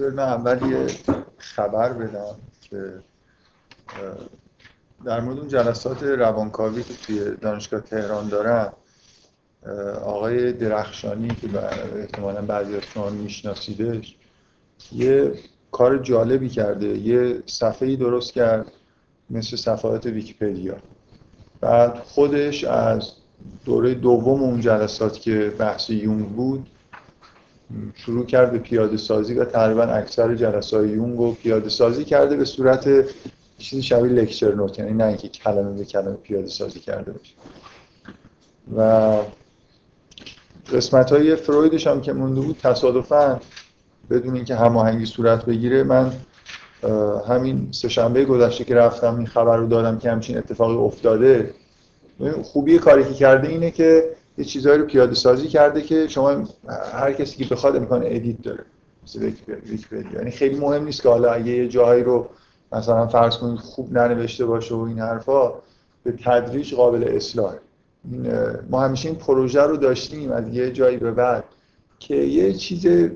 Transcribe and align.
بذارید 0.00 0.16
من 0.16 0.24
اول 0.24 0.70
یه 0.70 0.86
خبر 1.38 1.92
بدم 1.92 2.36
که 2.60 2.92
در 5.04 5.20
مورد 5.20 5.38
اون 5.38 5.48
جلسات 5.48 6.02
روانکاوی 6.02 6.82
که 6.82 6.94
توی 6.94 7.36
دانشگاه 7.36 7.80
تهران 7.80 8.28
دارم 8.28 8.72
آقای 10.04 10.52
درخشانی 10.52 11.28
که 11.28 11.48
احتمالا 11.96 12.42
بعضی 12.42 12.76
از 12.76 12.82
شما 12.82 13.10
میشناسیدش 13.10 14.16
یه 14.92 15.32
کار 15.72 15.98
جالبی 15.98 16.48
کرده 16.48 16.86
یه 16.86 17.42
صفحه 17.46 17.96
درست 17.96 18.32
کرد 18.32 18.72
مثل 19.30 19.56
صفحات 19.56 20.06
ویکیپدیا. 20.06 20.76
بعد 21.60 21.98
خودش 21.98 22.64
از 22.64 23.12
دوره 23.64 23.94
دوم 23.94 24.42
اون 24.42 24.60
جلسات 24.60 25.20
که 25.20 25.54
بحث 25.58 25.90
یونگ 25.90 26.28
بود 26.28 26.70
شروع 27.94 28.26
کرد 28.26 28.52
به 28.52 28.58
پیاده 28.58 28.96
سازی 28.96 29.34
و 29.34 29.44
تقریبا 29.44 29.82
اکثر 29.82 30.34
جلسات 30.34 30.86
یونگ 30.86 31.18
رو 31.18 31.32
پیاده 31.32 31.68
سازی 31.68 32.04
کرده 32.04 32.36
به 32.36 32.44
صورت 32.44 32.88
چیزی 33.58 33.82
شبیه 33.82 34.12
لکچر 34.12 34.54
نوت 34.54 34.78
یعنی 34.78 34.92
نه 34.92 35.04
اینکه 35.04 35.28
کلمه 35.28 35.78
به 35.78 35.84
کلمه 35.84 36.14
پیاده 36.14 36.46
سازی 36.46 36.80
کرده 36.80 37.12
باشه. 37.12 37.34
و 38.76 39.16
قسمت 40.72 41.12
های 41.12 41.36
فرویدش 41.36 41.86
هم 41.86 42.00
که 42.00 42.12
مونده 42.12 42.40
بود 42.40 42.58
تصادفا 42.62 43.40
بدون 44.10 44.34
اینکه 44.34 44.54
هماهنگی 44.54 45.06
صورت 45.06 45.44
بگیره 45.44 45.82
من 45.82 46.12
همین 47.28 47.68
سه 47.70 47.88
شنبه 47.88 48.24
گذشته 48.24 48.64
که 48.64 48.74
رفتم 48.74 49.16
این 49.16 49.26
خبر 49.26 49.56
رو 49.56 49.66
دادم 49.66 49.98
که 49.98 50.10
همچین 50.10 50.38
اتفاقی 50.38 50.74
افتاده. 50.74 51.54
خوبی 52.42 52.78
کاری 52.78 53.04
که 53.04 53.14
کرده 53.14 53.48
اینه 53.48 53.70
که 53.70 54.04
یه 54.40 54.46
چیزهایی 54.46 54.78
رو 54.78 54.86
پیاده 54.86 55.14
سازی 55.14 55.48
کرده 55.48 55.82
که 55.82 56.08
شما 56.08 56.44
هر 56.92 57.12
کسی 57.12 57.44
که 57.44 57.54
بخواد 57.54 57.76
امکان 57.76 58.02
ادیت 58.04 58.42
داره. 58.42 58.64
یعنی 60.14 60.30
خیلی 60.30 60.60
مهم 60.60 60.84
نیست 60.84 61.02
که 61.02 61.08
حالا 61.08 61.32
اگه 61.32 61.52
یه 61.52 61.68
جایی 61.68 62.02
رو 62.02 62.28
مثلا 62.72 63.06
فرض 63.06 63.36
کنید 63.36 63.58
خوب 63.58 63.92
ننوشته 63.92 64.46
باشه 64.46 64.74
و 64.74 64.78
این 64.78 64.98
حرفا 64.98 65.52
به 66.02 66.12
تدریج 66.24 66.74
قابل 66.74 67.04
اصلاح. 67.08 67.54
ما 68.70 68.80
همیشه 68.80 69.08
این 69.08 69.18
پروژه 69.18 69.62
رو 69.62 69.76
داشتیم 69.76 70.32
از 70.32 70.48
یه 70.48 70.70
جایی 70.70 70.96
به 70.96 71.10
بعد 71.10 71.44
که 71.98 72.16
یه 72.16 72.52
چیز 72.52 73.10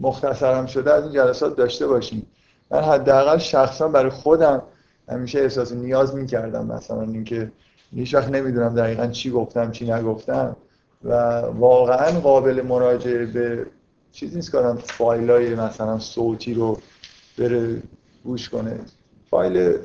مختصرم 0.00 0.66
شده 0.66 0.92
از 0.92 1.04
این 1.04 1.12
جلسات 1.12 1.56
داشته 1.56 1.86
باشیم. 1.86 2.26
من 2.70 2.80
حداقل 2.80 3.38
شخصا 3.38 3.88
برای 3.88 4.10
خودم 4.10 4.62
همیشه 5.08 5.38
احساس 5.38 5.72
نیاز 5.72 6.14
می‌کردم 6.14 6.66
مثلا 6.66 7.02
اینکه 7.02 7.52
هیچ 7.92 8.14
وقت 8.14 8.28
نمی‌دونم 8.28 8.74
دقیقا 8.74 9.06
چی 9.06 9.30
گفتم 9.30 9.70
چی 9.70 9.90
نگفتم. 9.90 10.56
و 11.04 11.12
واقعا 11.40 12.20
قابل 12.20 12.62
مراجعه 12.62 13.26
به 13.26 13.66
چیزی 14.12 14.36
نیست 14.36 14.52
که 14.52 14.58
فایل 14.84 15.30
های 15.30 15.54
مثلا 15.54 15.98
صوتی 15.98 16.54
رو 16.54 16.78
بره 17.38 17.82
گوش 18.24 18.48
کنه. 18.48 18.80
فایل 19.30 19.78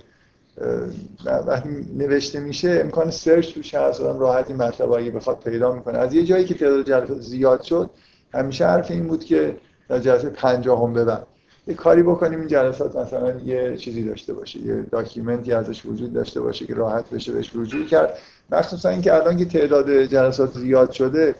وقتی 1.25 1.69
نوشته 1.97 2.39
میشه 2.39 2.79
امکان 2.83 3.11
search 3.11 3.53
توش 3.53 3.73
هست 3.73 4.01
آدم 4.01 4.19
راحتی 4.19 4.53
مطلب 4.53 4.91
اگه 4.91 5.11
بخواد 5.11 5.39
پیدا 5.39 5.73
می‌کنه. 5.73 5.97
از 5.97 6.13
یه 6.13 6.23
جایی 6.23 6.45
که 6.45 6.53
تعداد 6.53 6.85
جلسات 6.85 7.19
زیاد 7.19 7.61
شد 7.61 7.89
همیشه 8.33 8.65
حرف 8.65 8.91
این 8.91 9.07
بود 9.07 9.23
که 9.23 9.57
در 9.89 9.99
جلسه 9.99 10.29
پنجاهم 10.29 10.93
ببر 10.93 11.23
یه 11.69 11.75
کاری 11.75 12.03
بکنیم 12.03 12.39
این 12.39 12.47
جلسات 12.47 12.95
مثلا 12.95 13.39
یه 13.39 13.77
چیزی 13.77 14.03
داشته 14.03 14.33
باشه 14.33 14.59
یه 14.59 14.81
document 14.81 15.45
ی 15.45 15.53
ازش 15.53 15.85
وجود 15.85 16.13
داشته 16.13 16.41
باشه 16.41 16.65
که 16.65 16.75
راحت 16.75 17.09
بشه 17.09 17.31
بهش 17.31 17.51
رجوع 17.55 17.85
کرد. 17.85 18.17
مخصوصا 18.51 18.89
اینکه 18.89 19.13
الان 19.13 19.37
که 19.37 19.45
تعداد 19.45 20.03
جلسات 20.03 20.57
زیاد 20.57 20.91
شده 20.91 21.35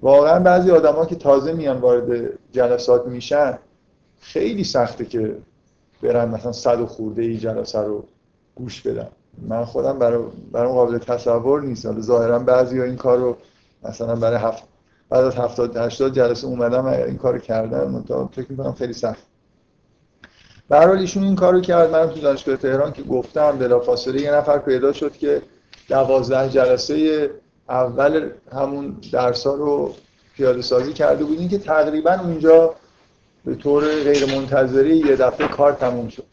واقعا 0.00 0.38
بعضی 0.40 0.70
آدما 0.70 1.06
که 1.06 1.14
تازه 1.14 1.52
میان 1.52 1.76
وارد 1.76 2.38
جلسات 2.52 3.06
میشن 3.06 3.58
خیلی 4.20 4.64
سخته 4.64 5.04
که 5.04 5.36
برن 6.02 6.28
مثلا 6.28 6.52
صد 6.52 6.80
و 6.80 6.86
خورده 6.86 7.22
ای 7.22 7.38
جلسه 7.38 7.80
رو 7.80 8.04
گوش 8.54 8.82
بدن. 8.82 9.08
من 9.48 9.64
خودم 9.64 9.98
برای 9.98 10.24
برای 10.52 10.72
قابل 10.72 10.98
تصور 10.98 11.62
نیست. 11.62 11.86
حالا 11.86 12.00
ظاهرا 12.00 12.38
بعضی 12.38 12.80
این 12.80 12.96
کار 12.96 13.18
رو 13.18 13.36
مثلا 13.82 14.16
برای 14.16 14.38
هفت 14.38 14.62
بعد 15.08 15.24
از 15.24 15.36
70 15.36 15.76
80 15.76 16.12
جلسه 16.12 16.46
اومدم 16.46 16.86
این 16.86 17.16
کارو 17.16 17.38
کردم 17.38 17.90
من 17.90 18.26
فکر 18.26 18.46
می‌کنم 18.48 18.72
خیلی 18.72 18.92
سخت. 18.92 19.26
به 20.68 20.90
ایشون 20.90 21.22
این 21.22 21.36
کارو 21.36 21.60
کرد. 21.60 21.90
من 21.90 22.10
تو 22.10 22.20
دانشگاه 22.20 22.56
تهران 22.56 22.92
که 22.92 23.02
گفتم 23.02 23.58
بلافاصله 23.58 24.20
یه 24.20 24.32
نفر 24.32 24.58
پیدا 24.58 24.92
شد 24.92 25.12
که 25.12 25.42
دوازده 25.88 26.48
جلسه 26.48 27.30
اول 27.68 28.30
همون 28.52 28.96
درس 29.12 29.46
رو 29.46 29.94
پیاده 30.36 30.62
سازی 30.62 30.92
کرده 30.92 31.24
بودین 31.24 31.48
که 31.48 31.58
تقریبا 31.58 32.12
اونجا 32.12 32.74
به 33.44 33.54
طور 33.54 34.02
غیر 34.02 34.34
منتظری 34.34 34.96
یه 34.96 35.16
دفعه 35.16 35.48
کار 35.48 35.72
تموم 35.72 36.08
شد. 36.08 36.24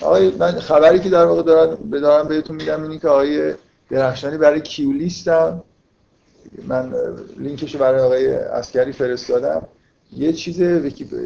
آقای 0.00 0.30
من 0.30 0.52
خبری 0.52 1.00
که 1.00 1.10
در 1.10 1.24
واقع 1.24 1.42
دارم 1.42 1.90
دارم 1.90 2.28
بهتون 2.28 2.56
میدم 2.56 2.82
اینه 2.82 2.98
که 2.98 3.08
آقای 3.08 3.54
درخشانی 3.90 4.38
برای 4.38 4.60
کیولیستم. 4.60 5.62
من 6.66 6.94
لینکش 7.36 7.76
برای 7.76 8.00
آقای 8.00 8.28
اسکری 8.34 8.92
فرستادم. 8.92 9.62
یه 10.12 10.32
چیز 10.32 10.62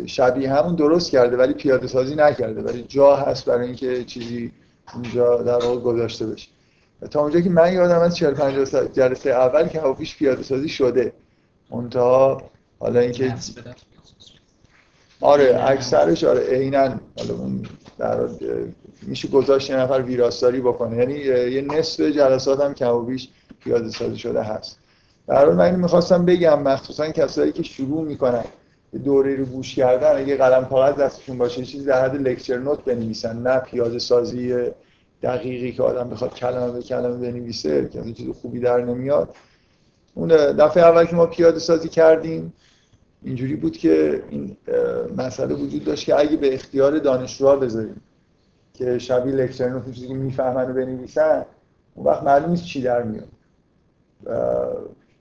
شبیه 0.06 0.52
همون 0.52 0.74
درست 0.74 1.10
کرده 1.10 1.36
ولی 1.36 1.54
پیاده 1.54 1.86
سازی 1.86 2.14
نکرده 2.14 2.62
ولی 2.62 2.82
جا 2.88 3.16
هست 3.16 3.44
برای 3.44 3.66
اینکه 3.66 4.04
چیزی 4.04 4.52
اونجا 4.94 5.42
در 5.42 5.64
واقع 5.64 5.80
گذاشته 5.80 6.26
بشه. 6.26 6.48
تا 7.10 7.20
اونجا 7.20 7.40
که 7.40 7.50
من 7.50 7.72
یادم 7.72 7.98
از 8.00 8.16
40 8.16 8.34
50 8.34 8.88
جلسه 8.88 9.30
اول 9.30 9.68
که 9.68 9.80
هواپیش 9.80 10.16
پیاده 10.16 10.42
سازی 10.42 10.68
شده. 10.68 11.12
منتها 11.70 12.42
حالا 12.78 13.00
اینکه 13.00 13.34
آره 15.20 15.64
اکثرش 15.66 16.24
آره 16.24 16.40
عینا 16.40 17.00
حالا 17.18 17.34
اون 17.38 17.66
در 17.98 18.28
میشه 19.02 19.28
گذاشت 19.28 19.70
یه 19.70 19.76
نفر 19.76 20.02
ویراستاری 20.02 20.60
بکنه. 20.60 20.96
یعنی 20.96 21.14
یه 21.54 21.60
نصف 21.60 22.00
جلسات 22.00 22.60
هم 22.60 22.74
کم 22.74 22.94
و 22.94 23.02
بیش 23.02 23.28
پیاده 23.60 23.90
سازی 23.90 24.18
شده 24.18 24.42
هست. 24.42 24.78
در 25.26 25.36
حال 25.36 25.54
من 25.54 25.74
می‌خواستم 25.74 26.24
بگم 26.24 26.62
مخصوصا 26.62 27.10
کسایی 27.10 27.52
که 27.52 27.62
شروع 27.62 28.04
می‌کنن 28.04 28.44
دوره 28.98 29.36
رو 29.36 29.44
گوش 29.44 29.74
کردن 29.74 30.16
اگه 30.16 30.36
قلم 30.36 30.64
کاغذ 30.64 30.94
دستشون 30.94 31.38
باشه 31.38 31.64
چیزی 31.64 31.84
در 31.84 32.04
حد 32.04 32.16
لکچر 32.16 32.58
نوت 32.58 32.84
بنویسن 32.84 33.42
نه 33.42 33.58
پیاده 33.58 33.98
سازی 33.98 34.70
دقیقی 35.22 35.72
که 35.72 35.82
آدم 35.82 36.10
بخواد 36.10 36.34
کلمه 36.34 36.72
به 36.72 36.82
کلمه 36.82 37.16
بنویسه 37.16 37.88
که 37.88 38.12
چیز 38.12 38.28
خوبی 38.28 38.60
در 38.60 38.84
نمیاد. 38.84 39.36
اون 40.14 40.28
دفعه 40.52 40.82
اول 40.82 41.04
که 41.04 41.16
ما 41.16 41.26
پیاده 41.26 41.58
سازی 41.58 41.88
کردیم 41.88 42.52
اینجوری 43.22 43.54
بود 43.54 43.76
که 43.76 44.22
این 44.30 44.56
مسئله 45.16 45.54
وجود 45.54 45.84
داشت 45.84 46.06
که 46.06 46.18
اگه 46.18 46.36
به 46.36 46.54
اختیار 46.54 46.98
دانشجوها 46.98 47.56
بذاریم 47.56 48.00
که 48.74 48.98
شبیه 48.98 49.34
لکچر 49.34 49.68
نوت 49.68 49.92
چیزی 49.92 50.08
که 50.08 50.14
می‌فهمن 50.14 50.70
و 50.70 50.74
بنویسن 50.74 51.44
اون 51.94 52.06
وقت 52.06 52.22
معلوم 52.22 52.50
نیست 52.50 52.64
چی 52.64 52.82
در 52.82 53.02
میاد. 53.02 53.28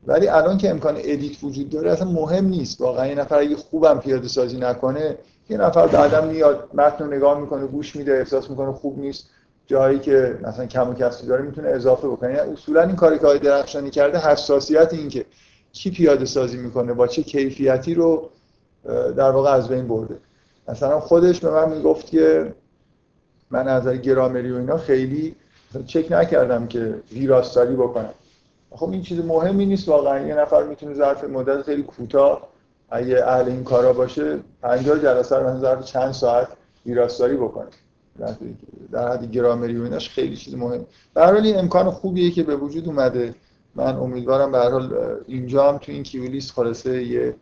ولی 0.08 0.28
الان 0.28 0.58
که 0.58 0.70
امکان 0.70 0.96
ادیت 0.98 1.44
وجود 1.44 1.70
داره 1.70 1.92
اصلا 1.92 2.12
مهم 2.12 2.46
نیست. 2.46 2.82
واقعا 2.82 3.08
یه 3.08 3.16
نفر 3.16 3.40
اگه 3.40 3.56
خوبم 3.56 4.00
پیاده 4.00 4.28
سازی 4.28 4.58
نکنه 4.58 5.18
یه 5.50 5.58
نفر 5.58 5.88
بعدم 5.88 6.28
میاد 6.28 6.70
متن 6.74 7.04
رو 7.04 7.14
نگاه 7.14 7.40
می‌کنه 7.40 7.68
گوش 7.68 7.96
میده 7.96 8.14
احساس 8.14 8.50
می‌کنه 8.50 8.72
خوب 8.72 9.00
نیست. 9.00 9.30
جایی 9.68 10.00
که 10.00 10.40
مثلا 10.44 10.66
کم 10.66 10.90
و 10.90 10.94
کسری 10.94 11.28
داره 11.28 11.42
می‌تونه 11.42 11.68
اضافه 11.68 12.08
بکنه. 12.08 12.34
یعنی 12.34 12.54
اصولا 12.54 12.82
این 12.82 12.96
کاری 12.96 13.20
که 13.20 13.26
آقای 13.26 13.40
درخشانی 13.40 13.90
کرده 13.90 14.20
حساسیت 14.20 14.94
این 14.94 15.10
که 15.10 15.26
کی 15.72 15.92
پیاده 15.92 16.26
سازی 16.26 16.58
می‌کنه 16.58 16.94
با 16.94 17.08
چه 17.08 17.24
کیفیتی 17.24 17.94
رو 17.94 18.30
در 19.18 19.32
واقع 19.32 19.52
از 19.52 19.68
بین 19.68 19.88
برده. 19.88 20.18
مثلا 20.68 21.00
خودش 21.00 21.40
به 21.40 21.52
من 21.52 21.70
می‌گفت 21.70 22.06
که 22.06 22.54
من 23.52 23.68
از 23.68 23.88
گرامری 23.88 24.52
و 24.52 24.56
اینا 24.56 24.78
خیلی 24.78 25.36
چک 25.86 26.12
نکردم 26.12 26.68
که 26.68 26.96
ویراستاری 27.12 27.76
بکنم. 27.76 28.14
خب 28.72 28.90
این 28.90 29.02
چیز 29.02 29.20
مهمی 29.26 29.66
نیست 29.66 29.88
واقعا. 29.88 30.28
یه 30.28 30.36
نفر 30.36 30.64
می‌تونه 30.64 30.94
ظرف 30.94 31.24
مدت 31.24 31.62
خیلی 31.62 31.84
کوتاه 31.84 32.48
اگه 32.90 33.28
اهل 33.28 33.50
این 33.50 33.64
کارا 33.64 33.94
باشه 33.94 34.40
50 34.62 35.00
جلسه 35.00 35.36
رو 35.36 35.60
ظرف 35.60 35.86
چند 35.86 36.12
ساعت 36.12 36.48
ویراستاری 36.86 37.38
بکنه. 37.38 37.70
در 38.92 39.12
حد 39.12 39.32
گرامری 39.32 39.78
و 39.78 39.84
ایناش 39.84 40.10
خیلی 40.10 40.36
چیز 40.36 40.56
مهم 40.56 40.86
به 41.14 41.22
هر 41.22 41.34
این 41.34 41.60
امکان 41.60 41.92
خوبیه 41.92 42.32
که 42.32 42.44
به 42.44 42.56
وجود 42.56 42.88
اومده. 42.88 43.36
من 43.76 43.96
امیدوارم 43.96 44.52
به 44.52 44.58
هر 44.58 44.70
حال 44.70 45.16
اینجا 45.28 45.70
هم 45.70 45.78
تو 45.78 45.92
این 45.92 46.04
کیولیس 46.04 46.52
خلاصه 46.52 47.04
یه 47.04 47.36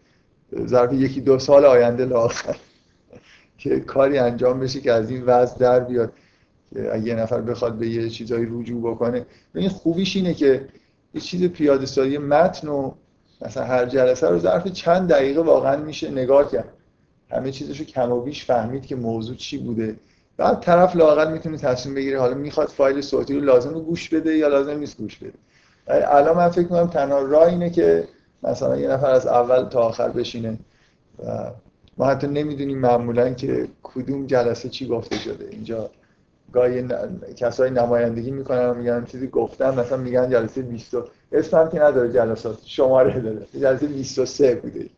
ظرف 0.66 0.94
یکی 0.94 1.22
دو 1.22 1.40
سال 1.40 1.66
آینده 1.66 2.06
لاخر 2.06 2.56
که 3.58 3.80
کاری 3.80 4.18
انجام 4.18 4.60
بشه 4.60 4.82
که 4.82 4.92
از 4.92 5.10
این 5.10 5.24
وضع 5.24 5.58
در 5.58 5.80
بیاد. 5.80 6.14
اگه 6.92 7.06
یه 7.06 7.16
نفر 7.16 7.42
بخواد 7.42 7.74
به 7.74 7.90
یه 7.90 8.10
چیزایی 8.10 8.48
رجوع 8.52 8.92
بکنه. 8.92 9.26
این 9.56 9.70
خوبیش 9.70 10.16
اینه 10.16 10.34
که 10.34 10.68
یه 11.14 11.22
چیز 11.22 11.44
پیاده 11.44 11.86
سازی 11.86 12.18
متن 12.18 12.68
و 12.68 12.92
مثلا 13.42 13.64
هر 13.64 13.86
جلسه 13.86 14.30
رو 14.30 14.40
ظرف 14.40 14.68
چند 14.68 15.10
دقیقه 15.10 15.42
واقعا 15.42 15.76
میشه 15.76 16.12
نگاه 16.12 16.52
کرد. 16.52 16.74
همه 17.32 17.52
چیزشو 17.52 17.84
کم 17.84 18.12
و 18.12 18.22
بیش 18.22 18.46
فهمید 18.46 18.86
که 18.86 18.96
موضوع 18.96 19.36
چی 19.36 19.58
بوده. 19.58 19.96
بعد 20.38 20.60
طرف 20.60 20.96
لاقل 20.96 21.32
می‌تونه 21.32 21.58
تصمیم 21.58 21.96
بگیره 21.96 22.20
حالا 22.20 22.34
می‌خواد 22.34 22.68
فایل 22.68 23.02
صوتی 23.02 23.34
رو 23.34 23.42
لازم 23.42 23.74
رو 23.74 23.82
گوش 23.82 24.10
بده 24.10 24.38
یا 24.38 24.48
لازم 24.48 24.78
نیست 24.78 24.98
گوش 24.98 25.18
بده. 25.18 25.34
الان 25.88 26.38
من 26.38 26.50
فکر 26.50 26.62
می‌کنم 26.62 26.88
تنها 26.88 27.22
راه 27.22 27.48
اینه 27.48 27.70
که 27.70 28.08
مثلا 28.44 28.78
یه 28.78 28.88
نفر 28.88 29.12
از 29.12 29.28
اول 29.28 29.64
تا 29.64 29.80
آخر 29.82 30.10
بشینه 30.10 30.58
و 31.26 31.52
ما 31.98 32.06
حتی 32.06 32.28
نمی‌دونیم 32.28 32.80
معمولا 32.80 33.34
که 33.34 33.68
کدوم 33.84 34.28
جلسه 34.28 34.70
چی 34.70 34.88
گفته 34.88 35.18
شده. 35.18 35.48
اینجا 35.52 35.90
گاهی 36.54 36.88
کسای 37.36 37.70
نمایندگی 37.70 38.32
می‌کنن 38.32 38.78
میگن 38.78 39.06
چیزی 39.06 39.28
گفتم 39.28 39.80
مثلا 39.80 39.98
میگن 39.98 40.30
جلسه 40.30 40.62
20 40.62 40.96
اسم 41.32 41.58
هم 41.58 41.70
که 41.70 41.80
نداره 41.80 42.14
جلسات 42.14 42.58
شماره 42.66 43.20
داره. 43.20 43.46
جلسه 43.60 43.88
23 43.88 44.56
بوده. 44.56 44.90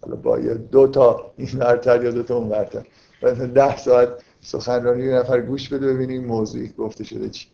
حالا 0.00 0.16
با 0.16 0.38
دو 0.72 0.86
تا 0.86 1.32
این 1.36 1.48
برتر 1.58 2.04
یا 2.04 2.10
دو 2.10 2.22
تا 2.22 2.36
اون 2.36 2.48
برتر 2.48 2.86
مثلا 3.22 3.46
10 3.46 3.76
ساعت 3.76 4.08
سخنرانی 4.40 5.04
یه 5.04 5.14
نفر 5.14 5.40
گوش 5.40 5.68
بده 5.68 5.94
ببینیم 5.94 6.24
موضوعی 6.24 6.72
گفته 6.78 7.04
شده 7.04 7.28
چی. 7.28 7.46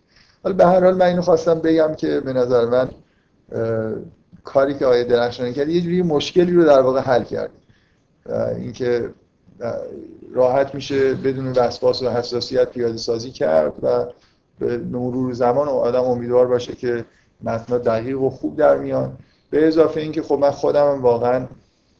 حالا 0.42 0.56
به 0.56 0.66
هر 0.66 0.80
حال 0.84 0.94
من 0.94 1.06
اینو 1.06 1.22
خواستم 1.22 1.54
بگم 1.54 1.94
که 1.94 2.20
به 2.20 2.32
نظر 2.32 2.64
من 2.64 2.88
کاری 4.44 4.74
که 4.74 4.86
آیه 4.86 5.04
درخشانی 5.04 5.52
کرد 5.52 5.68
یه 5.68 5.80
جوری 5.80 6.02
مشکلی 6.02 6.52
رو 6.52 6.64
در 6.64 6.80
واقع 6.80 7.00
حل 7.00 7.22
کرد. 7.22 7.50
اینکه 8.56 9.10
راحت 10.32 10.74
میشه 10.74 11.14
بدون 11.14 11.52
وسواس 11.52 12.02
و 12.02 12.10
حساسیت 12.10 12.70
پیاده 12.70 12.96
سازی 12.96 13.30
کرد 13.30 13.72
و 13.82 14.06
به 14.58 14.78
مرور 14.78 15.32
زمان 15.32 15.68
آدم 15.68 16.04
امیدوار 16.04 16.46
باشه 16.46 16.74
که 16.74 17.04
متنها 17.42 17.78
دقیق 17.78 18.20
و 18.20 18.30
خوب 18.30 18.56
در 18.56 18.78
میان. 18.78 19.18
به 19.50 19.68
اضافه 19.68 20.00
اینکه 20.00 20.22
خب 20.22 20.34
من 20.34 20.50
خودم 20.50 21.02
واقعا 21.02 21.46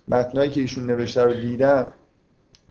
متنایی 0.09 0.51
که 0.51 0.61
ایشون 0.61 0.87
نوشته 0.87 1.25
رو 1.25 1.35
دیدم 1.35 1.87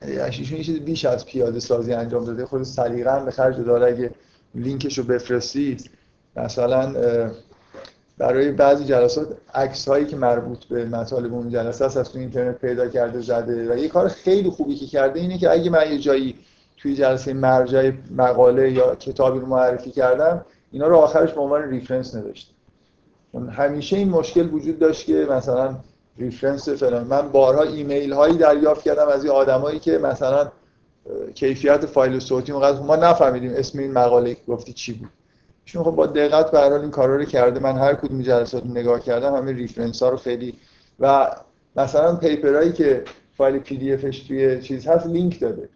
ایشون 0.02 0.58
یه 0.58 0.64
چیز 0.64 0.80
بیش 0.80 1.06
از 1.06 1.26
پیاده 1.26 1.60
سازی 1.60 1.94
انجام 1.94 2.26
داده. 2.26 2.46
خود 2.46 2.64
سلیقه 2.64 3.26
به 3.26 3.32
خرج 3.32 3.58
داره 3.58 3.88
اگه 3.88 4.12
لینکش 4.56 4.98
رو 4.98 5.04
بفرستید 5.04 5.90
مثلا 6.36 6.94
برای 8.18 8.52
بعضی 8.52 8.86
جلسات 8.86 9.28
عکس 9.54 9.88
هایی 9.88 10.06
که 10.06 10.16
مربوط 10.16 10.66
به 10.66 10.86
مطالب 10.86 11.34
اون 11.34 11.50
جلسه 11.50 11.86
است 11.86 11.98
از 11.98 12.12
تو 12.12 12.20
اینترنت 12.20 12.58
پیدا 12.58 12.88
کرده 12.88 13.22
زده. 13.22 13.74
و 13.74 13.78
یه 13.78 13.88
کار 13.88 14.08
خیلی 14.08 14.50
خوبی 14.50 14.76
که 14.76 14.86
کرده 14.86 15.20
اینه 15.20 15.38
که 15.38 15.52
اگه 15.52 15.70
من 15.70 15.92
یه 15.92 15.98
جایی 15.98 16.36
توی 16.78 16.96
جلسه 16.96 17.34
مرجع 17.34 17.92
مقاله 18.18 18.72
یا 18.72 18.96
کتابی 18.96 19.40
رو 19.40 19.46
معرفی 19.46 19.92
کردم 19.92 20.46
اینا 20.72 20.88
رو 20.88 20.98
آخرش 20.98 21.34
به 21.34 21.42
عنوان 21.42 21.70
reference 21.70 22.16
نوشته. 22.16 22.54
همیشه 23.52 23.98
این 23.98 24.10
مشکل 24.10 24.54
وجود 24.54 24.80
داشت 24.80 25.06
که 25.06 25.28
مثلا 25.30 25.76
reference 26.18 26.70
فلان. 26.70 27.08
من 27.08 27.30
بارها 27.30 27.64
ایمیل 27.64 28.14
هایی 28.14 28.38
دریافت 28.38 28.84
کردم 28.84 29.08
از 29.08 29.24
این 29.24 29.34
آدمایی 29.34 29.80
که 29.80 29.98
مثلا 29.98 30.52
کیفیت 31.36 31.86
فایل 31.86 32.20
صوتی 32.20 32.52
اونقدر 32.52 32.80
ما 32.80 32.96
نفهمیدیم 32.96 33.54
اسم 33.56 33.80
این 33.80 33.92
مقاله 33.92 34.38
گفتی 34.48 34.74
چی 34.74 34.94
بود. 34.94 35.10
چون 35.66 35.84
خب 35.84 35.92
با 35.92 36.08
دقت 36.08 36.52
به 36.52 36.74
این 36.74 36.92
کارا 36.92 37.16
رو 37.16 37.26
کرده. 37.26 37.60
من 37.60 37.78
هر 37.78 37.94
کدوم 37.94 38.22
جلسات 38.22 38.66
نگاه 38.66 39.00
کردم 39.00 39.36
همه 39.36 39.52
reference 39.52 40.04
ها 40.04 40.10
رو 40.10 40.18
خیلی 40.18 40.54
و 41.00 41.32
مثلا 41.76 42.16
paper 42.16 42.56
ایی 42.56 42.72
که 42.72 43.04
فایل 43.38 43.60
PDF 43.60 43.94
ش 43.94 44.20
توی 44.20 44.62
چیز 44.62 44.88
هست 44.88 45.08
لینک 45.08 45.40
داده. 45.40 45.70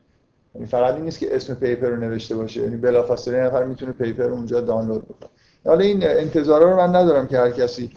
یعنی 0.56 0.68
فقط 0.68 0.94
این 0.94 1.04
نیست 1.04 1.20
که 1.20 1.36
اسم 1.36 1.54
paper 1.54 1.88
رو 1.88 1.96
نوشته 1.96 2.36
باشه. 2.36 2.62
یعنی 2.62 2.78
بلافاصله 2.78 3.44
نفر 3.44 3.64
می‌تونه 3.64 3.92
paper 3.92 4.24
اونجا 4.24 4.62
دانلود 4.62 5.06
بکنه. 5.06 5.30
حالا 5.66 5.80
این 5.80 6.04
انتظارا 6.04 6.72
رو 6.72 6.78
من 6.78 6.96
ندارم 6.96 7.28
که 7.28 7.38
هر 7.38 7.52
کسی 7.52 7.92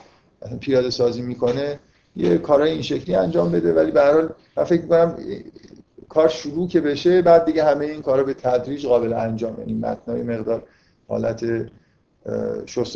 پیاده 0.61 0.91
سازی 0.91 1.23
می‌کنه 1.23 1.79
یه 2.17 2.39
کارهای 2.39 2.71
این 2.71 2.83
شکلی 2.83 3.15
انجام 3.15 3.53
بده. 3.53 3.73
ولی 3.73 3.91
به 3.91 4.01
هر 4.01 4.13
حال 4.13 4.29
من 4.57 4.65
فکر 4.65 4.83
می‌کنم 4.83 5.17
کار 6.09 6.29
شروع 6.29 6.69
که 6.69 6.81
بشه 6.81 7.23
بعد 7.23 7.45
دیگه 7.45 7.65
همه 7.65 7.85
این 7.85 8.03
کارا 8.03 8.25
به 8.25 8.35
تدریج 8.35 8.87
قابل 8.87 9.13
انجام. 9.13 9.57
یعنی 9.59 9.75
متنای 9.75 10.23
مقدار 10.23 10.63
حالت 11.09 11.45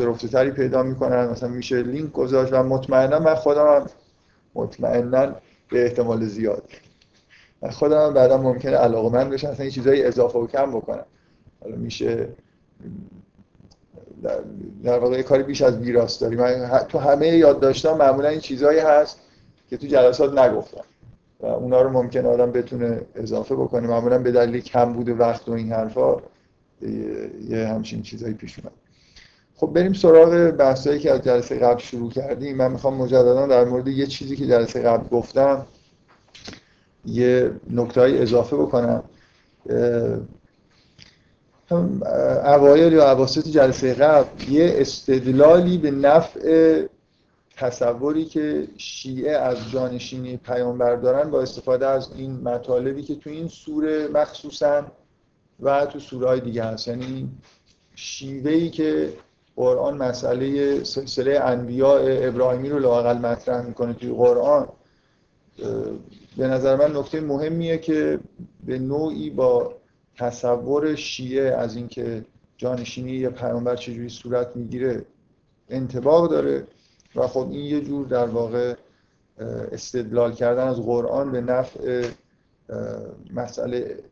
رفته 0.00 0.28
تری 0.28 0.50
پیدا 0.50 0.82
می‌کنن 0.82 1.26
مثلا 1.26 1.48
میشه 1.48 1.82
لینک 1.82 2.12
گذاشت 2.12 2.52
و 2.52 2.62
مطمئنا 2.62 3.18
من 3.18 3.34
خودم 3.34 3.66
هم 3.66 3.86
مطمئنا 4.54 5.26
به 5.70 5.84
احتمال 5.84 6.24
زیاد. 6.24 6.62
من 7.62 7.70
خودم 7.70 8.06
هم 8.06 8.14
بعدا 8.14 8.38
ممکنه 8.38 8.76
علاقه 8.76 9.08
من 9.08 9.30
بشم 9.30 9.50
مثلا 9.50 9.68
چیزایی 9.68 10.02
اضافه 10.02 10.38
و 10.38 10.46
کم 10.46 10.70
بکنم. 10.70 11.04
حالا 11.62 11.76
میشه 11.76 12.28
در 14.84 14.98
واقع 14.98 15.16
یه 15.16 15.22
کاری 15.22 15.42
بیش 15.42 15.62
از 15.62 15.78
ویراست 15.78 16.20
داری. 16.20 16.36
من 16.36 16.78
تو 16.88 16.98
همه 16.98 17.52
داشتم 17.52 17.96
معمولا 17.96 18.28
این 18.28 18.40
چیزهایی 18.40 18.78
هست 18.78 19.20
که 19.70 19.76
تو 19.76 19.86
جلسات 19.86 20.38
نگفتم. 20.38 20.84
و 21.40 21.46
اونا 21.46 21.82
رو 21.82 21.90
ممکنه 21.90 22.28
آدم 22.28 22.52
بتونه 22.52 23.00
اضافه 23.14 23.54
بکنه. 23.54 23.86
معمولا 23.86 24.18
به 24.18 24.32
دلیل 24.32 24.60
کم 24.60 24.92
بود 24.92 25.08
وقت 25.08 25.48
و 25.48 25.52
این 25.52 25.72
حرفا. 25.72 26.16
یه 27.48 27.66
همچین 27.68 28.02
چیزایی 28.02 28.34
پیش 28.34 28.58
اومد. 28.58 28.72
خب 29.56 29.66
بریم 29.66 29.92
سراغ 29.92 30.50
بحثایی 30.50 30.98
که 31.00 31.10
از 31.12 31.22
جلسه 31.22 31.58
قبل 31.58 31.80
شروع 31.80 32.10
کردیم. 32.10 32.56
من 32.56 32.72
می‌خوام 32.72 32.94
مجددا 32.94 33.46
در 33.46 33.64
مورد 33.64 33.88
یه 33.88 34.06
چیزی 34.06 34.36
که 34.36 34.46
جلسه 34.46 34.82
قبل 34.82 35.08
گفتم 35.08 35.66
یه 37.06 37.50
نکته 37.70 38.00
اضافه 38.00 38.56
بکنم. 38.56 39.02
اوایل 42.44 42.92
یا 42.92 43.04
عواسط 43.04 43.48
جلسه 43.48 43.94
قبل 43.94 44.48
یه 44.48 44.74
استدلالی 44.76 45.78
به 45.78 45.90
نفع 45.90 46.82
تصوری 47.56 48.24
که 48.24 48.68
شیعه 48.76 49.32
از 49.32 49.70
جانشینی 49.70 50.36
پیامبر 50.36 50.96
دارن 50.96 51.30
با 51.30 51.42
استفاده 51.42 51.86
از 51.86 52.08
این 52.16 52.40
مطالبی 52.40 53.02
که 53.02 53.14
تو 53.14 53.30
این 53.30 53.48
سوره 53.48 54.08
مخصوصا 54.08 54.86
و 55.62 55.86
تو 55.86 55.98
سوره 55.98 56.28
های 56.28 56.40
دیگه 56.40 56.64
هست. 56.64 56.88
یعنی 56.88 57.30
شیوهی 57.94 58.70
که 58.70 59.12
قرآن 59.56 59.96
مسئله 59.96 60.84
سلسله 60.84 61.40
انبیاء 61.40 62.28
ابراهیمی 62.28 62.68
رو 62.68 62.78
لاقل 62.78 63.18
مطرح 63.18 63.66
می‌کنه 63.66 63.92
توی 63.92 64.10
قرآن 64.10 64.68
به 66.36 66.46
نظر 66.46 66.76
من 66.76 66.96
نکته 66.96 67.20
مهمیه 67.20 67.78
که 67.78 68.20
به 68.66 68.78
نوعی 68.78 69.30
با 69.30 69.74
تصور 70.18 70.94
شیعه 70.94 71.54
از 71.54 71.76
اینکه 71.76 72.24
جانشینی 72.56 73.12
یه 73.12 73.28
پیامبر 73.28 73.76
چجوری 73.76 74.08
صورت 74.08 74.56
می‌گیره 74.56 75.04
انتباق 75.68 76.30
داره 76.30 76.66
و 77.14 77.26
خب 77.26 77.48
این 77.50 77.64
یه 77.64 77.80
جور 77.80 78.06
در 78.06 78.26
واقع 78.26 78.74
استدلال 79.72 80.32
کردن 80.32 80.66
از 80.68 80.80
قرآن 80.80 81.32
به 81.32 81.40
نفع 81.40 82.08
مسئله 83.34 84.04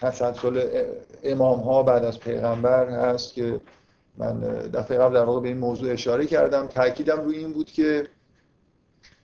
تسلسل 0.00 0.84
امام 1.22 1.60
ها 1.60 1.82
بعد 1.82 2.04
از 2.04 2.20
پیغمبر 2.20 2.88
هست 2.88 3.34
که 3.34 3.60
من 4.18 4.40
دفعه 4.74 4.98
قبل 4.98 5.14
در 5.14 5.24
واقع 5.24 5.40
به 5.40 5.48
این 5.48 5.58
موضوع 5.58 5.92
اشاره 5.92 6.26
کردم. 6.26 6.66
تاکیدم 6.66 7.20
روی 7.20 7.38
این 7.38 7.52
بود 7.52 7.70
که 7.70 8.08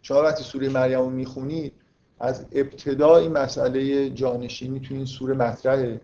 شما 0.03 0.23
وقتی 0.23 0.45
سوره 0.45 0.69
مریم 0.69 0.99
رو 0.99 1.11
می‌خونید 1.11 1.73
از 2.21 2.47
ابتدای 2.53 3.29
مسئله 3.29 4.11
جانشینی 4.11 4.81
تو 4.81 4.95
این 4.95 5.07
سوره 5.07 5.35
مطرحه. 5.35 6.01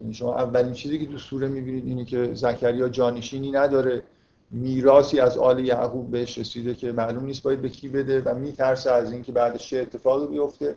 یعنی 0.00 0.14
شما 0.14 0.36
اولین 0.36 0.72
چیزی 0.72 0.98
که 0.98 1.06
تو 1.12 1.18
سوره 1.18 1.48
می‌بینید 1.48 1.86
اینه 1.86 2.04
که 2.04 2.34
زکریا 2.34 2.88
جانشینی 2.88 3.50
نداره. 3.50 4.02
میراثی 4.50 5.20
از 5.20 5.38
آل 5.38 5.58
یعقوب 5.58 6.10
بهش 6.10 6.38
رسیده 6.38 6.74
که 6.74 6.92
معلوم 6.92 7.24
نیست 7.24 7.42
باید 7.42 7.62
به 7.62 7.68
کی 7.68 7.88
بده 7.88 8.20
و 8.20 8.34
میترسه 8.34 8.90
از 8.90 9.12
اینکه 9.12 9.32
بعدش 9.32 9.70
چه 9.70 9.78
اتفاقی 9.78 10.26
بیفته. 10.26 10.74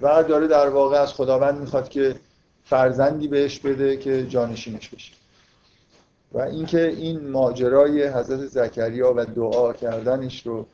و 0.00 0.24
داره 0.28 0.46
در 0.46 0.68
واقع 0.68 0.96
از 0.96 1.14
خداوند 1.14 1.60
می‌خواد 1.60 1.88
که 1.88 2.14
فرزندی 2.70 3.28
بهش 3.28 3.58
بده 3.58 3.96
که 3.96 4.26
جانشینش 4.26 4.88
بشه. 4.88 5.12
و 6.32 6.38
اینکه 6.38 6.86
این 6.86 7.30
ماجرای 7.30 8.08
حضرت 8.08 8.46
زکریا 8.46 9.14
و 9.16 9.24
دعا 9.24 9.72
کردنش 9.72 10.46
رو 10.46 10.66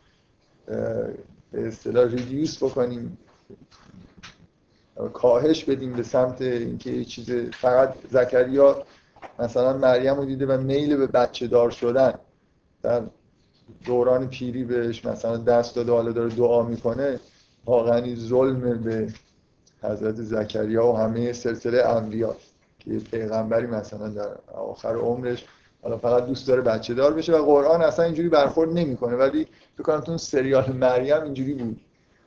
به 1.52 1.66
اصطلاح 1.68 2.08
ریدیوس 2.08 2.62
بکنیم 2.62 3.18
کاهش 5.12 5.64
بدیم 5.64 5.92
به 5.92 6.02
سمت 6.02 6.42
اینکه 6.42 6.90
یه 6.90 7.04
چیز 7.04 7.30
فقط 7.30 7.94
زکریا 8.10 8.82
مثلا 9.38 9.76
مریم 9.76 10.14
رو 10.14 10.24
دیده 10.24 10.46
و 10.46 10.60
میل 10.60 10.96
به 10.96 11.06
بچه 11.06 11.46
دار 11.46 11.70
شدن. 11.70 12.14
در 12.82 13.02
دوران 13.84 14.28
پیری 14.28 14.64
بهش 14.64 15.04
مثلا 15.04 15.36
دست 15.36 15.76
داده 15.76 15.92
حالا 15.92 16.12
داره 16.12 16.34
دعا 16.34 16.62
می‌کنه 16.62 17.20
واقعا 17.64 18.14
ظلم 18.14 18.82
به 18.82 19.12
حضرت 19.86 20.14
زکریا 20.14 20.86
و 20.86 20.96
همه 20.96 21.32
سلسله 21.32 21.78
انبیا 21.78 22.36
که 22.78 22.90
پیغمبری 22.90 23.66
مثلا 23.66 24.08
در 24.08 24.28
آخر 24.54 24.94
عمرش 24.94 25.44
حالا 25.82 25.98
فقط 25.98 26.26
دوست 26.26 26.48
داره 26.48 26.60
بچه 26.62 26.94
دار 26.94 27.12
بشه 27.14 27.36
و 27.36 27.44
قرآن 27.44 27.82
اصلا 27.82 28.04
اینجوری 28.04 28.28
برخورد 28.28 28.72
نمی‌کنه 28.72 29.16
ولی 29.16 29.46
فکر 29.74 29.82
کنم 29.82 30.00
تو 30.00 30.18
سریال 30.18 30.72
مریم 30.72 31.22
اینجوری 31.22 31.54
بود. 31.54 31.80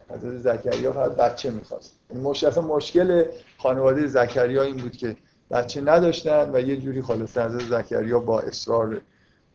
حضرت 0.10 0.38
زکریا 0.38 0.92
فقط 0.94 1.12
بچه 1.12 1.51
می‌خواست. 1.51 1.92
این 2.10 2.22
مش... 2.22 2.44
اصلا 2.44 2.63
مشکل 2.63 3.25
خانواده 3.58 4.08
زکریا 4.08 4.63
این 4.63 4.78
بود 4.78 4.98
که 4.98 5.16
بچه 5.51 5.82
نداشتن 5.82 6.50
و 6.54 6.60
یه 6.60 6.78
جوری 6.78 7.01
خالص 7.01 7.38
حضرت 7.38 7.82
زکریا 7.82 8.20
با 8.20 8.39
اصرار 8.39 9.01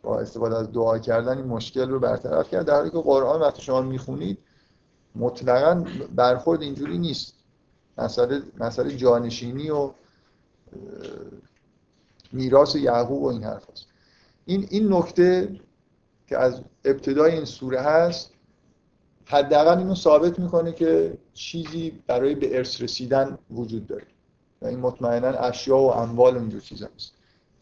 با 0.02 0.20
استفاده 0.20 0.56
از 0.56 0.72
دعا 0.72 0.98
کردن 0.98 1.36
این 1.36 1.46
مشکل 1.46 1.90
رو 1.90 1.98
برطرف 1.98 2.50
کرد. 2.50 2.66
در 2.66 2.74
حالی 2.74 2.90
که 2.90 2.98
قرآن 2.98 3.40
وقتی 3.40 3.62
شما 3.62 3.80
می‌خونید 3.82 4.38
مطلقا 5.14 5.84
برخورد 6.14 6.62
اینجوری 6.62 6.98
نیست. 6.98 7.43
مسئله 7.98 8.42
مسئله 8.58 8.96
جانشینی 8.96 9.70
و 9.70 9.90
میراث 12.32 12.76
یعقوب 12.76 13.22
و 13.22 13.26
این 13.26 13.44
حرف 13.44 13.70
هست. 13.70 13.86
این 14.44 14.66
این 14.70 14.92
نکته 14.92 15.60
که 16.26 16.38
از 16.38 16.60
ابتدای 16.84 17.32
این 17.32 17.44
سوره 17.44 17.80
هست 17.80 18.30
حداقل 19.24 19.78
اینو 19.78 19.94
ثابت 19.94 20.38
می‌کنه 20.38 20.72
که 20.72 21.18
چیزی 21.34 22.02
برای 22.06 22.34
به 22.34 22.56
ارث 22.56 22.82
رسیدن 22.82 23.38
وجود 23.50 23.86
داره 23.86 24.06
و 24.62 24.66
این 24.66 24.80
مطمئنا 24.80 25.28
اشیا 25.28 25.78
و 25.78 25.90
اموال 25.90 26.36
اونجور 26.36 26.60
چیز 26.60 26.82
هست 26.82 27.12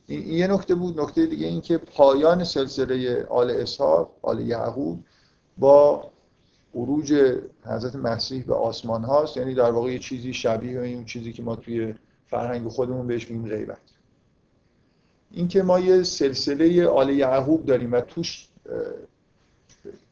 این 0.06 0.32
یه 0.32 0.46
نکته 0.46 0.74
بود 0.74 1.00
نکته 1.00 1.26
دیگه 1.26 1.46
این 1.46 1.60
که 1.60 1.78
پایان 1.78 2.44
سلسله 2.44 3.24
آل 3.24 3.50
اسحاق 3.50 4.10
آل 4.22 4.40
یعقوب 4.40 5.04
با 5.58 6.11
عروج 6.74 7.38
حضرت 7.64 7.96
مسیح 7.96 8.44
به 8.44 8.54
آسمان 8.54 9.04
هاست 9.04 9.36
یعنی 9.36 9.54
در 9.54 9.70
واقع 9.70 9.92
یه 9.92 9.98
چیزی 9.98 10.32
شبیه 10.32 10.80
این 10.80 11.04
چیزی 11.04 11.32
که 11.32 11.42
ما 11.42 11.56
توی 11.56 11.94
فرهنگ 12.26 12.68
خودمون 12.68 13.06
بهش 13.06 13.30
میگیم 13.30 13.48
غیبت. 13.48 13.78
اینکه 15.30 15.62
ما 15.62 15.80
یه 15.80 16.02
سلسله 16.02 16.86
آل 16.86 17.10
یعقوب 17.10 17.66
داریم 17.66 17.92
و 17.92 18.00
توش 18.00 18.48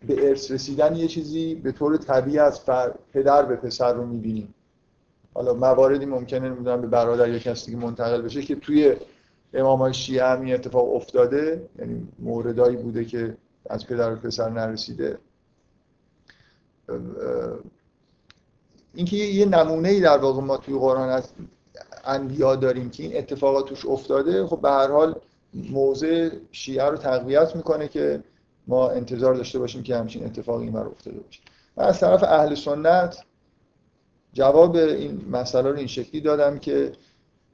به 0.07 0.29
ارث 0.29 0.51
رسیدن 0.51 0.97
یه 0.97 1.09
چیزی 1.09 1.55
به 1.55 1.73
طور 1.73 1.97
طبیعی 1.97 2.39
از 2.39 2.61
پدر 3.13 3.43
به 3.43 3.57
پسر 3.57 3.93
رو 3.93 4.07
می‌بینیم. 4.07 4.55
حالا 5.35 5.55
مواردی 5.55 6.07
ممکنه 6.07 6.49
نمی‌دونم 6.49 6.81
به 6.81 6.87
برادر 6.87 7.29
یا 7.29 7.39
کسی 7.39 7.71
که 7.71 7.77
منتقل 7.77 8.23
بشه 8.23 8.43
که 8.43 8.55
توی 8.55 8.97
امام 9.55 9.93
شیعه 9.93 10.41
این 10.41 10.55
اتفاق 10.55 10.95
افتاده 10.95 11.69
یعنی 11.79 12.09
موردایی 12.19 12.77
بوده 12.77 13.05
که 13.05 13.37
از 13.71 13.87
پدر 13.87 14.11
به 14.11 14.17
پسر 14.17 14.51
نرسیده. 14.51 15.19
اینکه 18.95 19.17
یه 19.17 19.47
نمونه 19.47 19.89
ای 19.89 20.01
در 20.01 20.19
واقع 20.19 20.41
ما 20.41 20.57
توی 20.57 20.79
قرآن 20.79 21.09
از 21.09 21.29
انبیا 22.05 22.57
داریم 22.57 22.91
که 22.91 23.03
این 23.03 23.17
اتفاقات 23.17 23.69
توش 23.69 23.87
افتاده. 23.87 24.47
خب 24.47 24.61
به 24.61 24.71
هر 24.71 24.91
حال 24.91 25.15
موضع 25.55 26.31
شیعه 26.53 26.85
رو 26.85 26.97
تقویت 26.97 27.57
می‌کنه 27.57 27.89
که 27.89 28.23
ما 28.67 28.89
انتظار 28.89 29.35
داشته 29.35 29.59
باشیم 29.59 29.83
که 29.83 29.97
همچین 29.97 30.25
اتفاقی 30.25 30.65
این 30.65 30.77
افتاده 30.77 31.19
باشه. 31.21 31.41
من 31.77 31.85
از 31.85 32.01
طرف 32.01 32.23
اهل 32.23 32.55
سنت 32.55 33.25
جواب 34.33 34.77
این 34.77 35.25
مسئله 35.31 35.71
رو 35.71 35.77
این 35.77 35.87
شکلی 35.87 36.21
دادم 36.21 36.59
که 36.59 36.93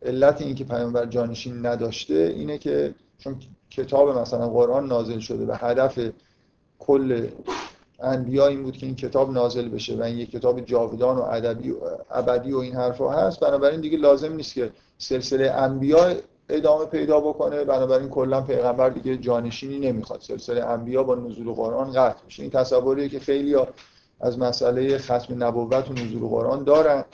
علت 0.02 0.42
این 0.42 0.54
که 0.54 0.64
پیامبر 0.64 1.06
جانشین 1.06 1.66
نداشته 1.66 2.14
اینه 2.14 2.58
که 2.58 2.94
چون 3.18 3.36
کتاب 3.70 4.18
مثلا 4.18 4.48
قرآن 4.48 4.86
نازل 4.86 5.18
شده 5.18 5.46
و 5.46 5.56
هدف 5.58 5.98
کل 6.78 7.28
انبیا 8.00 8.46
این 8.46 8.62
بود 8.62 8.76
که 8.76 8.86
این 8.86 8.96
کتاب 8.96 9.32
نازل 9.32 9.68
بشه 9.68 9.96
و 9.96 10.02
این 10.02 10.18
یک 10.18 10.30
کتاب 10.30 10.60
جاودان 10.60 11.16
و 11.16 11.22
ادبی 11.22 11.74
ابدی 12.10 12.52
و 12.52 12.58
این 12.58 12.74
حرفا 12.74 13.10
هست. 13.10 13.40
بنابراین 13.40 13.80
دیگه 13.80 13.98
لازم 13.98 14.32
نیست 14.32 14.54
که 14.54 14.70
سلسله 14.98 15.50
انبیا 15.50 16.14
ادامه 16.48 16.84
پیدا 16.84 17.20
بکنه. 17.20 17.64
بنابراین 17.64 18.08
کلا 18.08 18.40
پیغمبر 18.40 18.90
دیگه 18.90 19.16
جانشینی 19.16 19.78
نمی‌خواد. 19.78 20.20
سلسله 20.20 20.64
انبیا 20.64 21.02
با 21.02 21.14
نزول 21.14 21.52
قرآن 21.52 21.92
قطع 21.92 22.24
میشه 22.24 22.42
این 22.42 22.50
تصوریه 22.50 23.08
که 23.08 23.18
خیلی 23.18 23.56
از 24.20 24.38
مسئله 24.38 24.98
ختم 24.98 25.44
نبوت 25.44 25.90
و 25.90 25.92
نزول 25.92 26.28
قرآن 26.28 26.64
دارن. 26.64 27.04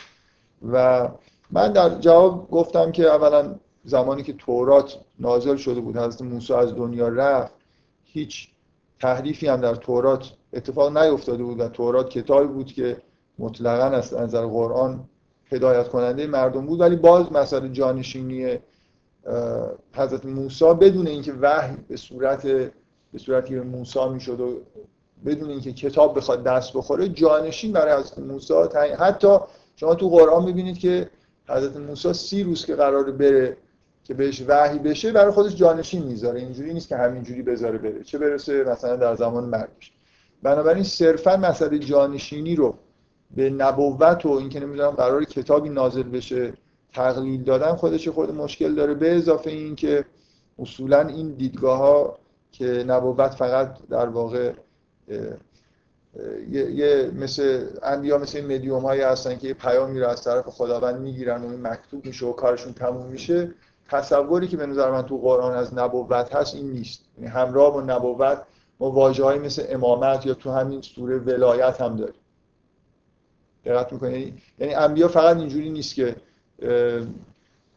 و 0.72 1.08
من 1.50 1.72
در 1.72 1.88
جواب 1.88 2.50
گفتم 2.50 2.92
که 2.92 3.04
اولا 3.04 3.54
زمانی 3.84 4.22
که 4.22 4.32
تورات 4.32 4.98
نازل 5.18 5.56
شده 5.56 5.80
بود 5.80 5.96
حضرت 5.96 6.22
موسی 6.22 6.54
از 6.54 6.74
دنیا 6.74 7.08
رفت 7.08 7.52
هیچ 8.04 8.51
تحریفی 9.02 9.46
هم 9.46 9.60
در 9.60 9.74
تورات 9.74 10.32
اتفاق 10.52 10.98
نیفتاده 10.98 11.42
بود 11.44 11.60
و 11.60 11.68
تورات 11.68 12.10
کتابی 12.10 12.46
بود 12.46 12.66
که 12.66 12.96
مطلقا 13.38 13.96
از 13.96 14.14
نظر 14.14 14.46
قرآن 14.46 15.04
هدایت 15.52 15.88
کننده 15.88 16.26
مردم 16.26 16.66
بود. 16.66 16.80
ولی 16.80 16.96
باز 16.96 17.32
مسئله 17.32 17.68
جانشینی 17.68 18.58
حضرت 19.94 20.26
موسی 20.26 20.74
بدون 20.74 21.06
اینکه 21.06 21.32
وحی 21.32 21.76
به 21.88 21.96
صورت 21.96 22.46
به 23.12 23.18
صورتی 23.18 23.54
به 23.54 23.62
موسی 23.62 24.08
می‌شد 24.08 24.40
و 24.40 24.60
بدون 25.26 25.50
اینکه 25.50 25.72
کتاب 25.72 26.16
بخواد 26.16 26.42
دست 26.42 26.72
بخوره 26.72 27.08
جانشین 27.08 27.72
برای 27.72 28.00
حضرت 28.00 28.18
موسی 28.18 28.54
حتی 28.98 29.36
شما 29.76 29.94
تو 29.94 30.08
قرآن 30.08 30.44
می‌بینید 30.44 30.78
که 30.78 31.10
حضرت 31.48 31.76
موسی 31.76 32.12
سی 32.12 32.42
روز 32.42 32.66
که 32.66 32.74
قرار 32.74 33.10
بره 33.10 33.56
که 34.04 34.14
بهش 34.14 34.44
وحی 34.48 34.78
بشه 34.78 35.12
برای 35.12 35.32
خودش 35.32 35.56
جانشین 35.56 36.02
می‌ذاره. 36.02 36.40
اینجوری 36.40 36.74
نیست 36.74 36.88
که 36.88 36.96
همینجوری 36.96 37.42
بذاره 37.42 37.78
بره. 37.78 38.02
چه 38.04 38.18
برسه 38.18 38.64
مثلا 38.64 38.96
در 38.96 39.14
زمان 39.14 39.44
مرگش 39.44 39.92
بنابراین 40.42 40.84
صرفا 40.84 41.36
مسئله 41.36 41.78
جانشینی 41.78 42.56
رو 42.56 42.74
به 43.36 43.50
نبوت 43.50 44.26
و 44.26 44.30
اینکه 44.30 44.60
نمی‌دونم 44.60 44.90
قرار 44.90 45.24
کتابی 45.24 45.68
نازل 45.68 46.02
بشه 46.02 46.52
تقلیل 46.92 47.42
دادن 47.42 47.74
خودش 47.74 48.08
خود 48.08 48.34
مشکل 48.34 48.74
داره. 48.74 48.94
به 48.94 49.16
اضافه 49.16 49.50
این 49.50 49.76
که 49.76 50.04
اصولا 50.58 51.00
این 51.00 51.32
دیدگاه 51.32 51.78
ها 51.78 52.18
که 52.52 52.84
نبوت 52.86 53.30
فقط 53.34 53.78
در 53.90 54.08
واقع 54.08 54.52
یه 56.50 57.10
مثل 57.16 57.66
انبیا 57.82 58.18
مثل 58.18 58.44
مدیوم 58.44 58.82
هایی 58.82 59.00
هستن 59.00 59.38
که 59.38 59.48
یه 59.48 59.54
پیام 59.54 59.96
رو 59.96 60.08
از 60.08 60.24
طرف 60.24 60.48
خداوند 60.48 61.00
می‌گیرن 61.00 61.42
و 61.42 61.50
این 61.50 61.66
مکتوب 61.66 62.06
میشه 62.06 62.26
و 62.26 62.32
کارشون 62.32 62.72
تموم 62.72 63.06
میشه. 63.06 63.54
تصوری 63.92 64.48
که 64.48 64.56
به 64.56 64.66
نظر 64.66 64.90
من 64.90 65.02
تو 65.02 65.18
قرآن 65.18 65.54
از 65.54 65.74
نبوت 65.74 66.34
هست 66.34 66.54
این 66.54 66.70
نیست. 66.70 67.04
یعنی 67.18 67.30
همراه 67.30 67.72
با 67.72 67.80
نبوت 67.80 68.42
ما 68.80 68.90
واجه 68.90 69.38
مثل 69.38 69.64
امامت 69.68 70.26
یا 70.26 70.34
تو 70.34 70.50
همین 70.50 70.82
سوره 70.82 71.18
ولایت 71.18 71.80
هم 71.80 71.96
داریم. 71.96 72.20
دقت 73.64 73.92
می‌کنید 73.92 74.38
یعنی 74.58 74.74
انبیا 74.74 75.08
فقط 75.08 75.36
اینجوری 75.36 75.70
نیست 75.70 75.94
که 75.94 76.16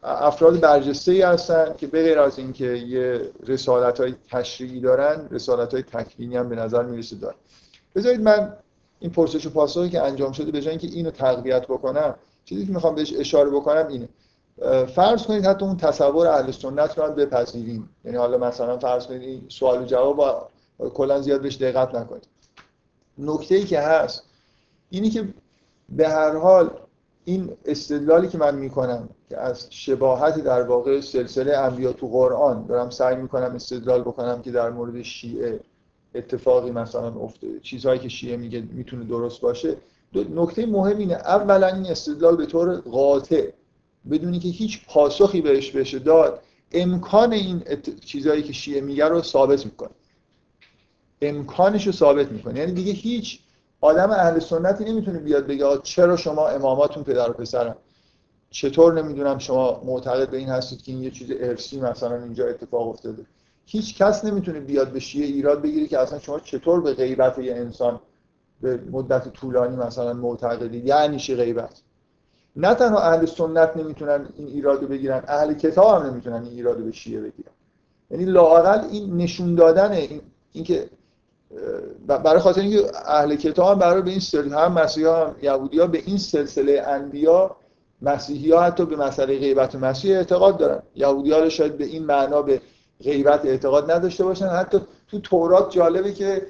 افراد 0.02 0.60
برجسته 0.60 1.12
ای 1.12 1.22
هستن 1.22 1.74
که 1.76 1.86
به 1.86 2.02
غیر 2.02 2.18
از 2.18 2.38
اینکه 2.38 2.64
یه 2.64 3.30
رسالت 3.46 4.00
های 4.00 4.14
تشریعی 4.30 4.80
دارن 4.80 5.28
رسالت 5.30 5.74
های 5.74 5.82
تکوینی 5.82 6.36
هم 6.36 6.48
به 6.48 6.56
نظر 6.56 6.82
می‌رسه 6.82 7.16
دارن. 7.16 7.36
بذارید 7.94 8.20
من 8.20 8.52
این 9.00 9.10
پرسش 9.10 9.46
و 9.46 9.50
پاسخی 9.50 9.90
که 9.90 10.02
انجام 10.02 10.32
شده 10.32 10.50
به 10.50 10.68
اینکه 10.68 10.86
اینو 10.86 11.10
تقویت 11.10 11.66
بکنم 11.66 12.14
چیزی 12.44 12.66
که 12.66 12.72
می‌خوام 12.72 12.94
بهش 12.94 13.14
اشاره 13.18 13.50
بکنم 13.50 13.88
اینه. 13.88 14.08
فرض 14.94 15.22
کنید 15.22 15.46
حتی 15.46 15.64
اون 15.64 15.76
تصور 15.76 16.26
اهل 16.26 16.50
سنت 16.50 16.98
رو 16.98 17.04
هم 17.04 17.14
بپذیریم. 17.14 17.90
یعنی 18.04 18.16
حالا 18.16 18.38
مثلا 18.38 18.78
فرض 18.78 19.06
کنید 19.06 19.44
سوال 19.48 19.82
و 19.82 19.84
جواب 19.84 20.50
کلا 20.94 21.20
زیاد 21.20 21.42
بهش 21.42 21.56
دقت 21.56 21.94
نکنید. 21.94 22.28
نکته 23.18 23.54
ای 23.54 23.64
که 23.64 23.80
هست 23.80 24.22
اینی 24.90 25.10
که 25.10 25.28
به 25.88 26.08
هر 26.08 26.36
حال 26.36 26.70
این 27.24 27.56
استدلالی 27.64 28.28
که 28.28 28.38
من 28.38 28.54
می‌کنم 28.54 29.08
که 29.28 29.38
از 29.38 29.66
شباهت 29.70 30.38
در 30.38 30.62
واقع 30.62 31.00
سلسله 31.00 31.56
انبیا 31.56 31.92
تو 31.92 32.08
قرآن 32.08 32.66
دارم 32.66 32.90
سعی 32.90 33.16
می‌کنم 33.16 33.54
استدلال 33.54 34.00
بکنم 34.00 34.42
که 34.42 34.50
در 34.50 34.70
مورد 34.70 35.02
شیعه 35.02 35.60
اتفاقی 36.14 36.70
مثلا 36.70 37.08
افتاده. 37.08 37.60
چیزهایی 37.60 37.98
که 37.98 38.08
شیعه 38.08 38.36
میگه 38.36 38.64
می‌تونه 38.72 39.04
درست 39.04 39.40
باشه. 39.40 39.76
نکته 40.14 40.66
مهم 40.66 40.98
اینه 40.98 41.14
اولا 41.14 41.66
این 41.66 41.86
استدلال 41.86 42.36
به 42.36 42.46
طور 42.46 42.76
قاطع 42.76 43.50
بدونی 44.10 44.38
که 44.38 44.48
هیچ 44.48 44.86
پاسخی 44.86 45.40
بهش 45.40 45.70
بشه 45.70 45.98
داد 45.98 46.40
امکان 46.72 47.32
این 47.32 47.62
چیزهایی 48.04 48.42
که 48.42 48.52
شیعه 48.52 48.80
میگه 48.80 49.04
رو 49.04 49.22
ثابت 49.22 49.64
می‌کنه. 49.64 49.90
امکانش 51.22 51.86
رو 51.86 51.92
ثابت 51.92 52.32
می‌کنه. 52.32 52.58
یعنی 52.60 52.72
دیگه 52.72 52.92
هیچ 52.92 53.40
آدم 53.80 54.10
اهل 54.10 54.38
سنتی 54.38 54.84
نمی‌تونه 54.84 55.18
بیاد 55.18 55.46
بگه 55.46 55.78
چرا 55.82 56.16
شما 56.16 56.48
اماماتون 56.48 57.02
پدر 57.02 57.30
و 57.30 57.32
پسرن؟ 57.32 57.74
چطور 58.50 59.02
نمی‌دونم 59.02 59.38
شما 59.38 59.82
معتقد 59.84 60.30
به 60.30 60.36
این 60.36 60.48
هستید 60.48 60.82
که 60.82 60.92
این 60.92 61.02
یه 61.02 61.10
چیز 61.10 61.30
ارسی 61.40 61.80
مثلا 61.80 62.22
اینجا 62.22 62.46
اتفاق 62.46 62.88
افتاده؟ 62.88 63.26
هیچ 63.66 63.96
کس 63.96 64.24
نمی‌تونه 64.24 64.60
بیاد 64.60 64.92
به 64.92 65.00
شیعه 65.00 65.26
ایراد 65.26 65.62
بگیره 65.62 65.86
که 65.86 65.98
اصلا 65.98 66.18
شما 66.18 66.40
چطور 66.40 66.80
به 66.80 66.94
غیبت 66.94 67.38
یه 67.38 67.54
انسان 67.54 68.00
به 68.60 68.80
مدت 68.90 69.28
طولانی 69.28 69.76
مثلا 69.76 70.12
معتقدید. 70.12 70.86
یعنی 70.86 71.16
چی 71.16 71.34
غیبت؟ 71.34 71.82
نه 72.56 72.74
تنها 72.74 73.00
اهل 73.00 73.26
سنت 73.26 73.76
نمی‌تونن 73.76 74.26
این 74.36 74.46
ایراد 74.46 74.82
رو 74.82 74.88
بگیرن 74.88 75.22
اهل 75.28 75.54
کتاب 75.54 76.02
هم 76.02 76.10
نمی‌تونن 76.10 76.42
این 76.42 76.52
ایراد 76.52 76.78
رو 76.78 76.84
به 76.84 76.92
شیعه 76.92 77.20
بگیرن. 77.20 77.50
یعنی 78.10 78.24
لاقل 78.24 78.84
این 78.90 79.16
نشون 79.16 79.54
دادن 79.54 79.92
این 79.92 80.20
اینکه 80.52 80.88
برای 82.06 82.38
خاطر 82.38 82.60
اینکه 82.60 82.90
اهل 83.06 83.36
کتاب 83.36 83.72
هم 83.72 83.78
برای 83.78 84.02
به 84.02 84.10
این 84.10 84.20
سلسله 84.20 84.56
هم 84.56 84.72
مسیحا 84.72 85.26
هم 85.26 85.36
یهودی 85.42 85.78
ها 85.78 85.86
به 85.86 86.02
این 86.06 86.18
سلسله 86.18 86.82
انبیا 86.86 87.56
مسیحی 88.02 88.52
ها 88.52 88.62
حتی 88.62 88.86
به 88.86 88.96
مسئله 88.96 89.38
غیبت 89.38 89.74
مسیح 89.74 90.16
اعتقاد 90.16 90.56
دارن. 90.56 90.82
یهودی 90.94 91.32
ها 91.32 91.48
شاید 91.48 91.78
به 91.78 91.84
این 91.84 92.04
معنا 92.04 92.42
به 92.42 92.60
غیبت 93.04 93.44
اعتقاد 93.44 93.90
نداشته 93.90 94.24
باشن. 94.24 94.46
حتی 94.46 94.80
تو 95.08 95.20
تورات 95.20 95.70
جالبه 95.70 96.12
که 96.12 96.46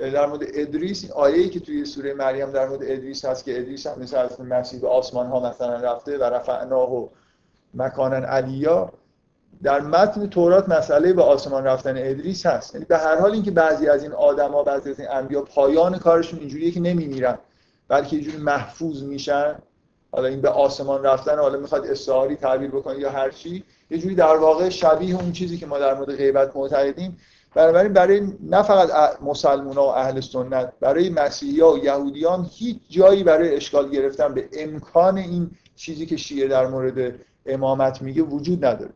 در 0.00 0.26
مورد 0.26 0.42
ادریس 0.54 1.02
این 1.04 1.12
آیه‌ای 1.12 1.48
که 1.48 1.60
توی 1.60 1.84
سوره 1.84 2.14
مریم 2.14 2.50
در 2.50 2.68
مورد 2.68 2.82
ادریس 2.82 3.24
هست 3.24 3.44
که 3.44 3.58
ادریس 3.58 3.86
هم 3.86 4.02
مثل 4.02 4.16
از 4.16 4.40
مسیح 4.40 4.80
به 4.80 4.88
آسمان 4.88 5.26
ها 5.26 5.40
مثلا 5.40 5.76
رفته 5.76 6.18
و 6.18 6.22
رفعناه 6.22 6.94
و 6.94 7.08
مکانن 7.74 8.24
علیا 8.24 8.92
در 9.62 9.80
متن 9.80 10.26
تورات 10.26 10.68
مسئله 10.68 11.12
به 11.12 11.22
آسمان 11.22 11.64
رفتن 11.64 11.94
ادریس 11.96 12.46
هست. 12.46 12.74
یعنی 12.74 12.86
به 12.86 12.98
هر 12.98 13.20
حال 13.20 13.32
اینکه 13.32 13.50
بعضی 13.50 13.88
از 13.88 14.02
این 14.02 14.12
آدما 14.12 14.62
بعضی 14.62 14.90
از 14.90 15.00
این 15.00 15.08
انبیا 15.10 15.42
پایان 15.42 15.98
کارشون 15.98 16.38
اینجوریه 16.38 16.70
که 16.70 16.80
نمیمیرن 16.80 17.38
بلکه 17.88 18.16
یه 18.16 18.22
جوری 18.22 18.36
محفوظ 18.36 19.02
میشن. 19.02 19.54
حالا 20.12 20.28
این 20.28 20.40
به 20.40 20.48
آسمان 20.48 21.02
رفتن 21.02 21.38
حالا 21.38 21.58
می‌خواد 21.58 21.86
استعاری 21.86 22.36
تعبیر 22.36 22.70
بکنه 22.70 22.98
یا 22.98 23.10
هر 23.10 23.30
چی 23.30 23.64
یه 23.90 23.98
جوری 23.98 24.14
در 24.14 24.36
واقع 24.36 24.68
شبیه 24.68 25.14
اون 25.14 25.32
چیزی 25.32 25.58
که 25.58 25.66
ما 25.66 25.78
در 25.78 25.94
مورد 25.94 26.16
غیبت 26.16 26.56
معتقدیم. 26.56 27.16
بنابراین 27.54 27.92
برای 27.92 28.20
نه 28.40 28.62
فقط 28.62 29.22
مسلمان 29.22 29.76
و 29.76 29.80
اهل 29.80 30.20
سنت 30.20 30.72
برای 30.80 31.10
مسیحی 31.10 31.60
ها 31.60 31.72
و 31.72 31.78
یهودیان 31.78 32.48
هیچ 32.52 32.78
جایی 32.88 33.24
برای 33.24 33.56
اشکال 33.56 33.90
گرفتن 33.90 34.34
به 34.34 34.48
امکان 34.52 35.18
این 35.18 35.50
چیزی 35.76 36.06
که 36.06 36.16
شیعه 36.16 36.48
در 36.48 36.66
مورد 36.66 37.14
امامت 37.46 38.02
میگه 38.02 38.22
وجود 38.22 38.64
نداره. 38.64 38.92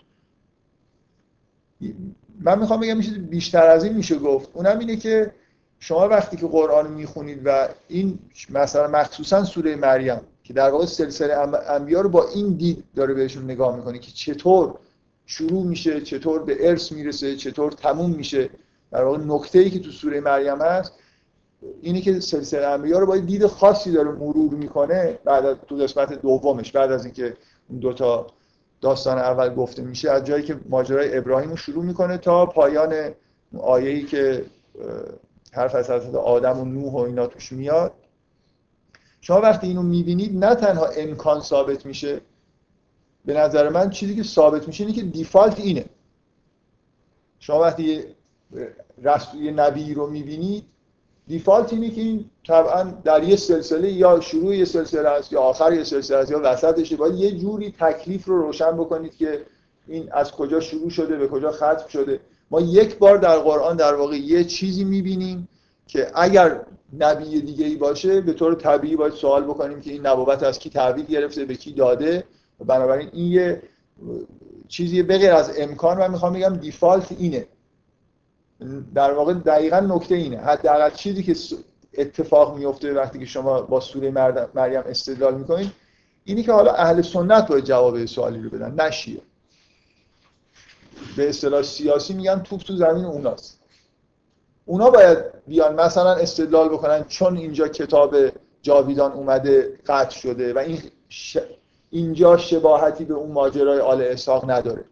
من 2.41 2.59
می‌خوام 2.59 2.81
بگم 2.81 3.01
چیز 3.01 3.19
بیشتر 3.19 3.67
از 3.67 3.85
این 3.85 3.93
میشه 3.93 4.19
گفت. 4.19 4.51
اونم 4.53 4.79
اینه 4.79 4.97
که 4.97 5.33
شما 5.79 6.09
وقتی 6.09 6.37
که 6.37 6.47
قرآن 6.47 6.93
می‌خونید 6.93 7.43
و 7.45 7.69
این 7.89 8.19
مثلا 8.51 8.89
مخصوصا 8.89 9.45
سوره 9.45 9.77
مریم 9.77 10.21
که 10.43 10.53
در 10.53 10.71
واقع 10.71 10.87
سلسله 10.87 11.35
انبیا 11.69 12.01
رو 12.01 12.09
با 12.09 12.29
این 12.35 12.53
دید 12.53 12.85
داره 12.97 13.15
بهشون 13.15 13.45
نگاه 13.45 13.77
می‌کنه 13.77 13.99
که 13.99 14.11
چطور 14.13 14.75
شروع 15.27 15.65
میشه 15.65 16.01
چطور 16.01 16.43
به 16.43 16.71
ارث 16.71 16.93
می‌رسه 16.93 17.37
چطور 17.37 17.73
تموم 17.73 18.11
میشه. 18.11 18.51
در 18.93 19.05
واقع 19.05 19.19
نکته 19.19 19.59
ای 19.59 19.71
که 19.71 19.79
تو 19.79 19.91
سوره 19.91 20.21
مریم 20.21 20.63
هست 20.63 20.93
اینی 21.83 22.01
که 22.01 22.21
سلسله 22.21 22.67
انبیا 22.67 22.99
رو 22.99 23.07
با 23.07 23.17
دید 23.17 23.47
خاصی 23.47 23.93
داره 23.93 24.11
مرور 24.11 24.55
می‌کنه 24.55 25.19
بعد 25.25 25.47
از 25.47 25.57
تو 25.69 25.77
قسمت 25.77 26.23
دومش 26.23 26.73
بعد 26.73 26.93
از 26.93 27.05
اینکه 27.05 27.37
اون 27.69 27.79
دو 27.79 27.93
تا 27.93 28.27
داستان 28.81 29.19
اول 29.19 29.55
گفته 29.55 29.83
میشه 29.83 30.11
از 30.11 30.25
جایی 30.25 30.45
که 30.45 30.57
ماجرای 30.69 31.19
ابراهیم 31.19 31.51
رو 31.51 31.57
شروع 31.57 31.85
می‌کنه 31.85 32.19
تا 32.19 32.47
پایان 32.47 33.11
آیه‌ای 33.59 34.03
که 34.05 34.45
حرف 35.53 35.75
از 35.75 35.91
حضرت 35.91 36.15
آدم 36.15 36.61
و 36.61 36.65
نوح 36.65 36.93
و 36.93 36.97
اینا 36.97 37.27
توش 37.27 37.53
میاد. 37.53 37.93
شما 39.21 39.41
وقتی 39.41 39.67
اینو 39.67 39.83
می‌بینید 39.83 40.45
نه 40.45 40.55
تنها 40.55 40.87
امکان 40.87 41.41
ثابت 41.41 41.87
میشه 41.87 42.21
به 43.25 43.35
نظر 43.35 43.69
من 43.69 43.91
چیزی 43.91 44.17
که 44.17 44.23
ثابت 44.23 44.67
میشه 44.67 44.85
اینه 44.85 44.97
که 44.97 45.03
دیفالت 45.03 45.61
اینه. 45.61 45.85
شما 47.39 47.61
وقتی 47.61 48.05
رسول 49.03 49.51
نبی 49.51 49.95
رو 49.95 50.07
می‌بینید 50.11 50.65
دیفالت 51.27 51.73
اینه 51.73 51.91
که 51.91 52.01
این 52.01 52.31
طبعا 52.47 52.83
در 53.05 53.25
یه 53.25 53.37
سلسله 53.37 53.93
یا 53.93 54.21
شروع 54.21 54.57
یه 54.57 54.65
سلسله 54.65 55.09
است 55.09 55.33
یا 55.33 55.41
آخر 55.41 55.73
یه 55.73 55.85
سلسله 55.85 56.17
است 56.17 56.31
یا 56.31 56.41
وسطش 56.45 56.93
باید 56.93 57.15
یه 57.15 57.39
جوری 57.39 57.75
تکلیف 57.81 58.25
رو 58.25 58.43
روشن 58.43 58.77
بکنید 58.77 59.17
که 59.17 59.47
این 59.87 60.13
از 60.13 60.33
کجا 60.33 60.61
شروع 60.61 60.91
شده 60.91 61.17
به 61.17 61.29
کجا 61.29 61.53
ختم 61.53 61.89
شده. 61.89 62.21
ما 62.51 62.61
یک 62.61 62.99
بار 62.99 63.19
در 63.19 63.39
قرآن 63.39 63.77
در 63.77 63.95
واقع 63.95 64.17
یه 64.17 64.45
چیزی 64.45 64.85
می‌بینیم 64.85 65.49
که 65.87 66.11
اگر 66.15 66.61
نبی 66.99 67.41
دیگه 67.41 67.67
ای 67.67 67.77
باشه 67.77 68.21
به 68.21 68.33
طور 68.33 68.55
طبیعی 68.55 68.97
باید 68.97 69.13
سوال 69.13 69.45
بکنیم 69.45 69.81
که 69.81 69.91
این 69.91 70.07
نبوت 70.07 70.43
از 70.43 70.59
کی 70.59 70.71
تحویل 70.71 71.05
گرفته 71.05 71.45
به 71.45 71.55
کی 71.55 71.73
داده. 71.73 72.25
بنابراین 72.59 73.09
این 73.13 73.33
یه 73.33 73.63
چیزی 74.69 75.03
بغیر 75.03 75.33
از 75.33 75.59
امکان 75.59 75.99
من 75.99 76.11
می‌خوام 76.11 76.33
بگم 76.33 76.57
دیفالت 76.57 77.13
اینه. 77.13 77.47
در 78.95 79.13
واقع 79.13 79.35
دقیقا 79.35 79.81
نکته 79.81 80.15
اینه. 80.15 80.39
حداقل 80.39 80.91
چیزی 80.91 81.23
که 81.23 81.37
اتفاق 81.95 82.59
میفته 82.59 82.95
وقتی 82.95 83.19
که 83.19 83.25
شما 83.25 83.63
با 83.63 83.81
سوره 83.81 84.11
مریم 84.55 84.83
استدلال 84.87 85.35
می‌کنید 85.35 85.71
اینی 86.25 86.43
که 86.43 86.53
حالا 86.53 86.73
اهل 86.73 87.03
سنت 87.03 87.49
باید 87.49 87.65
جواب 87.65 88.05
سوالی 88.05 88.43
رو 88.43 88.51
بدن 88.51 88.87
نشیه 88.87 89.21
به 91.17 91.29
اصطلاح 91.29 91.63
سیاسی 91.63 92.15
میگن 92.15 92.41
توپ 92.41 92.61
تو 92.61 92.77
زمین 92.77 93.05
اوناست. 93.05 93.61
اونا 94.65 94.91
باید 94.91 95.19
بیان 95.47 95.75
مثلا 95.75 96.13
استدلال 96.15 96.69
بکنن 96.69 97.05
چون 97.05 97.37
اینجا 97.37 97.69
کتاب 97.69 98.17
جاویدان 98.63 99.13
اومده 99.13 99.79
قطع 99.87 100.19
شده 100.19 100.55
و 100.55 100.59
این 100.59 100.79
اینجا 101.95 102.37
شباهتی 102.37 103.05
به 103.05 103.15
اون 103.15 103.33
ماجرای 103.33 103.81
آل 103.81 104.03
اسحاق 104.03 104.51
نداره. 104.51 104.85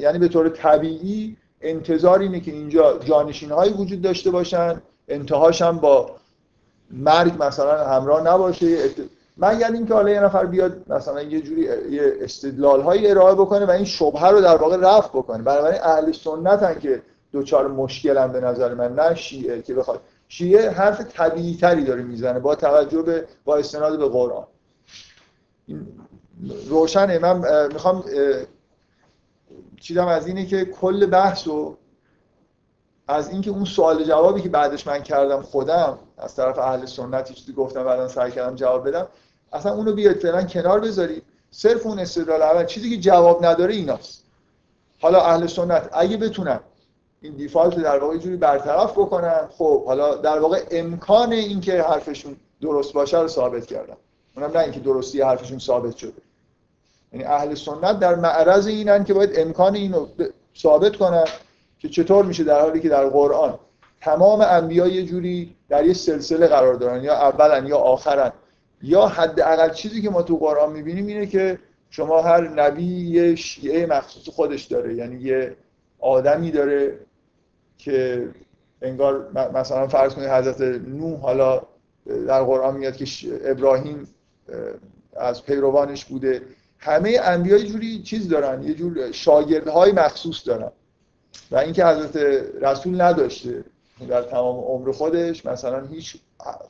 یعنی 0.00 0.18
به 0.18 0.28
طور 0.28 0.48
طبیعی 0.48 1.36
انتظار 1.60 2.18
اینه 2.18 2.40
که 2.40 2.50
اینجا 2.50 2.98
جانشین 2.98 3.50
هایی 3.50 3.72
وجود 3.72 4.02
داشته 4.02 4.30
باشن 4.30 4.82
انتهاش 5.08 5.62
هم 5.62 5.78
با 5.78 6.10
مرگ 6.90 7.32
مثلا 7.42 7.84
همراه 7.84 8.22
نباشه. 8.22 8.90
مگر 9.36 9.72
اینکه 9.72 9.94
حالا 9.94 10.10
یه 10.10 10.20
نفر 10.20 10.46
بیاد 10.46 10.92
مثلا 10.92 11.22
یه 11.22 11.40
جوری 11.40 11.62
یه 11.90 12.12
استدلال 12.20 12.80
هایی 12.80 13.10
ارائه 13.10 13.34
بکنه 13.34 13.66
و 13.66 13.70
این 13.70 13.84
شبهه 13.84 14.28
رو 14.28 14.40
در 14.40 14.56
واقع 14.56 14.76
رفع 14.76 15.08
بکنه. 15.08 15.42
بنابراین 15.42 15.80
اهل 15.82 16.12
سنت 16.12 16.80
که 16.80 17.02
دوچار 17.32 17.68
مشکل 17.68 18.18
هم 18.18 18.32
به 18.32 18.40
نظر 18.40 18.74
من 18.74 18.94
نه 18.94 19.14
شیعه 19.14 19.62
که 19.62 19.74
بخواد. 19.74 20.00
شیعه 20.28 20.70
حرف 20.70 21.00
طبیعی 21.00 21.56
تری 21.56 21.84
داره 21.84 22.02
می‌زنه 22.02 22.38
با 22.38 22.54
توجه 22.54 23.02
به 23.02 23.24
با 23.44 23.56
استناد 23.56 23.98
به 23.98 24.08
قرآن. 24.08 24.46
روشنه. 26.68 27.18
من 27.18 27.66
می‌خوام 27.72 28.04
چیزم 29.80 30.06
از 30.06 30.26
اینه 30.26 30.46
که 30.46 30.64
کل 30.64 31.06
بحث 31.06 31.46
و 31.46 31.76
از 33.08 33.28
اینکه 33.28 33.50
اون 33.50 33.64
سوال 33.64 34.04
جوابی 34.04 34.42
که 34.42 34.48
بعدش 34.48 34.86
من 34.86 35.02
کردم 35.02 35.42
خودم 35.42 35.98
از 36.18 36.36
طرف 36.36 36.58
اهل 36.58 36.86
سنتی 36.86 37.34
چیزی 37.34 37.52
گفتم 37.52 37.84
بعدا 37.84 38.08
سعی 38.08 38.30
کردم 38.30 38.56
جواب 38.56 38.88
بدم 38.88 39.06
اصلا 39.52 39.74
اونو 39.74 39.92
بیاید 39.92 40.18
فعلا 40.18 40.42
کنار 40.42 40.80
بذارید. 40.80 41.22
صرف 41.50 41.86
اون 41.86 41.98
استدلال 41.98 42.42
اول. 42.42 42.64
چیزی 42.64 42.90
که 42.90 42.96
جواب 42.96 43.44
نداره 43.44 43.74
ایناست. 43.74 44.24
حالا 45.00 45.20
اهل 45.20 45.46
سنت 45.46 45.88
اگه 45.92 46.16
بتونن 46.16 46.60
این 47.20 47.32
دیفالت 47.32 47.74
در 47.74 47.98
واقع 47.98 48.16
جوری 48.16 48.36
برطرف 48.36 48.92
بکنن 48.92 49.48
خب 49.58 49.84
حالا 49.84 50.14
در 50.14 50.38
واقع 50.38 50.64
امکان 50.70 51.32
اینکه 51.32 51.82
حرفشون 51.82 52.36
درست 52.60 52.92
باشه 52.92 53.20
رو 53.20 53.28
ثابت 53.28 53.66
کردن 53.66 53.96
اونم 54.36 54.50
نه 54.50 54.58
اینکه 54.58 54.80
درستی 54.80 55.20
حرفشون 55.20 55.58
ثابت 55.58 55.96
شده. 55.96 56.25
یعنی 57.12 57.24
اهل 57.24 57.54
سنت 57.54 57.98
در 57.98 58.14
معرض 58.14 58.66
اینن 58.66 59.04
که 59.04 59.14
باید 59.14 59.30
امکان 59.38 59.74
اینو 59.74 60.06
ثابت 60.58 60.96
کنن 60.96 61.24
که 61.78 61.88
چطور 61.88 62.24
میشه 62.24 62.44
در 62.44 62.60
حالی 62.60 62.80
که 62.80 62.88
در 62.88 63.08
قرآن 63.08 63.58
تمام 64.00 64.40
انبیا 64.40 64.86
یه 64.86 65.02
جوری 65.02 65.56
در 65.68 65.84
یه 65.84 65.92
سلسله 65.92 66.46
قرار 66.46 66.74
دارن 66.74 67.04
یا 67.04 67.14
اولا 67.14 67.58
یا 67.58 67.76
آخرن. 67.76 68.32
یا 68.82 69.06
حداقل 69.06 69.70
چیزی 69.70 70.02
که 70.02 70.10
ما 70.10 70.22
تو 70.22 70.36
قرآن 70.36 70.72
می‌بینیم 70.72 71.06
اینه 71.06 71.26
که 71.26 71.58
شما 71.90 72.22
هر 72.22 72.48
نبی 72.48 72.84
یه 72.84 73.34
شیعه 73.34 73.86
مخصوص 73.86 74.28
خودش 74.28 74.64
داره. 74.64 74.94
یعنی 74.94 75.16
یه 75.16 75.56
آدمی 75.98 76.50
داره 76.50 76.98
که 77.78 78.28
انگار 78.82 79.30
مثلا 79.54 79.88
فرض 79.88 80.14
کنید 80.14 80.28
حضرت 80.28 80.60
نوح 80.88 81.20
حالا 81.20 81.62
در 82.06 82.42
قرآن 82.42 82.76
میاد 82.76 82.96
که 82.96 83.06
ابراهیم 83.44 84.08
از 85.16 85.44
پیروانش 85.44 86.04
بوده. 86.04 86.42
همه 86.78 87.20
انبیا 87.22 87.56
یه 87.56 87.66
جوری 87.66 88.02
چیز 88.02 88.28
دارن 88.28 88.62
یه 88.62 88.74
جور 88.74 89.12
شاگردهای 89.12 89.92
مخصوص 89.92 90.48
دارن. 90.48 90.72
و 91.50 91.56
اینکه 91.56 91.86
حضرت 91.86 92.16
رسول 92.60 93.00
نداشته 93.00 93.64
در 94.08 94.22
تمام 94.22 94.56
عمر 94.56 94.92
خودش 94.92 95.46
مثلا 95.46 95.86
هیچ 95.86 96.16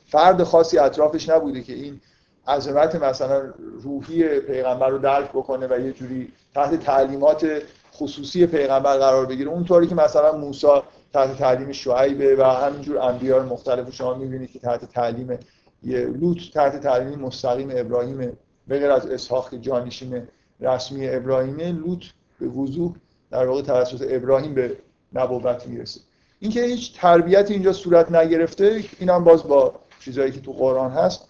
فرد 0.05 0.43
خاصی 0.43 0.77
اطرافش 0.77 1.29
نبوده 1.29 1.61
که 1.61 1.73
این 1.73 2.01
عظمت 2.47 2.95
مثلا 2.95 3.53
روحی 3.83 4.39
پیغمبر 4.39 4.89
رو 4.89 4.97
درک 4.97 5.29
بکنه 5.29 5.67
و 5.67 5.79
یه 5.79 5.91
جوری 5.93 6.33
تحت 6.55 6.79
تعلیمات 6.79 7.61
خصوصی 7.93 8.47
پیغمبر 8.47 8.97
قرار 8.97 9.25
بگیره. 9.25 9.49
اونطوری 9.49 9.87
که 9.87 9.95
مثلا 9.95 10.37
موسی 10.37 10.67
تحت 11.13 11.37
تعلیم 11.37 11.71
شعیبه 11.71 12.35
و 12.35 12.43
همینجور 12.43 12.97
انبیاء 12.97 13.43
مختلف 13.43 13.93
شما 13.93 14.13
می‌بینید 14.13 14.51
که 14.51 14.59
تحت 14.59 14.91
تعلیم 14.91 15.39
یه 15.83 15.99
لوط 15.99 16.37
تحت 16.53 16.81
تعلیم 16.81 17.19
مستقیم 17.19 17.69
ابراهیم 17.71 18.37
بغیر 18.69 18.91
از 18.91 19.05
اسحاق 19.05 19.55
جانشین 19.55 20.27
رسمی 20.59 21.09
ابراهیمه 21.09 21.71
لوط 21.71 22.03
به 22.39 22.47
وضوح 22.47 22.95
در 23.31 23.47
واقع 23.47 23.61
توسط 23.61 24.07
ابراهیم 24.09 24.53
به 24.53 24.77
نبوت 25.13 25.67
می‌رسه. 25.67 25.99
اینکه 26.39 26.61
هیچ 26.61 26.99
تربیت 26.99 27.51
اینجا 27.51 27.73
صورت 27.73 28.11
نگرفته 28.11 28.83
اینم 28.99 29.23
باز 29.23 29.43
با 29.43 29.73
چیزایی 29.99 30.31
که 30.31 30.39
تو 30.39 30.51
قرآن 30.51 30.91
هست 30.91 31.27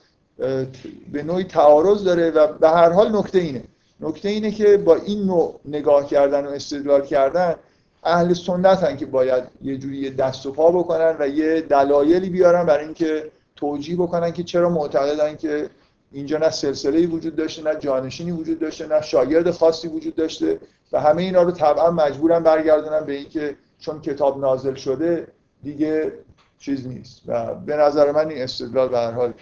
به 1.12 1.24
نوعی 1.24 1.44
تعارض 1.44 2.04
داره 2.04 2.32
و 2.32 2.48
به 2.48 2.70
هر 2.70 2.90
حال 2.90 3.16
نکته 3.16 3.40
اینه. 3.40 3.64
نکته 4.00 4.30
اینه 4.30 4.52
که 4.52 4.78
با 4.78 4.96
این 4.96 5.24
نوع 5.26 5.60
نگاه 5.66 6.08
کردن 6.08 6.46
و 6.46 6.50
استدلال 6.50 7.06
کردن 7.06 7.56
اهل 8.04 8.34
سنت 8.34 8.84
هن 8.84 8.98
که 8.98 9.06
باید 9.06 9.44
یه 9.62 9.78
جوری 9.78 10.10
دست 10.10 10.46
و 10.46 10.52
پا 10.52 10.72
بکنن 10.72 11.16
و 11.20 11.28
یه 11.28 11.62
دلایلی 11.62 12.30
بیارن 12.30 12.66
برای 12.66 12.86
اینکه 12.86 13.32
توجیه 13.56 13.96
بکنن 13.96 14.32
که 14.32 14.44
چرا 14.44 14.70
معتقدن 14.70 15.36
که 15.36 15.70
اینجا 16.12 16.38
نه 16.38 16.50
سلسله 16.50 17.08
وجود 17.08 17.36
داشته 17.36 17.64
نه 17.64 17.76
جانشینی 17.76 18.32
وجود 18.32 18.60
داشته 18.60 18.88
نه 18.88 19.02
شاگرد 19.02 19.52
خاصی 19.52 19.88
وجود 19.88 20.16
داشته 20.16 20.60
و 20.92 21.02
همه 21.02 21.22
اینا 21.24 21.42
رو 21.42 21.52
طبعا 21.52 21.92
مجبورن 21.92 22.44
برگردونن 22.44 23.00
به 23.00 23.14
اینکه 23.14 23.58
چون 23.80 24.02
کتاب 24.02 24.40
نازل 24.40 24.76
شده 24.76 25.28
دیگه 25.64 26.14
چیز 26.60 26.88
نیست. 26.88 27.22
و 27.26 27.56
به 27.56 27.76
نظر 27.76 28.12
من 28.12 28.30
این 28.30 28.42
استدلال 28.42 28.90
به 28.90 28.98
هر 28.98 29.12
حال 29.12 29.34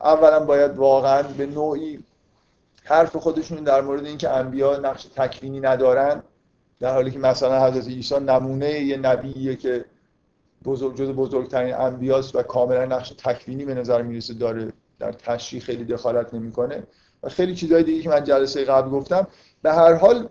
اولا 0.00 0.40
باید 0.40 0.76
واقعا 0.76 1.22
به 1.22 1.46
نوعی 1.46 1.98
حرف 2.84 3.16
خودشون 3.16 3.64
در 3.64 3.80
مورد 3.80 4.06
اینکه 4.06 4.30
انبیا 4.30 4.76
نقش 4.76 5.04
تکوینی 5.04 5.60
ندارن 5.60 6.22
در 6.80 6.94
حالی 6.94 7.10
که 7.10 7.18
مثلا 7.18 7.66
حضرت 7.66 7.88
عیسی 7.88 8.14
نمونه 8.14 8.80
یه 8.80 8.96
نبیه 8.96 9.56
که 9.56 9.84
بزرگ 10.64 10.96
جز 10.96 11.08
بزرگترین 11.08 11.74
انبیاست 11.74 12.36
و 12.36 12.42
کاملا 12.42 12.84
نقش 12.84 13.12
تکوینی 13.18 13.64
به 13.64 13.74
نظر 13.74 14.02
می‌رسه 14.02 14.34
داره. 14.34 14.72
در 15.00 15.12
تشریح 15.12 15.62
خیلی 15.62 15.84
دخالت 15.84 16.34
نمی‌کنه. 16.34 16.82
و 17.22 17.28
خیلی 17.28 17.54
چیزهای 17.54 17.82
دیگه 17.82 18.02
که 18.02 18.08
من 18.08 18.24
جلسه 18.24 18.64
قبل 18.64 18.90
گفتم 18.90 19.26
به 19.62 19.72
هر 19.72 19.94
حال 19.94 20.28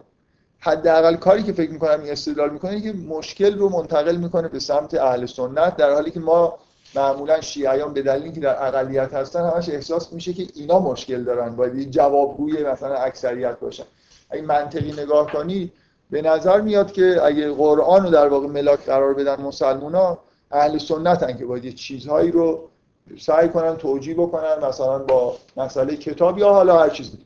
حداقل 0.60 1.15
کاری 1.15 1.43
که 1.43 1.53
فکر 1.53 1.71
می‌کنم 1.71 2.01
این 2.01 2.12
استدلال 2.12 2.49
می‌کنه 2.49 2.82
که 2.82 2.93
مشکل 2.93 3.58
رو 3.58 3.69
منتقل 3.69 4.15
می‌کنه 4.15 4.47
به 4.47 4.60
سمت 4.60 4.93
اهل 4.93 5.25
سنت 5.25 5.75
در 5.75 5.93
حالی 5.93 6.12
که 6.12 6.19
ما 6.19 6.58
معمولا 6.95 7.41
شیعیان 7.41 7.93
به 7.93 8.01
دلیل 8.01 8.23
اینکه 8.23 8.39
در 8.39 8.67
اقلیت 8.67 9.13
هستن 9.13 9.49
همش 9.49 9.69
احساس 9.69 10.13
میشه 10.13 10.34
که 10.34 10.47
اینا 10.56 10.80
مشکل 10.80 11.23
دارن 11.23 11.56
باید 11.56 11.91
جوابگوی 11.91 12.63
مثلا 12.63 12.95
اکثریت 12.95 13.60
باشن. 13.60 13.84
اگه 14.30 14.41
منطقی 14.41 14.91
نگاه 14.91 15.32
کنی 15.32 15.71
به 16.10 16.21
نظر 16.21 16.62
میاد 16.62 16.91
که 16.91 17.19
اگه 17.23 17.51
قرآن 17.51 18.03
رو 18.03 18.10
در 18.10 18.27
واقع 18.27 18.47
ملاک 18.47 18.80
قرار 18.80 19.13
بدن 19.13 19.41
مسلمونا 19.41 20.17
اهل 20.51 20.77
سنتن 20.77 21.38
که 21.38 21.45
باید 21.45 21.75
چیزهایی 21.75 22.32
رو 22.32 22.69
سعی 23.20 23.50
کنن 23.50 23.76
توجیه 23.76 24.13
بکنن 24.13 24.65
مثلا 24.67 25.00
با 25.00 25.38
مسئله 25.58 25.96
کتاب 25.96 26.38
یا 26.38 26.50
حالا 26.50 26.80
هر 26.80 26.89
چیز 26.89 27.12
دیگه. 27.12 27.24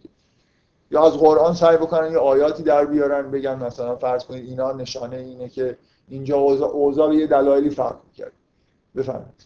یا 0.91 1.07
از 1.07 1.13
قرآن 1.13 1.53
سعی 1.53 1.77
بکنن 1.77 2.11
یه 2.11 2.17
آیاتی 2.17 2.63
در 2.63 2.85
بیارن 2.85 3.31
بگن 3.31 3.63
مثلا 3.63 3.95
فرض 3.95 4.23
کنید 4.23 4.49
اینا 4.49 4.71
نشانه 4.71 5.17
اینه 5.17 5.49
که 5.49 5.77
اینجا 6.07 6.37
اوضاع 6.37 7.09
به 7.09 7.15
یه 7.15 7.27
دلایلی 7.27 7.69
فرق 7.69 7.99
کرد 8.17 8.31
بفرمایید. 8.95 9.45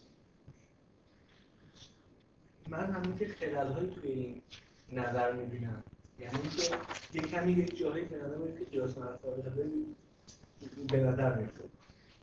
من 2.69 2.85
همین 2.85 3.17
که 3.17 3.55
های 3.57 3.87
توی 3.87 4.11
این 4.11 4.41
نظر 4.91 5.31
می‌بینم. 5.31 5.83
یعنی 6.19 6.49
که 6.57 6.75
یه 7.13 7.21
کمی 7.21 7.51
یک 7.51 7.77
جایی 7.77 8.05
به 8.05 8.17
نظر 8.17 8.35
میاد 8.35 8.59
که 8.59 8.65
جاس 8.65 8.93
به 10.91 10.97
نظر 10.97 11.35
میاد 11.35 11.49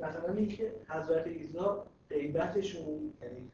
مثلا 0.00 0.34
اینکه 0.34 0.72
حضرت 0.88 1.26
ایزا 1.26 1.84
غیبتشون 2.10 3.12
یعنی 3.22 3.50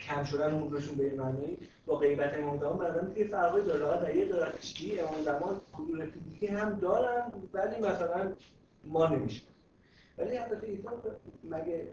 کم 0.00 0.24
شدن 0.24 0.54
عمرشون 0.54 0.94
به 0.94 1.14
معنی 1.14 1.58
با 1.86 1.96
غیبت 1.96 2.34
امام 2.34 2.58
زمان 2.58 2.78
بعدا 2.78 3.08
یه 3.16 3.26
فرقی 3.26 3.62
داره 3.62 4.06
در 4.06 4.16
یه 4.16 4.24
درخشی 4.24 5.00
امام 5.00 5.22
زمان 5.22 5.60
کدور 5.72 6.06
فیزیکی 6.06 6.46
هم 6.46 6.74
دارن 6.74 7.32
ولی 7.52 7.76
مثلا 7.80 8.32
ما 8.84 9.06
نمیشه 9.06 9.42
ولی 10.18 10.36
حضرت 10.36 10.64
عیسی 10.64 10.82
مگه 11.44 11.88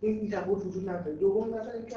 این 0.00 0.30
تصور 0.30 0.66
وجود 0.66 0.88
نداره 0.88 1.16
دوم 1.16 1.48
مثلا 1.48 1.72
اینکه 1.72 1.96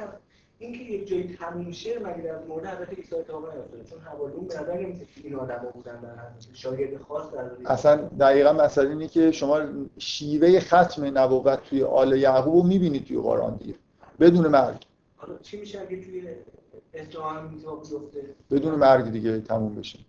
اینکه 0.60 0.84
یک 0.84 1.08
جایی 1.08 1.38
تموم 1.40 1.68
مگه 2.02 2.22
در 2.24 2.40
مورد 2.40 2.66
حضرت 2.66 2.90
عیسی 2.90 3.16
اتفاق 3.16 3.56
نیفتاده 3.56 3.84
چون 3.84 4.00
حوالیون 4.00 4.48
به 4.48 4.54
نظر 4.54 4.74
نمیاد 4.74 4.98
که 4.98 5.22
این 5.24 5.36
آدما 5.36 5.70
بودن 5.70 6.02
در 6.02 6.10
شاگرد 6.54 7.02
خاص 7.02 7.32
در 7.32 7.52
اصلا 7.66 7.96
دقیقا 7.96 8.54
مسئله 8.54 8.90
اینه 8.90 9.08
که 9.08 9.32
شما 9.32 9.62
شیوه 9.98 10.60
ختم 10.60 11.18
نبوت 11.18 11.64
توی 11.64 11.84
آل 11.84 12.18
یعقوب 12.18 12.56
رو 12.56 12.64
می‌بینید 12.64 13.06
توی 13.06 13.18
قرآن 13.18 13.56
دیگه. 13.56 13.76
بدون 14.20 14.48
مرگ. 14.48 14.86
چی 15.42 15.60
میشه 15.60 15.80
اگه 15.82 16.02
توی 16.02 16.24
بدون 18.52 18.76
مرگ 18.76 19.12
دیگه 19.12 19.40
تموم 19.40 19.76
بشه. 19.76 20.00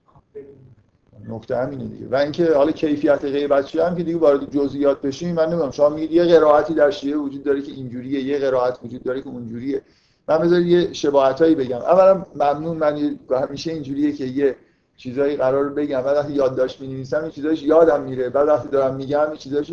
نکته 1.28 1.56
همینه 1.56 1.84
دیگه. 1.84 2.08
و 2.08 2.14
اینکه 2.14 2.54
حالا 2.54 2.72
کیفیت 2.72 3.24
غیبت 3.24 3.64
چی 3.64 3.78
هم 3.78 3.96
که 3.96 4.02
دیگه 4.02 4.18
وارد 4.18 4.50
جزئیات 4.50 5.00
بشیم 5.00 5.34
من 5.34 5.46
نمی‌دونم 5.46 5.70
شما 5.70 5.88
میگید 5.88 6.12
یه 6.12 6.24
قرائتی 6.24 6.74
در 6.74 6.90
شیعه 6.90 7.16
وجود 7.16 7.44
داره 7.44 7.62
که 7.62 7.72
اینجوریه 7.72 8.20
یه 8.22 8.38
قرائت 8.38 8.78
وجود 8.84 9.02
داره 9.02 9.22
که 9.22 9.28
اونجوریه. 9.28 9.82
من 10.28 10.38
بذارید 10.38 10.66
یه 10.66 10.92
شباهتایی 10.92 11.54
بگم. 11.54 11.76
اولا 11.76 12.26
ممنون 12.34 12.76
من 12.76 13.18
همیشه 13.30 13.72
اینجوریه 13.72 14.12
که 14.12 14.24
یه 14.24 14.56
چیزایی 14.96 15.36
قرار 15.36 15.68
بگم. 15.68 16.02
بعد 16.02 16.16
وقتی 16.16 16.32
یادداشت 16.32 16.80
می‌نویسم 16.80 17.22
این 17.22 17.30
چیزایش 17.30 17.62
یادم 17.62 18.02
میره. 18.02 18.30
بعد 18.30 18.48
وقتی 18.48 18.68
دارم 18.68 18.94
میگم 18.94 19.28
این 19.28 19.36
چیزایش 19.36 19.72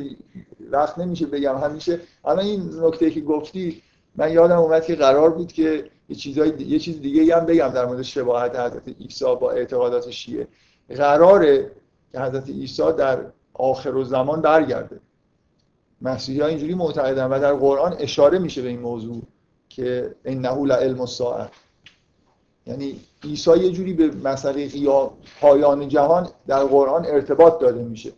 وقت 0.72 1.00
نمیشه 1.00 1.26
بگم. 1.26 1.58
همیشه 1.58 2.00
الان 2.26 2.46
این 2.46 2.70
نکته 2.82 3.12
که 3.12 3.22
گفتی 3.22 3.82
من 4.16 4.32
یادم 4.32 4.58
اومد 4.58 4.86
که 4.86 4.96
قرار 4.96 5.30
بود 5.30 5.52
که 5.52 5.90
یه 6.10 6.16
چیزای 6.16 6.54
یه 6.60 6.80
چیز 6.80 7.02
دیگه 7.02 7.36
هم 7.38 7.46
بگم 7.46 7.68
در 7.68 7.86
مورد 7.86 8.02
شباهت 8.02 8.56
حضرت 8.56 8.88
عیسی 8.88 9.26
با 9.26 9.52
اعتقادات 9.52 10.10
شیعه. 10.10 10.48
قراره 10.90 11.72
که 12.12 12.20
حضرت 12.20 12.50
عیسی 12.50 12.94
در 12.98 13.26
آخر 13.54 13.96
و 13.96 14.04
زمان 14.04 14.42
برگرده. 14.42 15.00
مسیحی 16.02 16.42
ها 16.42 16.48
اینجوری 16.48 16.74
معتقدن 16.74 17.26
و 17.26 17.40
در 17.40 17.54
قرآن 17.54 17.96
اشاره 18.00 18.40
میشه 18.40 18.62
به 18.62 18.68
این 18.68 18.80
موضوع 18.80 19.22
که 19.70 20.16
انه 20.26 20.66
لعلم 20.66 21.02
الساعه. 21.02 21.50
یعنی 22.68 23.00
عیسی 23.24 23.58
یه 23.58 23.72
جوری 23.72 23.94
به 23.94 24.12
مسئله 24.30 24.70
پایان 25.42 25.88
جهان 25.88 26.30
در 26.48 26.64
قرآن 26.64 27.06
ارتباط 27.06 27.60
داده 27.60 27.84
میشه. 27.84 28.12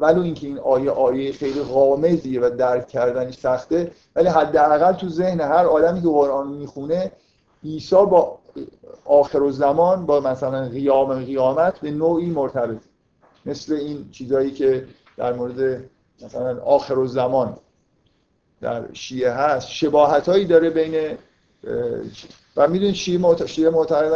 ولو 0.00 0.22
اینکه 0.22 0.46
این 0.46 0.58
آیه 0.58 0.90
آیه 0.90 1.32
خیلی 1.32 1.62
غامضیه 1.62 2.40
و 2.40 2.50
درک 2.50 2.88
کردنش 2.88 3.34
سخته 3.34 3.90
ولی 4.16 4.28
حداقل 4.28 4.92
تو 4.92 5.08
ذهن 5.08 5.40
هر 5.40 5.66
آدمی 5.66 6.02
که 6.02 6.08
قرآن 6.08 6.48
می‌خونه 6.48 7.12
عیسی 7.64 7.96
با 7.96 8.38
آخر 9.04 9.50
زمان 9.50 10.06
با 10.06 10.20
مثلا 10.20 10.68
قیام 10.68 11.24
قیامت 11.24 11.80
به 11.80 11.90
نوعی 11.90 12.30
مرتبط 12.30 12.78
مثل 13.46 13.74
این 13.74 14.10
چیزایی 14.10 14.50
که 14.50 14.86
در 15.16 15.32
مورد 15.32 15.84
مثلا 16.24 16.62
آخر 16.62 17.06
زمان 17.06 17.56
در 18.60 18.92
شیعه 18.92 19.32
هست. 19.32 19.68
شباهت 19.68 20.28
هایی 20.28 20.44
داره 20.44 20.70
بین 20.70 21.18
و 22.56 22.68
می‌دونید 22.68 22.94
شیعه 22.94 23.18
معت... 23.18 23.46
شیعه 23.46 23.70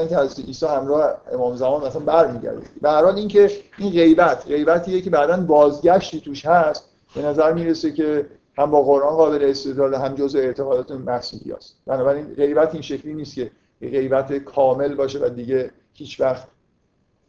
که 0.08 0.16
حضرت 0.16 0.38
عیسی 0.46 0.66
همراه 0.66 1.16
امام 1.32 1.56
زمان 1.56 1.86
مثلا 1.86 2.00
برمیگرده. 2.00 2.66
به 2.82 2.90
هر 2.90 3.04
حال 3.04 3.16
اینکه 3.16 3.50
این 3.78 3.92
غیبت 3.92 4.46
غیبتیه 4.46 5.00
که 5.00 5.10
بعدا 5.10 5.36
بازگشتی 5.36 6.20
توش 6.20 6.46
هست 6.46 6.84
به 7.14 7.22
نظر 7.22 7.52
می‌رسه 7.52 7.92
که 7.92 8.26
هم 8.58 8.70
با 8.70 8.82
قرآن 8.82 9.16
قابل 9.16 9.44
استدلال 9.44 9.94
هم 9.94 10.14
جزء 10.14 10.38
اعتقادات 10.38 10.90
مسیحی 10.90 11.52
است 11.52 11.76
بنابراین 11.86 12.34
غیبت 12.34 12.72
این 12.72 12.82
شکلی 12.82 13.14
نیست 13.14 13.34
که 13.34 13.50
غیبت 13.80 14.32
کامل 14.32 14.94
باشه 14.94 15.18
و 15.18 15.28
دیگه 15.28 15.70
هیچ 15.94 16.20
وقت 16.20 16.46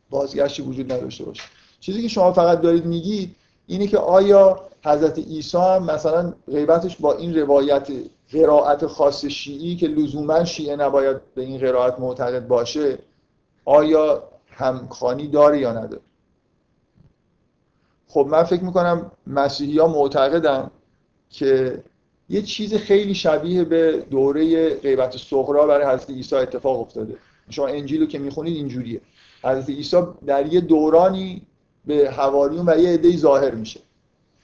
بازگشتی 0.09 0.61
وجود 0.61 0.91
نداشته 0.91 1.23
باشه. 1.23 1.43
چیزی 1.79 2.01
که 2.01 2.07
شما 2.07 2.33
فقط 2.33 2.61
دارید 2.61 2.85
میگید 2.85 3.35
اینه 3.67 3.87
که 3.87 3.97
آیا 3.97 4.59
حضرت 4.85 5.17
عیسی 5.17 5.57
هم 5.57 5.83
مثلا 5.83 6.33
غیبتش 6.51 6.97
با 6.97 7.13
این 7.13 7.37
روایت 7.37 7.87
قرائت 8.31 8.85
خاص 8.87 9.25
شیعی 9.25 9.75
که 9.75 9.87
لزوما 9.87 10.45
شیعه 10.45 10.75
نباید 10.75 11.33
به 11.35 11.41
این 11.41 11.57
قرائت 11.57 11.99
معتقد 11.99 12.47
باشه 12.47 12.97
آیا 13.65 14.23
همخانی 14.51 15.27
داره 15.27 15.59
یا 15.59 15.71
نداره؟ 15.73 16.01
خب 18.07 18.27
من 18.29 18.43
فکر 18.43 18.63
می‌کنم 18.63 19.11
مسیحی 19.27 19.79
ها 19.79 19.87
معتقدن 19.87 20.71
که 21.29 21.83
یه 22.29 22.41
چیز 22.41 22.73
خیلی 22.73 23.15
شبیه 23.15 23.63
به 23.63 24.05
دوره 24.09 24.69
غیبت 24.75 25.17
صغرا 25.17 25.67
برای 25.67 25.85
حضرت 25.85 26.09
عیسی 26.09 26.35
اتفاق 26.35 26.79
افتاده. 26.79 27.15
شما 27.49 27.67
انجیل 27.67 28.01
رو 28.01 28.07
که 28.07 28.19
می‌خونید 28.19 28.55
اینجوریه. 28.55 29.01
حضرت 29.43 29.69
عیسی 29.69 29.97
در 30.25 30.53
یه 30.53 30.61
دورانی 30.61 31.41
به 31.85 32.11
حواریون 32.11 32.69
و 32.69 32.79
یه 32.79 32.89
عده‌ای 32.89 33.17
ظاهر 33.17 33.51
میشه. 33.51 33.79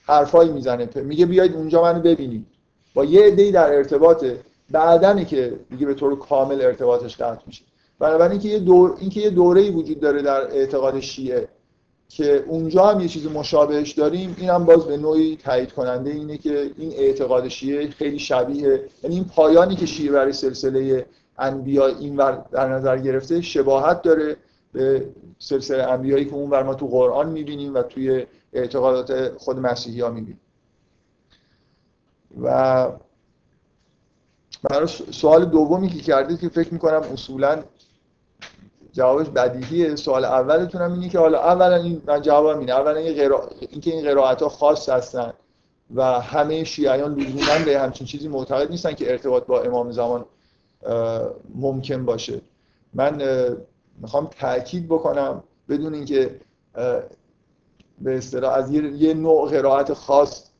حرفایی 0.06 0.50
می‌زنه. 0.50 0.88
میگه 0.94 1.26
بیاید 1.26 1.54
اونجا 1.54 1.82
منو 1.82 2.00
ببینید. 2.00 2.46
با 2.94 3.04
یه 3.04 3.26
عده‌ای 3.26 3.52
در 3.52 3.74
ارتباطه 3.74 4.40
بعدنی 4.70 5.24
که 5.24 5.52
دیگه 5.70 5.86
به 5.86 5.94
طور 5.94 6.18
کامل 6.18 6.62
ارتباطش 6.62 7.16
قطع 7.16 7.42
میشه. 7.46 7.64
بنابراین 7.98 8.32
اینکه 8.32 8.48
یه 8.48 8.58
دور 8.58 8.96
اینکه 9.00 9.20
یه 9.20 9.30
دوره‌ای 9.30 9.70
وجود 9.70 10.00
داره 10.00 10.22
در 10.22 10.40
اعتقاد 10.40 11.00
شیعه 11.00 11.48
که 12.08 12.44
اونجا 12.46 12.86
هم 12.86 13.00
یه 13.00 13.08
چیز 13.08 13.26
مشابهش 13.26 13.92
داریم 13.92 14.36
این 14.38 14.50
هم 14.50 14.64
باز 14.64 14.84
به 14.84 14.96
نوعی 14.96 15.36
تایید 15.36 15.72
کننده 15.72 16.10
اینه 16.10 16.38
که 16.38 16.70
این 16.78 16.92
اعتقاد 16.92 17.48
شیعه 17.48 17.90
خیلی 17.90 18.18
شبیه 18.18 18.80
یعنی 19.02 19.16
این 19.16 19.24
پایانی 19.24 19.76
که 19.76 19.86
شیعه 19.86 20.12
برای 20.12 20.32
سلسله 20.32 21.06
انبیا 21.38 21.86
این 21.86 22.16
در 22.52 22.68
نظر 22.68 22.98
گرفته 22.98 23.40
شباهت 23.40 24.02
داره 24.02 24.36
به 24.72 25.06
سلسله 25.38 25.82
انبیایی 25.82 26.24
که 26.24 26.34
اون 26.34 26.50
ور 26.50 26.62
ما 26.62 26.74
تو 26.74 26.86
قرآن 26.86 27.28
می‌بینیم 27.28 27.74
و 27.74 27.82
توی 27.82 28.26
اعتقادات 28.52 29.38
خود 29.38 29.58
مسیحی 29.58 30.08
می‌بینیم. 30.08 30.40
و 32.42 32.88
برای 34.62 34.86
سوال 35.10 35.44
دومی 35.44 35.88
که 35.88 35.98
کردید 35.98 36.40
که 36.40 36.48
فکر 36.48 36.72
می‌کنم 36.72 37.02
اصولا 37.12 37.62
جوابش 38.92 39.28
بدیهیه. 39.28 39.96
سوال 39.96 40.24
اولتون 40.24 40.82
هم 40.82 40.92
اینه 40.92 41.08
که 41.08 41.18
حالا 41.18 41.38
اولا 41.38 41.76
این 41.76 42.02
من 42.06 42.22
جوابم 42.22 42.58
اینه. 42.58 42.72
اولا 42.72 42.96
این 42.96 43.14
غرا... 43.14 43.48
اینکه 43.70 43.90
این 43.90 44.04
قرائت 44.04 44.42
ها 44.42 44.48
خاص 44.48 44.88
هستن 44.88 45.32
و 45.94 46.20
همه 46.20 46.64
شیعیان 46.64 47.14
لزوما 47.14 47.64
به 47.64 47.80
همچین 47.80 48.06
چیزی 48.06 48.28
معتقد 48.28 48.70
نیستن 48.70 48.92
که 48.92 49.12
ارتباط 49.12 49.46
با 49.46 49.62
امام 49.62 49.92
زمان 49.92 50.24
ممکن 51.54 52.04
باشه. 52.04 52.40
من 52.94 53.22
می‌خوام 54.00 54.26
تاکید 54.26 54.88
بکنم 54.88 55.42
بدون 55.68 55.94
اینکه 55.94 56.40
به 58.00 58.16
اصطلاح 58.16 58.52
از 58.52 58.72
یه 58.72 59.14
نوع 59.14 59.50
قرائت 59.50 59.92
خاص 59.92 60.50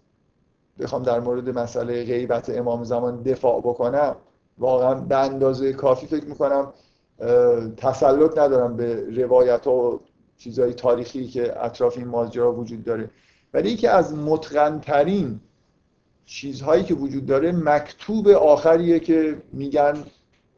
بخوام 0.79 1.03
در 1.03 1.21
مورد 1.21 1.59
مسئله 1.59 2.05
غیبت 2.05 2.51
امام 2.51 2.85
زمان 2.85 3.23
دفاع 3.23 3.61
بکنم 3.61 4.17
واقعا 4.59 4.95
به 4.95 5.17
اندازه 5.17 5.73
کافی 5.73 6.07
فکر 6.07 6.25
می‌کنم 6.25 6.73
تسلط 7.77 8.39
ندارم 8.39 8.77
به 8.77 9.07
روایت 9.17 9.67
ها 9.67 9.73
و 9.73 10.01
چیزهای 10.37 10.75
تاریخی 10.75 11.27
که 11.27 11.65
اطراف 11.65 11.99
این 11.99 12.09
ماجرا 12.09 12.53
وجود 12.53 12.85
داره. 12.85 13.11
ولی 13.55 13.71
یکی 13.71 13.87
از 13.87 14.15
متقنترین 14.15 15.41
چیزهایی 16.27 16.85
که 16.85 16.95
وجود 16.95 17.27
داره 17.27 17.53
مکتوب 17.53 18.29
آخریه 18.29 19.01
که 19.01 19.43
میگن 19.53 19.95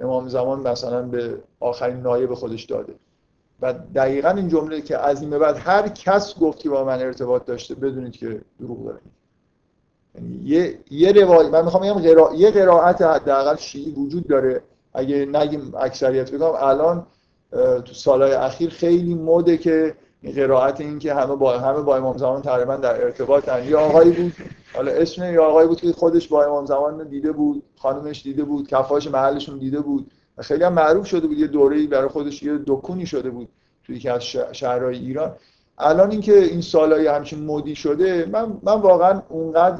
امام 0.01 0.29
زمان 0.29 0.69
مثلا 0.69 1.03
به 1.03 1.39
آخرین 1.61 1.97
نایب 1.97 2.35
خودش 2.35 2.65
داده. 2.65 2.95
و 3.61 3.73
دقیقا 3.73 4.29
این 4.29 4.49
جمله 4.49 4.81
که 4.81 4.99
از 4.99 5.21
این 5.21 5.31
به 5.31 5.39
بعد 5.39 5.57
هر 5.57 5.89
کس 5.89 6.39
گفت 6.39 6.59
که 6.59 6.71
با 6.71 6.85
من 6.85 7.01
ارتباط 7.01 7.45
داشته 7.45 7.75
بدونید 7.75 8.13
که 8.13 8.41
دروغ 8.61 8.85
داره 8.85 9.01
یه 10.45 10.79
یه 10.91 11.13
روایت 11.13 11.51
من 11.51 11.65
می‌خوام 11.65 11.83
بگم 11.83 12.01
قرا... 12.01 12.31
یه 12.35 12.51
قرائت 12.51 13.03
حداقل 13.03 13.57
شیعی 13.57 13.91
وجود 13.91 14.27
داره. 14.27 14.63
اگه 14.95 15.27
نگیم 15.27 15.73
اکثریت 15.81 16.31
بگم 16.31 16.53
الان 16.59 17.07
تو 17.85 17.95
سالهای 17.95 18.33
اخیر 18.33 18.71
خیلی 18.71 19.15
مده 19.15 19.57
که 19.57 19.95
این 20.21 20.35
قرائت 20.35 20.81
این 20.81 20.99
که 20.99 21.15
همه 21.15 21.37
با 21.37 21.59
همه 21.59 21.81
با 21.83 21.97
امام 21.97 22.17
زمان 22.17 22.43
تقریبا 22.43 22.77
در 22.77 23.05
ارتباطن 23.05 23.65
یا 23.65 23.81
آقایی 23.81 24.11
بود 24.11 24.33
حالا 24.75 24.93
اسم 24.93 25.35
یا 25.35 25.45
آقایی 25.45 25.69
بود 25.69 25.81
که 25.81 25.93
خودش 25.93 26.29
با 26.29 26.45
امام 26.45 26.67
زمان 26.67 27.09
دیده 27.09 27.33
بود 27.33 27.63
خانمش 27.79 28.23
دیده 28.23 28.45
بود 28.45 28.69
کفاش 28.69 29.11
محلشون 29.11 29.59
دیده 29.59 29.81
بود. 29.81 30.11
و 30.39 30.43
خیلی 30.43 30.65
هم 30.65 30.73
معروف 30.73 31.07
شده 31.07 31.27
بود 31.27 31.39
یه 31.39 31.47
دوره‌ای 31.47 31.87
برای 31.87 32.09
خودش 32.09 32.43
یه 32.43 32.59
دکونی 32.67 33.07
شده 33.07 33.31
بود 33.31 33.49
توی 33.85 33.97
یکی 33.97 34.09
از 34.09 34.23
شهرهای 34.53 34.99
ایران. 34.99 35.33
الان 35.79 36.11
اینکه 36.11 36.39
این 36.39 36.61
سالهای 36.61 37.07
همچین 37.07 37.47
مدی 37.47 37.75
شده 37.75 38.29
من 38.33 38.59
من 38.63 38.81
واقعا 38.81 39.23
اونقدر 39.29 39.79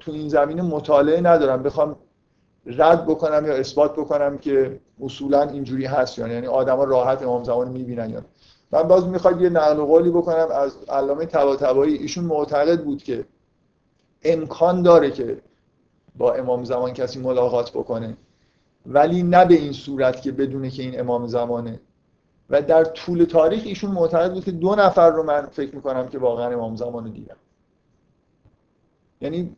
تو 0.00 0.12
این 0.12 0.28
زمینه 0.28 0.62
مطالعه 0.62 1.20
ندارم. 1.20 1.62
بخوام 1.62 1.96
رد 2.66 3.06
بکنم 3.06 3.46
یا 3.46 3.54
اثبات 3.54 3.92
بکنم 3.92 4.38
که 4.38 4.80
اصولا 5.00 5.42
اینجوری 5.42 5.84
هست 5.84 6.18
یعنی, 6.18 6.34
یعنی 6.34 6.46
آدما 6.46 6.84
راحت 6.84 7.22
امام 7.22 7.44
زمان 7.44 7.68
می‌بینن 7.68 8.10
یا 8.10 8.22
من 8.72 8.82
باز 8.82 9.06
می‌خواد 9.06 9.40
یه 9.40 9.48
نقل 9.48 9.74
قولی 9.74 10.10
بکنم 10.10 10.48
از 10.50 10.76
علامه 10.88 11.26
طباطبایی. 11.26 11.94
ایشون 11.94 12.24
معتقد 12.24 12.84
بود 12.84 13.02
که 13.02 13.24
امکان 14.22 14.82
داره 14.82 15.10
که 15.10 15.38
با 16.16 16.32
امام 16.34 16.64
زمان 16.64 16.92
کسی 16.92 17.20
ملاقات 17.20 17.70
بکنه. 17.70 18.16
ولی 18.86 19.22
نه 19.22 19.44
به 19.44 19.54
این 19.54 19.72
صورت 19.72 20.22
که 20.22 20.32
بدونه 20.32 20.70
که 20.70 20.82
این 20.82 21.00
امام 21.00 21.26
زمانه. 21.26 21.80
و 22.50 22.62
در 22.62 22.84
طول 22.84 23.24
تاریخ 23.24 23.62
ایشون 23.64 23.90
معتقد 23.90 24.32
بود 24.32 24.44
که 24.44 24.52
دو 24.52 24.74
نفر 24.74 25.10
رو 25.10 25.22
من 25.22 25.46
فکر 25.46 25.74
می‌کنم 25.74 26.08
که 26.08 26.18
واقعا 26.18 26.52
امام 26.52 26.76
زمان 26.76 27.04
رو 27.04 27.10
دیدم. 27.10 27.36
یعنی 29.20 29.56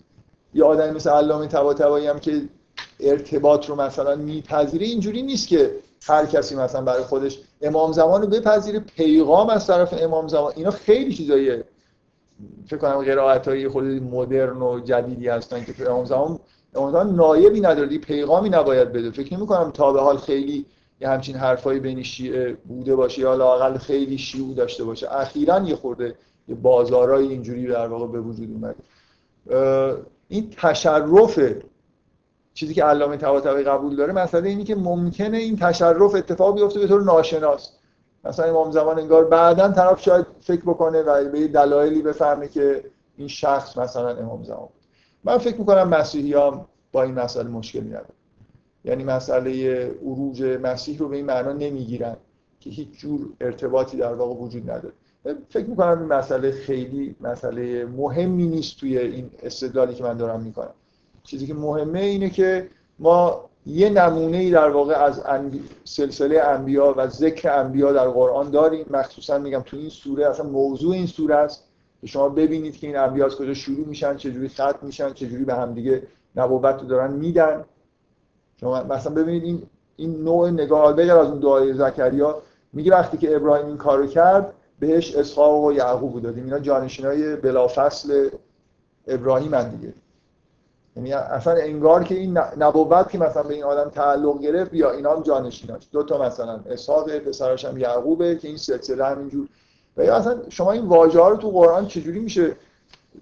یه 0.55 0.65
آدمی 0.65 0.91
مثل 0.91 1.11
علامه 1.11 1.47
طباطبایی 1.47 2.07
هم 2.07 2.19
که 2.19 2.43
ارتباط 3.01 3.69
رو 3.69 3.75
مثلا 3.75 4.17
میپذیره 4.17 4.87
اینجوری 4.87 5.23
نیست 5.23 5.49
که 5.49 5.75
هر 6.07 6.27
کسی 6.27 6.57
مثلا 6.57 6.83
برای 6.83 7.03
خودش 7.03 7.39
امام 7.63 7.93
زمان 7.93 8.23
رو 8.23 8.29
بپذیره 8.29 8.81
پیغام 8.81 9.51
از 9.51 9.67
طرف 9.67 9.95
امام 10.03 10.29
زمان. 10.29 10.53
اینا 10.57 10.71
خیلی 10.71 11.15
چیزاییه. 11.15 11.65
فکر 12.67 12.77
کنم 12.77 13.05
قرائت 13.05 13.49
های 13.49 13.69
خود 13.69 13.85
مدرن 13.85 14.63
و 14.63 14.81
جدیدی 14.81 15.29
هستن 15.29 15.65
که 15.65 15.91
امام 15.91 16.05
زمان 16.05 16.39
امام 16.75 16.93
زمان 16.93 17.15
نایبی 17.15 17.61
نداره 17.61 17.99
پیغامی 17.99 18.51
نباید 18.51 18.93
بده. 18.93 19.11
فکر 19.11 19.37
نمی 19.37 19.47
کنم 19.47 19.71
تا 19.71 19.93
به 19.93 20.01
حال 20.01 20.17
خیلی 20.17 20.67
یه 21.01 21.09
همچین 21.09 21.37
حرفایی 21.37 21.81
بین 21.81 22.03
شیعه 22.03 22.57
بوده 22.69 22.97
باشه 22.97 23.21
یا 23.21 23.35
لاقل 23.35 23.79
خیلی 23.79 24.19
شیوع 24.19 24.55
داشته 24.55 24.85
باشه. 24.85 25.15
اخیرا 25.15 25.61
یه 25.61 25.77
خورده 25.77 26.15
یه 26.49 26.55
بازارای 26.55 27.29
اینجوری 27.29 27.67
در 27.67 27.87
واقع 27.87 28.07
به 28.07 28.21
وجود 28.21 28.51
اومده. 28.51 28.77
این 30.29 30.51
تشرف 30.57 31.41
چیزی 32.55 32.75
که 32.75 32.85
علامه 32.85 33.17
طباطبایی 33.17 33.65
قبول 33.65 33.97
داره 33.97 34.13
مسئله 34.13 34.49
اینی 34.49 34.65
که 34.65 34.75
ممکنه 34.75 35.37
این 35.37 35.57
تشرف 35.57 36.15
اتفاق 36.15 36.55
بیفته 36.55 36.81
به 36.81 36.87
طور 36.87 37.03
ناشناس. 37.03 37.73
مثلا 38.25 38.47
امام 38.47 38.71
زمان 38.71 38.99
انگار 38.99 39.25
بعدا 39.25 39.69
طرف 39.73 40.03
شاید 40.03 40.27
فکر 40.41 40.63
بکنه 40.63 41.03
و 41.03 41.25
به 41.25 41.49
دلایلی 41.49 42.03
بفهمه 42.03 42.49
که 42.49 42.85
این 43.17 43.29
شخص 43.29 43.79
مثلا 43.79 44.17
امام 44.17 44.43
زمان 44.43 44.61
بود. 44.61 44.83
من 45.25 45.39
فکر 45.39 45.57
می‌کنم 45.57 45.89
مسیحی 45.89 46.35
هم 46.35 46.65
با 46.93 47.03
این 47.03 47.15
مسئله 47.15 47.49
مشکلی 47.49 47.89
نداره 47.89 48.15
یعنی 48.85 49.05
مسئله 49.05 49.85
عروج 50.05 50.43
مسیح 50.63 50.99
رو 50.99 51.09
به 51.09 51.17
این 51.17 51.27
معنا 51.27 51.53
نمی‌گیرن 51.53 52.17
که 52.61 52.71
هیچ 52.71 52.89
جور 52.99 53.27
ارتباطی 53.41 53.97
در 53.97 54.15
واقع 54.15 54.35
وجود 54.35 54.71
نداره. 54.71 54.95
فکر 55.49 55.67
می‌کنم 55.67 55.99
این 55.99 56.09
مسئله 56.09 56.51
خیلی 56.51 57.17
مسئله 57.21 57.85
مهمی 57.85 58.47
نیست 58.47 58.81
توی 58.81 58.99
این 58.99 59.31
استدلالی 59.43 59.95
که 59.95 60.05
من 60.05 60.17
دارم 60.17 60.41
می‌کنم 60.41 60.75
چیزی 61.25 61.47
که 61.47 61.55
مهمه 61.55 62.01
اینه 62.01 62.31
که 62.31 62.71
ما 62.99 63.49
یه 63.67 63.91
نمونه 63.91 64.37
ای 64.37 64.51
در 64.51 64.71
واقع 64.71 64.95
از. 64.95 65.23
سلسله 65.85 66.41
انبیا 66.41 66.95
و 66.97 67.09
ذکر 67.09 67.61
انبیا 67.61 67.93
در 67.93 68.09
قرآن 68.09 68.51
داریم 68.51 68.87
مخصوصا 68.91 69.39
میگم 69.39 69.61
تو 69.61 69.77
این 69.77 69.89
سوره 69.89 70.27
اصلا 70.27 70.47
موضوع 70.47 70.95
این 70.95 71.07
سوره 71.07 71.35
است 71.35 71.65
که 72.01 72.07
شما 72.07 72.29
ببینید 72.29 72.77
که 72.77 72.87
این 72.87 72.97
انبیا 72.97 73.27
از 73.27 73.37
کجا 73.37 73.55
شروع 73.55 73.87
میشن 73.87 74.17
چجوری 74.17 74.49
ختم 74.49 74.79
میشن 74.83 75.13
چجوری 75.13 75.45
به 75.45 75.55
هم 75.55 75.75
دیگه 75.75 76.03
نبوت 76.37 76.89
دارن 76.89 77.13
میدن 77.13 77.65
شما 78.61 78.83
مثلا 78.83 79.15
ببینید 79.15 79.45
این 79.45 79.63
این 79.97 80.25
نوع 80.25 80.51
نگاه 80.51 80.93
بغیر 80.93 81.13
از 81.13 81.29
اون 81.29 81.41
دعای 81.41 81.75
زکریا 81.75 82.43
میگه 82.73 82.93
وقتی 82.93 83.17
که 83.17 83.37
ابراهیم 83.37 83.67
این 83.67 83.77
کارو 83.77 84.07
کرد 84.07 84.55
بهش 84.81 85.15
اسحاق 85.15 85.65
و 85.65 85.73
یعقوب 85.73 86.23
دادیم. 86.23 86.45
اینا 86.45 86.59
جانشینای 86.59 87.37
بلافصل 87.37 88.29
ابراهیم 89.07 89.55
هم 89.55 89.69
دیگه. 89.69 89.95
یعنی 90.97 91.13
اصلا 91.13 91.53
انگار 91.53 92.05
که 92.05 92.15
این 92.15 92.39
نبوت 92.59 93.11
که 93.11 93.19
مثلا 93.19 93.43
به 93.43 93.55
این 93.55 93.65
آدم 93.65 93.91
تعلق 93.91 94.41
گرفت 94.41 94.75
یا 94.75 94.91
اینا 94.91 95.17
هم 95.17 95.23
جانشیناش. 95.23 95.89
دو 95.93 96.03
تا 96.03 96.23
مثلا 96.23 96.61
اسحاق 96.71 97.19
پسرش 97.19 97.65
هم 97.65 97.79
یعقوبه 97.79 98.37
که 98.37 98.49
این 98.49 98.57
سلسله 98.57 99.05
همینجور. 99.05 99.49
و 99.97 100.05
یا 100.05 100.17
اصلا 100.17 100.39
شما 100.49 100.73
این 100.73 100.87
واژه 100.87 101.19
رو 101.19 101.37
تو 101.37 101.51
قرآن 101.51 101.87
چجوری 101.87 102.21
میشه 102.21 102.57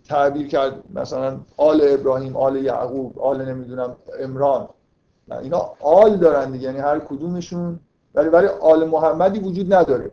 تعبیر 0.08 0.48
کرد؟ 0.48 0.82
مثلا 0.94 1.40
آل 1.56 1.80
ابراهیم 1.82 2.36
آل 2.36 2.56
یعقوب 2.56 3.18
آل 3.18 3.42
نمی‌دونم 3.42 3.96
امران 4.20 4.68
اینا 5.42 5.72
آل 5.80 6.16
دارن 6.16 6.50
دیگه. 6.50 6.64
یعنی 6.64 6.78
هر 6.78 6.98
کدومشون. 6.98 7.80
ولی 8.14 8.28
ولی 8.28 8.46
آل 8.46 8.88
محمدی 8.88 9.38
وجود 9.38 9.74
نداره. 9.74 10.10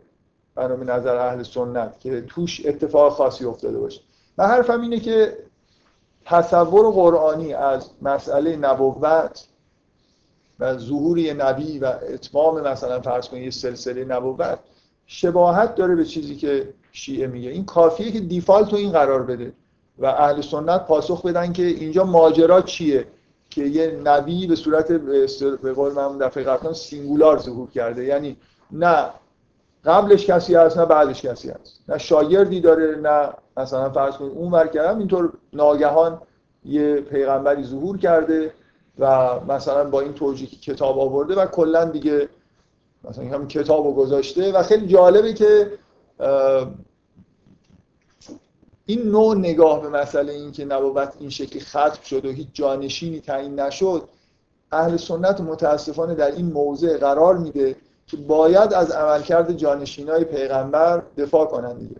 به 0.54 0.84
نظر 0.84 1.16
اهل 1.16 1.42
سنت 1.42 2.00
که 2.00 2.20
توش 2.20 2.66
اتفاق 2.66 3.12
خاصی 3.12 3.44
افتاده 3.44 3.78
باشه. 3.78 4.00
من 4.38 4.44
حرفم 4.44 4.80
اینه 4.80 5.00
که 5.00 5.36
تصور 6.24 6.90
قرآنی 6.90 7.54
از 7.54 7.90
مسئله 8.02 8.56
نبوت 8.56 9.44
و 10.60 10.78
ظهور 10.78 11.18
نبی 11.18 11.78
و 11.78 11.92
اتمام 12.08 12.60
مثلا 12.60 13.00
فرض 13.00 13.28
کنید 13.28 13.44
یه 13.44 13.50
سلسله 13.50 14.04
نبوت 14.04 14.58
شباهت 15.06 15.74
داره 15.74 15.94
به 15.94 16.04
چیزی 16.04 16.36
که 16.36 16.74
شیعه 16.92 17.26
میگه. 17.26 17.50
این 17.50 17.64
کافیه 17.64 18.12
که 18.12 18.20
دیفالت 18.20 18.72
رو 18.72 18.78
این 18.78 18.92
قرار 18.92 19.22
بده 19.22 19.52
و 19.98 20.06
اهل 20.06 20.40
سنت 20.40 20.86
پاسخ 20.86 21.26
بدن 21.26 21.52
که 21.52 21.62
اینجا 21.62 22.04
ماجرا 22.04 22.62
چیه 22.62 23.06
که 23.50 23.64
یه 23.64 24.00
نبی 24.04 24.46
به 24.46 24.56
صورت 24.56 24.92
به 25.62 25.72
قول 25.72 25.92
من 25.92 26.18
دفعه 26.18 26.44
قبلا 26.44 26.72
سینگولار 26.72 27.38
ظهور 27.38 27.70
کرده. 27.70 28.04
یعنی 28.04 28.36
نه 28.70 29.10
قبلش 29.86 30.26
کسی 30.26 30.54
هست 30.54 30.78
نه 30.78 30.84
بعدش 30.84 31.22
کسی 31.22 31.50
هست. 31.50 31.80
نه 31.88 31.98
شاگردی 31.98 32.60
داره 32.60 32.96
نه 32.96 33.28
مثلا 33.56 33.90
فرض 33.90 34.14
کنید 34.14 34.32
اون 34.32 34.50
ور 34.50 34.66
کردم. 34.66 34.98
اینطور 34.98 35.32
ناگهان 35.52 36.22
یه 36.64 37.00
پیغمبری 37.00 37.64
ظهور 37.64 37.98
کرده 37.98 38.52
و 38.98 39.40
مثلا 39.48 39.84
با 39.90 40.00
این 40.00 40.12
توجیه 40.12 40.48
کتاب 40.48 40.98
آورده 40.98 41.34
و 41.34 41.46
کلا 41.46 41.84
دیگه 41.84 42.28
مثلا 43.04 43.24
هم 43.24 43.48
کتاب 43.48 43.86
رو 43.86 43.92
گذاشته 43.92 44.52
و 44.52 44.62
خیلی 44.62 44.86
جالبه 44.86 45.32
که 45.32 45.70
این 48.86 49.02
نوع 49.02 49.36
نگاه 49.36 49.82
به 49.82 49.88
مسئله 49.88 50.32
این 50.32 50.52
که 50.52 50.64
نبوت 50.64 51.12
این 51.20 51.30
شکلی 51.30 51.60
ختم 51.60 52.02
شد 52.04 52.26
و 52.26 52.30
هیچ 52.30 52.48
جانشینی 52.52 53.20
تعیین 53.20 53.60
نشد 53.60 54.08
اهل 54.72 54.96
سنت 54.96 55.40
متاسفانه 55.40 56.14
در 56.14 56.30
این 56.30 56.52
موضع 56.52 56.98
قرار 56.98 57.38
میده 57.38 57.76
که 58.06 58.16
باید 58.16 58.72
از 58.72 58.90
عملکرد 58.90 59.52
جانشینای 59.52 60.24
پیغمبر 60.24 61.02
دفاع 61.16 61.46
کنن 61.46 61.78
دیگه. 61.78 61.96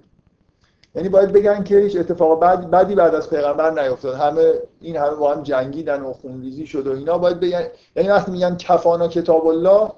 یعنی 0.95 1.09
باید 1.09 1.33
بگن 1.33 1.65
که 1.65 1.79
هیچ 1.79 1.97
اتفاق 1.97 2.41
بعد 2.41 2.71
بدی 2.71 2.95
بعد 2.95 3.15
از 3.15 3.31
پیغمبر 3.31 3.83
نیفتاد. 3.83 4.15
همه 4.15 4.53
این 4.81 4.97
همه 4.97 5.15
با 5.15 5.35
هم 5.35 5.43
جنگیدن 5.43 6.01
و 6.01 6.13
خونریزی 6.13 6.67
شد 6.67 6.87
و 6.87 6.93
اینا. 6.93 7.19
باید 7.19 7.41
بگن 7.41 7.63
یعنی 7.97 8.09
وقتی 8.09 8.33
میگن 8.33 8.57
کفانا 8.57 9.09
کتاب 9.09 9.47
الله 9.47 9.91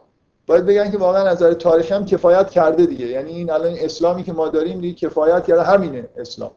باید 0.46 0.66
بگن 0.66 0.90
که 0.90 0.98
واقعا 0.98 1.32
نظر 1.32 1.52
تاریخی 1.52 1.94
هم 1.94 2.04
کفایت 2.04 2.50
کرده 2.50 2.86
دیگه. 2.86 3.06
یعنی 3.06 3.30
این 3.30 3.50
الان 3.50 3.74
اسلامی 3.78 4.22
که 4.22 4.32
ما 4.32 4.48
داریم 4.48 4.80
دیگه 4.80 5.08
کفایت 5.08 5.46
کرده. 5.46 5.62
همینه 5.62 6.08
اسلام. 6.16 6.50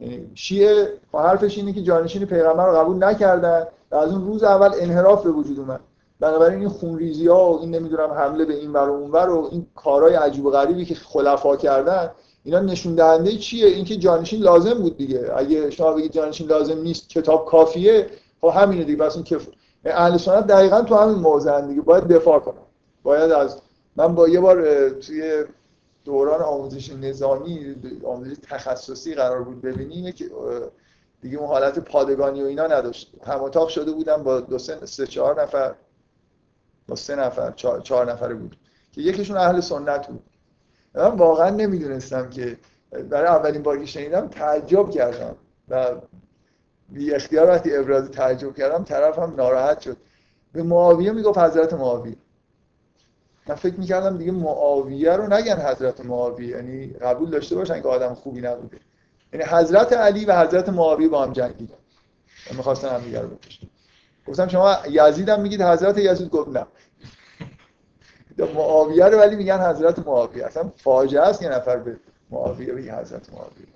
یعنی 0.00 0.30
شیعه 0.34 0.88
حرفش 1.14 1.58
اینه 1.58 1.72
که 1.72 1.82
جانشین 1.82 2.24
پیغمبر 2.24 2.66
رو 2.66 2.76
قبول 2.76 3.04
نکردن. 3.04 3.66
و 3.90 3.94
از 3.94 4.12
اون 4.12 4.24
روز 4.24 4.42
اول 4.42 4.70
انحراف 4.80 5.22
به 5.22 5.30
وجود 5.30 5.58
اومد. 5.58 5.80
بنابراین 6.22 6.58
این 6.58 6.68
خونریزی 6.68 7.26
ها 7.26 7.52
و 7.52 7.60
این 7.60 7.74
نمی‌دونم 7.74 8.10
حمله 8.10 8.44
به 8.44 8.54
این 8.54 8.72
ور 8.72 8.88
و 8.88 8.92
اون 8.92 9.10
و 9.10 9.48
این 9.52 9.66
کارهای 9.74 10.14
عجیب 10.14 10.46
و 10.46 10.50
غریبی 10.50 10.84
که 10.84 10.94
خلفا 10.94 11.56
کردن 11.56 12.10
اینا 12.44 12.60
نشون 12.60 12.94
دهنده 12.94 13.36
چیه 13.36 13.66
اینکه 13.66 13.96
جانشین 13.96 14.42
لازم 14.42 14.74
بود 14.74 14.96
دیگه. 14.96 15.30
اگه 15.36 15.70
شما 15.70 15.92
بگید 15.92 16.12
جانشین 16.12 16.46
لازم 16.46 16.78
نیست 16.78 17.08
کتاب 17.08 17.46
کافیه 17.46 18.06
خب 18.40 18.52
همینه 18.54 18.84
دیگه. 18.84 19.04
پس 19.04 19.14
این 19.14 19.24
کف... 19.24 19.48
اهل 19.84 20.16
سنت 20.16 20.46
دقیقا 20.46 20.80
تو 20.80 20.94
همین 20.94 21.14
موضع 21.14 21.60
دیگه. 21.60 21.80
باید 21.80 22.08
دفاع 22.08 22.38
کنم 22.38 22.66
باید 23.02 23.30
از 23.30 23.56
من 23.96 24.14
با 24.14 24.28
یه 24.28 24.40
بار 24.40 24.90
توی 24.90 25.44
دوران 26.04 26.40
آموزش 26.40 26.92
نظامی 26.92 27.74
آموزش 28.04 28.36
تخصصی 28.50 29.14
قرار 29.14 29.42
بود 29.42 29.62
ببینیم. 29.62 30.12
که 30.12 30.24
دیگه 31.22 31.38
اون 31.38 31.48
حالت 31.48 31.78
پادگانی 31.78 32.42
و 32.42 32.46
اینا 32.46 32.66
نداشت. 32.66 33.12
هم 33.26 33.66
شده 33.68 33.92
بودم 33.92 34.22
با 34.22 34.40
دو 34.40 34.58
سه 34.58 35.06
چهار 35.06 35.42
نفر. 35.42 35.74
با 36.88 36.96
سه 36.96 37.16
نفر 37.16 37.50
چهار, 37.50 37.80
چهار 37.80 38.12
نفره 38.12 38.34
بود 38.34 38.56
که 38.92 39.00
یکیشون 39.00 39.36
اهل 39.36 39.60
سنت 39.60 40.06
بود. 40.06 40.22
من 40.94 41.16
واقعا 41.16 41.50
نمی‌دونستم 41.50 42.30
که 42.30 42.58
برای 43.10 43.28
اولین 43.28 43.62
باری 43.62 43.86
شنیدم 43.86 44.28
تعجب 44.28 44.90
کردم 44.90 45.36
و 45.68 45.94
بی 46.88 47.14
اختیار 47.14 47.48
وقتی 47.48 47.76
ابراز 47.76 48.10
تعجب 48.10 48.54
کردم 48.54 48.84
طرفم 48.84 49.34
ناراحت 49.36 49.80
شد. 49.80 49.96
به 50.52 50.62
معاویه 50.62 51.12
می‌گفت 51.12 51.38
حضرت 51.38 51.72
معاویه. 51.72 52.16
من 53.46 53.54
فکر 53.54 53.74
می‌کردم 53.74 54.18
دیگه 54.18 54.32
معاویه 54.32 55.12
رو 55.12 55.26
نگن 55.32 55.56
حضرت 55.56 56.06
معاویه 56.06 56.48
یعنی 56.48 56.86
قبول 56.86 57.30
داشته 57.30 57.54
باشن 57.56 57.82
که 57.82 57.88
آدم 57.88 58.14
خوبی 58.14 58.40
نبوده. 58.40 58.78
یعنی 59.32 59.44
حضرت 59.44 59.92
علی 59.92 60.24
و 60.24 60.40
حضرت 60.40 60.68
معاویه 60.68 61.08
با 61.08 61.22
هم 61.22 61.32
جنگیدن. 61.32 61.74
می‌خواستن 62.56 62.88
هم 62.88 63.00
دیگر 63.00 63.22
رو 63.22 63.28
بکشن 63.28 63.66
گفتم 64.28 64.48
شما 64.48 64.76
یزید 64.90 65.28
هم 65.28 65.40
میگید 65.40 65.62
حضرت 65.62 65.98
یزید؟ 65.98 66.30
گفت 66.30 66.48
نه. 66.48 66.66
معاویه 68.54 69.04
رو 69.04 69.18
ولی 69.18 69.36
میگن 69.36 69.70
حضرت 69.70 69.98
معاویه. 70.06 70.46
اصلا 70.46 70.70
فاجعه 70.76 71.22
است 71.22 71.42
یه 71.42 71.48
نفر 71.48 71.76
به 71.76 71.96
معاویه 72.30 72.72
بگه 72.72 73.00
حضرت 73.00 73.32
معاویه. 73.32 73.66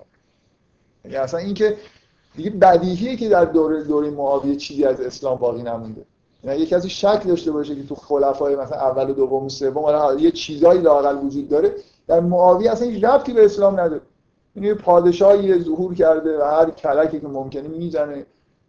یعنی 1.04 1.16
اصلا 1.16 1.40
این 1.40 1.54
که 1.54 1.76
دیگه 2.36 2.50
بدیهیه 2.50 3.16
که 3.16 3.28
در 3.28 3.44
دوره 3.44 3.82
دوره 3.82 4.10
معاویه 4.10 4.56
چیزی 4.56 4.84
از 4.84 5.00
اسلام 5.00 5.38
باقی 5.38 5.62
نمونده. 5.62 6.04
یعنی 6.44 6.58
یکی 6.58 6.74
از 6.74 6.86
شک 6.86 7.22
داشته 7.26 7.52
باشه 7.52 7.74
که 7.74 7.86
تو 7.86 7.94
خلفای 7.94 8.56
مثلا 8.56 8.78
اول 8.78 9.10
و 9.10 9.14
دوم 9.14 9.44
و 9.44 9.48
سوم 9.48 10.18
یه 10.18 10.30
چیزایی 10.30 10.80
لاقل 10.80 11.16
وجود 11.16 11.48
داره 11.48 11.74
در 12.06 12.20
معاویه 12.20 12.70
اصلا 12.70 12.88
هیچ 12.88 13.04
ربطی 13.04 13.32
به 13.32 13.44
اسلام 13.44 13.80
نداره. 13.80 14.00
یعنی 14.56 14.74
پادشاهی 14.74 15.62
ظهور 15.62 15.94
کرده 15.94 16.38
و 16.38 16.42
هر 16.42 16.70
کلکی 16.70 17.20
که 17.20 17.28
ممکنه 17.28 17.68
می‌زنه. 17.68 18.26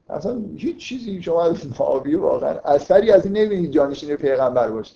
اصلا 0.09 0.41
هیچ 0.57 0.77
چیزی 0.77 1.21
شما 1.21 1.43
از 1.43 1.79
معاویه 1.79 2.17
واقعا 2.17 2.59
اثری 2.65 3.11
از 3.11 3.25
این 3.25 3.37
نمی‌بینید 3.37 3.71
جانشین 3.71 4.15
پیغمبر 4.15 4.71
باشه. 4.71 4.93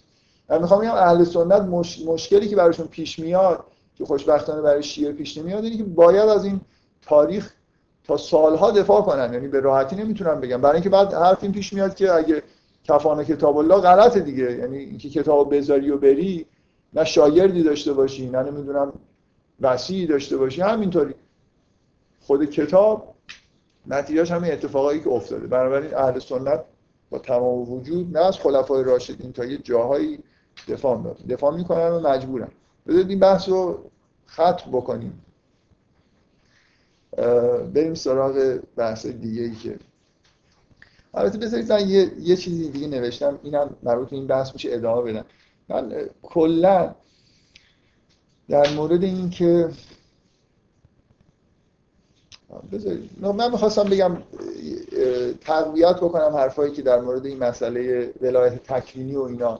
من 0.49 0.61
می‌خوام 0.61 0.81
بگم 0.81 0.91
اهل 0.91 1.23
سنت 1.23 1.61
مش... 1.61 2.05
مشکلی 2.05 2.47
که 2.47 2.55
براشون 2.55 2.87
پیش 2.87 3.19
میاد 3.19 3.63
که 3.95 4.05
خوشبختانه 4.05 4.61
برای 4.61 4.83
شیعه 4.83 5.11
پیش 5.11 5.37
نمیاد 5.37 5.63
اینه 5.63 5.77
که 5.77 5.83
باید 5.83 6.29
از 6.29 6.45
این 6.45 6.61
تاریخ 7.01 7.53
تا 8.03 8.17
سالها 8.17 8.71
دفاع 8.71 9.01
کنن. 9.01 9.33
یعنی 9.33 9.47
به 9.47 9.59
راحتی 9.59 9.95
نمی‌تونم 9.95 10.41
بگم. 10.41 10.61
برای 10.61 10.75
اینکه 10.75 10.89
بعد 10.89 11.13
حرف 11.13 11.43
این 11.43 11.51
پیش 11.51 11.73
میاد 11.73 11.95
که 11.95 12.13
اگه 12.13 12.43
کفانه 12.83 13.25
کتاب 13.25 13.57
الله 13.57 13.75
غلطه 13.81 14.19
دیگه. 14.19 14.51
یعنی 14.51 14.77
اینکه 14.77 15.09
کتاب 15.09 15.55
بذاری 15.55 15.91
و 15.91 15.97
بری 15.97 16.45
نه 16.93 17.03
شاگردی 17.03 17.63
داشته 17.63 17.93
باشی 17.93 18.29
نه 18.29 18.43
نمی‌دونم 18.43 18.93
وسیعی 19.61 20.07
داشته 20.07 20.37
باشی. 20.37 20.61
همینطوری. 20.61 21.15
خود 22.21 22.45
کتاب 22.45 23.10
نتیجهش 23.87 24.31
همین 24.31 24.51
اتفاقایی 24.51 24.99
که 24.99 25.09
افتاده. 25.09 25.47
بنابراین 25.47 25.95
اهل 25.95 26.19
سنت 26.19 26.63
با 27.09 27.19
تمام 27.19 27.71
وجود 27.71 28.17
نه 28.17 28.25
از 28.25 28.37
خلفای 28.37 28.83
راشدین 28.83 29.31
تا 29.33 29.45
یه 29.45 29.57
جاهایی 29.57 30.19
دفاع 30.67 30.97
می‌کنن. 30.97 31.25
دفاع 31.29 31.55
می‌کنن 31.55 31.89
و 31.89 31.99
مجبورن. 31.99 32.51
بذارید 32.87 33.09
این 33.09 33.19
بحث 33.19 33.49
رو 33.49 33.91
ختم 34.29 34.71
بکنیم. 34.71 35.25
بریم 37.73 37.93
سراغ 37.93 38.59
بحث 38.75 39.05
دیگه 39.05 39.41
ای 39.41 39.55
که 39.55 39.79
البته 41.13 41.37
بذارید 41.37 41.71
من 41.71 41.89
یه, 41.89 42.11
یه 42.19 42.35
چیزی 42.35 42.69
دیگه 42.69 42.87
نوشتم. 42.87 43.39
اینم 43.43 43.75
مربوط 43.83 44.09
به 44.09 44.15
این 44.15 44.27
بحث 44.27 44.53
میشه 44.53 44.69
ادامه 44.73 45.11
بدم. 45.11 45.25
من 45.69 46.09
کلا 46.21 46.95
در 48.49 48.73
مورد 48.73 49.03
این 49.03 49.29
که 49.29 49.69
بذارید. 52.71 53.09
من 53.19 53.51
می‌خواستم 53.51 53.83
بگم 53.83 54.17
تقویت 55.41 55.95
بکنم 55.95 56.35
حرفایی 56.35 56.71
که 56.71 56.81
در 56.81 57.01
مورد 57.01 57.25
این 57.25 57.39
مسئله 57.39 58.13
ولایت 58.21 58.63
تکوینی 58.63 59.15
و 59.15 59.21
اینا 59.21 59.59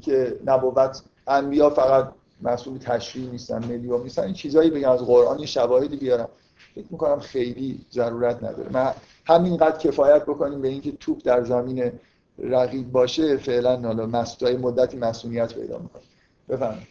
که 0.00 0.38
نبوت 0.46 1.02
انبیا 1.26 1.70
فقط 1.70 2.12
مسئول 2.42 2.78
تشریع 2.78 3.30
نیستن 3.30 3.64
ملیوم 3.64 4.02
نیستن. 4.02 4.22
این 4.22 4.34
چیزایی 4.34 4.70
بگم 4.70 4.90
از 4.90 5.00
قرآن 5.00 5.46
شواهدی 5.46 5.96
بیارم. 5.96 6.28
فکر 6.74 6.84
می‌کنم 6.90 7.20
خیلی 7.20 7.86
ضرورت 7.92 8.36
نداره. 8.36 8.72
من 8.72 8.92
همینقدر 9.26 9.78
کفایت 9.78 10.22
بکنیم 10.22 10.60
به 10.60 10.68
اینکه 10.68 10.92
توپ 10.92 11.22
در 11.24 11.44
زمین 11.44 11.92
رقیب 12.38 12.92
باشه 12.92 13.36
فعلا 13.36 13.80
حالا 13.80 14.06
مسئول 14.06 14.56
مدتی 14.56 14.96
مسئولیت 14.96 15.54
پیدا 15.54 15.78
می‌کنه. 15.78 16.02
بفرمایید. 16.48 16.88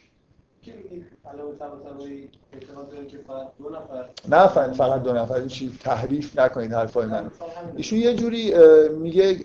نه 4.30 4.48
فقط 4.48 5.04
دو 5.04 5.14
نفر 5.14 5.48
چی 5.48 5.78
تحریف 5.80 6.40
نکنید 6.40 6.74
حرفای 6.74 7.06
من 7.06 7.32
ایشون 7.76 8.00
یه 8.00 8.16
جوری 8.16 8.54
میگه 8.90 9.40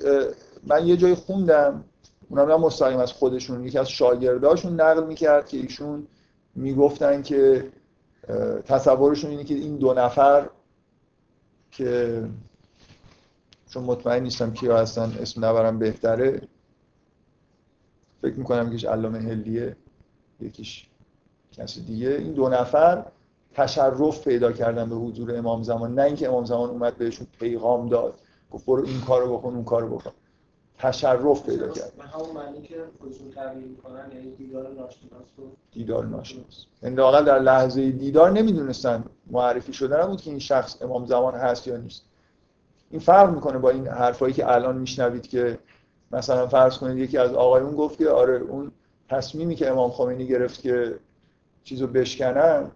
من 0.66 0.86
یه 0.86 0.96
جای 0.96 1.14
خوندم 1.14 1.84
اونا 2.28 2.54
هم 2.54 2.60
مستقیم 2.60 2.98
از 2.98 3.12
خودشون 3.12 3.64
یکی 3.64 3.78
از 3.78 3.90
شاگرداشون 3.90 4.80
نقل 4.80 5.06
می‌کرد 5.06 5.48
که 5.48 5.56
ایشون 5.56 6.06
می‌گفتن 6.54 7.22
که 7.22 7.72
تصورشون 8.64 9.30
اینه 9.30 9.44
که 9.44 9.54
این 9.54 9.76
دو 9.76 9.94
نفر 9.94 10.48
که 11.70 12.22
چون 13.70 13.84
مطمئن 13.84 14.22
نیستم 14.22 14.52
کیا 14.52 14.78
هستن 14.78 15.16
اسم 15.20 15.44
نبرم 15.44 15.78
بهتره 15.78 16.42
فکر 18.22 18.34
می‌کنم 18.34 18.68
یکیش 18.68 18.84
علامه 18.84 19.18
هلیه 19.18 19.76
یکیش. 20.40 20.86
کسی 21.56 21.80
دیگه. 21.80 22.08
این 22.08 22.32
دو 22.32 22.48
نفر 22.48 23.04
تشرف 23.54 24.24
پیدا 24.24 24.52
کردن 24.52 24.88
به 24.88 24.94
حضور 24.96 25.36
امام 25.36 25.62
زمان. 25.62 25.94
نه 25.94 26.02
اینکه 26.02 26.28
امام 26.28 26.44
زمان 26.44 26.70
اومد 26.70 26.96
بهشون 26.96 27.26
پیغام 27.40 27.88
داد. 27.88 28.14
گفت 28.50 28.66
برو 28.66 28.84
این 28.84 29.00
کارو 29.00 29.38
بکن 29.38 29.54
اون 29.54 29.64
کارو 29.64 29.88
بکن. 29.88 30.10
تشرف 30.78 31.46
پیدا 31.46 31.68
کرد. 31.68 31.92
من 31.98 32.06
همون 32.06 32.30
معنی 32.34 32.62
که 32.62 32.76
خودشون 33.00 33.30
تغییر 33.30 33.66
می‌کنن 33.66 34.10
یعنی 34.14 34.30
دیدار 34.36 34.68
ناشناس 34.68 35.22
دیدار 35.72 36.04
ناشناس. 36.04 36.66
یعنی 36.82 36.96
در 36.96 37.38
لحظه 37.38 37.90
دیدار 37.90 38.30
نمی‌دونستن 38.30 39.04
معرفی 39.30 39.72
شده 39.72 40.02
نبود 40.02 40.20
که 40.20 40.30
این 40.30 40.38
شخص 40.38 40.82
امام 40.82 41.06
زمان 41.06 41.34
هست 41.34 41.66
یا 41.66 41.76
نیست. 41.76 42.02
این 42.90 43.00
فرق 43.00 43.34
می‌کنه 43.34 43.58
با 43.58 43.70
این 43.70 43.86
حرفایی 43.88 44.34
که 44.34 44.52
الان 44.52 44.78
میشنوید 44.78 45.26
که 45.26 45.58
مثلا 46.12 46.46
فرض 46.46 46.78
کنید 46.78 46.98
یکی 46.98 47.18
از 47.18 47.32
آقایون 47.32 47.74
گفت 47.74 47.98
که 47.98 48.08
آره 48.08 48.36
اون 48.36 48.72
تصمیمی 49.08 49.54
که 49.54 49.70
امام 49.70 49.90
خمینی 49.90 50.26
گرفت 50.26 50.60
که 50.60 50.98
چیزو 51.66 51.86
بشکنن 51.86 52.70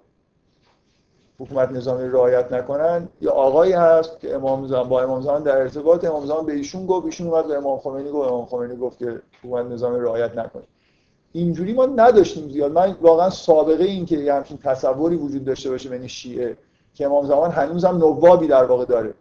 حکومت 1.38 1.70
نظامی 1.70 2.08
رعایت 2.08 2.52
نکنن. 2.52 3.08
یا 3.20 3.32
آقایی 3.32 3.72
هست 3.72 4.20
که 4.20 4.34
امام 4.34 4.66
زمان 4.66 4.88
با 4.88 5.02
امام 5.02 5.20
زمان 5.20 5.42
در 5.42 5.56
ارتباط. 5.56 6.04
امام 6.04 6.26
زمان 6.26 6.46
به 6.46 6.52
ایشون 6.52 6.86
گفت 6.86 7.06
ایشون 7.06 7.26
اومد 7.26 7.46
به 7.46 7.56
امام 7.56 7.78
خمینی 7.78 8.10
گفت. 8.10 8.28
امام 8.28 8.46
خمینی 8.46 8.76
گفت 8.76 8.98
که 8.98 9.22
حکومت 9.42 9.66
نظامی 9.66 10.00
رعایت 10.00 10.38
نکنه. 10.38 10.62
اینجوری 11.32 11.72
ما 11.72 11.86
نداشتیم 11.86 12.48
زیاد. 12.48 12.72
من 12.72 12.96
واقعا 13.00 13.30
سابقه 13.30 13.84
این 13.84 14.06
که 14.06 14.16
یه 14.16 14.34
همچین 14.34 14.58
تصوری 14.58 15.16
وجود 15.16 15.44
داشته 15.44 15.70
باشه 15.70 15.88
بین 15.88 16.06
شیعه 16.06 16.56
که 16.94 17.06
امام 17.06 17.26
زمان 17.26 17.50
هنوز 17.50 17.84
هم 17.84 17.96
نوابی 17.96 18.46
در 18.46 18.64
واقع 18.64 18.84
داره. 18.84 19.14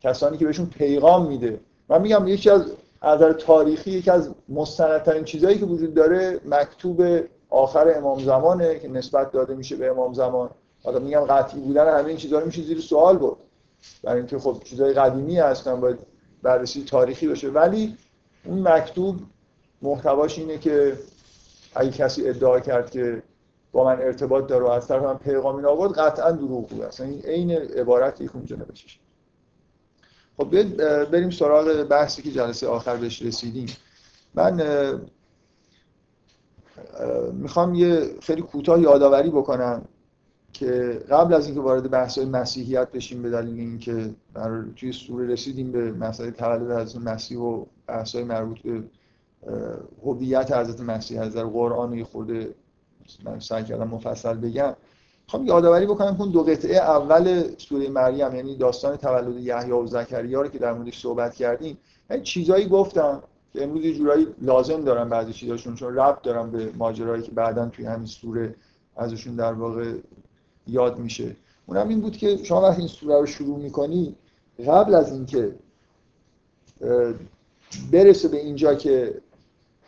کسانی 0.00 0.36
که 0.36 0.44
بهشون 0.44 0.66
پیغام 0.66 1.26
میده. 1.26 1.60
من 1.88 2.02
میگم 2.02 2.28
یکی 2.28 2.50
از 2.50 2.72
از 3.00 3.20
تاریخی 3.20 3.90
یکی 3.90 4.10
از 4.10 4.30
مستندترین 4.48 5.24
چیزهایی 5.24 5.58
که 5.58 5.66
وجود 5.66 5.94
داره 5.94 6.40
مکتوب 6.44 7.02
آخر 7.50 7.92
امام 7.96 8.18
زمانه 8.18 8.78
که 8.78 8.88
نسبت 8.88 9.32
داده 9.32 9.54
میشه 9.54 9.76
به 9.76 9.90
امام 9.90 10.12
زمان. 10.12 10.50
حالا 10.84 10.98
میگم 10.98 11.20
قطعی 11.20 11.60
بودن 11.60 11.98
همه 11.98 12.08
این 12.08 12.16
چیزا 12.16 12.40
میشه 12.40 12.62
زیر 12.62 12.80
سوال 12.80 13.16
برد. 13.16 13.36
برای 14.02 14.18
اینکه 14.18 14.38
خب 14.38 14.62
چیزای 14.64 14.92
قدیمی 14.92 15.38
هستن 15.38 15.80
باید 15.80 15.98
بررسی 16.42 16.84
تاریخی 16.84 17.28
باشه. 17.28 17.48
ولی 17.48 17.96
اون 18.44 18.68
مکتوب 18.68 19.16
محتواش 19.82 20.38
اینه 20.38 20.58
که 20.58 20.98
اگه 21.74 21.90
کسی 21.90 22.28
ادعا 22.28 22.60
کرد 22.60 22.90
که 22.90 23.22
با 23.72 23.84
من 23.84 24.02
ارتباط 24.02 24.46
داره 24.46 24.64
و 24.64 24.68
از 24.68 24.88
طرف 24.88 25.02
من 25.02 25.18
پیغامی 25.18 25.64
آورد 25.64 25.92
قطعا 25.92 26.30
دروغ 26.30 26.68
بود. 26.68 26.82
اصلا 26.82 27.06
این 27.06 27.22
عین 27.22 27.50
عبارتی 27.50 28.26
که 28.26 28.36
اونجا 28.36 28.56
نوشته 28.56 29.00
خب 30.36 30.62
بریم 31.04 31.30
سراغ 31.30 31.82
بحثی 31.82 32.22
که 32.22 32.30
جلسه 32.30 32.68
آخر 32.68 32.96
بهش 32.96 33.22
رسیدیم. 33.22 33.66
من 34.34 34.60
می‌خوام 37.32 37.74
یه 37.74 38.10
خیلی 38.22 38.42
کوتاه 38.42 38.80
یادآوری 38.80 39.30
بکنم 39.30 39.84
که 40.52 41.00
قبل 41.10 41.34
از 41.34 41.46
اینکه 41.46 41.60
وارد 41.60 41.90
بحث 41.90 42.18
مسیحیت 42.18 42.92
بشیم 42.92 43.22
به 43.22 43.30
دلیل 43.30 43.60
اینکه 43.60 44.14
توی 44.76 44.92
سوره 44.92 45.26
رسیدیم 45.26 45.72
به 45.72 45.92
مسئله 45.92 46.30
تولد 46.30 46.80
حضرت 46.80 47.02
مسیح 47.02 47.38
و 47.38 47.64
بحث 47.86 48.16
مربوط 48.16 48.58
به 48.58 48.82
هویت 50.04 50.52
حضرت 50.52 50.80
مسیح 50.80 51.20
از 51.20 51.34
در 51.34 51.44
قرآن 51.44 52.04
خورده 52.04 52.54
من 53.24 53.40
سعی 53.40 53.64
کردم 53.64 53.88
مفصل 53.88 54.34
بگم. 54.34 54.76
خب 55.28 55.44
یادآوری 55.44 55.86
بکنم 55.86 56.16
که 56.16 56.24
دو 56.24 56.42
قطعه 56.42 56.76
اول 56.76 57.42
سوره 57.58 57.88
مریم 57.88 58.34
یعنی 58.34 58.56
داستان 58.56 58.96
تولد 58.96 59.38
یحیی 59.38 59.72
و 59.72 59.86
زکریا 59.86 60.42
رو 60.42 60.48
که 60.48 60.58
در 60.58 60.72
موردش 60.72 61.00
صحبت 61.00 61.34
کردیم 61.34 61.78
من 62.10 62.22
چیزایی 62.22 62.68
گفتم 62.68 63.22
که 63.56 63.64
امروز 63.64 63.84
یه 63.84 63.94
جورایی 63.94 64.26
لازم 64.42 64.84
دارم 64.84 65.08
بعضی 65.08 65.32
چیزاشون 65.32 65.74
چون 65.74 65.94
ربط 65.94 66.22
دارم 66.22 66.50
به 66.50 66.72
ماجرایی 66.78 67.22
که 67.22 67.30
بعدا 67.30 67.68
توی 67.68 67.84
همین 67.84 68.06
سوره 68.06 68.54
ازشون 68.96 69.36
در 69.36 69.52
واقع 69.52 69.92
یاد 70.66 70.98
میشه. 70.98 71.36
اونم 71.66 71.88
این 71.88 72.00
بود 72.00 72.16
که 72.16 72.36
شما 72.36 72.62
وقتی 72.62 72.78
این 72.78 72.88
سوره 72.88 73.20
رو 73.20 73.26
شروع 73.26 73.58
می‌کنی 73.58 74.16
قبل 74.66 74.94
از 74.94 75.12
اینکه 75.12 75.54
برسه 77.92 78.28
به 78.28 78.36
اینجا 78.36 78.74
که 78.74 79.20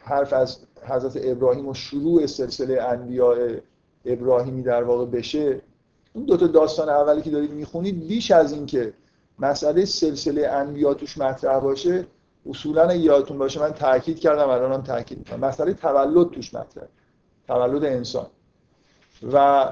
حرف 0.01 0.33
از 0.33 0.59
حضرت 0.89 1.21
ابراهیم 1.25 1.69
و 1.69 1.75
شروع 1.75 2.27
سلسله 2.27 2.83
انبیاء 2.83 3.57
ابراهیمی 4.05 4.63
در 4.63 4.83
واقع 4.83 5.05
بشه 5.07 5.61
اون 6.13 6.25
دو 6.25 6.37
تا 6.37 6.47
داستان 6.47 6.89
اولی 6.89 7.23
که 7.23 7.31
دارید 7.31 7.51
می‌خونید 7.51 8.07
بیش 8.07 8.31
از 8.31 8.53
این 8.53 8.67
که 8.67 8.93
مسئله 9.39 9.85
سلسله 9.85 10.47
انبیا 10.47 10.95
توش 10.95 11.19
مطرح 11.19 11.61
باشه 11.61 12.07
اصولا 12.49 12.95
یادتون 12.95 13.39
باشه 13.39 13.61
من 13.61 13.71
تاکید 13.71 14.21
کردم 14.21 14.49
الانم 14.49 14.83
تاکید 14.83 15.19
می‌کنم. 15.19 15.41
مسئله 15.41 15.75
تولد 15.75 16.31
توش 16.31 16.55
مطرح 16.55 16.85
تولد 17.47 17.85
انسان. 17.85 18.27
و 19.33 19.69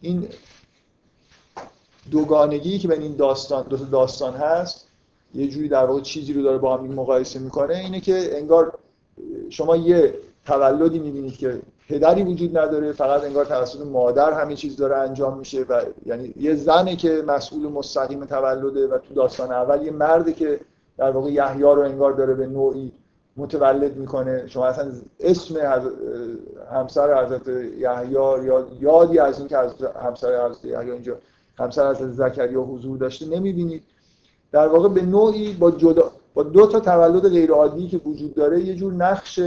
این 0.00 0.28
دوگانگی 2.10 2.78
که 2.78 2.88
بین 2.88 3.02
این 3.02 3.16
داستان 3.16 3.66
دو 3.68 3.76
تا 3.76 3.84
داستان 3.84 4.34
هست 4.34 4.86
یه 5.34 5.48
جوری 5.48 5.68
در 5.68 5.84
واقع 5.84 6.00
چیزی 6.00 6.32
رو 6.32 6.42
داره 6.42 6.58
با 6.58 6.76
هم 6.76 6.86
مقایسه 6.86 7.38
می‌کنه 7.38 7.74
اینه 7.74 8.00
که 8.00 8.38
انگار 8.38 8.78
شما 9.50 9.76
یه 9.76 10.14
تولدی 10.46 10.98
می‌بینید 10.98 11.38
که 11.38 11.60
پدری 11.88 12.22
وجود 12.22 12.58
نداره 12.58 12.92
فقط 12.92 13.24
انگار 13.24 13.44
توسط 13.44 13.80
مادر 13.80 14.32
همه 14.32 14.56
چیز 14.56 14.76
داره 14.76 14.96
انجام 14.96 15.38
میشه 15.38 15.62
و 15.62 15.82
یعنی 16.06 16.34
یه 16.36 16.54
زنه 16.54 16.96
که 16.96 17.22
مسئول 17.26 17.68
مستقیم 17.68 18.24
تولده 18.24 18.86
و 18.86 18.98
تو 18.98 19.14
داستان 19.14 19.52
اول 19.52 19.82
یه 19.82 19.90
مردی 19.90 20.32
که 20.32 20.60
در 21.00 21.10
واقع 21.10 21.30
یحیی 21.30 21.62
رو 21.62 21.80
انگار 21.80 22.12
داره 22.12 22.34
به 22.34 22.46
نوعی 22.46 22.92
متولد 23.36 23.96
می‌کنه. 23.96 24.48
شما 24.48 24.66
اصلا 24.66 24.92
اسم 25.20 25.54
همسر 26.72 27.24
حضرت 27.24 27.48
یحیی 27.78 28.10
یا 28.10 28.66
یادی 28.80 29.18
از 29.18 29.38
این 29.38 29.48
که 29.48 29.58
از 29.58 29.72
همسر 30.04 30.46
حضرت 30.46 30.64
یحیی 30.64 30.90
اینجا 30.90 31.16
همسر 31.58 31.90
حضرت 31.90 32.10
زکریا 32.10 32.60
حضور 32.60 32.98
داشته 32.98 33.26
نمی‌بینید. 33.26 33.82
در 34.52 34.68
واقع 34.68 34.88
به 34.88 35.02
نوعی 35.02 35.52
با 35.52 35.70
جدا 35.70 36.10
با 36.34 36.42
دو 36.42 36.66
تا 36.66 36.80
تولد 36.80 37.28
غیر 37.28 37.50
عادی 37.50 37.88
که 37.88 37.98
وجود 37.98 38.34
داره 38.34 38.60
یه 38.60 38.74
جور 38.74 38.92
نقش 38.92 39.40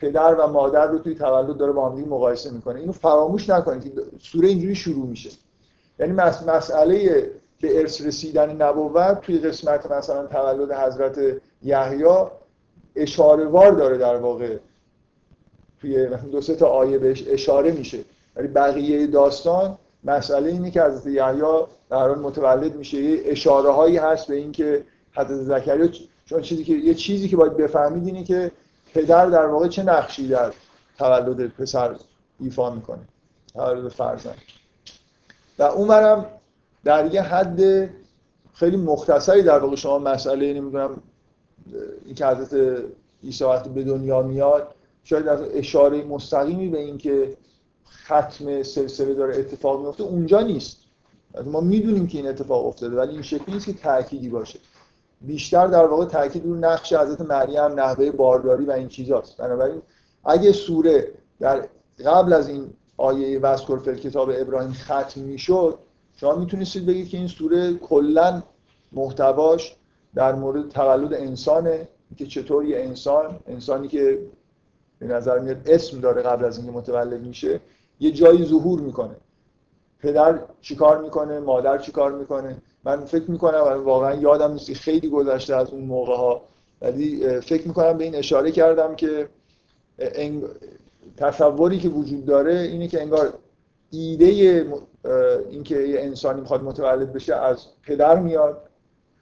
پدر 0.00 0.34
و 0.34 0.46
مادر 0.46 0.86
رو 0.86 0.98
توی 0.98 1.14
تولد 1.14 1.56
داره 1.56 1.72
با 1.72 1.90
هم 1.90 1.98
مقایسه 1.98 2.50
می‌کنه. 2.50 2.80
اینو 2.80 2.92
فراموش 2.92 3.50
نکنید 3.50 3.82
که 3.82 3.90
سوره 4.20 4.48
اینجوری 4.48 4.74
شروع 4.74 5.06
میشه. 5.06 5.30
یعنی 5.98 6.12
مسئله 6.46 7.30
به 7.60 7.80
ارث 7.80 8.00
رسیدن 8.00 8.62
نبوت 8.62 9.20
توی 9.20 9.38
قسمت 9.38 9.90
مثلا 9.90 10.26
تولد 10.26 10.72
حضرت 10.72 11.18
یحیی 11.62 12.04
اشاره 12.96 13.44
وار 13.44 13.72
داره 13.72 13.98
در 13.98 14.16
واقع. 14.16 14.56
توی 15.80 16.06
دو 16.06 16.40
سه 16.40 16.54
تا 16.54 16.66
آیه 16.66 16.98
بهش 16.98 17.24
اشاره 17.28 17.72
میشه. 17.72 17.98
ولی 18.36 18.48
بقیه 18.48 19.06
داستان 19.06 19.78
مسئله 20.04 20.50
اینه 20.50 20.70
که 20.70 20.82
حضرت 20.82 21.06
یحیی 21.06 21.40
در 21.90 21.96
حال 21.96 22.18
متولد 22.18 22.76
میشه. 22.76 22.96
یه 22.96 23.22
اشاره 23.24 23.70
هایی 23.70 23.96
هست 23.96 24.26
به 24.26 24.34
اینکه 24.34 24.84
حضرت 25.12 25.60
زکریا 25.60 25.88
چون 26.26 26.42
چیزی 26.42 26.64
که 26.64 26.72
یه 26.72 26.94
چیزی 26.94 27.28
که 27.28 27.36
باید 27.36 27.56
بفهمید 27.56 28.06
اینه 28.06 28.24
که 28.24 28.50
پدر 28.94 29.26
در 29.26 29.46
واقع 29.46 29.68
چه 29.68 29.82
نقشی 29.82 30.28
در 30.28 30.52
تولد 30.98 31.48
پسر 31.48 31.96
ایفا 32.40 32.70
می‌کنه. 32.70 33.02
تولد 33.54 33.88
فرزند. 33.88 34.38
و 35.58 35.62
اونورم 35.62 36.26
در 36.84 37.14
یه 37.14 37.22
حد 37.22 37.90
خیلی 38.54 38.76
مختصری 38.76 39.42
در 39.42 39.58
واقع 39.58 39.76
شما 39.76 39.98
مسئله 39.98 40.54
نمی‌دونم 40.54 41.02
این 42.04 42.14
که 42.14 42.26
حضرت 42.26 42.82
عیسی 43.24 43.44
به 43.74 43.84
دنیا 43.84 44.22
میاد 44.22 44.74
شاید 45.04 45.24
در 45.24 45.38
اشاره 45.58 46.04
مستقیمی 46.04 46.68
به 46.68 46.78
اینکه 46.78 47.36
ختم 48.04 48.62
سلسله 48.62 49.14
داره 49.14 49.36
اتفاق 49.36 49.80
میفته 49.80 50.02
اونجا 50.02 50.40
نیست. 50.40 50.76
ما 51.44 51.60
می‌دونیم 51.60 52.06
که 52.06 52.18
این 52.18 52.28
اتفاق 52.28 52.66
افتاده 52.66 52.96
ولی 52.96 53.12
این 53.12 53.22
شکلی 53.22 53.54
نیست 53.54 53.66
که 53.66 53.72
تأکیدی 53.72 54.28
باشه. 54.28 54.58
بیشتر 55.20 55.66
در 55.66 55.86
واقع 55.86 56.04
تاکید 56.04 56.44
رو 56.44 56.54
نقش 56.54 56.92
حضرت 56.92 57.20
مریم 57.20 57.80
نحوه 57.80 58.10
بارداری 58.10 58.64
و 58.64 58.70
این 58.70 58.88
چیزاست. 58.88 59.36
بنابراین 59.36 59.82
اگه 60.24 60.52
سوره 60.52 61.12
در 61.40 61.68
قبل 62.06 62.32
از 62.32 62.48
این 62.48 62.70
آیه 62.96 63.38
وذکر 63.38 63.76
فل 63.76 63.94
کتاب 63.94 64.30
ابراهیم 64.34 64.72
ختم 64.72 65.20
می‌شد 65.20 65.78
شما 66.20 66.34
می‌تونستید 66.34 66.86
بگید 66.86 67.08
که 67.08 67.16
این 67.16 67.28
سوره 67.28 67.74
کلا 67.74 68.42
محتواش 68.92 69.76
در 70.14 70.34
مورد 70.34 70.68
تولد 70.68 71.14
انسانه 71.14 71.88
که 72.16 72.26
چطور 72.26 72.64
یه 72.64 72.78
انسان 72.78 73.40
انسانی 73.46 73.88
که 73.88 74.18
به 74.98 75.06
نظر 75.06 75.38
میاد 75.38 75.56
اسم 75.66 76.00
داره 76.00 76.22
قبل 76.22 76.44
از 76.44 76.58
اینکه 76.58 76.72
متولد 76.72 77.20
میشه 77.20 77.60
یه 78.00 78.10
جایی 78.10 78.44
ظهور 78.44 78.80
می‌کنه. 78.80 79.16
پدر 79.98 80.38
چیکار 80.60 81.02
می‌کنه؟ 81.02 81.40
مادر 81.40 81.78
چیکار 81.78 82.12
می‌کنه؟ 82.12 82.62
من 82.84 83.04
فکر 83.04 83.30
می‌کنم 83.30 83.84
واقعا 83.84 84.14
یادم 84.14 84.52
نیست 84.52 84.72
خیلی 84.72 85.08
گذشته 85.08 85.56
از 85.56 85.70
اون 85.70 85.84
موقع 85.84 86.16
ها 86.16 86.42
ولی 86.82 87.40
فکر 87.40 87.68
می‌کنم 87.68 87.98
به 87.98 88.04
این 88.04 88.14
اشاره 88.14 88.52
کردم 88.52 88.94
که 88.94 89.28
تصوری 91.16 91.78
که 91.78 91.88
وجود 91.88 92.24
داره 92.24 92.54
اینه 92.54 92.88
که 92.88 93.02
انگار 93.02 93.34
ایده 93.90 94.66
اینکه 95.50 95.78
یه 95.78 96.00
انسانی 96.00 96.40
می‌خواد 96.40 96.62
متولد 96.62 97.12
بشه 97.12 97.34
از 97.34 97.66
پدر 97.86 98.18
میاد. 98.18 98.62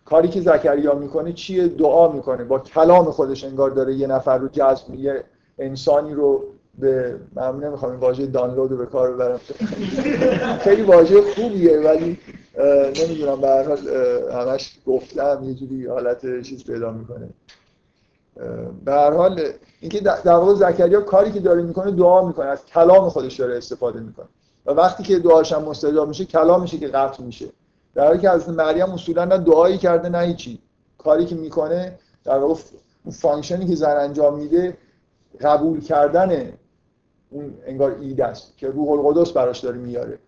کاری 0.04 0.28
که 0.28 0.40
زکریا 0.40 0.94
می‌کنه 0.94 1.32
چیه؟ 1.32 1.68
دعا 1.68 2.12
می‌کنه. 2.12 2.44
با 2.44 2.58
کلام 2.58 3.10
خودش 3.10 3.44
انگار 3.44 3.70
داره 3.70 3.94
یه 3.94 4.06
نفر 4.06 4.38
رو 4.38 4.48
جذب 4.48 4.94
یه 4.94 5.24
انسانی 5.58 6.14
رو 6.14 6.44
به 6.78 7.16
من 7.34 7.56
نمی‌خوام 7.56 7.92
این 7.92 8.00
واژه 8.00 8.26
دانلود 8.26 8.70
رو 8.70 8.76
به 8.76 8.86
کار 8.86 9.12
ببرم. 9.12 9.40
خیلی 10.60 10.82
واژه 10.82 11.22
خوبیه 11.22 11.80
ولی 11.80 12.18
نمی‌دونم 13.02 13.40
به 13.40 13.48
هر 13.48 13.62
حال 13.62 13.78
همش 14.32 14.78
گفتم 14.86 15.40
یه 15.44 15.54
جوری 15.54 15.86
حالت 15.86 16.42
چیز 16.42 16.64
پیدا 16.64 16.90
می‌کنه. 16.90 17.28
به 18.84 18.92
هر 18.92 19.12
حال 19.12 19.40
اینکه 19.80 20.00
در 20.00 20.34
واقع 20.34 20.54
زکریا 20.54 21.00
کاری 21.00 21.32
که 21.32 21.40
داره 21.40 21.62
می‌کنه 21.62 21.90
دعا 21.90 22.26
می‌کنه 22.26 22.46
از 22.46 22.66
کلام 22.66 23.08
خودش 23.08 23.40
داره 23.40 23.56
استفاده 23.56 24.00
می‌کنه. 24.00 24.26
و 24.66 24.70
وقتی 24.70 25.02
که 25.02 25.18
دعاش 25.18 25.52
هم 25.52 25.62
مستجاب 25.62 26.08
میشه 26.08 26.24
کلامشه 26.24 26.78
که 26.78 26.88
قطع 26.88 27.22
میشه. 27.22 27.46
در 27.94 28.06
حالی 28.06 28.18
که 28.18 28.30
از 28.30 28.48
مریم 28.48 28.90
اصولا 28.90 29.24
نه 29.24 29.38
دعایی 29.38 29.78
کرده 29.78 30.08
نه 30.08 30.18
هیچی. 30.18 30.58
کاری 30.98 31.24
که 31.24 31.34
می‌کنه 31.34 31.98
در 32.24 32.38
واقع 32.38 32.54
اون 33.04 33.14
function 33.14 33.61
ی 33.61 33.66
که 33.66 33.74
زن 33.74 33.96
انجام 33.96 34.38
میده 34.38 34.76
قبول 35.40 35.80
کردن 35.80 36.52
اون 37.30 37.54
انگار 37.66 37.96
ایده 38.00 38.24
است 38.24 38.56
که 38.56 38.68
روح 38.68 38.90
القدس 38.90 39.32
براش 39.32 39.60
داره 39.60 39.78
میاره. 39.78 40.18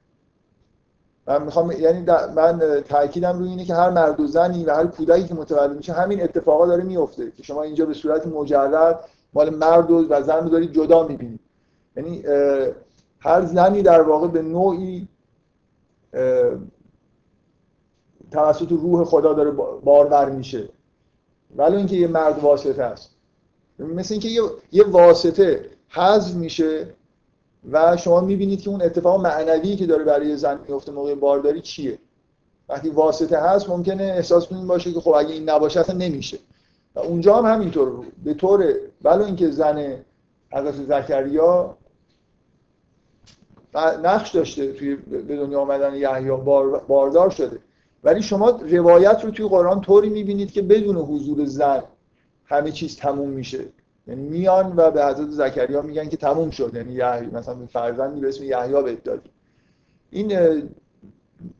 من 1.26 1.42
می‌خوام 1.42 1.72
یعنی 1.72 2.06
من 2.36 2.82
تاکیدم 2.88 3.38
روی 3.38 3.48
اینه 3.48 3.64
که 3.64 3.74
هر 3.74 3.90
مرد 3.90 4.20
و 4.20 4.26
زنی 4.26 4.64
و 4.64 4.74
هر 4.74 4.86
کودکی 4.86 5.28
که 5.28 5.34
متولد 5.34 5.76
میشه 5.76 5.92
همین 5.92 6.22
اتفاقا 6.22 6.66
داره 6.66 6.84
میفته 6.84 7.32
که 7.36 7.42
شما 7.42 7.62
اینجا 7.62 7.86
به 7.86 7.94
صورت 7.94 8.26
مجرد 8.26 9.04
مال 9.32 9.50
مرد 9.50 9.90
و 9.90 10.22
زن 10.22 10.42
رو 10.42 10.48
دارید 10.48 10.72
جدا 10.72 11.06
می‌بینید. 11.06 11.40
یعنی 11.96 12.22
هر 13.20 13.44
زنی 13.44 13.82
در 13.82 14.02
واقع 14.02 14.28
به 14.28 14.42
نوعی 14.42 15.08
توسط 18.30 18.72
روح 18.72 19.04
خدا 19.04 19.32
داره 19.32 19.50
بارور 19.84 20.30
میشه. 20.30 20.68
ولی 21.56 21.76
اینکه 21.76 21.96
یه 21.96 22.06
مرد 22.06 22.38
واسطه 22.38 22.82
است. 22.82 23.10
مثل 23.78 24.14
اینکه 24.14 24.28
یه, 24.28 24.42
یه 24.72 24.84
واسطه 24.84 25.70
حذف 25.88 26.34
میشه 26.34 26.94
و 27.72 27.96
شما 27.96 28.20
می‌بینید 28.20 28.60
که 28.60 28.70
اون 28.70 28.82
اتفاق 28.82 29.20
معنوی 29.20 29.76
که 29.76 29.86
داره 29.86 30.04
برای 30.04 30.36
زن 30.36 30.60
میفته 30.68 30.92
موقع 30.92 31.14
بارداری 31.14 31.60
چیه. 31.60 31.98
وقتی 32.68 32.88
واسطه 32.88 33.38
هست 33.38 33.68
ممکنه 33.68 34.04
احساس 34.04 34.46
کنید 34.46 34.66
باشه 34.66 34.92
که 34.92 35.00
خب 35.00 35.10
اگه 35.10 35.34
این 35.34 35.50
نباشه 35.50 35.80
اصلا 35.80 35.96
نمیشه. 35.96 36.38
و 36.94 36.98
اونجا 36.98 37.36
هم 37.36 37.54
همینطور. 37.54 38.06
به 38.24 38.34
طور 38.34 38.74
ولو 39.04 39.24
اینکه 39.24 39.50
زن 39.50 39.96
حضرت 40.52 40.74
زکریا 40.74 41.76
نقش 43.74 44.34
داشته 44.34 44.72
توی 44.72 44.96
به 44.96 45.36
دنیا 45.36 45.60
آمدن 45.60 45.94
یحیی 45.94 46.30
باردار 46.88 47.30
شده. 47.30 47.58
ولی 48.04 48.22
شما 48.22 48.50
روایت 48.50 49.24
رو 49.24 49.30
توی 49.30 49.48
قرآن 49.48 49.80
طوری 49.80 50.08
می‌بینید 50.08 50.52
که 50.52 50.62
بدون 50.62 50.96
حضور 50.96 51.44
زن 51.44 51.82
همه 52.44 52.70
چیز 52.72 52.96
تموم 52.96 53.28
میشه. 53.28 53.64
یعنی 54.06 54.22
میان 54.22 54.72
و 54.76 54.90
به 54.90 55.06
حضرت 55.06 55.30
زکریا 55.30 55.82
میگن 55.82 56.08
که 56.08 56.16
تموم 56.16 56.50
شد. 56.50 56.74
یعنی 56.74 56.92
یحیی 56.92 57.26
مثلا 57.26 57.56
فرزندی 57.72 58.20
به 58.20 58.28
اسم 58.28 58.44
یحیی 58.44 58.82
بهت 58.82 59.04
دادی. 59.04 59.30
این 60.10 60.62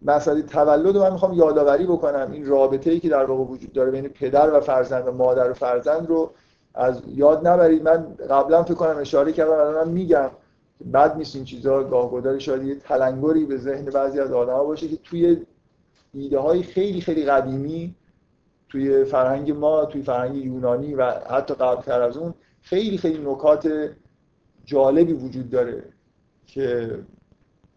مسئله 0.02 0.42
تولد 0.42 0.96
رو 0.96 1.02
من 1.02 1.12
می‌خوام 1.12 1.32
یادآوری 1.32 1.84
بکنم. 1.84 2.28
این 2.32 2.46
رابطه 2.46 2.90
ای 2.90 3.00
که 3.00 3.08
در 3.08 3.24
واقع 3.24 3.44
وجود 3.44 3.72
داره 3.72 3.90
بین 3.90 4.08
پدر 4.08 4.54
و 4.54 4.60
فرزند 4.60 5.08
و 5.08 5.12
مادر 5.12 5.50
و 5.50 5.54
فرزند 5.54 6.08
رو 6.08 6.30
از 6.74 7.02
یاد 7.06 7.46
نبرید. 7.46 7.82
من 7.82 8.14
قبلا 8.30 8.62
فکر 8.62 8.74
کنم 8.74 8.96
اشاره 8.98 9.32
کردم 9.32 9.52
الان 9.52 9.88
میگم. 9.88 10.30
بد 10.92 11.16
نیست 11.16 11.36
این 11.36 11.44
چیزا 11.44 11.84
گاهگداری 11.84 12.40
شاید 12.40 12.62
یه 12.62 12.74
تلنگری 12.74 13.44
به 13.44 13.56
ذهن 13.56 13.84
بعضی 13.84 14.20
از 14.20 14.32
آدم‌ها 14.32 14.64
باشه 14.64 14.88
که 14.88 14.96
توی 14.96 15.36
ایده 16.14 16.38
های 16.38 16.62
خیلی 16.62 17.00
خیلی 17.00 17.24
قدیمی 17.24 17.94
توی 18.68 19.04
فرهنگ 19.04 19.50
ما 19.50 19.84
توی 19.84 20.02
فرهنگ 20.02 20.36
یونانی 20.36 20.94
و 20.94 21.10
حتی 21.10 21.54
قبلتر 21.54 22.02
از 22.02 22.16
اون 22.16 22.34
خیلی 22.62 22.98
خیلی 22.98 23.18
نکات 23.18 23.90
جالبی 24.64 25.12
وجود 25.12 25.50
داره 25.50 25.84
که 26.46 26.98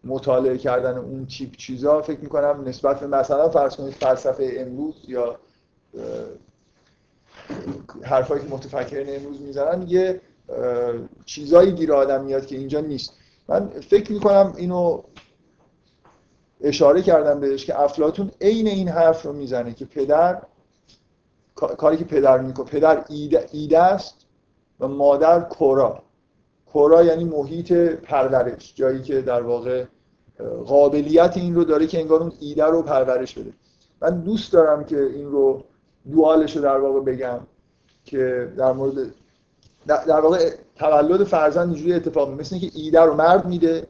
مطالعه 0.04 0.58
کردن 0.58 0.98
اون 0.98 1.26
چیپ 1.26 1.56
چیزا 1.56 2.02
فکر 2.02 2.20
می‌کنم 2.20 2.64
نسبت 2.66 3.00
به 3.00 3.06
مثلا 3.06 3.48
فرض 3.48 3.76
کنید 3.76 3.92
فلسفه 3.92 4.54
امروز 4.58 4.94
یا 5.08 5.38
حرفایی 8.02 8.42
که 8.42 8.48
متفکرین 8.48 9.16
امروز 9.16 9.40
می‌زنن 9.40 9.88
یه 9.88 10.20
چیزایی 11.24 11.72
گیر 11.72 11.92
آدم 11.92 12.24
میاد 12.24 12.46
که 12.46 12.56
اینجا 12.56 12.80
نیست. 12.80 13.14
من 13.48 13.68
فکر 13.68 14.12
می‌کنم 14.12 14.54
اینو 14.56 15.02
اشاره 16.60 17.02
کردم 17.02 17.40
بهش 17.40 17.64
که 17.64 17.80
افلاتون 17.80 18.30
عین 18.40 18.68
این 18.68 18.88
حرف 18.88 19.22
رو 19.22 19.32
می‌زنه 19.32 19.74
که 19.74 19.84
پدر 19.84 20.42
کاری 21.54 21.96
که 21.96 22.04
پدر 22.04 22.38
می‌کنه 22.38 22.66
پدر 22.66 23.04
ایده, 23.08 23.46
ایده 23.52 23.78
است 23.78 24.26
و 24.80 24.88
مادر 24.88 25.40
کورا. 25.40 26.02
کورا 26.72 27.04
یعنی 27.04 27.24
محیط 27.24 27.72
پرورش 27.72 28.74
جایی 28.76 29.02
که 29.02 29.20
در 29.20 29.42
واقع 29.42 29.84
قابلیت 30.66 31.36
این 31.36 31.54
رو 31.54 31.64
داره 31.64 31.86
که 31.86 32.00
انگار 32.00 32.22
اون 32.22 32.32
ایده 32.40 32.64
رو 32.64 32.82
پرورش 32.82 33.38
بده. 33.38 33.52
من 34.00 34.20
دوست 34.20 34.52
دارم 34.52 34.84
که 34.84 35.02
این 35.02 35.30
رو 35.30 35.64
دوالش 36.12 36.56
رو 36.56 36.62
در 36.62 36.78
واقع 36.78 37.00
بگم 37.00 37.40
که 38.04 38.52
در 38.56 38.72
مورد 38.72 39.14
در 39.86 40.20
واقع 40.20 40.50
تولد 40.76 41.24
فرزند 41.24 41.68
اینجوری 41.68 41.94
اتفاق 41.94 42.40
مثل 42.40 42.54
اینکه 42.54 42.78
ایده 42.78 43.00
رو 43.00 43.14
مرد 43.14 43.46
میده. 43.46 43.86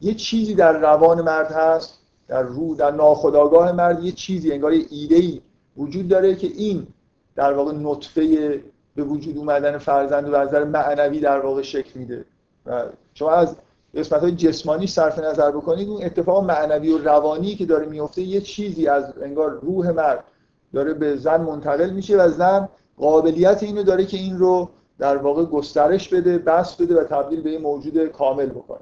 یه 0.00 0.14
چیزی 0.14 0.54
در 0.54 0.72
روان 0.72 1.22
مرد 1.22 1.52
هست 1.52 1.98
در 2.28 2.42
رو 2.42 2.74
در 2.74 2.90
ناخودآگاه 2.90 3.72
مرد 3.72 4.04
یه 4.04 4.12
چیزی 4.12 4.52
انگار 4.52 4.72
یه 4.72 4.86
ایده 4.90 5.16
ای 5.16 5.40
وجود 5.76 6.08
داره 6.08 6.34
که 6.34 6.46
این 6.46 6.86
در 7.34 7.52
واقع 7.52 7.72
نطفه 7.72 8.62
به 8.96 9.02
وجود 9.02 9.38
اومدن 9.38 9.78
فرزند 9.78 10.32
و 10.32 10.36
نظر 10.36 10.64
معنوی 10.64 11.20
در 11.20 11.40
واقع 11.40 11.62
شکل 11.62 12.00
میده. 12.00 12.24
و 12.66 12.84
شما 13.14 13.30
از 13.30 13.56
قسمت 13.94 14.20
های 14.20 14.32
جسمانی 14.32 14.86
صرف 14.86 15.18
نظر 15.18 15.50
بکنید 15.50 15.88
اون 15.88 16.04
اتفاق 16.04 16.44
معنوی 16.44 16.92
و 16.92 16.98
روانی 16.98 17.54
که 17.54 17.66
داره 17.66 17.86
میفته 17.86 18.22
یه 18.22 18.40
چیزی 18.40 18.88
از 18.88 19.18
انگار 19.22 19.50
روح 19.50 19.90
مرد 19.90 20.24
داره 20.74 20.94
به 20.94 21.16
زن 21.16 21.40
منتقل 21.40 21.90
میشه 21.90 22.16
و 22.16 22.28
زن 22.28 22.68
قابلیت 22.96 23.62
اینو 23.62 23.82
داره 23.82 24.06
که 24.06 24.16
این 24.16 24.38
رو 24.38 24.70
در 24.98 25.16
واقع 25.16 25.44
گسترش 25.44 26.08
بده 26.08 26.38
بس 26.38 26.76
بده 26.76 27.00
و 27.00 27.04
تبدیل 27.04 27.42
به 27.42 27.50
یه 27.50 27.58
موجود 27.58 28.06
کامل 28.06 28.46
بکنه. 28.46 28.80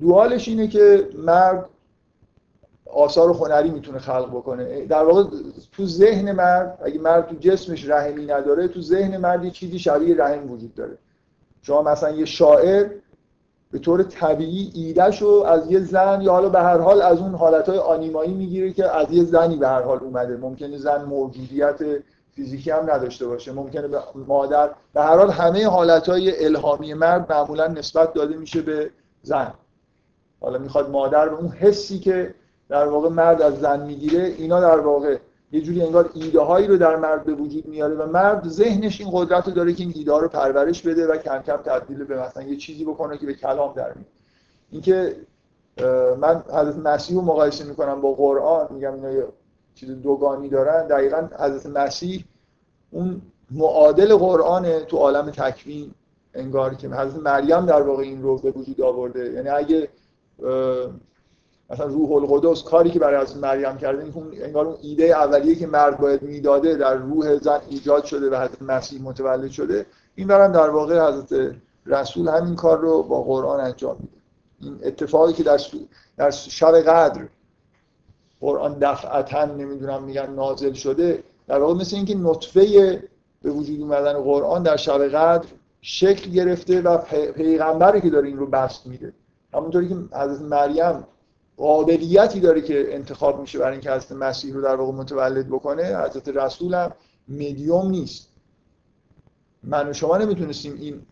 دوالش 0.00 0.48
اینه 0.48 0.68
که 0.68 1.08
مرد 1.18 1.68
آثار 2.86 3.30
هنری 3.30 3.70
می‌تونه 3.70 3.98
خلق 3.98 4.30
بکنه. 4.30 4.86
در 4.86 5.04
واقع 5.04 5.24
تو 5.72 5.86
ذهن 5.86 6.32
مرد 6.32 6.78
اگه 6.84 7.00
مرد 7.00 7.28
تو 7.28 7.36
جسمش 7.40 7.88
رحمی 7.88 8.26
نداره 8.26 8.68
تو 8.68 8.80
ذهن 8.80 9.16
مرد 9.16 9.44
یه 9.44 9.50
چیزی 9.50 9.78
شبیه 9.78 10.16
رحم 10.16 10.50
وجود 10.50 10.74
داره. 10.74 10.98
شما 11.62 11.82
مثلا 11.82 12.10
یه 12.10 12.24
شاعر 12.24 12.90
به 13.70 13.78
طور 13.78 14.02
طبیعی 14.02 14.72
ایدهشو 14.74 15.44
از 15.46 15.70
یه 15.70 15.80
زن 15.80 16.20
یا 16.22 16.32
حالا 16.32 16.48
به 16.48 16.60
هر 16.60 16.78
حال 16.78 17.02
از 17.02 17.18
اون 17.18 17.34
حالتهای 17.34 17.78
آنیمایی 17.78 18.34
می‌گیره 18.34 18.72
که 18.72 18.96
از 18.96 19.12
یه 19.12 19.24
زنی 19.24 19.56
به 19.56 19.68
هر 19.68 19.82
حال 19.82 19.98
اومده. 19.98 20.36
ممکنه 20.36 20.78
زن 20.78 21.04
موجودیت 21.04 21.78
فیزیکی 22.38 22.70
هم 22.70 22.90
نداشته 22.90 23.26
باشه. 23.26 23.52
ممکنه 23.52 23.88
به 23.88 23.98
مادر 24.26 24.70
به 24.94 25.02
هر 25.02 25.16
حال 25.16 25.30
همه 25.30 25.66
حالتهای 25.66 26.44
الهامی 26.44 26.94
مرد 26.94 27.32
معمولا 27.32 27.66
نسبت 27.66 28.12
داده 28.12 28.36
میشه 28.36 28.62
به 28.62 28.90
زن. 29.22 29.54
حالا 30.40 30.58
می‌خواد 30.58 30.90
مادر 30.90 31.28
به 31.28 31.36
اون 31.36 31.48
حسی 31.48 31.98
که 31.98 32.34
در 32.68 32.86
واقع 32.86 33.08
مرد 33.08 33.42
از 33.42 33.60
زن 33.60 33.86
می‌گیره 33.86 34.24
اینا 34.24 34.60
در 34.60 34.80
واقع 34.80 35.18
یه 35.52 35.60
جوری 35.60 35.82
انگار 35.82 36.10
ایده 36.14 36.40
هایی 36.40 36.66
رو 36.66 36.76
در 36.76 36.96
مرد 36.96 37.24
به 37.24 37.34
وجود 37.34 37.66
میاره 37.66 37.94
و 37.94 38.06
مرد 38.06 38.48
ذهنش 38.48 39.00
این 39.00 39.10
قدرت 39.12 39.46
رو 39.46 39.52
داره 39.52 39.72
که 39.72 39.84
این 39.84 39.92
ایده 39.96 40.18
رو 40.18 40.28
پرورش 40.28 40.82
بده 40.82 41.06
و 41.06 41.16
کم 41.16 41.38
کم 41.38 41.56
تبدیل 41.56 42.04
به 42.04 42.22
مثلا 42.22 42.42
یه 42.42 42.56
چیزی 42.56 42.84
بکنه 42.84 43.18
که 43.18 43.26
به 43.26 43.34
کلام 43.34 43.72
در 43.74 43.92
میاد. 43.94 44.06
اینکه 44.70 45.16
من 46.20 46.44
حضرت 46.48 46.76
مسیح 46.76 47.16
رو 47.16 47.22
مقایسه 47.22 47.64
می‌کنم 47.64 48.00
با 48.00 48.12
قرآن 48.12 48.68
میگم 48.70 48.94
اینا 48.94 49.22
چیز 49.80 49.90
دوگانی 49.90 50.48
دارن 50.48 50.86
دقیقا 50.86 51.28
حضرت 51.38 51.66
مسیح 51.66 52.24
اون 52.90 53.22
معادل 53.50 54.16
قرآن 54.16 54.78
تو 54.78 54.96
عالم 54.96 55.30
تکوین 55.30 55.90
انگار 56.34 56.74
که 56.74 56.88
حضرت 56.88 57.22
مریم 57.22 57.66
در 57.66 57.82
واقع 57.82 58.02
این 58.02 58.22
رو 58.22 58.38
به 58.38 58.50
وجود 58.50 58.80
آورده. 58.80 59.32
یعنی 59.32 59.48
اگه 59.48 59.88
مثلا 61.70 61.86
روح 61.86 62.12
القدس 62.12 62.62
کاری 62.62 62.90
که 62.90 62.98
برای 62.98 63.16
از 63.16 63.36
مریم 63.36 63.76
کرده 63.76 64.04
این 64.04 64.42
انگار 64.42 64.66
اون 64.66 64.76
ایده 64.82 65.04
اولیه 65.04 65.54
که 65.54 65.66
مرد 65.66 65.98
باید 65.98 66.22
می‌داده 66.22 66.76
در 66.76 66.94
روح 66.94 67.38
زن 67.38 67.60
ایجاد 67.68 68.04
شده 68.04 68.30
و 68.30 68.34
حضرت 68.34 68.62
مسیح 68.62 69.02
متولد 69.02 69.50
شده 69.50 69.86
این 70.14 70.28
برم 70.28 70.52
در 70.52 70.70
واقع 70.70 71.08
حضرت 71.08 71.54
رسول 71.86 72.28
همین 72.28 72.56
کار 72.56 72.78
رو 72.78 73.02
با 73.02 73.22
قرآن 73.22 73.60
انجام 73.60 73.96
میده. 74.00 74.18
این 74.60 74.78
اتفاقی 74.88 75.32
که 75.32 75.42
در, 75.42 75.60
در 76.16 76.30
شب 76.30 76.80
قدر 76.80 77.28
قرآن 78.40 78.78
دفعتا 78.78 79.44
نمی‌دونم 79.44 80.02
میگن 80.02 80.30
نازل 80.30 80.72
شده. 80.72 81.22
در 81.48 81.58
واقع 81.58 81.74
مثل 81.74 81.96
اینکه 81.96 82.14
نطفه 82.14 83.02
به 83.42 83.50
وجود 83.50 83.80
اومدن 83.80 84.12
قرآن 84.12 84.62
در 84.62 84.76
شب 84.76 85.08
قدر 85.08 85.46
شکل 85.80 86.30
گرفته 86.30 86.80
و 86.80 86.98
پیغمبری 87.32 88.00
که 88.00 88.10
داره 88.10 88.28
این 88.28 88.38
رو 88.38 88.46
بست 88.46 88.86
میده. 88.86 89.12
همونطوری 89.54 89.88
که 89.88 89.94
حضرت 89.94 90.40
مریم 90.40 91.04
قابلیتی 91.56 92.40
داره 92.40 92.60
که 92.60 92.94
انتخاب 92.94 93.40
میشه 93.40 93.58
برای 93.58 93.72
اینکه 93.72 93.92
حضرت 93.92 94.12
مسیح 94.12 94.54
رو 94.54 94.62
در 94.62 94.74
واقع 94.74 94.92
متولد 94.92 95.48
بکنه 95.48 95.82
حضرت 95.82 96.28
رسول 96.28 96.74
هم 96.74 96.92
مدیوم 97.28 97.90
نیست. 97.90 98.28
من 99.62 99.88
و 99.88 99.92
شما 99.92 100.16
نمی‌تونستیم 100.16 100.74
این 100.74 101.02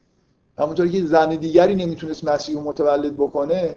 همونطوری 0.59 0.91
که 0.91 1.07
زن 1.07 1.29
دیگری 1.29 1.74
نمی‌تونست 1.74 2.24
مسیح 2.24 2.57
رو 2.57 2.62
متولد 2.62 3.14
بکنه 3.14 3.77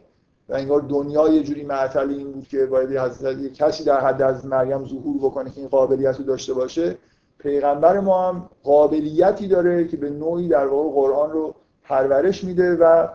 و 0.49 0.53
انگار 0.53 0.81
دنیا 0.81 1.27
یه 1.27 1.43
جوری 1.43 1.63
معطل 1.63 2.09
این 2.09 2.31
بود 2.31 2.47
که 2.47 2.65
باید 2.65 2.97
حضرت 2.97 3.53
کسی 3.53 3.83
در 3.83 3.99
حد 3.99 4.21
از 4.21 4.45
مریم 4.45 4.85
ظهور 4.85 5.17
بکنه 5.17 5.49
که 5.49 5.59
این 5.59 5.69
قابلیت 5.69 6.17
رو 6.17 6.23
داشته 6.23 6.53
باشه. 6.53 6.97
پیغمبر 7.39 7.99
ما 7.99 8.29
هم 8.29 8.49
قابلیتی 8.63 9.47
داره 9.47 9.87
که 9.87 9.97
به 9.97 10.09
نوعی 10.09 10.47
در 10.47 10.67
واقع 10.67 10.89
قرآن 10.89 11.31
رو 11.31 11.55
پرورش 11.83 12.43
میده 12.43 12.75
و 12.75 13.07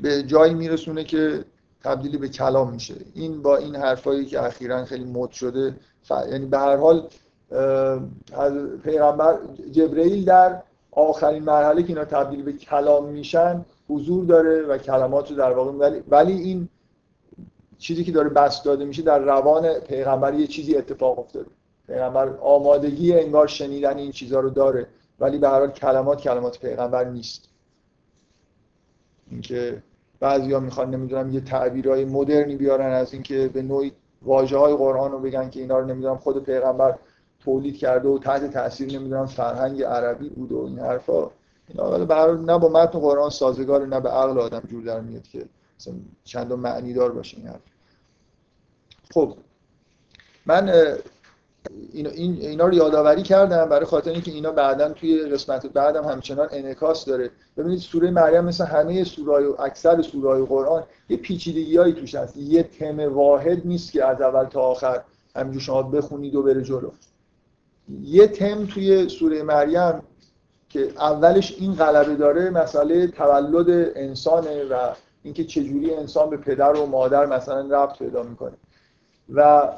به 0.00 0.22
جایی 0.22 0.54
میرسونه 0.54 1.04
که 1.04 1.44
تبدیلی 1.84 2.18
به 2.18 2.28
کلام 2.28 2.72
میشه. 2.72 2.94
این 3.14 3.42
با 3.42 3.56
این 3.56 3.76
حرفایی 3.76 4.26
که 4.26 4.42
اخیرا 4.42 4.84
خیلی 4.84 5.04
مد 5.04 5.30
شده 5.30 5.76
ف... 6.02 6.12
یعنی 6.30 6.46
به 6.46 6.58
هر 6.58 6.76
حال 6.76 7.08
پیغمبر 8.84 9.38
جبرئیل 9.72 10.24
در 10.24 10.62
آخرین 10.90 11.42
مرحله 11.42 11.82
که 11.82 11.88
اینا 11.88 12.04
تبدیل 12.04 12.42
به 12.42 12.52
کلام 12.52 13.08
میشن 13.08 13.64
حضور 13.88 14.24
داره 14.24 14.62
و 14.62 14.78
کلمات 14.78 15.30
رو 15.30 15.36
در 15.36 15.52
واقع 15.52 15.70
ولی, 15.72 16.02
ولی 16.08 16.32
این 16.32 16.68
چیزی 17.78 18.04
که 18.04 18.12
داره 18.12 18.28
بست 18.28 18.64
داده 18.64 18.84
میشه 18.84 19.02
در 19.02 19.18
روان 19.18 19.78
پیغمبر 19.78 20.34
یه 20.34 20.46
چیزی 20.46 20.76
اتفاق 20.76 21.18
افتاده. 21.18 21.50
پیغمبر 21.86 22.28
آمادگی 22.36 23.12
انگار 23.12 23.46
شنیدن 23.46 23.98
این 23.98 24.12
چیزها 24.12 24.40
رو 24.40 24.50
داره 24.50 24.86
ولی 25.20 25.38
به 25.38 25.48
حال 25.48 25.70
کلمات 25.70 26.20
کلمات 26.20 26.58
پیغمبر 26.58 27.04
نیست. 27.04 27.48
اینکه 29.30 29.82
بعضیا 30.20 30.60
می‌خوان 30.60 30.90
نمی‌دونم 30.90 31.30
یه 31.30 31.40
تعبیرهای 31.40 32.04
مدرنی 32.04 32.56
بیارن 32.56 32.92
از 32.92 33.12
اینکه 33.12 33.50
به 33.52 33.62
نوعی 33.62 33.92
واژه 34.22 34.56
های 34.58 34.76
قرآن 34.76 35.12
رو 35.12 35.18
بگن 35.18 35.50
که 35.50 35.60
اینا 35.60 35.78
رو 35.78 35.86
نمی‌دونم 35.86 36.16
خود 36.16 36.44
پیغمبر 36.44 36.98
تولید 37.40 37.78
کرده 37.78 38.08
و 38.08 38.18
تحت 38.18 38.50
تاثیر 38.50 38.98
نمی‌دونم 38.98 39.26
فرهنگ 39.26 39.82
عربی 39.82 40.28
بود 40.28 40.52
و 40.52 40.64
این 40.64 40.78
حرفا. 40.78 41.30
اینا 41.68 41.90
ولی 41.90 42.42
نه 42.44 42.58
با 42.58 42.68
متن 42.68 42.98
قرآن 42.98 43.30
سازگار 43.30 43.86
نه 43.86 44.00
به 44.00 44.08
عقل 44.10 44.38
آدم 44.38 44.62
جور 44.70 44.84
در 44.84 45.00
میاد 45.00 45.22
که 45.22 45.44
مثلا 45.80 45.94
چند 46.24 46.52
معنی 46.52 46.92
دار 46.92 47.12
باشه 47.12 47.36
این 47.36 47.46
حرف. 47.46 47.60
خب 49.14 49.36
من 50.46 50.68
این 51.92 52.06
اینا 52.40 52.66
رو 52.66 52.74
یادآوری 52.74 53.22
کردم 53.22 53.68
برای 53.68 53.84
خاطر 53.84 54.10
اینکه 54.10 54.30
اینا 54.30 54.52
بعدا 54.52 54.92
توی 54.92 55.18
قسمت 55.18 55.66
بعدم 55.66 56.04
همچنان 56.04 56.48
انعکاس 56.52 57.04
داره. 57.04 57.30
ببینید 57.56 57.78
سوره 57.78 58.10
مریم 58.10 58.44
مثل 58.44 58.64
همه 58.64 59.04
سورای 59.04 59.44
و 59.44 59.56
اکثر 59.62 60.02
سورای 60.02 60.46
قرآن 60.46 60.84
یه 61.08 61.16
پیچیدگیایی 61.16 61.92
توش 61.92 62.14
هست. 62.14 62.36
یه 62.36 62.62
تم 62.62 63.14
واحد 63.14 63.66
نیست 63.66 63.92
که 63.92 64.04
از 64.04 64.20
اول 64.20 64.44
تا 64.44 64.60
آخر 64.60 65.02
همینجور 65.36 65.62
شما 65.62 65.82
بخونید 65.82 66.34
و 66.34 66.42
بره 66.42 66.62
جلو. 66.62 66.90
یه 68.02 68.26
تم 68.26 68.66
توی 68.66 69.08
سوره 69.08 69.42
مریم 69.42 70.02
که 70.74 70.92
اولش 70.98 71.56
این 71.58 71.74
غلبه 71.74 72.14
داره 72.14 72.50
مسئله 72.50 73.06
تولد 73.06 73.92
انسانه 73.96 74.64
و 74.64 74.90
اینکه 75.22 75.44
چجوری 75.44 75.94
انسان 75.94 76.30
به 76.30 76.36
پدر 76.36 76.76
و 76.76 76.86
مادر 76.86 77.26
مثلا 77.26 77.60
ربط 77.60 77.98
پیدا 77.98 78.22
می‌کنه. 78.22 78.52
و 79.34 79.68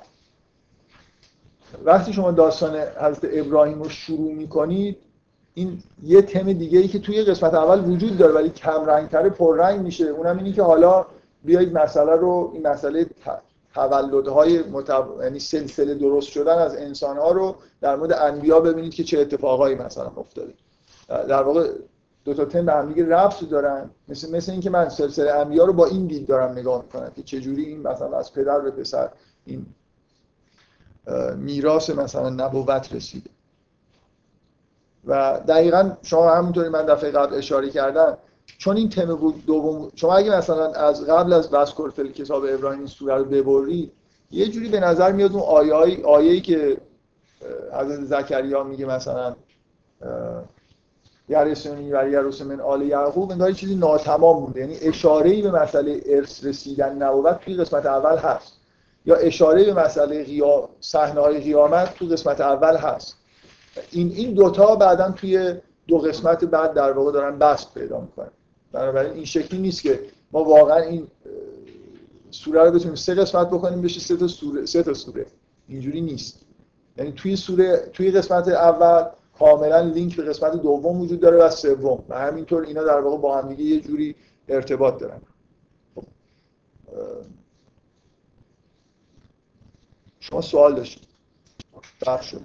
وقتی 1.85 2.13
شما 2.13 2.31
داستان 2.31 2.77
حضرت 2.77 3.31
ابراهیم 3.33 3.83
رو 3.83 3.89
شروع 3.89 4.33
می‌کنید 4.33 4.97
این 5.55 5.83
یه 6.03 6.23
تم 6.23 6.53
دیگه 6.53 6.79
ای 6.79 6.89
که 6.89 6.99
توی 6.99 7.23
قسمت 7.23 7.55
اول 7.55 7.91
وجود 7.91 8.19
داره 8.19 8.33
ولی 8.33 8.51
کم 8.51 8.85
رنگ 8.85 9.09
تره 9.09 9.29
پررنگ 9.29 9.81
میشه. 9.81 10.05
اونم 10.05 10.37
اینی 10.39 10.53
که 10.53 10.63
حالا 10.63 11.07
بیایید 11.45 11.79
مسئله 11.79 12.13
رو 12.13 12.51
این 12.55 12.67
مسئله 12.67 13.07
تولدهای 13.75 14.63
متو... 14.63 15.23
یعنی 15.23 15.39
سلسله 15.39 15.95
درست 15.95 16.29
شدن 16.29 16.59
از 16.59 16.77
انسانها 16.77 17.33
رو 17.33 17.55
در 17.81 17.97
مورد 17.97 18.13
انبیا 18.13 18.61
ببینید 18.61 18.95
که 18.95 19.05
چه 19.05 19.21
اتفاقایی 19.21 19.75
مثلا 19.75 20.13
افتاده. 20.17 20.53
در 21.09 21.43
واقع 21.43 21.71
دو 22.25 22.35
تا 22.35 22.45
تم 22.45 22.67
به 22.67 22.73
هم 22.73 22.93
دیگه 22.93 23.09
ربط 23.09 23.45
دارن. 23.45 23.91
مثل 24.09 24.37
مثل 24.37 24.53
اینکه 24.53 24.71
من 24.71 24.89
سلسله 24.89 25.31
انبیا 25.31 25.65
رو 25.65 25.73
با 25.73 25.87
این 25.87 26.07
دید 26.07 26.27
دارم 26.27 26.53
نگاه 26.53 26.83
می‌کنم 26.83 27.11
که 27.17 27.23
چجوری 27.23 27.65
این 27.65 27.83
مثلا 27.83 28.19
از 28.19 28.33
پدر 28.33 28.61
به 28.61 28.71
پسر 28.71 29.09
این 29.45 29.67
میراث 31.37 31.91
مثلا 31.91 32.31
نبوت 32.31 32.93
رسیده. 32.93 33.31
و 35.05 35.41
دقیقا 35.49 35.91
شما 36.03 36.35
همونطوری 36.35 36.69
من 36.69 36.87
دفعه 36.87 37.11
قبل 37.11 37.35
اشاره 37.35 37.71
کردم 37.71 38.19
چون 38.59 38.77
این 38.77 38.89
تم 38.89 39.15
بود 39.15 39.47
دوم 39.47 39.91
شما 39.95 40.15
اگه 40.15 40.37
مثلا 40.37 40.73
از 40.73 41.05
قبل 41.05 41.33
از 41.33 41.55
وسکورفل 41.55 42.09
کتاب 42.09 42.45
ابراهیم 42.49 42.79
این 42.79 42.89
سوره 42.89 43.15
رو 43.15 43.25
ببرید 43.25 43.93
یه 44.31 44.49
جوری 44.49 44.69
به 44.69 44.81
نظر 44.81 45.13
میاد 45.13 45.33
اون 45.33 45.43
آیه 45.43 46.05
آیه‌ای 46.05 46.41
که 46.41 46.77
حضرت 47.73 48.05
زکریا 48.05 48.65
میگه 48.65 48.87
مثلا 48.87 49.37
یرسونی 51.29 51.93
و 51.93 52.09
یرس 52.09 52.43
من 52.43 52.61
آل 52.61 52.83
یعقوب 52.83 53.33
انگار 53.33 53.53
چیزی 53.53 53.75
ناتمام 53.75 54.43
مونده. 54.43 54.61
یعنی 54.61 54.77
اشاره 54.83 55.31
ای 55.31 55.43
به 55.43 55.51
مسئله 55.51 56.01
ارث 56.07 56.45
رسیدن 56.45 57.03
نبوت 57.03 57.41
توی 57.41 57.57
قسمت 57.57 57.87
اول 57.87 58.17
هست. 58.17 58.53
یا 59.07 59.17
اشاره 59.17 59.65
به 59.65 59.75
مسئله 59.75 60.25
غیا... 60.25 60.69
صحنه 60.81 61.21
های 61.21 61.41
قیامت 61.41 61.95
تو 61.95 62.07
قسمت 62.07 62.41
اول 62.41 62.77
هست. 62.77 63.17
این 63.91 64.13
این 64.13 64.35
دوتا 64.35 64.77
بعدا 64.77 65.11
توی 65.11 65.55
دو 65.89 65.99
قسمت 65.99 66.45
بعد 66.45 66.75
در 66.75 66.93
واقع 66.93 67.13
دارن 67.13 67.39
بست 67.39 67.75
پیدا 67.75 68.01
می‌کنن. 68.01 68.31
بنابراین 68.73 69.13
این 69.13 69.25
شکلی 69.25 69.61
نیست 69.61 69.83
که 69.83 70.01
ما 70.33 70.45
واقعا 70.45 70.77
این 70.77 71.07
سوره 72.31 72.65
رو 72.65 72.71
بتونیم 72.71 72.95
سه 72.95 73.15
قسمت 73.15 73.47
بکنیم 73.47 73.83
بشه 73.83 74.01
سه 74.01 74.17
تا 74.17 74.29
سوره 74.29 74.67
سه 74.67 74.83
تا 74.83 74.95
سوره. 74.95 75.27
اینجوری 75.69 76.01
نیست. 76.01 76.41
یعنی 76.97 77.13
توی 77.13 77.37
سوره 77.37 77.91
توی 77.93 78.11
قسمت 78.11 78.49
اول 78.49 79.05
کاملا 79.39 79.81
لینک 79.81 80.17
به 80.17 80.23
قسمت 80.23 80.53
دوم 80.53 81.01
وجود 81.01 81.21
داره 81.21 81.37
و 81.37 81.51
سوم. 81.51 82.05
و 82.09 82.19
همینطور 82.19 82.63
اینا 82.63 82.85
در 82.85 83.01
واقع 83.01 83.17
با 83.19 83.39
هم 83.39 83.51
یه 83.51 83.81
جوری 83.81 84.17
ارتباط 84.49 85.01
دارن. 85.01 85.21
خب. 85.95 86.05
شما 90.21 90.41
سوال 90.41 90.75
داشتید. 90.75 91.09
بخ 92.07 92.23
شد. 92.23 92.43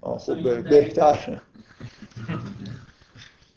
خب 0.00 0.68
بهتر. 0.70 1.42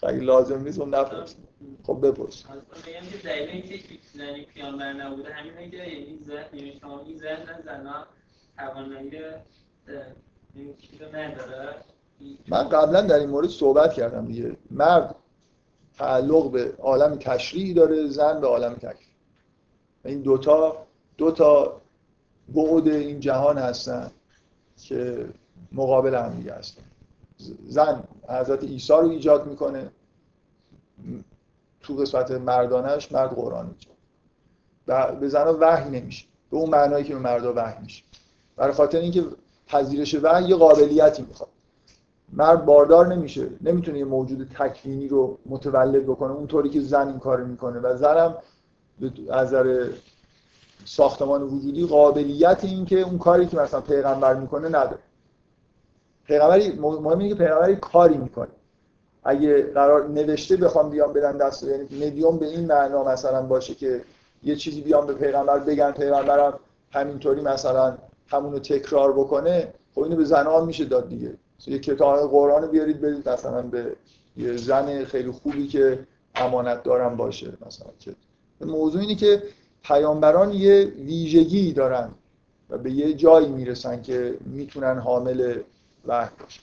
اگه 0.03 0.19
لازم 0.19 0.63
نیست 0.63 0.79
اون 0.79 0.95
نپرس 0.95 1.35
خب 1.83 2.07
بپرس. 2.07 2.45
میگم 2.45 3.07
که 3.11 3.17
دلیل 3.17 3.49
اینکه 3.49 3.79
زنی 4.13 4.45
پیامبر 4.45 4.93
نبوده 4.93 5.33
همینه 5.33 5.69
که 5.69 5.77
یعنی 5.77 6.19
ذهن 6.25 6.57
یعنی 6.57 6.79
شما 6.81 7.01
این 7.01 7.17
ذهن 7.17 7.61
زنا 7.65 8.07
توانایی 8.57 9.11
من 12.47 12.69
قبلا 12.69 13.01
در 13.01 13.15
این 13.15 13.29
مورد 13.29 13.49
صحبت 13.49 13.93
کردم 13.93 14.25
دیگه. 14.25 14.57
مرد 14.71 15.15
تعلق 15.97 16.51
به 16.51 16.73
عالم 16.79 17.15
تشریعی 17.15 17.73
داره 17.73 18.07
زن 18.07 18.41
به 18.41 18.47
عالم 18.47 18.73
تکلیف 18.73 19.07
این 20.05 20.21
دوتا 20.21 20.85
دوتا 21.17 21.81
بعد 22.55 22.87
این 22.87 23.19
جهان 23.19 23.57
هستن 23.57 24.11
که 24.77 25.29
مقابل 25.71 26.15
هم 26.15 26.29
دیگه 26.29 26.53
هستن. 26.53 26.83
زن 27.67 28.03
حضرت 28.29 28.63
عیسی 28.63 28.93
رو 28.93 29.09
ایجاد 29.09 29.47
می‌کنه. 29.47 29.91
تو 31.81 31.95
قسمت 31.95 32.31
مردانش 32.31 33.11
مرد 33.11 33.29
قرآن 33.29 33.75
ایجاد 33.75 35.19
به 35.19 35.29
زن 35.29 35.47
وحی 35.47 35.89
نمیشه. 35.89 36.25
به 36.51 36.57
اون 36.57 36.69
معنایی 36.69 37.03
که 37.03 37.13
به 37.13 37.19
مردا 37.19 37.53
وحی 37.53 37.83
میشه. 37.83 38.03
برای 38.55 38.73
خاطر 38.73 38.97
اینکه 38.97 39.25
پذیرش 39.67 40.15
وحی 40.15 40.43
یه 40.43 40.55
قابلیتی 40.55 41.21
می‌خواد. 41.21 41.49
مرد 42.33 42.65
باردار 42.65 43.07
نمیشه. 43.07 43.47
نمی‌تونه 43.61 43.99
یه 43.99 44.05
موجود 44.05 44.51
تکوینی 44.59 45.07
رو 45.07 45.37
متولد 45.45 46.03
بکنه. 46.03 46.31
اونطوری 46.31 46.69
که 46.69 46.81
زن 46.81 47.07
این 47.07 47.19
کار 47.19 47.43
می‌کنه. 47.43 47.79
و 47.79 47.97
زنم 47.97 48.35
از 49.31 49.47
نظر 49.47 49.89
ساختمان 50.85 51.43
وجودی 51.43 51.85
قابلیت 51.85 52.63
این 52.63 52.85
که 52.85 53.01
اون 53.01 53.17
کاری 53.17 53.45
که 53.45 53.57
مثلا 53.57 53.81
پیغمبر 53.81 54.33
می‌کنه 54.33 54.67
نداره. 54.67 54.99
پیغمبری 56.27 56.71
مهم 56.79 57.19
اینه 57.19 57.29
که 57.29 57.35
پیغمبری 57.35 57.75
کاری 57.75 58.17
می‌کنه. 58.17 58.47
اگه 59.23 59.63
قرار 59.63 60.07
نوشته 60.07 60.57
بخوام 60.57 60.89
بیام 60.89 61.13
بدن 61.13 61.37
دست 61.37 61.63
یعنی 61.63 61.83
مدیوم 61.83 62.37
به 62.37 62.45
این 62.45 62.65
معنا 62.65 63.03
مثلا 63.03 63.41
باشه 63.41 63.75
که 63.75 64.01
یه 64.43 64.55
چیزی 64.55 64.81
بیام 64.81 65.07
به 65.07 65.13
پیغمبر 65.13 65.59
بگن 65.59 65.91
پیغمبرم 65.91 66.59
همینطوری 66.91 67.41
مثلا 67.41 67.97
همونو 68.27 68.59
تکرار 68.59 69.13
بکنه 69.13 69.73
خب 69.95 70.01
اینو 70.01 70.15
به 70.15 70.25
زنان 70.25 70.65
میشه 70.65 70.85
داد 70.85 71.09
دیگه. 71.09 71.37
یه 71.67 71.79
کتاب 71.79 72.29
قرآن 72.31 72.67
بیارید 72.67 73.01
بدید 73.01 73.29
مثلا 73.29 73.61
به 73.61 73.95
یه 74.37 74.57
زن 74.57 75.05
خیلی 75.05 75.31
خوبی 75.31 75.67
که 75.67 76.07
امانت 76.35 76.83
دارم 76.83 77.17
باشه 77.17 77.53
مثلا 77.65 77.87
که 77.99 78.15
موضوع 78.61 79.01
اینه 79.01 79.15
که 79.15 79.43
پیامبران 79.83 80.53
یه 80.53 80.85
ویژگی 80.85 81.73
دارن 81.73 82.11
و 82.69 82.77
به 82.77 82.91
یه 82.91 83.13
جایی 83.13 83.47
می‌رسن 83.47 84.01
که 84.01 84.37
می‌تونن 84.45 84.99
حامل 84.99 85.59
وحی 86.05 86.29
باشن. 86.39 86.61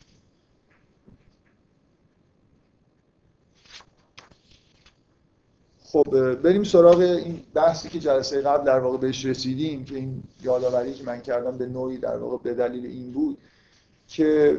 خب 5.92 6.34
بریم 6.34 6.64
سراغ 6.64 6.98
این 6.98 7.42
بحثی 7.54 7.88
که 7.88 7.98
جلسه 7.98 8.40
قبل 8.40 8.64
در 8.64 8.78
واقع 8.78 8.98
بهش 8.98 9.24
رسیدیم 9.24 9.84
که 9.84 9.94
این 9.94 10.22
یادآوری 10.42 10.94
که 10.94 11.04
من 11.04 11.20
کردم 11.20 11.58
به 11.58 11.66
نوعی 11.66 11.98
در 11.98 12.16
واقع 12.16 12.36
به 12.42 12.54
دلیل 12.54 12.86
این 12.86 13.12
بود 13.12 13.38
که 14.08 14.58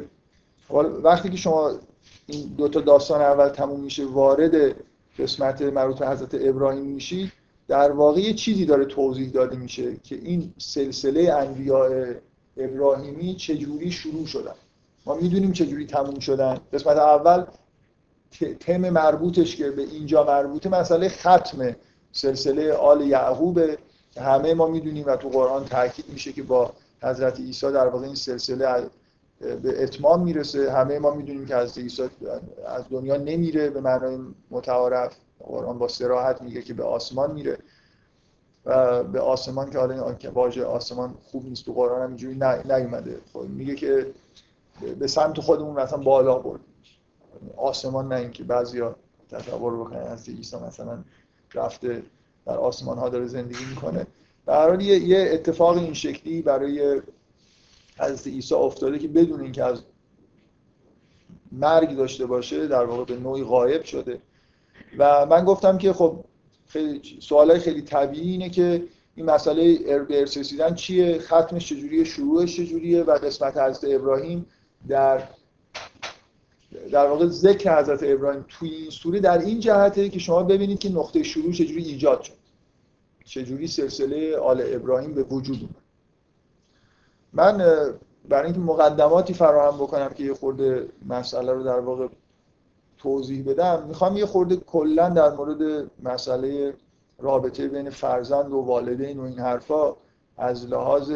وقتی 1.04 1.30
که 1.30 1.38
شما 1.38 1.72
این 2.28 2.48
دو 2.58 2.68
تا 2.68 2.82
داستان 2.82 3.22
اول 3.22 3.50
تموم 3.50 3.80
میشه 3.80 4.06
وارد 4.06 4.76
قسمت 5.20 5.62
مربوط 5.62 6.00
به 6.00 6.08
حضرت 6.08 6.36
ابراهیم 6.42 6.86
میشید 6.86 7.32
در 7.68 7.92
واقع 7.92 8.22
یه 8.22 8.34
چیزی 8.34 8.66
داره 8.66 8.86
توضیح 8.86 9.30
داده 9.30 9.56
میشه 9.56 9.96
که 10.04 10.16
این 10.16 10.54
سلسله 10.58 11.34
انبیاء 11.34 12.14
ابراهیمی 12.58 13.36
چجوری 13.36 13.92
شروع 13.92 14.26
شدن. 14.26 14.56
ما 15.06 15.16
می‌دونیم 15.16 15.52
چجوری 15.52 15.86
تموم 15.86 16.20
شدن. 16.20 16.58
قسمت 16.74 16.98
اول 16.98 17.46
تم 18.60 18.90
مربوطش 18.90 19.56
که 19.56 19.72
به 19.72 19.82
اینجا 19.82 20.24
مربوطه 20.24 20.70
مسئله 20.70 21.10
ختم 21.10 21.76
سلسله 22.12 22.74
آل 22.74 23.02
یعقوب. 23.02 23.60
همه 24.18 24.54
ما 24.54 24.68
می‌دونیم 24.68 25.06
و 25.06 25.16
تو 25.16 25.30
قرآن 25.30 25.66
تاکید 25.66 26.06
میشه 26.10 26.32
که 26.32 26.44
با 26.44 26.74
حضرت 27.04 27.40
عیسی 27.40 27.72
در 27.72 27.88
واقع 27.88 28.06
این 28.06 28.16
سلسله 28.16 28.90
به 29.40 29.84
اتمام 29.84 30.24
می‌رسه. 30.24 30.72
همه 30.72 31.00
ما 31.00 31.14
می‌دونیم 31.14 31.46
که 31.46 31.56
حضرت 31.56 31.78
عیسی 31.78 32.04
از 32.68 32.84
دنیا 32.90 33.18
نمیره 33.18 33.70
به 33.70 33.82
معنای 33.82 34.18
متعارف. 34.52 35.16
قرآن 35.40 35.78
با 35.78 35.88
سراحت 35.88 36.42
میگه 36.42 36.62
که 36.62 36.74
به 36.74 36.84
آسمان 36.84 37.32
میره. 37.32 37.58
و 38.66 39.04
به 39.04 39.20
آسمان 39.20 39.70
که 39.70 39.80
حالا 39.80 40.16
واژه 40.34 40.66
آسمان 40.66 41.14
خوب 41.32 41.46
نیست 41.46 41.66
تو 41.66 41.74
قرآن 41.74 42.02
هم 42.02 42.08
اینجوری 42.08 42.36
نیومده. 42.66 43.18
خب 43.34 43.40
میگه 43.40 43.76
که 43.76 44.08
به 45.00 45.08
سمت 45.08 45.40
خودمون 45.40 45.80
مثلا 45.82 45.98
بالا 45.98 46.40
برد. 46.40 46.60
آسمان 47.58 48.08
نه 48.08 48.16
اینکه 48.16 48.44
بعضیا 48.44 48.96
تصور 49.30 49.80
بکنن 49.80 50.00
از 50.00 50.30
عیسی 50.30 50.58
مثلا 50.58 51.04
رفته 51.54 52.04
در 52.46 52.58
آسمان 52.58 52.98
ها 52.98 53.10
داره 53.10 53.28
زندگی 53.28 53.66
می‌کنه. 53.70 54.08
در 54.46 54.82
یه،, 54.82 55.00
یه 55.00 55.30
اتفاق 55.34 55.78
این 55.78 55.94
شکلی 55.94 56.42
برای 56.42 57.02
حضرت 58.00 58.28
عیسی 58.28 58.56
افتاده 58.56 59.00
که 59.00 59.08
بدون 59.08 59.42
اینکه 59.42 59.64
از 59.64 59.82
مرگ 61.52 61.96
داشته 61.96 62.26
باشه 62.26 62.68
در 62.68 62.86
واقع 62.86 63.04
به 63.04 63.20
نوعی 63.20 63.44
غایب 63.44 63.84
شده. 63.84 64.20
و 64.98 65.26
من 65.26 65.46
گفتم 65.46 65.78
که 65.78 65.94
خب 65.94 66.24
خیلی 66.68 67.02
سوالای 67.20 67.60
خیلی 67.60 67.82
طبیعی 67.82 68.32
اینه 68.32 68.50
که 68.50 68.84
این 69.16 69.26
مسئله 69.26 69.78
به 70.00 70.20
ارث 70.20 70.38
رسیدن 70.38 70.76
چیه؟ 70.76 71.20
ختمش 71.20 71.70
چجوریه؟ 71.70 72.04
شروعش 72.04 72.58
چجوریه؟ 72.58 73.04
و 73.04 73.12
قسمت 73.12 73.58
حضرت 73.58 73.94
ابراهیم 73.94 74.46
در 74.88 75.24
در 76.92 77.08
واقع 77.08 77.28
ذکر 77.28 77.80
حضرت 77.80 78.00
ابراهیم 78.04 78.46
توی 78.48 78.70
این 78.70 78.90
سوره 78.90 79.20
در 79.20 79.38
این 79.38 79.60
جهته 79.60 80.10
که 80.10 80.20
شما 80.20 80.44
ببینید 80.44 80.80
که 80.80 80.90
نقطه 80.90 81.24
شروع 81.24 81.52
چجوری 81.52 81.84
ایجاد 81.84 82.22
شد. 82.22 82.34
چجوری 83.26 83.68
سلسله 83.68 84.38
آل 84.38 84.64
ابراهیم 84.66 85.14
به 85.14 85.24
وجود 85.24 85.58
اومد. 85.62 85.76
من 87.34 87.58
برای 88.30 88.46
اینکه 88.46 88.60
مقدماتی 88.60 89.34
فراهم 89.34 89.78
بکنم 89.78 90.10
که 90.10 90.24
یه 90.24 90.34
خورده 90.34 90.90
مسئله 91.10 91.54
رو 91.54 91.64
در 91.64 91.80
واقع 91.80 92.08
توضیح 92.98 93.44
بدم 93.46 93.84
می‌خوام 93.88 94.18
یه 94.18 94.26
خورده 94.26 94.56
کلا 94.56 95.10
در 95.10 95.30
مورد 95.30 95.92
مسئله 96.04 96.74
رابطه 97.20 97.68
بین 97.68 97.90
فرزند 97.90 98.54
و 98.54 98.58
والدین 98.58 99.20
و 99.20 99.24
این 99.24 99.40
حرفا 99.40 99.96
از 100.38 100.68
لحاظ 100.68 101.12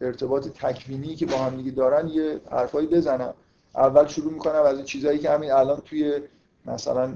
ارتباط 0.00 0.48
تکوینی 0.48 1.14
که 1.14 1.26
با 1.26 1.36
هم 1.36 1.56
دیگه 1.56 1.70
دارن 1.70 2.08
یه 2.08 2.40
حرفایی 2.50 2.86
بزنم. 2.86 3.34
اول 3.76 4.06
شروع 4.06 4.32
می‌کنم 4.32 4.62
از 4.62 4.76
این 4.76 4.84
چیزهایی 4.84 5.18
که 5.18 5.30
همین 5.30 5.52
الان 5.52 5.80
توی 5.80 6.20
مثلا 6.66 7.14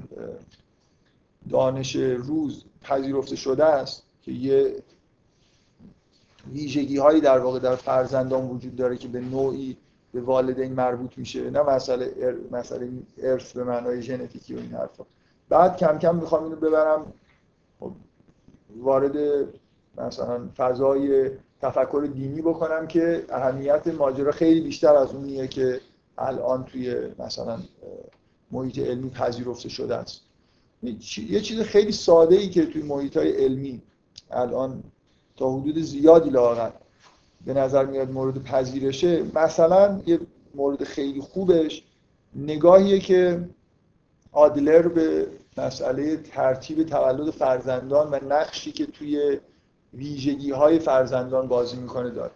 دانش 1.50 1.96
روز 1.96 2.64
پذیرفته 2.82 3.36
شده 3.36 3.64
است 3.64 4.02
که 4.22 4.32
یه 4.32 4.74
ویژگی 6.52 6.96
هایی 6.96 7.20
در 7.20 7.38
واقع 7.38 7.59
در 7.59 7.76
فرزندان 7.76 8.48
وجود 8.48 8.76
داره 8.76 8.96
که 8.96 9.09
به 9.09 9.20
نوعی 9.20 9.76
به 10.12 10.20
والدین 10.20 10.72
مربوط 10.72 11.18
میشه. 11.18 11.50
نه 11.50 11.62
مسئله 11.62 12.14
ار... 12.16 12.36
مسئله 12.50 12.88
ارث 13.22 13.52
به 13.52 13.64
معنای 13.64 14.02
ژنتیکی 14.02 14.54
و 14.54 14.59
این 14.59 14.72
حرفا. 14.72 15.04
بعد 15.48 15.76
کم 15.76 15.98
کم 15.98 16.16
می‌خوام 16.16 16.44
اینو 16.44 16.56
ببرم. 16.56 17.12
خب، 17.80 17.92
وارد 18.76 19.46
مثلا 19.96 20.48
فضای 20.56 21.30
تفکر 21.62 22.09
دینی 22.14 22.42
بکنم 22.42 22.86
که 22.86 23.24
اهمیت 23.30 23.86
ماجرا 23.86 24.32
خیلی 24.32 24.61
بیشتر 24.61 24.94
از 24.94 25.14
اونیه 25.14 25.48
که 25.48 25.80
الان 26.18 26.64
توی 26.64 26.96
مثلا 27.18 27.58
محیط 28.50 28.78
علمی 28.78 29.10
پذیرفته 29.10 29.68
شده 29.68 29.94
است. 29.94 30.20
یه 31.28 31.40
چیز 31.40 31.60
خیلی 31.60 31.92
ساده 31.92 32.36
ای 32.36 32.48
که 32.48 32.66
توی 32.66 32.82
محیط 32.82 33.16
های 33.16 33.44
علمی 33.44 33.82
الان 34.30 34.82
تا 35.36 35.52
حدود 35.52 35.78
زیادی 35.78 36.30
لاغر 36.30 36.70
به 37.46 37.54
نظر 37.54 37.84
میاد 37.84 38.10
مورد 38.10 38.42
پذیرشه. 38.42 39.22
مثلا 39.34 40.00
یه 40.06 40.20
مورد 40.54 40.84
خیلی 40.84 41.20
خوبش 41.20 41.82
نگاهیه 42.36 42.98
که 42.98 43.48
آدلر 44.32 44.88
به 44.88 45.26
مسئله 45.56 46.16
ترتیب 46.16 46.82
تولد 46.82 47.30
فرزندان 47.30 48.10
و 48.10 48.18
نقشی 48.28 48.72
که 48.72 48.86
توی 48.86 49.40
ویژگی 49.94 50.50
های 50.50 50.78
فرزندان 50.78 51.48
بازی 51.48 51.76
می‌کنه 51.76 52.10
داره. 52.10 52.32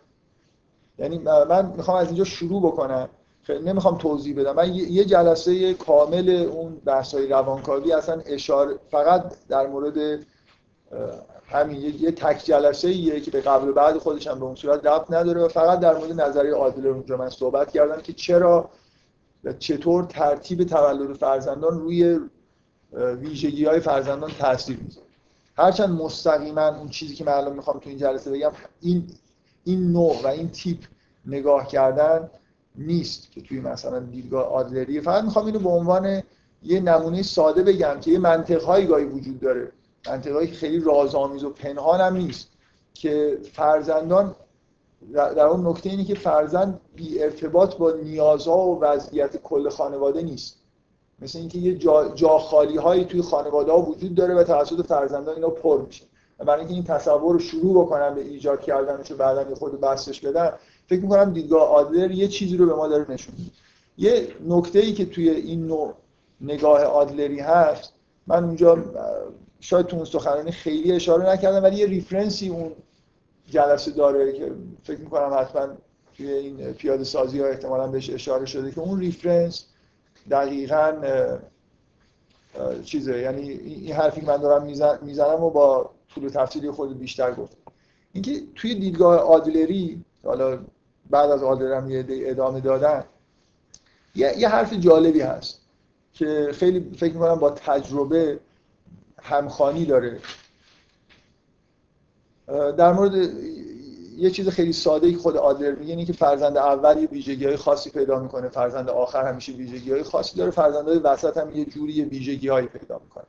یعنی 0.98 1.18
من 1.18 1.72
می‌خوام 1.76 1.96
از 1.96 2.06
اینجا 2.06 2.24
شروع 2.24 2.62
بکنم. 2.62 3.08
نمی‌خوام 3.48 3.98
توضیح 3.98 4.40
بدم. 4.40 4.56
من 4.56 4.74
یه 4.74 5.04
جلسه 5.04 5.74
کامل 5.74 6.30
اون 6.30 6.74
بحث 6.84 7.14
های 7.14 7.26
روانکاوی 7.26 7.92
اصلا 7.92 8.20
اشاره 8.26 8.78
فقط 8.90 9.34
در 9.48 9.66
مورد 9.66 10.26
همین 11.46 11.80
یه 12.00 12.10
تک 12.10 12.44
جلسه 12.44 12.88
ایه 12.88 13.20
که 13.20 13.30
به 13.30 13.40
قبل 13.40 13.68
و 13.68 13.72
بعد 13.72 13.98
خودش 13.98 14.26
هم 14.26 14.38
به 14.38 14.44
اون 14.44 14.54
صورت 14.54 14.86
ربط 14.86 15.12
نداره 15.12 15.40
و 15.40 15.48
فقط 15.48 15.80
در 15.80 15.96
مورد 15.96 16.20
نظریه 16.20 16.54
عادل 16.54 16.86
اونجا 16.86 17.16
من 17.16 17.28
صحبت 17.28 17.72
کردم 17.72 18.00
که 18.00 18.12
چرا 18.12 18.70
و 19.44 19.52
چطور 19.52 20.04
ترتیب 20.04 20.64
تولد 20.64 21.16
فرزندان 21.16 21.80
روی 21.80 22.20
ویژگی 22.92 23.64
های 23.64 23.80
فرزندان 23.80 24.30
تاثیر 24.30 24.78
می‌ذاره. 24.84 25.06
هرچند 25.56 25.90
مستقیما 25.90 26.68
اون 26.68 26.88
چیزی 26.88 27.14
که 27.14 27.24
من 27.24 27.32
الان 27.32 27.56
می‌خوام 27.56 27.78
تو 27.78 27.88
این 27.88 27.98
جلسه 27.98 28.30
بگم 28.30 28.52
این 28.80 29.06
این 29.64 29.92
نوع 29.92 30.22
و 30.22 30.26
این 30.26 30.50
تیپ 30.50 30.78
نگاه 31.26 31.66
کردن 31.66 32.30
نیست 32.76 33.32
که 33.32 33.40
توی 33.40 33.60
مثلا 33.60 33.98
دیدگاه 33.98 34.44
آدلری. 34.44 35.00
فقط 35.00 35.24
می‌خوام 35.24 35.46
اینو 35.46 35.58
به 35.58 35.68
عنوان 35.68 36.22
یه 36.62 36.80
نمونه 36.80 37.22
ساده 37.22 37.62
بگم 37.62 38.00
که 38.00 38.10
یه 38.10 38.18
منطقهایی 38.18 38.86
گاهی 38.86 39.04
وجود 39.04 39.40
داره. 39.40 39.72
منطقهایی 40.06 40.48
خیلی 40.48 40.80
رازآمیز 40.80 41.44
و 41.44 41.50
پنهان 41.50 42.00
هم 42.00 42.16
نیست. 42.16 42.48
که 42.94 43.38
فرزندان 43.52 44.34
در 45.14 45.46
اون 45.46 45.66
نکته 45.66 45.90
اینه 45.90 46.04
که 46.04 46.14
فرزند 46.14 46.80
بی 46.96 47.22
ارتباط 47.22 47.76
با 47.76 47.90
نیازها 47.90 48.58
و 48.58 48.80
وضعیت 48.80 49.36
کل 49.36 49.68
خانواده 49.68 50.22
نیست. 50.22 50.56
مثل 51.22 51.38
اینکه 51.38 51.58
یه 51.58 51.74
جا, 51.74 52.08
جا 52.08 52.38
خالی 52.38 52.76
هایی 52.76 53.04
توی 53.04 53.22
خانواده 53.22 53.72
ها 53.72 53.80
وجود 53.82 54.14
داره 54.14 54.34
و 54.34 54.44
توسط 54.44 54.86
فرزندان 54.86 55.34
اینا 55.34 55.50
پر 55.50 55.82
میشه. 55.86 56.04
برای 56.38 56.58
اینکه 56.58 56.74
این 56.74 56.84
تصور 56.84 57.32
رو 57.32 57.38
شروع 57.38 57.84
بکنم 57.84 58.14
به 58.14 58.20
ایجاد 58.20 58.60
کردنش 58.60 59.10
و 59.10 59.16
بعدا 59.16 59.54
خود 59.54 59.80
بحثش 59.80 60.20
بدم 60.20 60.52
فکر 60.86 61.00
می‌کنم 61.00 61.32
دیدگاه 61.32 61.68
آدلر 61.68 62.10
یه 62.10 62.28
چیزی 62.28 62.56
رو 62.56 62.66
به 62.66 62.74
ما 62.74 62.88
داره 62.88 63.10
نشون 63.10 63.34
یه 63.98 64.28
نکته 64.48 64.78
ای 64.78 64.92
که 64.92 65.06
توی 65.06 65.30
این 65.30 65.66
نوع 65.66 65.94
نگاه 66.40 66.82
آدلری 66.82 67.40
هست 67.40 67.92
من 68.26 68.44
اونجا 68.44 68.78
شاید 69.60 69.86
تو 69.86 69.96
اون 69.96 70.04
سخنرانی 70.04 70.50
خیلی 70.50 70.92
اشاره 70.92 71.30
نکردم 71.30 71.62
ولی 71.62 71.76
یه 71.76 71.86
reference 71.86 72.42
ی 72.42 72.48
اون 72.48 72.72
جلسه 73.46 73.90
داره 73.90 74.32
که 74.32 74.52
فکر 74.82 75.00
می‌کنم 75.00 75.36
حتما 75.40 75.68
توی 76.16 76.32
این 76.32 76.72
پیاده 76.72 77.04
سازی 77.04 77.40
ها 77.40 77.46
احتمالا 77.46 77.86
بهش 77.86 78.10
اشاره 78.10 78.46
شده 78.46 78.70
که 78.70 78.80
اون 78.80 79.00
reference 79.00 79.66
دقیقا 80.30 80.92
چیزه. 82.84 83.18
یعنی 83.18 83.50
این 83.50 83.92
حرفی 83.92 84.20
من 84.20 84.36
دارم 84.36 84.62
می‌زنم 85.02 85.42
و 85.42 85.50
با 85.50 85.90
طول 86.14 86.28
تفصیلی 86.28 86.70
خود 86.70 86.98
بیشتر 86.98 87.34
گفت 87.34 87.56
اینکه 88.12 88.40
توی 88.54 88.74
دیدگاه 88.74 89.18
آدلری 89.18 90.04
حالا 90.24 90.58
بعد 91.10 91.30
از 91.30 91.42
آدلر 91.42 91.90
یه 91.90 92.04
ادامه 92.30 92.60
دادن 92.60 93.04
یه،, 94.14 94.34
یه 94.38 94.48
حرف 94.48 94.72
جالبی 94.72 95.20
هست 95.20 95.60
که 96.12 96.48
خیلی 96.52 96.96
فکر 96.96 97.12
می‌کنم 97.12 97.34
با 97.34 97.50
تجربه 97.50 98.40
همخانی 99.22 99.84
داره. 99.84 100.18
در 102.76 102.92
مورد 102.92 103.14
یه 104.16 104.30
چیز 104.30 104.48
خیلی 104.48 104.72
ساده 104.72 105.06
ای 105.06 105.16
خود 105.16 105.36
آدلر 105.36 105.74
میگه 105.74 105.90
اینه 105.90 106.04
که 106.04 106.12
فرزند 106.12 106.56
اول 106.56 106.98
یه 106.98 107.08
ویژگی 107.08 107.46
های 107.46 107.56
خاصی 107.56 107.90
پیدا 107.90 108.18
می‌کنه. 108.18 108.48
فرزند 108.48 108.90
آخر 108.90 109.28
همیشه 109.28 109.52
ویژگی 109.52 109.92
های 109.92 110.02
خاصی 110.02 110.36
داره. 110.36 110.50
های 110.50 110.98
وسط 110.98 111.36
هم 111.36 111.56
یه 111.56 111.64
جوری 111.64 112.04
ویژگی 112.04 112.48
هایی 112.48 112.66
پیدا 112.66 113.00
می‌کنه 113.04 113.24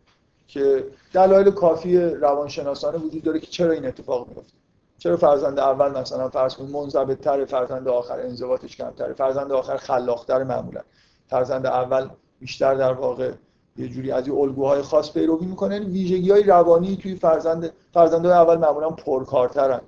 که 0.47 0.87
دلایل 1.13 1.51
کافی 1.51 1.97
روانشناسانه 1.97 2.97
وجود 2.97 3.23
داره 3.23 3.39
که 3.39 3.47
چرا 3.47 3.71
این 3.71 3.85
اتفاق 3.85 4.27
میفته 4.27 4.62
چرا 5.03 5.17
فرزند 5.17 5.59
اول 5.59 5.99
مثلا 5.99 6.29
فرض 6.29 6.55
کنید 6.55 6.69
منضبط 6.69 7.19
تر 7.19 7.45
فرزند 7.45 7.87
آخر 7.87 8.19
انضباطش 8.19 8.77
کمتره. 8.77 9.13
فرزند 9.13 9.51
آخر 9.51 9.77
خلاقتر 9.77 10.43
معمولا. 10.43 10.81
فرزند 11.27 11.65
اول 11.65 12.09
بیشتر 12.39 12.75
در 12.75 12.93
واقع 12.93 13.31
یه 13.77 13.87
جوری 13.87 14.11
از 14.11 14.27
این 14.27 14.37
الگوهای 14.37 14.81
خاص 14.81 15.13
پیروی 15.13 15.45
می‌کنه. 15.45 15.79
ویژگی 15.79 16.31
های 16.31 16.43
روانی 16.43 16.95
توی 16.95 17.15
فرزند 17.15 17.71
فرزندای 17.93 18.31
اول 18.31 18.57
معمولا 18.57 18.89
پرکارترن 18.89 19.81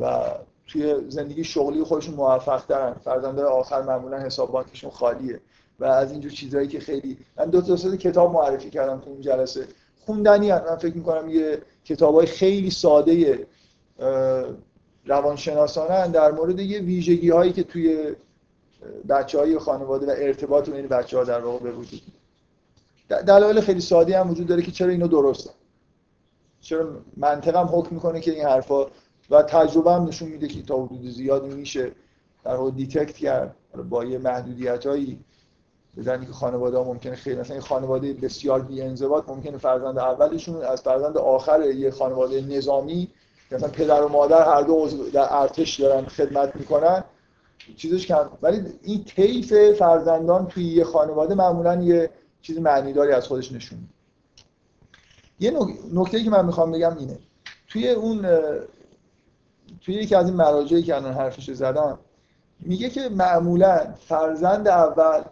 و 0.00 0.20
توی 0.66 1.10
زندگی 1.10 1.44
شغلی 1.44 1.84
خودشون 1.84 2.14
موفق 2.14 2.64
ترن 2.64 2.94
فرزندای 3.04 3.44
آخر 3.44 3.82
معمولا 3.82 4.18
حساب 4.18 4.52
بانکشون 4.52 4.90
خالیه. 4.90 5.40
و 5.80 5.84
از 5.84 6.12
اینجور 6.12 6.32
چیزهایی 6.32 6.68
که 6.68 6.80
خیلی 6.80 7.18
من 7.36 7.50
دو 7.50 7.60
تا 7.60 7.96
کتاب 7.96 8.32
معرفی 8.32 8.70
کردم 8.70 9.00
تو 9.00 9.10
اون 9.10 9.20
جلسه. 9.20 9.66
خوندنی 10.06 10.50
هم. 10.50 10.64
من 10.70 10.76
فکر 10.76 10.96
می‌کنم 10.96 11.30
یه 11.30 11.62
کتابای 11.84 12.26
خیلی 12.26 12.70
ساده 12.70 13.46
روانشناسانه 15.06 16.08
در 16.08 16.30
مورد 16.30 16.60
یه 16.60 16.80
ویژگی 16.80 17.30
هایی 17.30 17.52
که 17.52 17.62
توی 17.62 18.16
بچه 19.08 19.38
های 19.38 19.58
خانواده 19.58 20.06
و 20.06 20.10
ارتباط 20.18 20.70
بین 20.70 20.86
بچه 20.86 21.18
ها 21.18 21.24
در 21.24 21.40
واقع 21.40 21.58
به 21.58 21.72
وجود 21.72 22.02
دلایل 23.08 23.60
خیلی 23.60 23.80
ساده 23.80 24.20
هم 24.20 24.30
وجود 24.30 24.46
داره 24.46 24.62
که 24.62 24.70
چرا 24.70 24.88
اینو 24.88 25.08
درسته. 25.08 25.50
چرا 26.60 26.88
منطق 27.16 27.56
هم 27.56 27.68
حکم 27.72 27.94
می‌کنه 27.94 28.20
که 28.20 28.30
این 28.30 28.44
حرفا 28.44 28.86
و 29.30 29.42
تجربه 29.42 29.92
هم 29.92 30.04
نشون 30.04 30.28
میده 30.28 30.48
که 30.48 30.62
تا 30.62 30.82
حدود 30.82 31.10
زیادی 31.10 31.48
میشه 31.48 31.92
در 32.44 32.54
واقع 32.54 32.70
detect 32.70 33.16
کرد. 33.16 33.56
با 33.90 34.04
یه 34.04 34.18
محدودیت 34.18 34.86
هایی 34.86 35.18
که 36.04 36.32
خانواده 36.32 36.78
ها 36.78 36.84
ممکنه 36.84 37.14
خیلی 37.14 37.40
مثلا 37.40 37.60
خانواده 37.60 38.12
بسیار 38.12 38.60
بی 38.60 38.82
ممکنه 39.28 39.58
فرزند 39.58 39.98
اولشون 39.98 40.62
از 40.62 40.82
فرزند 40.82 41.18
آخر 41.18 41.70
یه 41.70 41.90
خانواده 41.90 42.40
نظامی 42.40 43.08
مثلا 43.50 43.68
پدر 43.68 44.02
و 44.02 44.08
مادر 44.08 44.54
هر 44.54 44.62
دو 44.62 44.88
در 45.12 45.26
ارتش 45.30 45.80
دارن 45.80 46.04
خدمت 46.04 46.56
می‌کنن 46.56 47.04
چیزش 47.76 48.06
کم. 48.06 48.30
ولی 48.42 48.62
این 48.82 49.04
طیف 49.04 49.72
فرزندان 49.78 50.46
توی 50.46 50.64
یه 50.64 50.84
خانواده 50.84 51.34
معمولا 51.34 51.82
یه 51.82 52.10
چیز 52.42 52.58
معنیداری 52.58 53.12
از 53.12 53.26
خودش 53.26 53.52
نشون 53.52 53.78
یه 55.40 55.52
نکته 55.92 56.24
که 56.24 56.30
من 56.30 56.46
می‌خوام 56.46 56.72
بگم 56.72 56.96
اینه. 56.98 57.18
توی 57.68 57.88
اون 57.88 58.26
توی 59.80 59.94
یکی 59.94 60.14
از 60.14 60.26
این 60.26 60.36
مراجعی 60.36 60.82
که 60.82 60.96
الان 60.96 61.12
حرفش 61.12 61.50
زدم 61.50 61.98
میگه 62.60 62.90
که 62.90 63.08
معمولا 63.08 63.94
فرزند 64.08 64.68
اول 64.68 65.22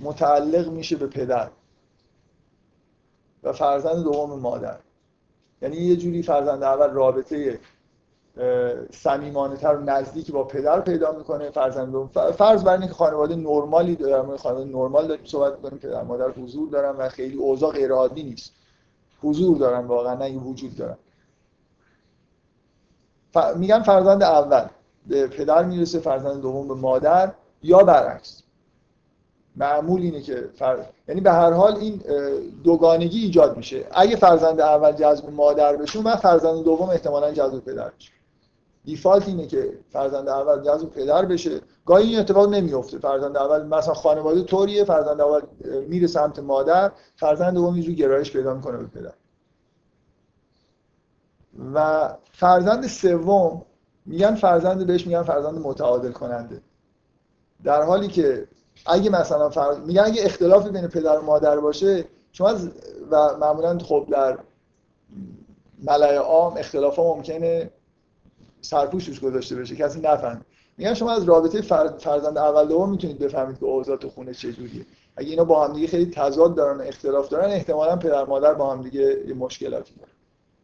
متعلق 0.00 0.68
میشه 0.68 0.96
به 0.96 1.06
پدر 1.06 1.50
و 3.42 3.52
فرزند 3.52 4.04
دوم 4.04 4.40
مادر. 4.40 4.78
یعنی 5.62 5.76
یه 5.76 5.96
جوری 5.96 6.22
فرزند 6.22 6.62
اول 6.62 6.90
رابطه 6.90 7.60
صمیمانه 8.92 9.56
تر 9.56 9.74
و 9.76 9.80
نزدیکی 9.80 10.32
با 10.32 10.44
پدر 10.44 10.80
پیدا 10.80 11.12
می‌کنه 11.12 11.50
فرزند 11.50 11.92
دوم. 11.92 12.08
فرض 12.32 12.64
بر 12.64 12.72
اینکه 12.72 12.94
خانواده 12.94 13.36
نرمالی 13.36 13.96
در 13.96 14.36
خانواده 14.36 14.64
نرمال 14.64 15.06
داریم 15.06 15.24
صحبت 15.24 15.54
می‌کنیم 15.54 15.78
پدر 15.78 16.02
مادر 16.02 16.30
حضور 16.30 16.70
دارن 16.70 16.96
و 16.96 17.08
خیلی 17.08 17.36
اوضاع 17.36 17.72
غیر 17.72 17.92
عادی 17.92 18.22
نیست. 18.22 18.52
حضور 19.22 19.58
دارن 19.58 19.86
واقعا 19.86 20.14
نه 20.14 20.38
وجود 20.38 20.76
دارن. 20.76 20.96
ف... 23.32 23.38
میگن 23.56 23.82
فرزند 23.82 24.22
اول 24.22 24.66
به 25.06 25.26
پدر 25.26 25.64
می‌رسه 25.64 25.98
فرزند 25.98 26.40
دوم 26.42 26.68
به 26.68 26.74
مادر 26.74 27.32
یا 27.62 27.78
برعکس. 27.78 28.42
معمول 29.58 30.00
اینه 30.00 30.20
که 30.20 30.48
فر... 30.54 30.84
یعنی 31.08 31.20
به 31.20 31.32
هر 31.32 31.52
حال 31.52 31.76
این 31.76 32.02
دوگانگی 32.64 33.18
ایجاد 33.18 33.56
میشه. 33.56 33.86
اگه 33.90 34.16
فرزند 34.16 34.60
اول 34.60 34.92
جذب 34.92 35.30
مادر 35.30 35.76
بشه 35.76 36.02
من 36.02 36.16
فرزند 36.16 36.64
دوم 36.64 36.90
احتمالا 36.90 37.32
جذب 37.32 37.58
پدر 37.58 37.90
بشه 37.98 38.12
دیفالت 38.84 39.28
اینه 39.28 39.46
که 39.46 39.78
فرزند 39.90 40.28
اول 40.28 40.62
جذب 40.62 40.88
پدر 40.88 41.24
بشه. 41.24 41.60
گاهی 41.86 42.08
این 42.08 42.18
اتفاق 42.18 42.48
نمیفته 42.48 42.98
فرزند 42.98 43.36
اول 43.36 43.66
مثلا 43.66 43.94
خانواده 43.94 44.42
طوریه 44.42 44.84
فرزند 44.84 45.20
اول 45.20 45.40
میره 45.88 46.06
سمت 46.06 46.38
مادر 46.38 46.92
فرزند 47.16 47.54
دوم 47.54 47.76
یه 47.76 47.92
گرایش 47.92 48.32
پیدا 48.32 48.54
می‌کنه 48.54 48.76
به 48.76 48.86
پدر. 48.86 49.12
و 51.74 52.08
فرزند 52.32 52.86
سوم 52.86 53.62
میگن 54.06 54.34
فرزند 54.34 54.86
بهش 54.86 55.06
میگن 55.06 55.22
فرزند 55.22 55.58
متعادل 55.58 56.12
کننده 56.12 56.60
در 57.64 57.82
حالی 57.82 58.08
که 58.08 58.48
اگه 58.86 59.10
مثلا 59.10 59.50
فرض 59.50 59.78
میگن 59.78 60.02
اگه 60.04 60.24
اختلافی 60.24 60.70
بین 60.70 60.86
پدر 60.86 61.18
و 61.18 61.22
مادر 61.22 61.60
باشه 61.60 62.04
شما 62.32 62.54
و 63.10 63.36
معمولا 63.36 63.78
خب 63.78 64.06
در 64.10 64.38
ملأ 65.82 66.16
عام 66.16 66.56
اختلاف 66.56 66.96
ها 66.96 67.14
ممکنه 67.14 67.70
سرپوش 68.60 69.20
گذاشته 69.20 69.56
بشه 69.56 69.76
کسی 69.76 70.00
نفهمه 70.00 70.40
میگن 70.78 70.94
شما 70.94 71.12
از 71.12 71.24
رابطه 71.24 71.60
فرزند 71.98 72.38
اول 72.38 72.68
دوم 72.68 72.90
می‌تونید 72.90 73.18
بفهمید 73.18 73.58
که 73.58 73.64
اوضاع 73.64 73.96
تو 73.96 74.08
خونه 74.08 74.34
چجوریه 74.34 74.86
اگه 75.16 75.30
اینا 75.30 75.44
با 75.44 75.66
هم 75.66 75.72
دیگه 75.72 75.86
خیلی 75.86 76.10
تضاد 76.10 76.54
دارن 76.54 76.80
اختلاف 76.80 77.28
دارن 77.28 77.50
احتمالا 77.50 77.96
پدر 77.96 78.24
مادر 78.24 78.54
با 78.54 78.72
هم 78.72 78.82
دیگه 78.82 79.34
مشکلاتی 79.38 79.94
دارن. 79.94 80.12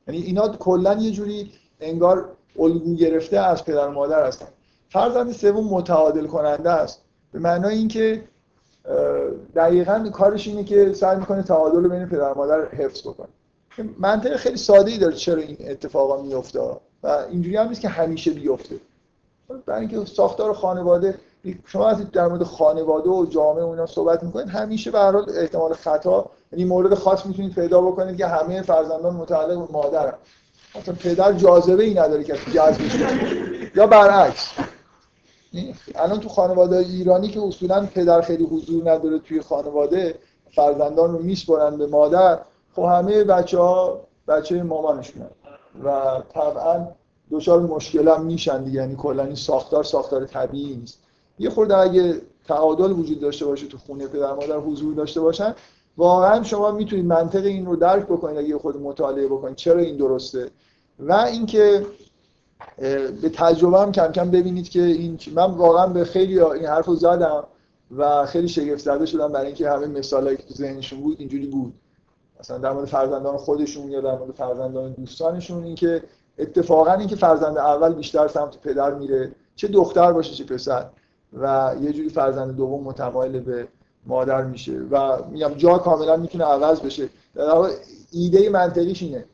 یعنی 0.09 0.27
اینا 0.27 0.49
کلا 0.49 0.95
یه 0.95 1.11
جوری 1.11 1.53
انگار 1.81 2.29
الگو 2.59 2.95
گرفته 2.95 3.39
از 3.39 3.65
پدر 3.65 3.89
مادر 3.89 4.27
هستن. 4.27 4.47
فرزند 4.89 5.33
سوم 5.33 5.69
متعادل 5.69 6.27
کننده 6.27 6.71
است. 6.71 7.04
به 7.35 7.41
معنای 7.41 7.75
اینکه 7.75 8.23
دقیقا 9.55 10.11
کارش 10.13 10.47
اینه 10.47 10.65
که 10.65 10.93
سعی 10.93 11.17
می‌کنه 11.17 11.43
تعادل 11.43 11.89
بین 11.89 12.07
پدر 12.07 12.35
مادر 12.35 12.65
حفظ 12.65 13.01
بکنه. 13.01 13.29
منطق 13.99 14.37
خیلی 14.37 14.57
ساده 14.57 14.91
ای 14.91 14.99
داره 14.99 15.15
چرا 15.15 15.43
این 15.43 15.57
اتفاقا 15.71 16.23
میفته 16.23 16.61
و 17.03 17.09
اینجوری 17.31 17.57
هم 17.57 17.69
نیست 17.69 17.81
که 17.81 17.89
همیشه 17.89 18.31
بیفته. 18.31 18.77
برای 19.67 19.81
اینکه 19.81 20.05
ساختار 20.05 20.53
خانواده 20.53 21.15
شما 21.67 21.85
وقتی 21.85 22.05
در 22.05 22.29
مورد 22.29 22.43
خانواده 22.43 23.11
و 23.11 23.27
جامعه 23.27 23.65
و 23.65 23.69
اینا 23.69 23.87
صحبت 23.87 24.23
می‌کنید 24.23 24.49
همیشه 24.49 24.91
به 24.91 24.99
هر 24.99 25.17
احتمال 25.17 25.75
خطا 25.75 26.31
یعنی 26.53 26.65
مورد 26.65 26.95
خاص 26.95 27.27
می‌تونید 27.27 27.55
پیدا 27.55 27.81
بکنید 27.81 28.17
که 28.17 28.27
همه 28.27 28.63
فرزندان 28.63 29.15
متعلق 29.15 29.67
به 29.67 29.73
مادرن. 29.73 30.15
مثلا 30.75 30.95
پدر 30.95 31.33
جاذبه 31.33 31.85
ای 31.85 31.95
نداره 31.95 32.25
که 32.25 32.35
جذبش 32.55 32.95
یا 33.75 33.87
برعکس. 33.87 34.49
الان 35.95 36.21
تو 36.21 36.29
خانواده 36.29 36.77
ایرانی 36.77 37.29
که 37.29 37.43
اصولا 37.43 37.89
پدر 37.95 38.21
خیلی 38.21 38.45
حضور 38.45 38.91
نداره 38.91 39.19
توی 39.19 39.41
خانواده 39.41 40.19
فرزندان 40.55 41.13
رو 41.13 41.19
میسپرن 41.23 41.77
به 41.77 41.87
مادر 41.87 42.39
خب 42.77 42.83
همه 42.83 43.25
بچه 43.25 43.59
ها 43.59 44.01
بچه 44.29 44.63
مامانشونن 44.63 45.31
و 45.85 46.23
طبعا 46.35 46.87
دچار 47.31 47.61
مشکل 47.61 48.09
هم 48.09 48.25
میشن 48.25 48.65
دیگه 48.65 48.81
یعنی 48.81 48.97
کلا 48.97 49.25
این 49.25 49.35
ساختار 49.35 49.85
ساختار 49.85 50.27
طبیعی 50.27 50.77
نیست. 50.77 50.99
یه 51.39 51.51
خورده 51.51 51.77
اگه 51.77 52.21
تعادل 52.49 52.93
وجود 52.93 53.21
داشته 53.21 53.47
باشه 53.47 53.67
تو 53.67 53.79
خونه 53.79 54.07
پدر 54.07 54.33
مادر 54.33 54.57
حضور 54.57 54.95
داشته 54.95 55.21
باشن 55.21 55.55
واقعا 55.97 56.43
شما 56.43 56.71
می‌تونید 56.71 57.05
منطق 57.05 57.45
این 57.45 57.67
رو 57.67 57.77
درک 57.77 58.05
بکنید 58.05 58.39
اگه 58.39 58.59
خود 58.59 58.77
مطالعه 58.77 59.27
بکنید 59.27 59.57
چرا 59.57 59.81
این 59.81 59.97
درسته؟ 59.97 60.51
و 60.99 61.13
اینکه 61.13 61.87
به 63.23 63.29
تجربه 63.35 63.79
هم 63.79 63.93
کم 63.93 64.13
کم 64.13 64.31
ببینید 64.31 64.69
که 64.69 64.83
این 64.83 65.19
من 65.35 65.51
واقعا 65.51 65.87
به 65.87 66.05
خیلی 66.05 66.41
این 66.41 66.67
حرف 66.67 66.87
رو 66.87 66.95
زدم 66.95 67.45
و 67.97 68.27
خیلی 68.27 68.49
شگفت 68.49 68.85
زده 68.85 69.07
شدم 69.07 69.33
برای 69.33 69.47
اینکه 69.47 69.71
همه 69.71 69.87
مثالایی 69.87 70.37
که 70.37 70.43
تو 70.43 70.55
ذهنشون 70.55 71.01
بود 71.01 71.17
اینجوری 71.19 71.47
بود. 71.47 71.75
مثلا 72.41 72.59
در 72.59 72.73
مورد 72.73 72.87
فرزندان 72.87 73.37
خودشون 73.37 73.91
یا 73.91 74.01
در 74.01 74.19
مورد 74.19 74.33
فرزندان 74.35 74.93
دوستانشون 74.93 75.65
اینکه 75.65 76.03
اتفاقا 76.39 76.93
اینکه 76.93 77.17
فرزند 77.17 77.59
اول 77.59 77.93
بیشتر 77.93 78.29
سمت 78.29 78.59
پدر 78.59 78.95
میره 78.95 79.33
چه 79.57 79.69
دختر 79.69 80.13
باشه 80.13 80.35
چه 80.35 80.45
پسر 80.45 80.87
و 81.33 81.75
یه 81.83 81.93
جوری 81.93 82.09
فرزند 82.09 82.57
دوم 82.57 82.85
متمایل 82.85 83.41
به 83.41 83.69
مادر 84.07 84.45
میشه. 84.45 84.73
و 84.91 85.19
میگم 85.31 85.55
جا 85.55 85.79
کاملا 85.79 86.17
می‌تونه 86.17 86.45
عوض 86.45 86.81
بشه. 86.81 87.09
در 87.35 87.45
واقع 87.45 87.71
ایده 88.13 88.51
منطقیش 88.51 89.03
اینه 89.03 89.25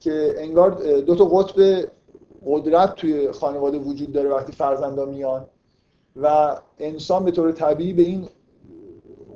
که 0.00 0.34
انگار 0.38 1.00
دو 1.00 1.14
تا 1.14 1.24
قطب 1.24 1.88
قدرت 2.46 2.94
توی 2.94 3.32
خانواده 3.32 3.78
وجود 3.78 4.12
داره 4.12 4.30
وقتی 4.30 4.52
فرزندا 4.52 5.04
میان 5.04 5.46
و 6.16 6.56
انسان 6.78 7.24
به 7.24 7.30
طور 7.30 7.52
طبیعی 7.52 7.92
به 7.92 8.02
این 8.02 8.28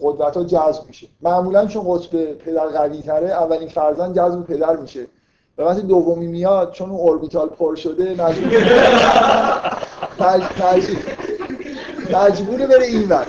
قدرت 0.03 0.37
ها 0.37 0.45
جذب 0.45 0.87
میشه. 0.87 1.09
معمولا 1.23 1.67
چون 1.67 1.85
قطب 1.89 2.33
پدر 2.33 2.67
قوی 2.67 3.03
تره 3.03 3.29
اولین 3.29 3.69
فرزند 3.69 4.17
جذب 4.17 4.45
پدر 4.45 4.77
میشه. 4.77 5.07
و 5.59 5.63
وقتی 5.63 5.83
دومی 5.83 6.27
میاد 6.27 6.73
چون 6.73 6.91
اون 6.91 7.01
اوربیتال 7.01 7.49
پر 7.49 7.75
شده 7.75 8.15
مجبوره 12.11 12.67
بره 12.67 12.87
این 12.87 13.09
وقت 13.09 13.29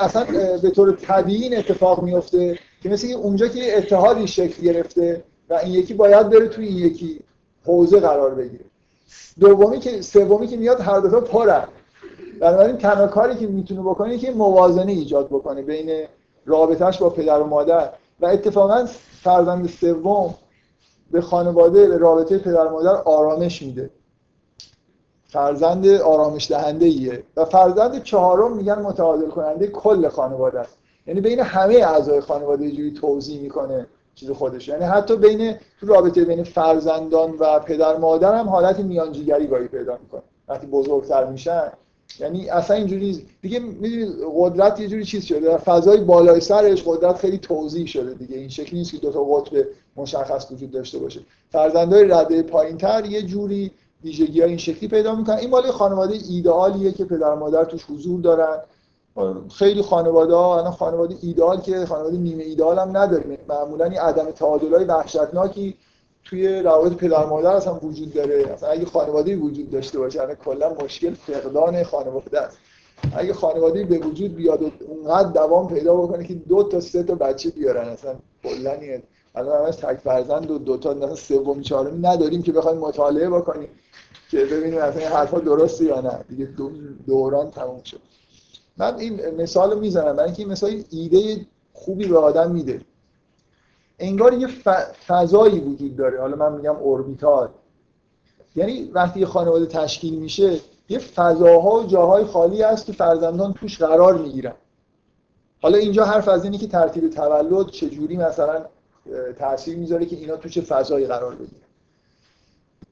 اصلا 0.00 0.24
به 0.62 0.70
طور 0.70 0.92
طبیعی 0.92 1.42
این 1.42 1.58
اتفاق 1.58 2.02
میفته 2.02 2.58
که 2.82 2.88
مثل 2.88 3.12
اونجا 3.12 3.48
که 3.48 3.78
اتحادی 3.78 4.26
شکل 4.26 4.62
گرفته 4.62 5.24
و 5.50 5.54
این 5.54 5.74
یکی 5.74 5.94
باید 5.94 6.30
بره 6.30 6.48
توی 6.48 6.66
این 6.66 6.76
یکی 6.76 7.20
حوزه 7.66 8.00
قرار 8.00 8.34
بگیره. 8.34 8.64
دومی 9.40 9.78
که 9.78 10.02
سومی 10.02 10.46
که 10.46 10.56
میاد 10.56 10.80
هر 10.80 11.00
دو 11.00 11.20
پرن 11.20 11.68
بنابراین 12.40 12.76
تنها 12.76 13.06
کاری 13.06 13.36
که 13.36 13.46
می‌تونه 13.46 13.80
بکنه 13.80 14.18
که 14.18 14.30
موازنه 14.30 14.92
ایجاد 14.92 15.26
بکنه 15.26 15.62
بین 15.62 16.06
رابطهش 16.46 16.98
با 16.98 17.10
پدر 17.10 17.40
و 17.40 17.46
مادر. 17.46 17.90
و 18.20 18.26
اتفاقا 18.26 18.86
فرزند 19.22 19.68
سوم 19.68 20.34
به 21.10 21.20
خانواده 21.20 21.88
به 21.88 21.98
رابطه 21.98 22.38
پدر 22.38 22.68
مادر 22.68 22.94
آرامش 22.94 23.62
میده. 23.62 23.90
فرزند 25.26 25.86
آرامش 25.86 26.50
دهنده 26.50 26.86
ایه 26.86 27.22
و 27.36 27.44
فرزند 27.44 28.02
چهارم 28.02 28.56
میگن 28.56 28.78
متعادل 28.78 29.28
کننده 29.28 29.66
کل 29.66 30.08
خانواده 30.08 30.60
است. 30.60 30.76
یعنی 31.06 31.20
بین 31.20 31.40
همه 31.40 31.74
اعضای 31.74 32.20
خانواده 32.20 32.70
جوری 32.70 32.92
توضیح 32.92 33.40
می‌کنه. 33.40 33.86
چیز 34.14 34.30
خودش 34.30 34.68
یعنی 34.68 34.84
حتی 34.84 35.16
بین 35.16 35.54
تو 35.80 35.86
رابطه 35.86 36.24
بین 36.24 36.44
فرزندان 36.44 37.30
و 37.38 37.58
پدر 37.58 37.96
مادر 37.96 38.34
هم 38.34 38.48
حالت 38.48 38.80
میانجیگری 38.80 39.46
گاهی 39.46 39.68
پیدا 39.68 39.98
می‌کنه. 40.02 40.22
وقتی 40.48 40.66
بزرگتر 40.66 41.24
میشن 41.24 41.72
یعنی 42.20 42.50
اصلا 42.50 42.76
اینجوری 42.76 43.26
دیگه 43.42 43.58
می‌دونید 43.58 44.08
قدرت 44.36 44.80
یه 44.80 44.88
جوری 44.88 45.04
چیز 45.04 45.24
شده. 45.24 45.40
در 45.40 45.58
فضای 45.58 46.00
بالای 46.00 46.40
سرش 46.40 46.82
قدرت 46.86 47.18
خیلی 47.18 47.38
توضیح 47.38 47.86
شده 47.86 48.14
دیگه. 48.14 48.36
این 48.36 48.48
شکلی 48.48 48.78
نیست 48.78 48.92
که 48.92 48.98
دو 48.98 49.12
تا 49.12 49.24
قطب 49.24 49.66
مشخص 49.96 50.52
وجود 50.52 50.70
داشته 50.70 50.98
باشه. 50.98 51.20
فرزندای 51.50 52.04
رده 52.04 52.42
پایینتر 52.42 53.06
یه 53.06 53.22
جوری 53.22 53.70
ویژگی 54.04 54.42
این 54.42 54.56
شکلی 54.56 54.88
پیدا 54.88 55.14
می‌کنن. 55.14 55.36
این 55.36 55.50
مال 55.50 55.70
خانواده 55.70 56.14
ایدئالیه 56.28 56.92
که 56.92 57.04
پدر 57.04 57.34
مادر 57.34 57.64
توش 57.64 57.84
حضور 57.84 58.20
دارن. 58.20 58.58
خیلی 59.58 59.82
خانواده 59.82 60.34
ها 60.34 60.58
الان 60.58 60.72
خانواده 60.72 61.16
ایدئال 61.22 61.60
که 61.60 61.86
خانواده 61.86 62.16
نیمه 62.16 62.44
ایدئال 62.44 62.78
هم 62.78 62.96
نداریم. 62.96 63.38
معمولا 63.48 63.84
این 63.84 63.98
عدم 64.00 64.30
تعادل 64.30 64.74
های 64.74 64.84
وحشتناکی 64.84 65.76
توی 66.24 66.62
روابط 66.62 66.92
پدر 66.92 67.26
مادر 67.26 67.52
اصلا 67.52 67.74
وجود 67.74 68.12
داره. 68.12 68.52
اصلا 68.52 68.68
اگه 68.68 68.86
خانواده 68.86 69.36
وجود 69.36 69.70
داشته 69.70 69.98
باشه 69.98 70.22
الان 70.22 70.34
کلا 70.34 70.74
مشکل 70.84 71.14
فقدان 71.14 71.82
خانواده 71.82 72.40
است. 72.40 72.58
اگه 73.16 73.34
خانواده 73.34 73.84
به 73.84 73.98
وجود 73.98 74.34
بیاد 74.34 74.62
و 74.62 74.70
اونقدر 74.88 75.28
دوام 75.28 75.68
پیدا 75.68 75.94
بکنه 75.94 76.24
که 76.24 76.34
دو 76.34 76.62
تا 76.62 76.80
سه 76.80 77.02
تا 77.02 77.14
بچه 77.14 77.50
بیارن 77.50 77.88
اصلا 77.88 78.14
کلا 78.42 78.78
الان 79.34 79.64
همش 79.64 79.76
تک 79.76 79.96
فرزند 79.96 80.50
و 80.50 80.58
دو 80.58 80.76
تا 80.76 80.94
مثلا 80.94 81.14
سومی 81.14 81.62
چهارمی 81.62 81.98
نداریم 81.98 82.42
که 82.42 82.52
بخوایم 82.52 82.78
مطالعه 82.78 83.30
بکنیم 83.30 83.68
که 84.30 84.44
ببینیم 84.44 84.78
اصلا 84.78 85.00
این 85.00 85.10
حرفا 85.10 85.38
درسته 85.38 85.84
یا 85.84 86.00
نه. 86.00 86.24
دیگه 86.28 86.48
دوران 87.06 87.50
تموم 87.50 87.82
شد. 87.82 88.00
من 88.76 88.98
این 88.98 89.20
مثال 89.30 89.72
رو 89.72 89.80
می‌زنم 89.80 90.16
برای 90.16 90.24
اینکه 90.24 90.42
این 90.42 90.52
مثال 90.52 90.82
ایده 90.90 91.46
خوبی 91.72 92.06
به 92.06 92.18
آدم 92.18 92.50
میده. 92.50 92.80
انگار 93.98 94.32
یه 94.32 94.48
فضایی 95.06 95.60
وجود 95.60 95.96
داره. 95.96 96.20
حالا 96.20 96.36
من 96.36 96.52
میگم 96.52 96.76
اوربیتال. 96.76 97.48
یعنی 98.56 98.90
وقتی 98.92 99.20
یه 99.20 99.26
خانواده 99.26 99.66
تشکیل 99.66 100.14
میشه 100.14 100.60
یه 100.88 100.98
فضاها 100.98 101.80
و 101.80 101.86
جاهای 101.86 102.24
خالی 102.24 102.62
هست 102.62 102.86
که 102.86 102.92
فرزندان 102.92 103.52
توش 103.52 103.78
قرار 103.78 104.18
می‌گیرن. 104.18 104.54
حالا 105.62 105.78
اینجا 105.78 106.04
حرف 106.04 106.28
از 106.28 106.44
اینه 106.44 106.58
که 106.58 106.66
ترتیب 106.66 107.10
تولد 107.10 107.66
چجوری 107.66 108.16
مثلا 108.16 108.64
تاثیر 109.38 109.76
می‌ذاره 109.76 110.06
که 110.06 110.16
اینا 110.16 110.36
تو 110.36 110.48
چه 110.48 110.60
فضایی 110.60 111.06
قرار 111.06 111.34
بگیرن. 111.34 111.60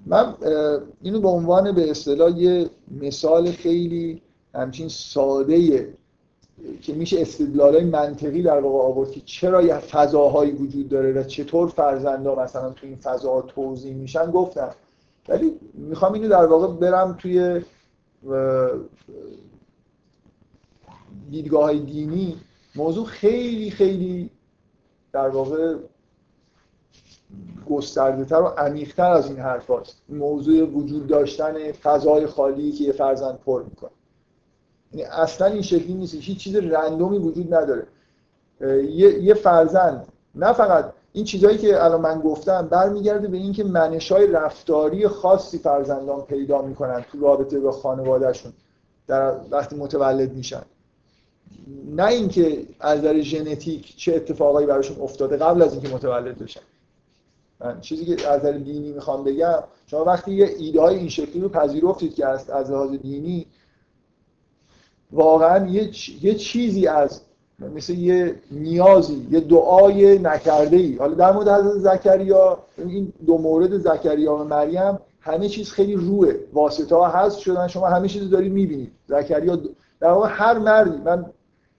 من 0.06 0.34
اینو 1.02 1.20
به 1.20 1.28
عنوان 1.28 1.72
به 1.72 1.90
اصطلاح 1.90 2.38
یه 2.38 2.70
مثال 3.00 3.50
خیلی 3.50 4.22
همچین 4.54 4.88
ساده 4.88 5.88
که 6.82 6.94
میشه 6.94 7.20
استدلال 7.20 7.74
های 7.74 7.84
منطقی 7.84 8.42
در 8.42 8.60
واقع 8.60 8.84
آورد 8.84 9.10
که 9.10 9.20
چرا 9.20 9.62
یه 9.62 9.78
فضاهایی 9.78 10.52
وجود 10.52 10.88
داره 10.88 11.12
و 11.12 11.22
چطور 11.22 11.68
فرزندا 11.68 12.34
مثلا 12.34 12.70
تو 12.70 12.86
این 12.86 12.96
فضاها 12.96 13.42
توضیح 13.42 13.94
میشن 13.94 14.30
گفتم 14.30 14.74
ولی 15.28 15.52
می‌خوام 15.74 16.12
اینو 16.12 16.28
در 16.28 16.46
واقع 16.46 16.66
برم 16.66 17.12
توی 17.18 17.60
دیدگاه 21.30 21.62
های 21.62 21.80
دینی. 21.80 22.36
موضوع 22.76 23.06
خیلی 23.06 23.70
خیلی 23.70 24.30
در 25.12 25.28
واقع 25.28 25.76
گسترده 27.70 28.24
تر 28.24 28.40
و 28.40 28.46
عمیقتر 28.46 29.10
از 29.10 29.26
این 29.26 29.38
حرف 29.38 29.70
هست. 29.70 30.02
موضوع 30.08 30.62
وجود 30.64 31.06
داشتن 31.06 31.72
فضای 31.72 32.26
خالی 32.26 32.72
که 32.72 32.84
یه 32.84 32.92
فرزند 32.92 33.38
پر 33.38 33.62
می‌کنه. 33.62 33.90
اصلا 35.00 35.46
این 35.46 35.62
شکلی 35.62 35.94
نیست. 35.94 36.14
هیچ 36.14 36.38
چیز 36.38 36.56
رندومی 36.56 37.18
وجود 37.18 37.54
نداره. 37.54 37.86
یه،, 39.20 39.34
فرزند 39.34 40.06
نه 40.34 40.52
فقط 40.52 40.92
این 41.12 41.24
چیزهایی 41.24 41.58
که 41.58 41.84
الان 41.84 42.00
من 42.00 42.20
گفتم 42.20 42.66
برمیگرده 42.66 43.28
به 43.28 43.36
اینکه 43.36 43.64
منشای 43.64 44.26
رفتاری 44.26 45.08
خاصی 45.08 45.58
فرزندان 45.58 46.20
پیدا 46.20 46.62
می‌کنن 46.62 47.04
تو 47.12 47.20
رابطه 47.20 47.60
با 47.60 47.72
خانوادهشون. 47.72 48.52
در 49.06 49.34
وقتی 49.50 49.76
متولد 49.76 50.32
میشن. 50.32 50.62
نه 51.96 52.06
اینکه 52.06 52.66
از 52.80 52.98
نظر 52.98 53.20
ژنتیک 53.20 53.96
چه 53.96 54.14
اتفاقایی 54.14 54.66
براشون 54.66 55.00
افتاده 55.00 55.36
قبل 55.36 55.62
از 55.62 55.72
اینکه 55.72 55.88
متولد 55.88 56.38
بشن. 56.38 56.60
من 57.60 57.80
چیزی 57.80 58.04
که 58.04 58.28
از 58.28 58.40
نظر 58.40 58.52
دینی 58.52 58.92
می‌خوام 58.92 59.24
بگم 59.24 59.58
شما 59.86 60.04
وقتی 60.04 60.32
یه 60.32 60.54
ایده 60.58 60.80
های 60.80 60.96
این 60.96 61.08
شکلی 61.08 61.40
رو 61.40 61.48
پذیرفتید 61.48 62.14
که 62.14 62.26
از 62.26 62.50
از 62.50 62.70
لحاظ 62.70 62.90
دینی 62.90 63.46
واقعا 65.12 65.66
یه, 65.66 65.90
یه 66.22 66.34
چیزی 66.34 66.86
از 66.86 67.20
مثل 67.74 67.94
یه 67.94 68.34
نیازی 68.50 69.26
یه 69.30 69.40
دعای 69.40 70.18
نکرده 70.18 70.76
ای 70.76 70.96
حالا 70.96 71.14
در 71.14 71.32
مورد 71.32 71.48
حضرت 71.48 71.96
زکریا 71.96 72.58
این 72.78 73.12
دو 73.26 73.38
مورد 73.38 73.78
زکریا 73.78 74.34
و 74.34 74.44
مریم 74.44 74.98
همه 75.20 75.48
چیز 75.48 75.70
خیلی 75.70 75.94
روه 75.94 76.34
واسطه 76.52 76.96
ها 76.96 77.08
هست 77.08 77.38
شدن 77.38 77.66
شما 77.66 77.88
همه 77.88 78.08
چیز 78.08 78.30
دارید 78.30 78.52
می‌بینید 78.52 78.92
زکریا 79.06 79.58
در 80.00 80.10
واقع 80.10 80.28
هر 80.30 80.58
مردی 80.58 80.98
من 81.04 81.26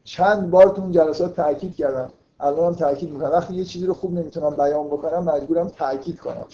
چند 0.03 0.51
بار 0.51 0.69
تو 0.69 0.81
اون 0.81 0.91
جلسات 0.91 1.35
تاکید 1.35 1.75
کردم. 1.75 2.09
الان 2.39 2.65
هم 2.65 2.75
تاکید 2.75 3.09
می‌کنم. 3.11 3.31
وقتی 3.31 3.53
یه 3.53 3.63
چیزی 3.63 3.85
رو 3.85 3.93
خوب 3.93 4.13
نمی‌تونم 4.13 4.49
بیان 4.49 4.87
بکنم 4.87 5.23
مجبورم 5.23 5.67
تاکید 5.67 6.19
کنم. 6.19 6.45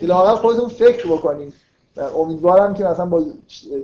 لااقل 0.00 0.34
خودتون 0.34 0.68
فکر 0.68 1.06
بکنید 1.06 1.54
امیدوارم 1.98 2.74
که 2.74 2.84
مثلا 2.84 3.06
با 3.06 3.24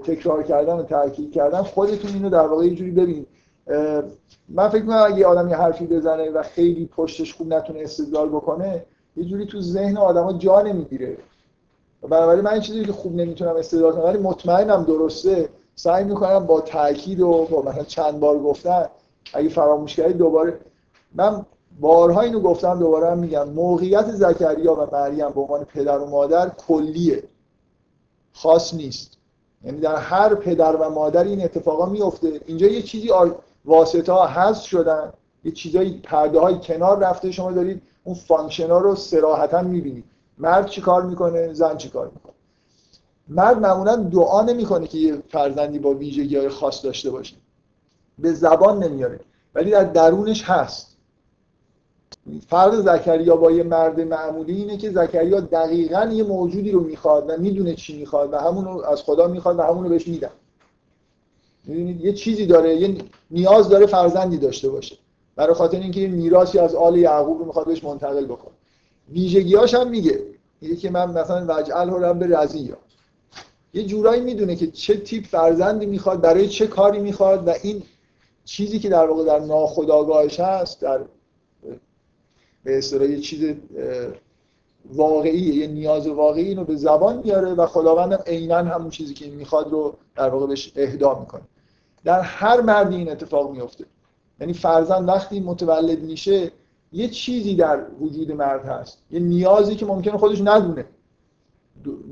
تکرار 0.05 0.43
کردن 0.43 0.73
و 0.73 0.83
تاکید 0.83 1.33
کردن 1.33 1.63
خودتون 1.63 2.11
اینو 2.13 2.31
در 2.31 2.47
واقع 2.47 2.67
یه 2.67 2.75
جوری 2.75 2.91
ببینید. 2.91 3.27
من 4.49 4.69
فکر 4.69 4.83
می‌کنم 4.83 5.05
اگه 5.07 5.27
آدم 5.27 5.49
یه 5.49 5.57
حرفی 5.57 5.87
بزنه 5.87 6.31
و 6.31 6.43
خیلی 6.43 6.87
پشتش 6.97 7.35
خوب 7.35 7.55
نتونه 7.55 7.81
استدلال 7.81 8.29
بکنه 8.29 8.85
یه 9.17 9.25
جوری 9.25 9.47
تو 9.47 9.61
ذهن 9.61 9.97
آدما 9.97 10.33
جا 10.33 10.63
نمی‌گیره. 10.63 11.17
بنابراین 12.03 12.45
من 12.45 12.53
این 12.53 12.61
چیزی 12.61 12.85
که 12.85 12.93
خوب 12.93 13.17
نمی‌تونم 13.17 13.57
استدلال 13.57 13.93
کنم 13.93 14.05
ولی 14.05 14.19
مطمئنم 14.19 14.85
درسته. 14.85 15.49
سعی 15.75 16.05
می‌کنم 16.05 16.47
با 16.47 16.61
تاکید 16.61 17.21
و 17.21 17.47
با 17.51 17.63
مثلا 17.63 17.83
چند 17.83 18.21
بار 18.21 18.39
گفتن 18.39 18.87
اگه 19.35 19.49
فراموش 19.49 19.97
کردی 19.97 20.13
دوباره. 20.13 20.61
من 21.15 21.47
بارها 21.81 22.21
اینو 22.21 22.41
گفتم 22.41 22.79
دوباره 22.79 23.11
هم 23.11 23.19
میگم. 23.19 23.49
موقعیت 23.49 24.11
زکریا 24.11 24.75
و 24.75 24.87
مریم 24.93 25.29
به 25.31 25.41
عنوان 25.41 25.65
پدر 25.65 25.99
و 25.99 26.11
مادر 26.11 26.49
کلیه. 26.49 27.23
خاص 28.35 28.75
نیست. 28.75 29.19
یعنی 29.65 29.81
در 29.81 29.97
هر 29.97 30.35
پدر 30.35 30.77
و 30.77 30.91
مادر 30.91 31.25
این 31.25 31.45
اتفاقا 31.45 31.87
میفته 31.87 32.41
اینجا 32.47 32.67
یه 32.67 32.83
چیزی 32.83 33.11
واسطه 33.65 34.13
ها 34.13 34.27
حذف 34.27 34.67
شدن. 34.67 35.13
یه 35.45 35.53
چیزایی 35.53 36.01
پرده 36.05 36.41
های 36.41 36.59
کنار 36.59 36.99
رفته. 36.99 37.31
شما 37.31 37.53
دارید 37.53 37.83
اون 38.05 38.15
function 38.15 38.71
ها 38.71 38.79
رو 38.79 38.97
صراحتا 38.97 39.63
می‌بینید. 39.63 40.05
مرد 40.39 40.67
چی 40.67 40.81
کار 40.81 41.03
می‌کنه؟ 41.03 41.53
زن 41.53 41.77
چی 41.77 41.89
کار 41.89 42.11
می‌کنه؟ 42.15 42.35
مرد 43.29 43.59
معمولا 43.59 43.97
دعا 43.97 44.43
نمی‌کنه 44.43 44.87
که 44.87 44.99
یه 44.99 45.23
فرزندی 45.29 45.79
با 45.79 45.95
ویژگی 45.95 46.37
های 46.37 46.49
خاص 46.49 46.85
داشته 46.85 47.11
باشه. 47.11 47.37
به 48.19 48.33
زبان 48.33 48.85
نمیاره. 48.85 49.21
ولی 49.55 49.71
در 49.71 49.85
درونش 49.85 50.45
هست. 50.45 50.94
فرق 52.49 52.75
زکریا 52.75 53.37
با 53.37 53.51
یه 53.51 53.63
مرد 53.63 54.01
معمولی 54.01 54.55
اینه 54.55 54.77
که 54.77 54.91
زکریا 54.91 55.41
دقیقا 55.41 56.11
یه 56.13 56.25
موجودی 56.25 56.71
رو 56.71 56.81
می‌خواد 56.81 57.25
و 57.29 57.37
می‌دونه 57.39 57.75
چی 57.75 57.99
می‌خواد 57.99 58.33
و 58.33 58.37
همونو 58.37 58.81
از 58.81 59.03
خدا 59.03 59.29
می‌خواد 59.29 59.59
و 59.59 59.63
همونو 59.63 59.89
بهش 59.89 60.09
میدن. 60.09 60.31
می‌دونید؟ 61.65 62.05
یه 62.05 62.13
چیزی 62.13 62.47
داره 62.47 62.77
یه 62.77 62.97
نیاز 63.31 63.69
داره 63.69 63.87
فرزندی 63.87 64.39
داشته 64.39 64.69
باشه. 64.69 64.97
برای 65.37 65.55
خاطر 65.55 65.81
اینکه 65.81 66.01
یه 66.01 66.09
میراثی 66.09 66.59
از 66.59 66.75
آل 66.75 66.97
یعقوب 66.97 67.39
رو 67.39 67.45
می‌خواد 67.45 67.67
بهش 67.67 67.85
منتقل 67.85 68.25
بکنه. 68.25 68.55
ویژگیاش 69.13 69.75
هم 69.75 69.91
میگه. 69.91 70.21
میگه 70.61 70.77
که 70.77 70.91
من 70.91 71.11
مثلا 71.11 71.47
وجعل 71.49 71.91
رب 71.91 72.25
رضیا 72.25 72.77
یه 73.75 73.85
جورایی 73.85 74.21
می‌دونه 74.21 74.57
که 74.57 74.67
چه 74.71 74.97
تیپ 74.97 75.25
فرزندی 75.25 75.87
می‌خواد 75.87 76.21
برای 76.21 76.49
چه 76.49 76.67
کاری 76.67 76.99
می‌خواد 76.99 77.49
و 77.49 77.55
این 77.63 77.83
چیزی 78.45 78.79
که 78.79 78.89
در 78.89 79.07
واقع 79.07 79.25
در 79.25 79.39
ناخودآگاهش 79.39 80.41
هست 80.41 80.81
در 80.81 81.01
به 82.65 82.79
اصطلاح 82.79 83.11
یه 83.11 83.21
چیز 83.21 83.55
واقعی 84.93 85.39
یه 85.39 85.67
نیاز 85.67 86.07
واقعی 86.07 86.45
اینو 86.45 86.65
به 86.65 86.77
زبان 86.77 87.19
میاره 87.19 87.55
و 87.55 87.67
خداوندم 87.67 88.19
عینا 88.27 88.57
همون 88.57 88.91
چیزی 88.91 89.15
که 89.15 89.31
می‌خواد 89.31 89.73
رو 89.73 89.95
در 90.17 90.29
واقع 90.29 90.47
بهش 90.47 90.73
اهدا 90.77 91.19
می‌کنه. 91.21 91.43
در 92.05 92.21
هر 92.21 92.61
مردی 92.61 92.97
این 92.97 93.11
اتفاق 93.11 93.51
میفته 93.51 93.85
یعنی 94.41 94.53
فرزند 94.53 95.09
وقتی 95.09 95.41
متولد 95.41 96.03
میشه 96.03 96.51
یه 96.93 97.09
چیزی 97.09 97.55
در 97.55 97.81
وجود 98.01 98.33
مرد 98.33 98.65
هست. 98.65 98.99
یه 99.11 99.21
نیازی 99.21 99.77
که 99.77 99.87
ممکنه 99.87 100.19
خودش 100.19 100.41
ندونه. 100.41 100.85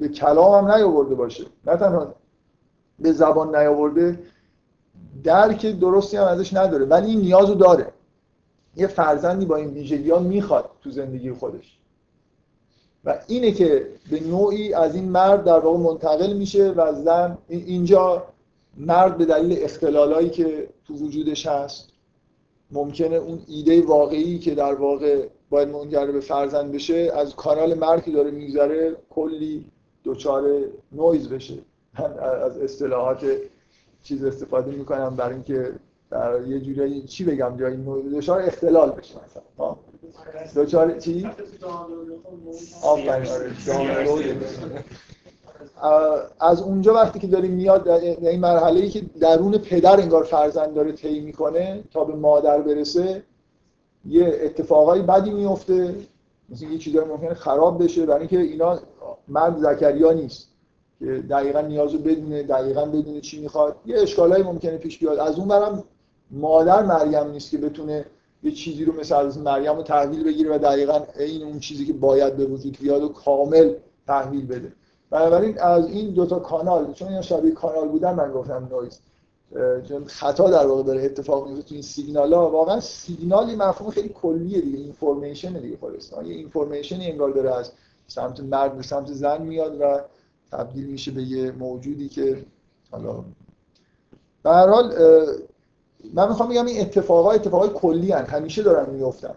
به 0.00 0.08
کلام 0.08 0.64
هم 0.64 0.74
نیاورده 0.74 1.14
باشه. 1.14 1.44
نه 1.66 1.76
تنها 1.76 2.14
به 2.98 3.12
زبان 3.12 3.56
نیاورده 3.56 4.18
درک 5.24 5.66
درستی 5.66 6.16
هم 6.16 6.24
ازش 6.24 6.54
نداره. 6.54 6.84
ولی 6.84 7.10
این 7.10 7.20
نیاز 7.20 7.48
رو 7.48 7.54
داره. 7.54 7.92
یه 8.76 8.86
فرزندی 8.86 9.46
با 9.46 9.56
این 9.56 9.68
ویژگی 9.68 10.10
ها 10.10 10.18
می‌خواد 10.18 10.70
تو 10.82 10.90
زندگی 10.90 11.32
خودش. 11.32 11.78
و 13.04 13.18
اینه 13.26 13.52
که 13.52 13.86
به 14.10 14.20
نوعی 14.20 14.74
از 14.74 14.94
این 14.94 15.08
مرد 15.08 15.44
در 15.44 15.58
واقع 15.58 15.78
منتقل 15.78 16.32
میشه 16.32 16.70
و 16.70 16.92
زن 16.92 17.38
اینجا 17.48 18.26
مرد 18.76 19.18
به 19.18 19.24
دلیل 19.24 19.64
اختلالایی 19.64 20.30
که 20.30 20.68
تو 20.84 20.94
وجودش 20.94 21.46
هست 21.46 21.88
ممکنه 22.70 23.16
اون 23.16 23.42
ایده 23.46 23.82
واقعی 23.82 24.38
که 24.38 24.54
در 24.54 24.74
واقع 24.74 25.26
باید 25.50 25.68
منجر 25.68 26.06
به 26.06 26.20
فرزند 26.20 26.72
بشه 26.72 27.12
از 27.14 27.36
کانال 27.36 28.00
که 28.00 28.10
داره 28.10 28.30
میگذره 28.30 28.96
کلی 29.10 29.64
دچار 30.04 30.50
نویز 30.92 31.28
بشه. 31.28 31.54
از 32.44 32.58
اصطلاحات 32.58 33.26
چیز 34.02 34.24
استفاده 34.24 34.70
می‌کنم 34.70 35.16
برای 35.16 35.34
اینکه 35.34 35.72
در 36.12 36.46
یه 36.46 36.60
جوری 36.60 37.02
چی 37.02 37.24
بگم 37.24 37.56
جایی 37.60 37.76
دچار 38.14 38.42
اختلال 38.42 38.90
بشه 38.90 39.14
مثلا 39.14 39.76
دچار 40.56 40.98
چی؟ 40.98 41.30
از 46.40 46.62
اونجا 46.62 46.94
وقتی 46.94 47.18
که 47.18 47.26
داریم 47.26 47.50
میاد 47.50 47.84
در 47.84 48.28
این 48.28 48.40
مرحله 48.40 48.80
ای 48.80 48.88
که 48.88 49.02
درون 49.20 49.58
پدر 49.58 50.00
انگار 50.00 50.24
فرزند 50.24 50.74
داره 50.74 50.92
طی 50.92 51.20
می‌کنه 51.20 51.84
تا 51.92 52.04
به 52.04 52.14
مادر 52.14 52.60
برسه 52.60 53.22
یه 54.08 54.40
اتفاقای 54.42 55.02
بدی 55.02 55.30
میفته 55.30 55.94
مثل 56.48 56.66
یه 56.66 56.78
چیزایی 56.78 57.08
ممکنه 57.08 57.34
خراب 57.34 57.84
بشه 57.84 58.06
برای 58.06 58.20
اینکه 58.20 58.38
اینا 58.38 58.78
مرد 59.28 59.58
زکریا 59.58 60.12
نیست 60.12 60.48
که 60.98 61.06
دقیقا 61.06 61.60
نیازو 61.60 61.98
بدونه 61.98 62.42
دقیقا 62.42 62.84
بدونه 62.86 63.20
چی 63.20 63.40
می‌خواد. 63.40 63.76
یه 63.86 64.00
اشکالایی 64.00 64.42
ممکنه 64.42 64.76
پیش 64.76 64.98
بیاد. 64.98 65.18
از 65.18 65.38
اون 65.38 65.48
برم 65.48 65.84
مادر 66.32 66.82
مریم 66.82 67.30
نیست 67.30 67.50
که 67.50 67.58
بتونه 67.58 68.04
یه 68.42 68.50
چیزی 68.50 68.84
رو 68.84 68.92
مثل 69.00 69.14
از 69.14 69.38
مریم 69.38 69.76
رو 69.76 69.82
تحویل 69.82 70.24
بگیره 70.24 70.54
و 70.54 70.58
دقیقا 70.58 71.02
این 71.18 71.42
اون 71.42 71.60
چیزی 71.60 71.86
که 71.86 71.92
باید 71.92 72.36
به 72.36 72.44
وجود 72.44 72.78
بیاد 72.80 73.02
و 73.02 73.08
کامل 73.08 73.74
تحویل 74.06 74.46
بده. 74.46 74.72
بنابراین 75.10 75.60
از 75.60 75.86
این 75.86 76.10
دوتا 76.10 76.38
کانال 76.38 76.92
چون 76.92 77.08
اینا 77.08 77.22
شبیه 77.22 77.50
کانال 77.50 77.88
بودن 77.88 78.12
من 78.12 78.32
گفتم 78.32 78.68
نویز 78.70 79.00
چون 79.88 80.04
خطا 80.04 80.50
در 80.50 80.66
واقع 80.66 80.82
داره 80.82 81.04
اتفاق 81.04 81.48
میفته 81.48 81.62
تو 81.62 81.74
این 81.74 81.82
سیگنال 81.82 82.32
ها 82.32 82.50
واقعا 82.50 82.80
سیگنالی 82.80 83.56
مفهوم 83.56 83.90
خیلی 83.90 84.08
کلیه 84.08 84.60
دیگه 84.60 84.78
information 84.78 85.52
دیگه 85.52 85.76
خلاص. 85.80 86.12
یه 86.12 86.34
information 86.34 87.04
ی 87.04 87.10
انگار 87.10 87.30
داره 87.30 87.54
از 87.54 87.72
سمت 88.06 88.40
مرد 88.40 88.76
به 88.76 88.82
سمت 88.82 89.12
زن 89.12 89.42
میاد 89.42 89.80
و 89.80 90.00
تبدیل 90.52 90.86
میشه 90.86 91.10
به 91.10 91.22
یه 91.22 91.50
موجودی 91.50 92.08
که 92.08 92.44
حالا 92.90 93.24
به 94.42 94.50
هر 94.50 94.68
حال 94.68 94.94
من 96.14 96.28
می‌خوام 96.28 96.48
بگم 96.48 96.66
این 96.66 96.80
اتفاقات 96.80 97.34
اتفاقای 97.34 97.68
کلی 97.74 98.12
هن. 98.12 98.24
همیشه 98.24 98.62
دارن 98.62 98.90
میفتن 98.90 99.34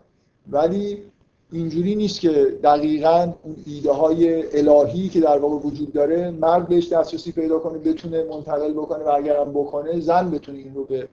ولی 0.51 1.03
اینجوری 1.51 1.95
نیست 1.95 2.19
که 2.19 2.57
دقیقا 2.63 3.33
اون 3.43 3.55
ایده 3.65 3.91
های 3.91 4.43
الهی 4.59 5.09
که 5.09 5.19
در 5.19 5.37
واقع 5.37 5.55
وجود 5.55 5.93
داره 5.93 6.31
مرد 6.31 6.67
بهش 6.67 6.93
دسترسی 6.93 7.31
پیدا 7.31 7.59
کنه 7.59 7.77
بتونه 7.77 8.23
منتقل 8.23 8.73
بکنه 8.73 9.03
و 9.03 9.09
اگرم 9.09 9.51
بکنه 9.53 9.99
زن 9.99 10.31
بتونه 10.31 10.57
این 10.57 10.75
رو 10.75 10.83
به 10.83 11.07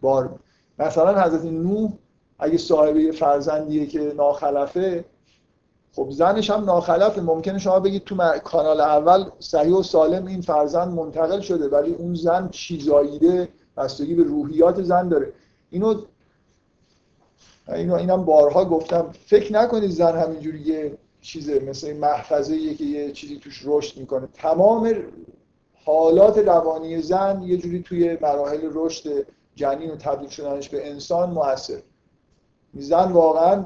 بار 0.00 0.38
مثلا 0.78 1.22
حضرت 1.22 1.44
نوح 1.44 1.92
اگه 2.38 2.58
صاحب 2.58 3.10
فرزندیه 3.10 3.86
که 3.86 4.12
ناخلفه 4.16 5.04
خب 5.96 6.10
زنش 6.10 6.50
هم 6.50 6.64
ناخلفه. 6.64 7.20
ممکنه 7.20 7.58
شما 7.58 7.80
بگید 7.80 8.04
تو 8.04 8.38
کانال 8.44 8.80
اول 8.80 9.24
صحیح 9.38 9.74
و 9.74 9.82
سالم 9.82 10.26
این 10.26 10.40
فرزند 10.40 10.94
منتقل 10.94 11.40
شده 11.40 11.68
ولی 11.68 11.94
اون 11.94 12.14
زن 12.14 12.48
چیزاییده 12.48 13.48
بستگی 13.76 14.14
به 14.14 14.22
روحیات 14.22 14.82
زن 14.82 15.08
داره. 15.08 15.32
اینو 15.70 15.94
اینو 17.68 17.94
اینم 17.94 18.24
بارها 18.24 18.64
گفتم. 18.64 19.12
فکر 19.26 19.52
نکنید 19.52 19.90
زن 19.90 20.18
همینجوری 20.18 20.60
یه 20.60 20.98
چیزه 21.20 21.60
مثل 21.60 21.96
محفظه 21.96 22.74
که 22.74 22.84
یه 22.84 23.12
چیزی 23.12 23.38
توش 23.38 23.62
رشد 23.64 24.00
می‌کنه. 24.00 24.28
تمام 24.34 24.94
حالات 25.84 26.38
روانی 26.38 27.02
زن 27.02 27.42
یه 27.42 27.56
جوری 27.56 27.82
توی 27.82 28.18
مراحل 28.20 28.70
رشد 28.72 29.26
جنین 29.54 29.90
و 29.90 29.96
تبدیل 29.96 30.28
شدنش 30.28 30.68
به 30.68 30.90
انسان 30.90 31.30
موثر. 31.30 31.82
زن 32.74 33.12
واقعا 33.12 33.64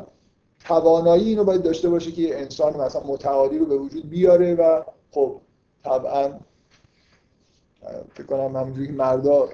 توانایی 0.65 1.29
اینو 1.29 1.45
باید 1.45 1.63
داشته 1.63 1.89
باشه 1.89 2.13
که 2.13 2.23
یه 2.23 2.37
انسان 2.37 2.77
مثلا 2.81 3.03
متعادی 3.03 3.59
رو 3.59 3.67
به 3.67 3.77
وجود 3.77 4.11
بیاره 4.11 4.55
و 4.55 4.83
خب 5.11 5.41
طبعا 5.85 6.33
فکر 8.15 8.27
کنم 8.27 8.57
همونجوری 8.57 8.93
مردا 8.93 9.49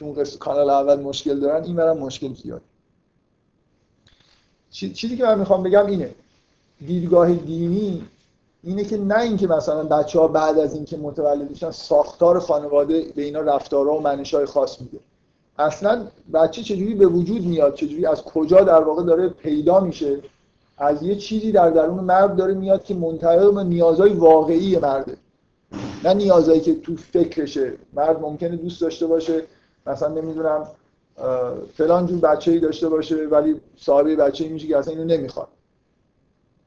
تو 0.00 0.06
اون 0.06 0.24
کانال 0.38 0.70
اول 0.70 1.00
مشکل 1.00 1.40
دارن 1.40 1.64
این 1.64 1.76
برم 1.76 1.98
مشکل 1.98 2.34
زیاد 2.34 2.62
چیزی 4.70 5.16
که 5.16 5.24
من 5.24 5.38
می‌خوام 5.38 5.62
بگم 5.62 5.86
اینه. 5.86 6.10
دیدگاه 6.86 7.32
دینی 7.34 8.02
اینه 8.62 8.84
که 8.84 8.98
نه 8.98 9.20
اینکه 9.20 9.46
مثلا 9.46 9.84
بچه 9.84 10.20
ها 10.20 10.28
بعد 10.28 10.58
از 10.58 10.74
اینکه 10.74 10.96
متولد 10.96 11.50
میشن 11.50 11.70
ساختار 11.70 12.38
خانواده 12.38 13.12
به 13.16 13.22
اینا 13.22 13.40
رفتارها 13.40 13.94
و 13.94 14.00
منش 14.00 14.34
های 14.34 14.46
خاص 14.46 14.80
میده. 14.80 14.98
اصلا 15.58 16.06
بچه 16.32 16.62
چجوری 16.62 16.94
به 16.94 17.06
وجود 17.06 17.46
میاد؟ 17.46 17.74
چجوری 17.74 18.06
از 18.06 18.22
کجا 18.22 18.60
در 18.60 18.80
واقع 18.80 19.04
داره 19.04 19.28
پیدا 19.28 19.80
میشه؟ 19.80 20.20
از 20.78 21.02
یه 21.02 21.16
چیزی 21.16 21.52
در 21.52 21.70
درون 21.70 22.04
مرد 22.04 22.36
داره 22.36 22.54
میاد 22.54 22.84
که 22.84 22.94
منطبق 22.94 23.54
به 23.54 23.64
نیازهای 23.64 24.12
واقعی 24.12 24.76
مرده. 24.76 25.16
نه 26.04 26.14
نیازهایی 26.14 26.60
که 26.60 26.74
تو 26.74 26.96
فکرشه. 26.96 27.72
مرد 27.92 28.20
ممکنه 28.20 28.56
دوست 28.56 28.80
داشته 28.80 29.06
باشه 29.06 29.42
مثلا 29.86 30.08
نمی‌دونم 30.08 30.66
فلان 31.76 32.06
جور 32.06 32.18
بچه 32.18 32.50
ای 32.50 32.58
داشته 32.58 32.88
باشه 32.88 33.26
ولی 33.26 33.60
صاحب 33.76 34.06
بچه 34.06 34.44
ای 34.44 34.50
میشه 34.50 34.66
که 34.66 34.76
اصلا 34.76 34.94
اینو 34.94 35.04
نمی‌خواد. 35.04 35.48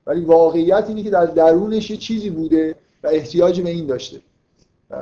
ولی 0.07 0.25
واقعیت 0.25 0.85
اینه 0.87 1.03
که 1.03 1.09
در 1.09 1.25
درونش 1.25 1.91
یه 1.91 1.97
چیزی 1.97 2.29
بوده 2.29 2.75
و 3.03 3.07
احتیاج 3.07 3.61
به 3.61 3.69
این 3.69 3.87
داشته. 3.87 4.19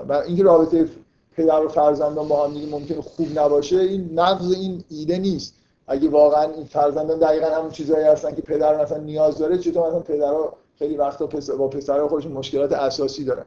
و 0.07 0.13
اینکه 0.13 0.43
رابطه 0.43 0.89
پدر 1.35 1.65
و 1.65 1.69
فرزندان 1.69 2.27
با 2.27 2.47
هم 2.47 2.69
ممکنه 2.69 3.01
خوب 3.01 3.39
نباشه 3.39 3.77
این 3.77 4.19
نقض 4.19 4.51
این 4.51 4.83
ایده 4.89 5.17
نیست. 5.17 5.53
اگه 5.87 6.09
واقعا 6.09 6.51
این 6.51 6.65
فرزندان 6.65 7.19
دقیقا 7.19 7.47
همون 7.47 7.71
چیزهایی 7.71 8.05
هستن 8.05 8.35
که 8.35 8.41
پدر 8.41 8.81
مثلا 8.81 8.97
نیاز 8.97 9.37
داره 9.37 9.57
چطور 9.57 9.87
مثلا 9.87 9.99
پدرها 9.99 10.53
خیلی 10.79 10.97
وقتا 10.97 11.27
پسر 11.27 11.55
با 11.55 11.67
پسرها 11.67 12.07
خودشون 12.07 12.31
مشکلات 12.31 12.71
اساسی 12.71 13.23
دارن. 13.23 13.45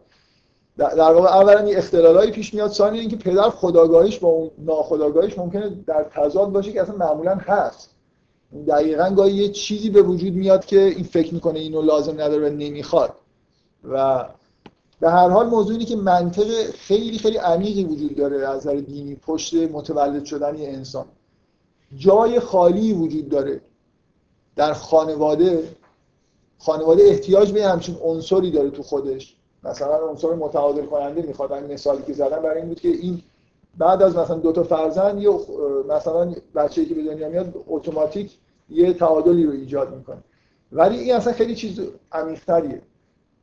در 0.79 1.13
واقع 1.13 1.29
اولا 1.29 1.69
یه 1.69 1.79
اختلالایی 1.79 2.31
پیش 2.31 2.55
میاد 2.55 2.71
ثانیا 2.71 3.01
اینکه 3.01 3.17
پدر 3.17 3.51
خداگاهیش 3.51 4.19
با 4.19 4.29
اون 4.29 4.51
ناخداگاهیش 4.59 5.39
ممکنه 5.39 5.69
در 5.87 6.05
تضاد 6.05 6.53
باشه 6.53 6.73
که 6.73 6.83
اصلا 6.83 6.97
معمولا 6.97 7.35
هست. 7.35 7.91
دقیقا 8.67 9.11
گاهی 9.11 9.33
یه 9.33 9.49
چیزی 9.49 9.91
به 9.91 10.03
وجود 10.03 10.33
میاد 10.33 10.65
که 10.65 10.81
این 10.81 11.05
فکر 11.05 11.35
می‌کنه 11.35 11.59
اینو 11.59 11.83
لازم 11.83 12.13
نداره 12.13 12.49
و 12.49 12.53
نمی‌خواد. 12.53 13.15
و 13.85 14.25
به 15.01 15.11
هر 15.11 15.29
حال 15.29 15.47
موضوع 15.47 15.73
اینه 15.73 15.85
که 15.85 15.97
منطق 15.97 16.71
خیلی 16.71 17.19
خیلی 17.19 17.37
عمیقی 17.37 17.85
وجود 17.85 18.17
داره 18.17 18.49
از 18.49 18.57
نظر 18.57 18.77
دینی 18.77 19.15
پشت 19.15 19.55
متولد 19.55 20.25
شدن 20.25 20.59
یه 20.59 20.69
انسان. 20.69 21.05
جای 21.97 22.41
خالی 22.41 22.93
وجود 22.93 23.29
داره. 23.29 23.61
در 24.57 24.73
خانواده 24.73 25.69
خانواده 26.59 27.03
احتیاج 27.03 27.53
به 27.53 27.65
همچین 27.65 27.97
عنصری 28.03 28.51
داره 28.51 28.71
تو 28.71 28.83
خودش. 28.83 29.37
مثلا 29.65 30.09
عنصر 30.09 30.35
متعادل 30.35 30.87
کننده 30.87 31.23
می‌خواد 31.23 31.53
این 31.53 31.73
مثالی 31.73 32.03
که 32.03 32.13
زدم 32.13 32.43
برای 32.43 32.59
این 32.59 32.69
بود 32.69 32.81
که 32.81 32.89
این 32.89 33.23
بعد 33.79 34.03
از 34.03 34.17
مثلا 34.17 34.37
دو 34.37 34.53
تا 34.53 34.63
فرزند 34.63 35.23
یا 35.23 35.41
مثلا 35.89 36.35
بچه‌ای 36.55 36.87
که 36.87 36.95
به 36.95 37.03
دنیا 37.03 37.29
میاد 37.29 37.55
اتوماتیک 37.67 38.39
یه 38.69 38.93
تعادلی 38.93 39.45
رو 39.47 39.53
ایجاد 39.53 39.95
می‌کنه. 39.95 40.23
ولی 40.73 40.99
این 40.99 41.15
اصلا 41.15 41.33
خیلی 41.33 41.55
چیز 41.55 41.81
عمیق‌تریه. 42.13 42.83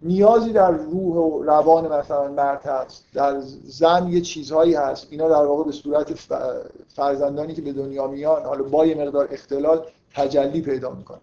نیازی 0.01 0.51
در 0.51 0.71
روح 0.71 1.15
و 1.15 1.43
روان 1.43 1.87
مثلا 1.87 2.31
مرد 2.31 2.65
هست 2.65 3.05
در 3.13 3.39
زن 3.63 4.07
یه 4.07 4.21
چیزهایی 4.21 4.73
هست. 4.73 5.07
اینا 5.09 5.29
در 5.29 5.45
واقع 5.45 5.63
به 5.63 5.71
صورت 5.71 6.13
فرزندانی 6.87 7.53
که 7.53 7.61
به 7.61 7.73
دنیا 7.73 8.07
میان 8.07 8.43
حالا 8.43 8.63
با 8.63 8.85
یه 8.85 8.95
مقدار 8.95 9.27
اختلال 9.31 9.85
تجلی 10.13 10.61
پیدا 10.61 10.91
می‌کنه. 10.91 11.21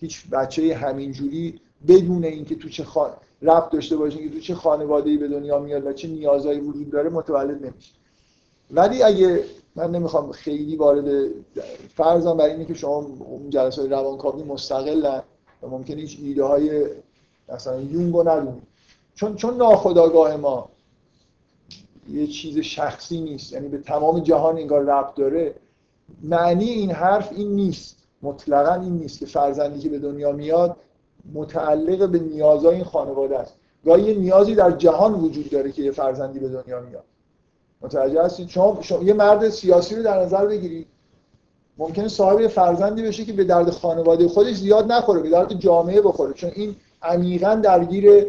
هیچ 0.00 0.30
بچه 0.30 0.74
همینجوری 0.74 1.60
بدون 1.88 2.24
اینکه 2.24 2.54
تو 2.54 2.68
چه 2.68 2.84
خان... 2.84 3.10
ربط 3.42 3.70
داشته 3.70 3.96
باشه 3.96 4.18
که 4.18 4.30
تو 4.30 4.40
چه 4.40 4.54
خانواده‌ای 4.54 5.16
به 5.16 5.28
دنیا 5.28 5.58
میاد 5.58 5.86
و 5.86 5.92
چه 5.92 6.08
نیازهایی 6.08 6.60
وجود 6.60 6.90
داره 6.90 7.10
متولد 7.10 7.66
نمیشه. 7.66 7.92
ولی 8.70 9.02
اگه 9.02 9.44
من 9.76 9.90
نمی‌خوام 9.90 10.32
خیلی 10.32 10.76
وارد 10.76 11.30
فرضم 11.94 12.36
برای 12.36 12.52
اینه 12.52 12.64
که 12.64 12.74
شما 12.74 13.06
جلسات 13.48 13.92
روانکاوی 13.92 14.42
مستقلن 14.42 15.22
و 15.62 15.68
ممکنه 15.68 16.00
هیچ 16.00 16.18
ایده 16.22 16.44
های 16.44 16.86
مثلا 17.48 17.80
یونگ 17.80 18.14
رو 18.14 18.28
ندونیم 18.28 18.66
چون 19.14 19.36
چون 19.36 19.56
ناخداگاه 19.56 20.36
ما 20.36 20.68
یه 22.12 22.26
چیز 22.26 22.58
شخصی 22.58 23.20
نیست. 23.20 23.52
یعنی 23.52 23.68
به 23.68 23.78
تمام 23.78 24.20
جهان 24.20 24.58
انگار 24.58 24.82
ربط 24.82 25.14
داره. 25.14 25.54
معنی 26.22 26.64
این 26.64 26.90
حرف 26.90 27.32
این 27.32 27.48
نیست. 27.48 27.96
مطلقا 28.22 28.74
این 28.74 28.92
نیست 28.92 29.18
که 29.18 29.26
فرزندی 29.26 29.80
که 29.80 29.88
به 29.88 29.98
دنیا 29.98 30.32
میاد 30.32 30.76
متعلق 31.34 32.08
به 32.08 32.18
نیازهای 32.18 32.74
این 32.74 32.84
خانواده 32.84 33.38
است. 33.38 33.54
گاهی 33.84 34.02
یه 34.02 34.14
نیازی 34.14 34.54
در 34.54 34.70
جهان 34.70 35.14
وجود 35.14 35.50
داره 35.50 35.72
که 35.72 35.82
یه 35.82 35.90
فرزندی 35.90 36.38
به 36.38 36.48
دنیا 36.48 36.80
میاد. 36.80 37.04
متوجه 37.80 38.22
هستید؟ 38.22 38.48
شما 38.48 38.80
یه 39.02 39.12
مرد 39.12 39.48
سیاسی 39.48 39.96
رو 39.96 40.02
در 40.02 40.22
نظر 40.22 40.46
بگیرید. 40.46 40.86
ممکنه 41.78 42.08
صاحب 42.08 42.46
فرزندی 42.46 43.02
بشه 43.02 43.24
که 43.24 43.32
به 43.32 43.44
درد 43.44 43.70
خانواده 43.70 44.28
خودش 44.28 44.54
زیاد 44.56 44.92
نخوره 44.92 45.20
به 45.20 45.30
درد 45.30 45.52
جامعه 45.52 46.00
بخوره. 46.00 46.32
چون 46.32 46.50
این 46.54 46.76
عمیقا 47.02 47.54
درگیر 47.54 48.26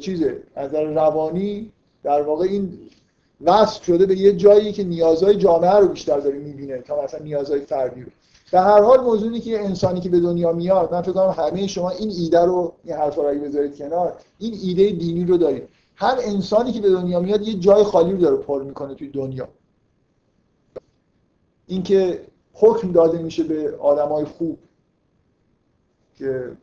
چیزه 0.00 0.42
از 0.54 0.74
روانی 0.74 1.72
در 2.02 2.22
واقع 2.22 2.44
این 2.44 2.78
وصل 3.44 3.82
شده 3.82 4.06
به 4.06 4.16
یه 4.16 4.32
جایی 4.32 4.72
که 4.72 4.84
نیازهای 4.84 5.36
جامعه 5.36 5.76
رو 5.76 5.88
بیشتر 5.88 6.20
داره 6.20 6.38
می‌بینه. 6.38 6.78
تا 6.78 7.04
مثلا 7.04 7.20
نیازهای 7.20 7.60
فردی 7.60 8.02
رو. 8.02 8.10
به 8.52 8.60
هر 8.60 8.82
حال 8.82 9.00
موضوعی 9.00 9.40
که 9.40 9.64
انسانی 9.64 10.00
که 10.00 10.08
به 10.08 10.20
دنیا 10.20 10.52
میاد 10.52 10.94
من 10.94 11.02
فکر 11.02 11.12
کنم 11.12 11.34
همه 11.38 11.66
شما 11.66 11.90
این 11.90 12.10
ایده 12.10 12.44
رو 12.44 12.72
این 12.84 12.96
حرفا 12.96 13.30
رو 13.30 13.40
بذارید 13.40 13.78
کنار 13.78 14.16
این 14.38 14.58
ایده 14.62 14.90
دینی 14.90 15.24
رو 15.24 15.36
دارید. 15.36 15.68
هر 15.96 16.18
انسانی 16.20 16.72
که 16.72 16.80
به 16.80 16.90
دنیا 16.90 17.20
میاد 17.20 17.42
یه 17.42 17.54
جای 17.54 17.84
خالی 17.84 18.12
رو 18.12 18.18
داره 18.18 18.36
پر 18.36 18.62
می‌کنه 18.62 18.94
توی 18.94 19.08
دنیا. 19.08 19.48
اینکه 21.66 22.26
حکم 22.52 22.92
داده 22.92 23.18
میشه 23.18 23.42
به 23.42 23.76
آدمای 23.76 24.24
خوب 24.24 24.58
که 26.18 26.56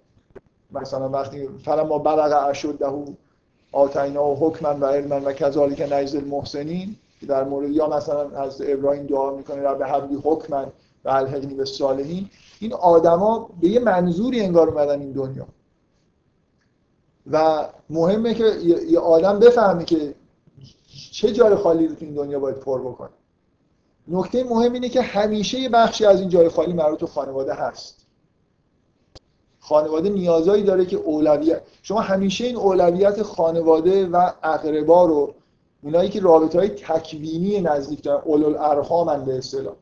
مثلا 0.72 1.10
وقتی 1.10 1.48
فلما 1.48 1.98
بلغ 1.98 2.48
اشده 2.50 2.86
آتینا 3.72 4.26
و 4.26 4.36
حکما 4.36 4.76
و 4.82 4.86
علما 4.86 5.22
و 5.26 5.34
کذالک 5.34 5.82
نجز 5.92 6.16
المحسنین 6.16 6.96
که 7.20 7.26
در 7.26 7.44
مورد 7.44 7.70
یا 7.70 7.90
مثلا 7.90 8.30
از 8.30 8.62
ابراهیم 8.66 9.06
دعا 9.06 9.36
می‌کنه 9.36 9.62
رب 9.62 9.84
حبلی 9.84 10.20
حکما 10.24 10.66
و 11.06 11.10
الحقنی 11.10 11.54
به 11.54 11.66
صالحین 11.66 12.30
این 12.60 12.74
آدما 12.74 13.50
به 13.62 13.68
یه 13.68 13.80
منظوری 13.80 14.42
انگار 14.42 14.70
اومدن 14.70 15.00
این 15.00 15.12
دنیا. 15.12 15.48
و 17.32 17.68
مهمه 17.90 18.34
که 18.34 18.46
یه 18.88 19.00
آدم 19.00 19.40
بفهمه 19.40 19.86
که 19.86 20.16
چه 21.12 21.34
جای 21.34 21.56
خالی 21.56 21.88
رو 21.88 21.96
تو 21.96 22.06
این 22.06 22.14
دنیا 22.14 22.40
باید 22.40 22.60
پر 22.60 22.82
بکنه. 22.82 23.10
نکته 24.08 24.44
مهم 24.44 24.74
اینه 24.74 24.90
که 24.90 25.02
همیشه 25.02 25.60
یه 25.60 25.70
بخشی 25.70 26.06
از 26.06 26.20
این 26.20 26.30
جای 26.30 26.50
خالی 26.50 26.74
مربوط 26.74 27.00
به 27.00 27.08
خانواده 27.08 27.54
هست. 27.54 28.04
خانواده 29.60 30.10
نیازایی 30.10 30.64
داره 30.64 30.86
که 30.86 30.98
اولویت 30.98 31.62
شما 31.82 32.02
همیشه 32.02 32.46
این 32.46 32.56
اولویت 32.56 33.24
خانواده 33.24 34.08
و 34.08 34.32
اقربا 34.44 35.06
رو 35.06 35.34
اونایی 35.84 36.10
که 36.10 36.20
رابطه 36.22 36.60
های 36.60 36.70
تکوینی 36.70 37.62
نزدیک 37.62 38.04
دارن 38.04 38.22
اولو 38.26 38.58
ارحامن 38.60 39.26
به 39.26 39.38
اصطلاح. 39.38 39.76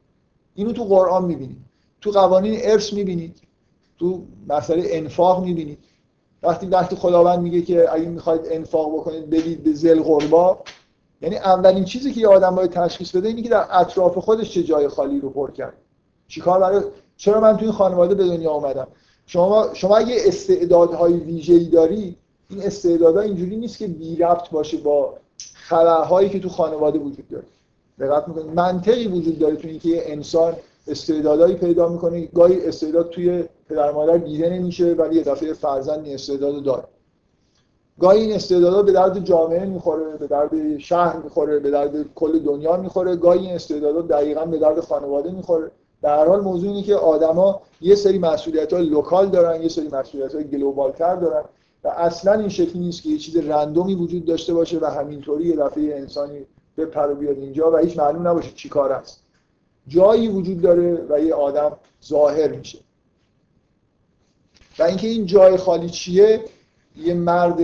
اینو 0.56 0.72
تو 0.72 0.84
قرآن 0.84 1.26
می‌بینید 1.26 1.58
تو 2.02 2.12
قوانین 2.12 2.60
ارث 2.64 2.94
می‌بینید 2.94 3.38
تو 4.00 4.24
مسئله 4.50 4.84
انفاق 4.86 5.44
می‌بینید 5.44 5.80
وقتی 6.44 6.68
وقتی 6.68 6.96
خداوند 6.96 7.40
میگه 7.40 7.62
که 7.62 7.94
اگه 7.94 8.06
می‌خواید 8.06 8.42
انفاق 8.46 8.94
بکنید 8.94 9.30
بدید 9.30 9.64
به 9.64 9.74
زل 9.74 10.02
قربا. 10.02 10.60
یعنی 11.22 11.36
اولین 11.36 11.86
چیزی 11.86 12.12
که 12.12 12.22
یه 12.22 12.28
آدم 12.28 12.56
باید 12.56 12.72
تشخیص 12.72 13.16
بده 13.16 13.28
اینه 13.28 13.42
که 13.42 13.50
در 13.50 13.68
اطراف 13.72 14.18
خودش 14.18 14.52
چه 14.54 14.64
جای 14.64 14.88
خالی 14.88 15.20
رو 15.20 15.30
پر 15.30 15.52
کرد. 15.52 15.74
چیکار 16.28 16.60
برای 16.60 16.82
چرا 17.18 17.40
من 17.40 17.58
تو 17.58 17.64
این 17.64 17.72
خانواده 17.72 18.16
به 18.16 18.24
دنیا 18.28 18.52
آمدم 18.52 18.88
شما 19.26 19.70
شما 19.74 19.98
اگه 19.98 20.16
استعدادهای 20.26 21.14
ویژه‌ای 21.14 21.66
داری 21.66 22.18
این 22.50 22.62
استعدادها 22.62 23.22
اینجوری 23.22 23.56
نیست 23.56 23.78
که 23.78 23.88
بی 23.88 24.16
ربط 24.16 24.50
باشه 24.50 24.78
با 24.78 25.14
خلاهایی 25.54 26.30
که 26.30 26.40
تو 26.40 26.50
خانواده 26.50 27.00
وجود 27.00 27.28
داره. 27.28 27.46
دقت 28.02 28.28
می‌کنید 28.28 28.56
منطقی 28.56 29.08
وجود 29.08 29.40
داره 29.40 29.56
تو 29.56 29.68
اینکه 29.68 29.90
یه 29.90 30.04
انسان 30.06 30.54
استعدادایی 30.88 31.56
پیدا 31.56 31.90
می‌کنه. 31.90 32.26
گاهی 32.26 32.68
استعداد 32.68 33.10
توی 33.10 33.44
پدر 33.70 33.92
مادر 33.92 34.18
دیده 34.18 34.50
نمیشه 34.50 34.94
ولی 34.94 35.16
یه 35.16 35.24
دفعه 35.24 35.54
فرزند 35.54 36.08
استعداد 36.08 36.64
داره. 36.64 36.84
گاهی 38.00 38.22
این 38.22 38.36
استعدادها 38.36 38.82
به 38.82 38.92
درد 38.92 39.20
جامعه 39.20 39.66
می‌خوره 39.66 40.18
به 40.18 40.28
درد 40.28 40.78
شهر 40.78 41.18
می‌خوره 41.18 41.60
به 41.60 41.72
درد 41.72 42.14
کل 42.16 42.40
دنیا 42.40 42.78
می‌خوره. 42.78 43.16
گاهی 43.16 43.40
این 43.40 43.56
استعدادها 43.56 44.02
دقیقا 44.02 44.46
به 44.46 44.58
درد 44.58 44.80
خانواده 44.80 45.32
می‌خوره. 45.32 45.72
در 46.02 46.28
حال 46.28 46.42
موضوع 46.42 46.70
اینه 46.70 46.84
که 46.84 46.96
آدما 46.96 47.62
یه 47.82 47.96
سری 47.96 48.20
مسئولیت 48.20 48.74
های 48.74 48.86
local 48.86 49.30
دارن 49.30 49.62
یه 49.62 49.68
سری 49.68 49.88
مسئولیت 49.88 50.36
های 50.36 50.44
global 50.44 50.92
تر 50.92 51.16
دارن 51.16 51.44
و 51.84 51.88
اصلا 51.88 52.34
این 52.34 52.50
شکلی 52.50 52.80
نیست 52.80 53.04
که 53.04 53.10
یه 53.10 53.18
چیز 53.18 53.38
random 53.38 53.88
ی 53.88 53.96
وجود 53.96 54.26
داشته 54.26 54.54
باشه 54.54 54.80
و 54.80 54.86
همینطوری 54.86 55.46
یه 55.46 55.56
دفعه 55.56 55.96
انسانی 55.96 56.46
بپره 56.78 57.14
بیاد 57.14 57.38
اینجا 57.38 57.72
و 57.72 57.78
هیچ 57.78 57.98
معلوم 57.98 58.28
نباشه 58.28 58.52
چی 58.52 58.70
کار 58.70 58.92
است. 58.92 59.24
جایی 59.88 60.28
وجود 60.28 60.62
داره 60.62 61.06
و 61.10 61.20
یه 61.20 61.34
آدم 61.34 61.78
ظاهر 62.06 62.48
میشه. 62.48 62.80
و 64.80 64.84
اینکه 64.84 65.08
این 65.08 65.26
جای 65.26 65.58
خالی 65.58 65.90
چیه؟ 65.90 66.46
یه 66.96 67.14
مرد 67.14 67.60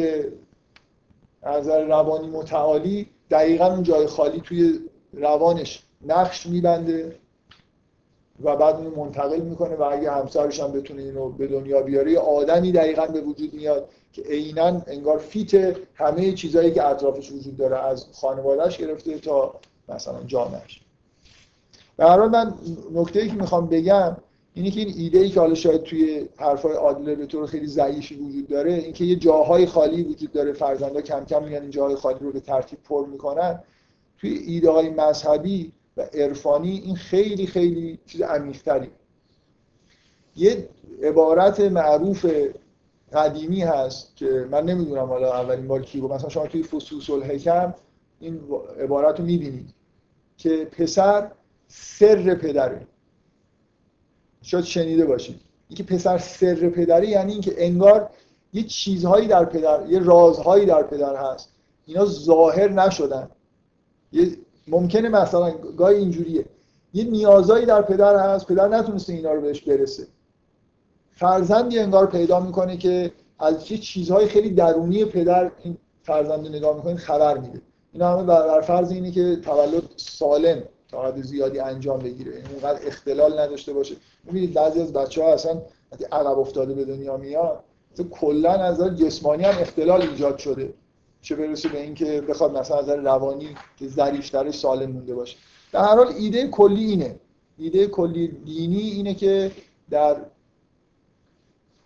از 1.41 1.67
روانی 1.67 2.27
متعالی 2.27 3.09
دقیقا 3.29 3.65
اون 3.65 3.83
جای 3.83 4.07
خالی 4.07 4.41
توی 4.41 4.79
روانش 5.13 5.83
نقش 6.05 6.45
میبنده 6.45 7.15
و 8.43 8.55
بعد 8.55 8.75
اونو 8.75 8.95
منتقل 8.95 9.41
می‌کنه 9.41 9.75
و 9.75 9.83
اگه 9.83 10.11
همسرش 10.11 10.59
هم 10.59 10.71
بتونه 10.71 11.01
اینو 11.01 11.29
به 11.29 11.47
دنیا 11.47 11.81
بیاره 11.81 12.11
یه 12.11 12.19
آدمی 12.19 12.71
دقیقا 12.71 13.05
به 13.05 13.21
وجود 13.21 13.53
میاد 13.53 13.89
که 14.17 14.29
عینا 14.29 14.81
انگار 14.87 15.17
فیت 15.17 15.75
همه 15.93 16.33
چیزهایی 16.33 16.71
که 16.71 16.87
اطرافش 16.87 17.31
وجود 17.31 17.57
داره 17.57 17.77
از 17.77 18.05
خانوادهش 18.13 18.77
گرفته 18.77 19.17
تا 19.17 19.59
مثلا 19.89 20.23
جامعش 20.23 20.81
به 21.97 22.05
هر 22.05 22.19
حال 22.19 22.29
من 22.29 22.53
نکته 22.93 23.19
ای 23.21 23.27
که 23.27 23.33
می‌خوام 23.33 23.67
بگم 23.67 24.17
اینه 24.53 24.71
که 24.71 24.79
این 24.79 24.93
ایده 24.97 25.19
ای 25.19 25.29
که 25.29 25.39
حالا 25.39 25.55
شاید 25.55 25.83
توی 25.83 26.29
حرفای 26.37 26.73
عادله 26.73 27.15
به 27.15 27.25
طور 27.25 27.45
خیلی 27.45 27.67
ضعیفی 27.67 28.15
وجود 28.15 28.47
داره 28.47 28.73
اینکه 28.73 29.05
یه 29.05 29.15
جاهای 29.15 29.65
خالی 29.65 30.03
وجود 30.03 30.31
داره 30.31 30.53
فرزندا 30.53 31.01
کم 31.01 31.25
کم 31.25 31.43
میگن 31.43 31.61
این 31.61 31.69
جاهای 31.69 31.95
خالی 31.95 32.19
رو 32.21 32.31
به 32.31 32.39
ترتیب 32.39 32.79
پر 32.83 33.05
می‌کنن. 33.05 33.63
توی 34.17 34.29
ایده 34.29 34.71
های 34.71 34.89
مذهبی 34.89 35.71
و 35.97 36.01
عرفانی 36.01 36.81
این 36.85 36.95
خیلی 36.95 37.47
خیلی 37.47 37.99
چیز 38.05 38.21
عمیق‌تری. 38.21 38.89
یه 40.35 40.69
عبارت 41.03 41.59
معروف 41.59 42.25
قدیمی 43.13 43.61
هست 43.61 44.15
که 44.15 44.47
من 44.51 44.65
نمی‌دونم 44.65 45.05
حالا 45.05 45.33
اولین 45.33 45.67
بار 45.67 45.81
کی 45.81 45.99
بود. 45.99 46.11
مثلا 46.11 46.29
شما 46.29 46.47
توی 46.47 46.63
فصوص 46.63 47.09
الحکم 47.09 47.73
این 48.19 48.41
عبارت 48.79 49.19
رو 49.19 49.25
می‌بینید 49.25 49.73
که 50.37 50.65
پسر 50.65 51.31
سر 51.67 52.35
پدره. 52.35 52.87
شاید 54.41 54.65
شنیده 54.65 55.05
باشید. 55.05 55.41
اینکه 55.69 55.83
پسر 55.83 56.17
سر 56.17 56.69
پدره 56.69 57.07
یعنی 57.07 57.31
اینکه 57.31 57.53
انگار 57.57 58.09
یه 58.53 58.63
چیزهایی 58.63 59.27
در 59.27 59.45
پدر 59.45 59.85
یه 59.89 59.99
رازهایی 59.99 60.65
در 60.65 60.83
پدر 60.83 61.15
هست. 61.15 61.49
اینا 61.85 62.05
ظاهر 62.05 62.69
نشدن. 62.69 63.29
یه 64.11 64.37
ممکنه 64.67 65.09
مثلا 65.09 65.51
گاهی 65.51 65.97
اینجوریه. 65.97 66.45
یه 66.93 67.03
نیازایی 67.03 67.65
در 67.65 67.81
پدر 67.81 68.15
هست. 68.15 68.47
پدر 68.47 68.67
نتونسته 68.67 69.13
اینا 69.13 69.31
رو 69.31 69.41
بهش 69.41 69.61
برسه. 69.61 70.07
فرزندی 71.17 71.79
انگار 71.79 72.07
پیدا 72.07 72.39
می‌کنه 72.39 72.77
که 72.77 73.11
از 73.39 73.71
یه 73.71 73.77
چیزهای 73.77 74.27
خیلی 74.27 74.49
درونی 74.49 75.05
پدر 75.05 75.51
این 75.63 75.77
فرزند 76.03 76.47
نگاه 76.47 76.75
می‌کنه 76.75 76.95
خبر 76.95 77.37
میده. 77.37 77.61
این 77.93 78.01
همه 78.01 78.23
بر 78.23 78.61
فرض 78.61 78.91
اینه 78.91 79.11
که 79.11 79.35
تولد 79.35 79.83
سالم 79.95 80.63
تا 80.91 81.07
حد 81.07 81.21
زیادی 81.21 81.59
انجام 81.59 81.99
بگیره. 81.99 82.35
یعنی 82.35 82.47
اونقدر 82.53 82.87
اختلال 82.87 83.39
نداشته 83.39 83.73
باشه. 83.73 83.95
می‌بینید 84.23 84.53
بعضی 84.53 84.81
از 84.81 84.93
بچه 84.93 85.23
ها 85.23 85.33
اصلا 85.33 85.61
وقتی 85.91 86.05
عقب 86.05 86.39
افتاده 86.39 86.73
به 86.73 86.85
دنیا 86.85 87.17
میاد 87.17 87.63
کلا 88.11 88.51
از 88.51 88.79
نظر 88.79 88.89
جسمانی 88.89 89.43
هم 89.43 89.61
اختلال 89.61 90.01
ایجاد 90.01 90.37
شده. 90.37 90.73
چه 91.21 91.35
برسه 91.35 91.69
به 91.69 91.81
اینکه 91.81 92.21
بخواد 92.21 92.57
مثلا 92.57 92.77
از 92.77 92.83
نظر 92.83 92.95
روانی 92.95 93.47
که 93.79 93.87
ظریف‌تر 93.87 94.51
سالم 94.51 94.91
مونده 94.91 95.15
باشه. 95.15 95.37
در 95.71 95.79
هر 95.79 95.95
حال 95.95 96.07
ایده 96.19 96.47
کلی 96.47 96.85
اینه. 96.85 97.15
ایده 97.57 97.87
کلی 97.87 98.27
دینی 98.27 98.81
اینه 98.81 99.13
که 99.13 99.51
در 99.89 100.15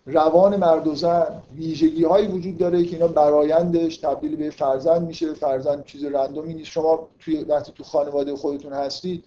روان 0.06 0.56
مرد 0.56 0.86
و 0.86 0.94
زن 0.94 1.42
ویژگی 1.56 2.04
هایی 2.04 2.26
وجود 2.26 2.58
داره 2.58 2.84
که 2.84 2.96
اینا 2.96 3.08
برایندش 3.08 3.96
تبدیل 3.96 4.36
به 4.36 4.50
فرزند 4.50 5.06
میشه. 5.06 5.34
فرزند 5.34 5.84
چیز 5.84 6.04
رندومی 6.04 6.54
نیست. 6.54 6.70
شما 6.70 7.08
توی 7.18 7.36
وقتی 7.44 7.72
تو 7.72 7.84
خانواده 7.84 8.36
خودتون 8.36 8.72
هستید 8.72 9.24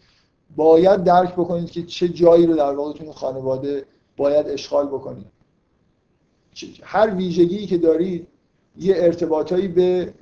باید 0.56 1.04
درک 1.04 1.34
بکنید 1.34 1.72
که 1.72 1.84
چه 1.84 2.10
جایی 2.10 2.46
رو 2.46 2.56
در 2.56 2.76
واقع 2.76 2.94
تو 2.94 3.12
خانواده 3.12 3.86
باید 4.18 4.48
اشغال 4.48 4.88
بکنید. 4.88 5.26
هر 6.84 7.16
ویژگی 7.16 7.68
که 7.68 7.78
دارید 7.78 8.28
یه 8.78 8.96
ارتباطایی 8.98 9.68
به 9.68 10.14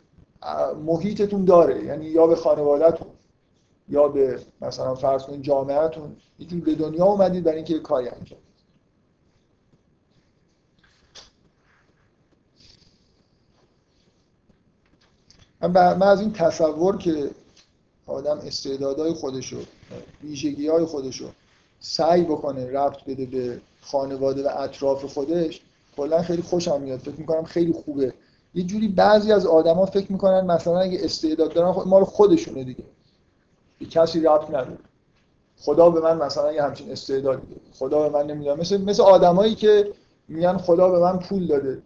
محیطتون 0.85 1.45
داره. 1.45 1.85
یعنی 1.85 2.05
یا 2.05 2.27
به 2.27 2.35
خانوادهتون 2.35 3.07
یا 3.89 4.07
به 4.07 4.39
مثلا 4.61 4.95
فرض 4.95 5.23
کنید 5.23 5.41
جامعهتون. 5.41 6.15
یکی 6.39 6.55
به 6.55 6.75
دنیا 6.75 7.05
اومدید 7.05 7.43
برای 7.43 7.57
اینکه 7.57 7.79
کاری 7.79 8.09
انجام 8.09 8.39
من 15.67 16.01
از 16.01 16.21
این 16.21 16.33
تصور 16.33 16.97
که 16.97 17.29
آدم 18.07 18.37
استعدادهای 18.37 19.13
خودشو 19.13 19.57
ویژگی 20.23 20.67
های 20.67 20.85
خودشو 20.85 21.25
سعی 21.79 22.23
بکنه 22.23 22.71
ربط 22.71 23.03
بده 23.03 23.25
به 23.25 23.61
خانواده 23.81 24.49
و 24.49 24.57
اطراف 24.57 25.05
خودش 25.05 25.61
کلا 25.97 26.21
خیلی 26.21 26.41
خوشم 26.41 26.81
میاد. 26.81 26.99
فکر 26.99 27.15
می‌کنم 27.15 27.43
خیلی 27.43 27.73
خوبه. 27.73 28.13
یه 28.53 28.63
جوری 28.63 28.87
بعضی 28.87 29.31
از 29.31 29.45
آدما 29.45 29.85
فکر 29.85 30.11
می‌کنن 30.11 30.45
مثلا 30.45 30.79
اگه 30.79 30.99
استعداد 31.03 31.53
دارن 31.53 31.71
خود 31.71 31.87
مال 31.87 32.03
خودشونه 32.03 32.63
دیگه. 32.63 32.83
به 33.79 33.85
کسی 33.85 34.19
ربط 34.19 34.49
نداره. 34.49 34.77
خدا 35.59 35.89
به 35.89 36.01
من 36.01 36.17
مثلا 36.17 36.53
یه 36.53 36.63
همچین 36.63 36.91
استعدادی 36.91 37.41
خدا 37.79 38.09
به 38.09 38.19
من 38.19 38.27
نمی‌دونم 38.31 38.59
مثل 38.59 38.81
مثل 38.81 39.03
آدمایی 39.03 39.55
که 39.55 39.93
میگن 40.27 40.57
خدا 40.57 40.89
به 40.89 40.99
من 40.99 41.19
پول 41.19 41.47
داده. 41.47 41.81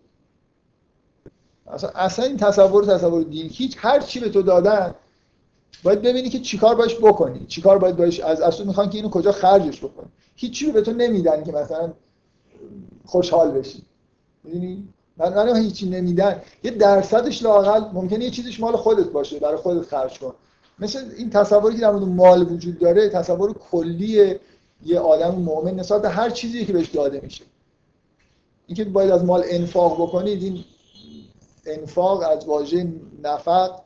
اصلا 1.68 1.90
اصلا 1.90 2.26
این 2.26 2.38
تصور 2.38 2.86
تصور 2.86 3.24
دین. 3.24 3.50
هیچ 3.50 3.76
هر 3.80 4.00
چی 4.00 4.20
به 4.20 4.30
تو 4.30 4.42
دادن 4.42 4.96
باید 5.84 6.02
ببینی 6.02 6.30
که 6.30 6.40
چیکار 6.40 6.76
باش 6.76 6.96
بکنی. 6.96 7.46
چیکار 7.48 7.78
باید 7.78 7.96
باش 7.96 8.20
از 8.20 8.42
اصلا 8.42 8.66
می‌خوان 8.66 8.90
که 8.90 8.98
اینو 8.98 9.10
کجا 9.10 9.32
خرجش 9.32 9.80
بکنی. 9.80 10.08
هیچی 10.36 10.72
به 10.72 10.82
تو 10.82 10.94
نمیدن 10.94 11.44
که 11.44 11.52
مثلا 11.52 11.94
خوشحال 13.06 13.52
بشی. 13.52 13.84
می‌دونی؟ 14.44 14.88
من 15.18 15.34
من 15.34 15.58
هیچی 15.58 15.90
نمیدن. 15.90 16.42
یه 16.64 16.72
درصدش 16.72 17.44
لاقل 17.44 17.82
ممکنه 17.94 18.24
یه 18.24 18.32
چیزش 18.32 18.60
مال 18.60 18.76
خودت 18.76 19.06
باشه 19.06 19.40
برای 19.40 19.58
خودت 19.58 19.88
خرج 19.88 20.20
کن. 20.20 20.34
مثل 20.80 21.06
این 21.18 21.30
تصوری 21.30 21.76
که 21.76 21.82
در 21.82 21.92
مورد 21.92 22.04
مال 22.04 22.52
وجود 22.52 22.80
داره 22.80 23.10
تصور 23.10 23.54
کلی 23.54 24.36
یه 24.86 25.00
آدم 25.00 25.36
مؤمن 25.36 25.76
نسبت 25.76 26.02
به 26.02 26.10
هر 26.10 26.30
چیزی 26.30 26.66
که 26.66 26.74
بهش 26.74 26.90
داده 26.90 27.20
میشه. 27.24 27.46
اینکه 28.68 28.84
باید 28.86 29.12
از 29.12 29.24
مال 29.26 29.44
انفاق 29.46 30.02
بکنید 30.02 30.44
این 30.44 30.64
انفاق 31.68 32.24
از 32.32 32.46
واژه 32.46 32.94
نفق 33.24 33.80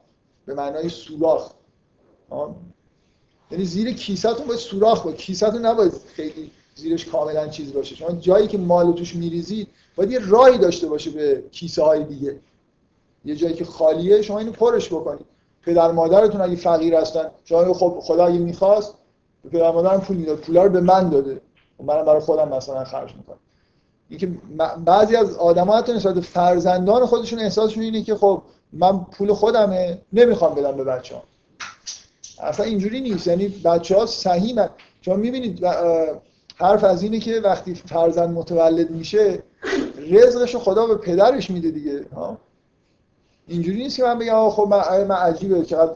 به 0.46 0.54
معنای 0.54 0.90
سوراخ. 0.90 1.52
یعنی 3.52 3.66
زیر 3.66 3.94
کیسهتون 3.94 4.48
باید 4.48 4.60
سوراخ 4.60 5.04
باید. 5.04 5.18
کیسهتون 5.18 5.66
نباید 5.66 5.94
خیلی 6.14 6.52
زیرش 6.76 7.06
کاملا 7.06 7.48
چیز 7.48 7.74
باشه. 7.74 7.96
شما 7.96 8.12
جایی 8.12 8.48
که 8.48 8.58
مال 8.58 8.94
توش 8.94 9.16
میریزید 9.16 9.68
باید 9.96 10.12
یه 10.12 10.20
راهی 10.30 10.58
داشته 10.58 10.88
باشه 10.88 11.12
به 11.12 11.44
کیسه 11.52 11.84
های 11.84 12.04
دیگه. 12.04 12.40
یه 13.26 13.36
جایی 13.36 13.54
که 13.54 13.66
خالیه 13.66 14.22
شما 14.22 14.40
اینو 14.40 14.52
پرش 14.52 14.88
بکنید. 14.88 15.26
پدر 15.62 15.92
مادرتون 15.92 16.42
اگه 16.42 16.56
فقیر 16.56 16.96
هستن 16.96 17.32
شما 17.46 17.74
خب 17.74 18.00
خدا 18.02 18.26
اگه 18.26 18.40
می‌خواست 18.40 18.96
پدر 19.52 19.72
مادرم 19.72 20.02
پول 20.02 20.18
می‌داد. 20.18 20.38
پولا 20.38 20.64
رو 20.64 20.70
به 20.70 20.82
من 20.82 21.10
داده. 21.10 21.42
و 21.80 21.84
منم 21.84 22.06
برای 22.06 22.22
خودم 22.22 22.50
مثلا 22.50 22.84
خرج 22.84 23.16
می‌کنم 23.16 23.40
اینکه 24.12 24.32
بعضی 24.86 25.16
از 25.16 25.36
آدم‌ها 25.38 25.78
حتی 25.78 25.94
نسبت 25.94 26.20
فرزندان 26.20 27.06
خودشون 27.06 27.40
احساسشون 27.40 27.84
اینه 27.84 28.04
که 28.04 28.16
خب 28.16 28.42
من 28.74 29.00
پول 29.04 29.34
خودمه 29.34 30.02
نمی‌خوام 30.14 30.56
بدم 30.56 30.72
به 30.72 30.84
بچه‌ها. 30.84 31.24
اصلا 32.40 32.66
اینجوری 32.66 33.02
نیست. 33.02 33.28
یعنی 33.28 33.48
بچه 33.48 33.98
ها 33.98 34.06
سهیمن 34.06 34.70
شما 35.02 35.16
می‌بینید 35.16 35.66
حرف 36.56 36.84
از 36.84 37.04
اینه 37.04 37.20
که 37.20 37.40
وقتی 37.40 37.76
فرزند 37.76 38.30
متولد 38.30 38.90
میشه 38.92 39.44
رزقش 40.12 40.56
خدا 40.56 40.88
به 40.88 40.96
پدرش 40.96 41.50
میده 41.50 41.72
دیگه. 41.72 42.06
ها؟ 42.16 42.38
اینجوری 43.48 43.78
نیست 43.78 43.98
که 43.98 44.04
من 44.04 44.20
بگم 44.20 44.50
خب 44.50 44.68
من, 44.70 45.04
من 45.04 45.16
عجیبه. 45.16 45.66
چقدر 45.66 45.92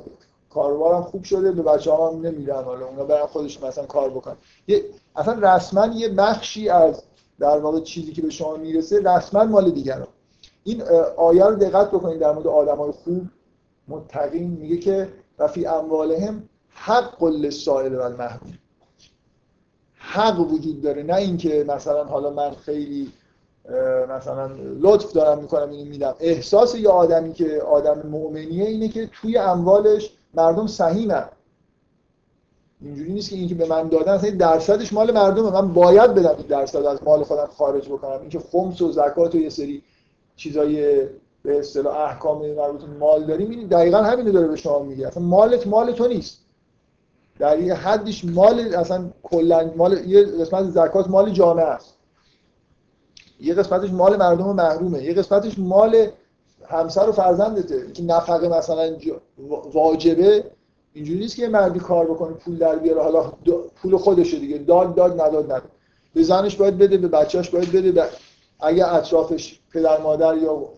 کاروارم 0.49 1.03
خوب 1.03 1.23
شده 1.23 1.51
به 1.51 1.61
بچه 1.61 1.93
هم 1.93 2.21
نمیدن. 2.21 2.63
حالا 2.63 2.85
اونا 2.85 3.03
برن 3.03 3.25
خودش 3.25 3.63
مثلا 3.63 3.85
کار 3.85 4.09
بکن 4.09 4.35
یه 4.67 4.83
اصلا 5.15 5.55
رسما 5.55 5.85
یه 5.85 6.09
بخشی 6.09 6.69
از 6.69 7.01
در 7.39 7.57
واقع 7.57 7.79
چیزی 7.79 8.11
که 8.11 8.21
به 8.21 8.29
شما 8.29 8.55
می‌رسه 8.55 9.01
رسما 9.01 9.43
مال 9.43 9.71
دیگران. 9.71 10.07
این 10.63 10.81
آیه 11.17 11.45
رو 11.45 11.55
دقت 11.55 11.91
بکنید 11.91 12.19
در 12.19 12.31
مورد 12.31 12.47
آدمای 12.47 12.91
خوب. 12.91 13.21
متقین 13.87 14.51
میگه 14.51 14.77
که 14.77 15.09
و 15.39 15.47
فی 15.47 15.65
اموالهم 15.65 16.49
حق 16.69 17.23
للسائل 17.23 17.95
و 17.95 18.01
المحروم 18.01 18.57
حق 19.93 20.39
وجود 20.39 20.81
داره. 20.81 21.03
نه 21.03 21.15
اینکه 21.15 21.65
مثلا 21.67 22.03
حالا 22.03 22.29
من 22.29 22.51
خیلی 22.51 23.11
مثلا 24.09 24.49
لطف 24.79 25.13
دارم 25.13 25.41
می‌کنم 25.41 25.69
اینو 25.69 25.89
میدم. 25.89 26.15
احساس 26.19 26.75
یه 26.75 26.89
آدمی 26.89 27.33
که 27.33 27.61
آدم 27.61 28.07
مؤمنیه 28.07 28.65
اینه 28.65 28.87
که 28.87 29.09
توی 29.21 29.37
اموالش 29.37 30.13
مردم 30.33 30.67
سهیمن 30.67 31.29
اینجوری 32.85 33.13
نیست 33.13 33.29
که 33.29 33.35
اینکه 33.35 33.55
به 33.55 33.65
من 33.65 33.89
دادن 33.89 34.13
اصلا 34.13 34.29
درصدش 34.29 34.93
مال 34.93 35.11
مردمه. 35.11 35.51
من 35.51 35.73
باید 35.73 36.13
بدم 36.13 36.35
این 36.37 36.47
درصد 36.47 36.85
از 36.85 37.03
مال 37.03 37.23
خودم 37.23 37.47
خارج 37.57 37.89
بکنم. 37.89 38.19
اینکه 38.19 38.39
خمس 38.39 38.81
و 38.81 38.91
زکات 38.91 39.35
و 39.35 39.37
یه 39.37 39.49
سری 39.49 39.83
چیزای 40.35 41.05
به 41.43 41.59
اصطلاح 41.59 41.97
احکام 41.97 42.45
مربوط 42.51 42.81
مال 42.99 43.25
داریم 43.25 43.49
این 43.49 43.67
دقیقا 43.67 43.97
همینو 43.97 44.31
داره 44.31 44.47
به 44.47 44.55
شما 44.55 44.79
میگه. 44.79 45.07
اصلا 45.07 45.23
مالت 45.23 45.67
مال 45.67 45.91
تو 45.91 46.07
نیست. 46.07 46.41
در 47.39 47.59
یه 47.59 47.73
حدش 47.73 48.25
مال 48.25 48.59
اصلا 48.59 49.09
کلا 49.23 49.71
مال 49.75 50.07
یه 50.07 50.25
قسمت 50.25 50.69
زکات 50.69 51.07
مال 51.07 51.29
جامعه 51.29 51.65
است. 51.65 51.95
یه 53.39 53.53
قسمتش 53.53 53.89
مال 53.89 54.17
مردم 54.17 54.55
محرومه. 54.55 55.03
یه 55.03 55.13
قسمتش 55.13 55.59
مال 55.59 56.07
همسر 56.67 57.09
و 57.09 57.11
فرزندته. 57.11 57.91
که 57.91 58.03
نفقه 58.03 58.47
مثلا 58.47 58.95
واجبه 59.73 60.43
اینجوری 60.95 61.19
نیست 61.19 61.35
که 61.35 61.47
مردی 61.47 61.79
کار 61.79 62.05
بکنه 62.05 62.33
پول 62.33 62.57
در 62.57 62.75
بیاره 62.75 63.03
حالا 63.03 63.33
پول 63.75 63.97
خودشه 63.97 64.39
دیگه. 64.39 64.57
داد 64.57 64.95
داد 64.95 65.21
نداد 65.21 65.45
نداد. 65.45 65.71
به 66.13 66.23
زنش 66.23 66.55
باید 66.55 66.77
بده 66.77 66.97
به 66.97 67.07
بچهش 67.07 67.49
باید 67.49 67.71
بده. 67.71 68.03
اگه 68.59 68.93
اطرافش 68.93 69.59
پدر 69.73 70.01
مادر 70.01 70.37
یا 70.37 70.69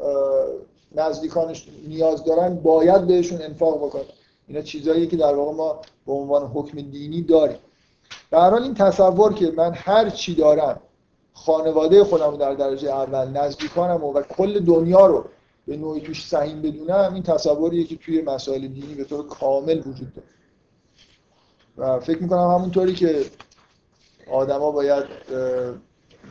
نزدیکانش 0.96 1.68
نیاز 1.88 2.24
دارن 2.24 2.56
باید 2.56 3.08
بهشون 3.08 3.42
انفاق 3.42 3.78
بکنه 3.78 4.02
اینا 4.48 4.62
چیزاییه 4.62 5.08
که 5.08 5.18
در 5.18 5.36
واقع 5.36 5.54
ما 5.54 5.82
به 6.06 6.14
عنوان 6.14 6.44
حکم 6.44 6.82
دینی 6.82 7.22
داریم. 7.22 7.58
به 8.30 8.38
هر 8.38 8.50
حال 8.50 8.64
این 8.64 8.74
تصور 8.74 9.34
که 9.34 9.52
من 9.58 9.74
هر 9.74 10.10
چی 10.10 10.36
دارم 10.36 10.82
خانواده 11.34 12.04
خودم 12.04 12.38
در 12.38 12.54
درجه 12.54 12.90
اول 12.90 13.28
نزدیکانم 13.28 14.04
و, 14.04 14.14
و 14.14 14.22
کل 14.22 14.60
دنیا 14.60 15.06
رو 15.06 15.26
به 15.68 15.78
نوعی 15.78 16.02
توش 16.02 16.28
سهیم 16.28 16.62
بدونم 16.62 17.14
این 17.14 17.24
تصوریه 17.24 17.84
که 17.84 17.96
توی 17.96 18.22
مسائل 18.22 18.68
دینی 18.68 18.96
به 18.96 19.04
طور 19.04 19.28
کامل 19.28 19.80
وجود 19.80 20.14
داره. 20.14 20.28
و 21.78 22.00
فکر 22.00 22.24
می‌کنم 22.24 22.52
همونطوری 22.56 22.94
که 22.94 23.26
آدما 24.32 24.72
باید 24.72 25.04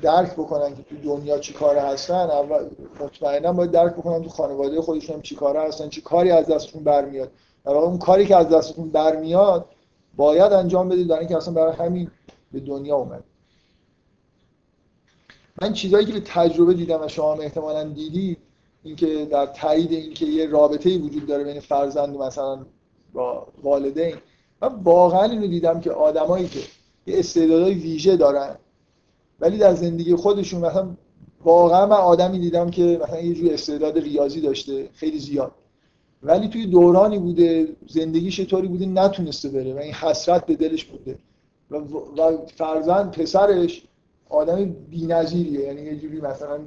درک 0.03 0.33
بکنن 0.33 0.77
که 0.77 0.83
تو 0.83 0.97
دنیا 0.97 1.39
چی 1.39 1.53
کاره 1.53 1.81
هستن 1.81 2.15
اول 2.15 2.69
مطمئنا 3.01 3.53
باید 3.53 3.71
درک 3.71 3.93
بکنن 3.93 4.23
تو 4.23 4.29
خانواده 4.29 4.81
خودشون 4.81 5.23
چی 5.23 5.35
کاره 5.35 5.63
هستن 5.63 5.89
چی 5.89 6.01
کاری 6.01 6.31
از 6.31 6.47
دستشون 6.47 6.85
برمیاد. 6.85 7.31
در 7.65 7.73
واقع 7.73 7.87
اون 7.87 7.99
کاری 7.99 8.27
که 8.27 8.37
از 8.37 8.49
دستتون 8.49 8.91
برمیاد 8.91 9.69
باید 10.17 10.53
انجام 10.53 10.89
بدید 10.89 11.09
در 11.09 11.19
اینکه 11.19 11.37
اصلا 11.37 11.55
برای 11.55 11.77
همین 11.77 12.11
به 12.53 12.61
دنیا 12.61 12.97
اومد. 12.97 13.25
من 15.63 15.73
چیزایی 15.73 16.07
که 16.07 16.13
به 16.13 16.21
تجربه 16.21 16.75
دیدم 16.75 17.03
و 17.03 17.09
شما 17.09 17.35
هم 17.35 17.41
احتمالا 17.41 17.85
دیدید 17.85 18.39
اینکه 18.87 19.25
در 19.31 19.47
تایید 19.47 19.93
اینکه 19.93 20.27
یه 20.27 20.47
رابطه 20.47 20.91
ای 20.91 20.99
وجود 20.99 21.27
داره 21.27 21.45
بین 21.45 21.61
فرزند 21.61 22.17
و 22.17 22.19
مثلا 22.19 22.67
با 23.13 23.47
والدین 23.63 24.15
من 24.63 24.69
واقعا 24.83 25.23
اینو 25.23 25.47
دیدم 25.47 25.81
که 25.81 25.91
آدمایی 25.91 26.49
که 26.49 26.61
یه 27.07 27.19
استعدادهای 27.19 27.75
ویژه 27.75 28.17
دارن 28.17 28.57
ولی 29.41 29.59
در 29.59 29.75
زندگی 29.75 30.15
خودشون 30.15 30.61
مثلا 30.61 30.97
واقعا 31.45 31.87
من 31.87 31.97
آدمی 31.97 32.39
دیدم 32.39 32.71
که 32.71 33.01
مثلا 33.03 33.21
یه 33.21 33.35
جور 33.35 33.53
استعداد 33.53 33.99
ریاضی 33.99 34.41
داشته 34.41 34.89
خیلی 34.95 35.19
زیاد. 35.19 35.53
ولی 36.23 36.49
توی 36.49 36.67
دورانی 36.67 37.19
بوده 37.19 37.69
زندگیش 37.89 38.41
طوری 38.41 38.69
بوده 38.69 38.87
نتونسته 38.87 39.49
بره 39.49 39.75
و 39.75 39.79
این 39.79 39.93
حسرت 39.93 40.47
به 40.47 40.55
دلش 40.55 40.85
بوده. 40.85 41.19
و, 41.71 41.77
و 41.77 42.47
فرزند 42.47 43.11
پسرش 43.11 43.83
آدم 44.29 44.65
بی‌نظیریه. 44.65 45.61
یعنی 45.61 45.83
یه 45.83 45.97
جوری 45.97 46.21
مثلا 46.21 46.59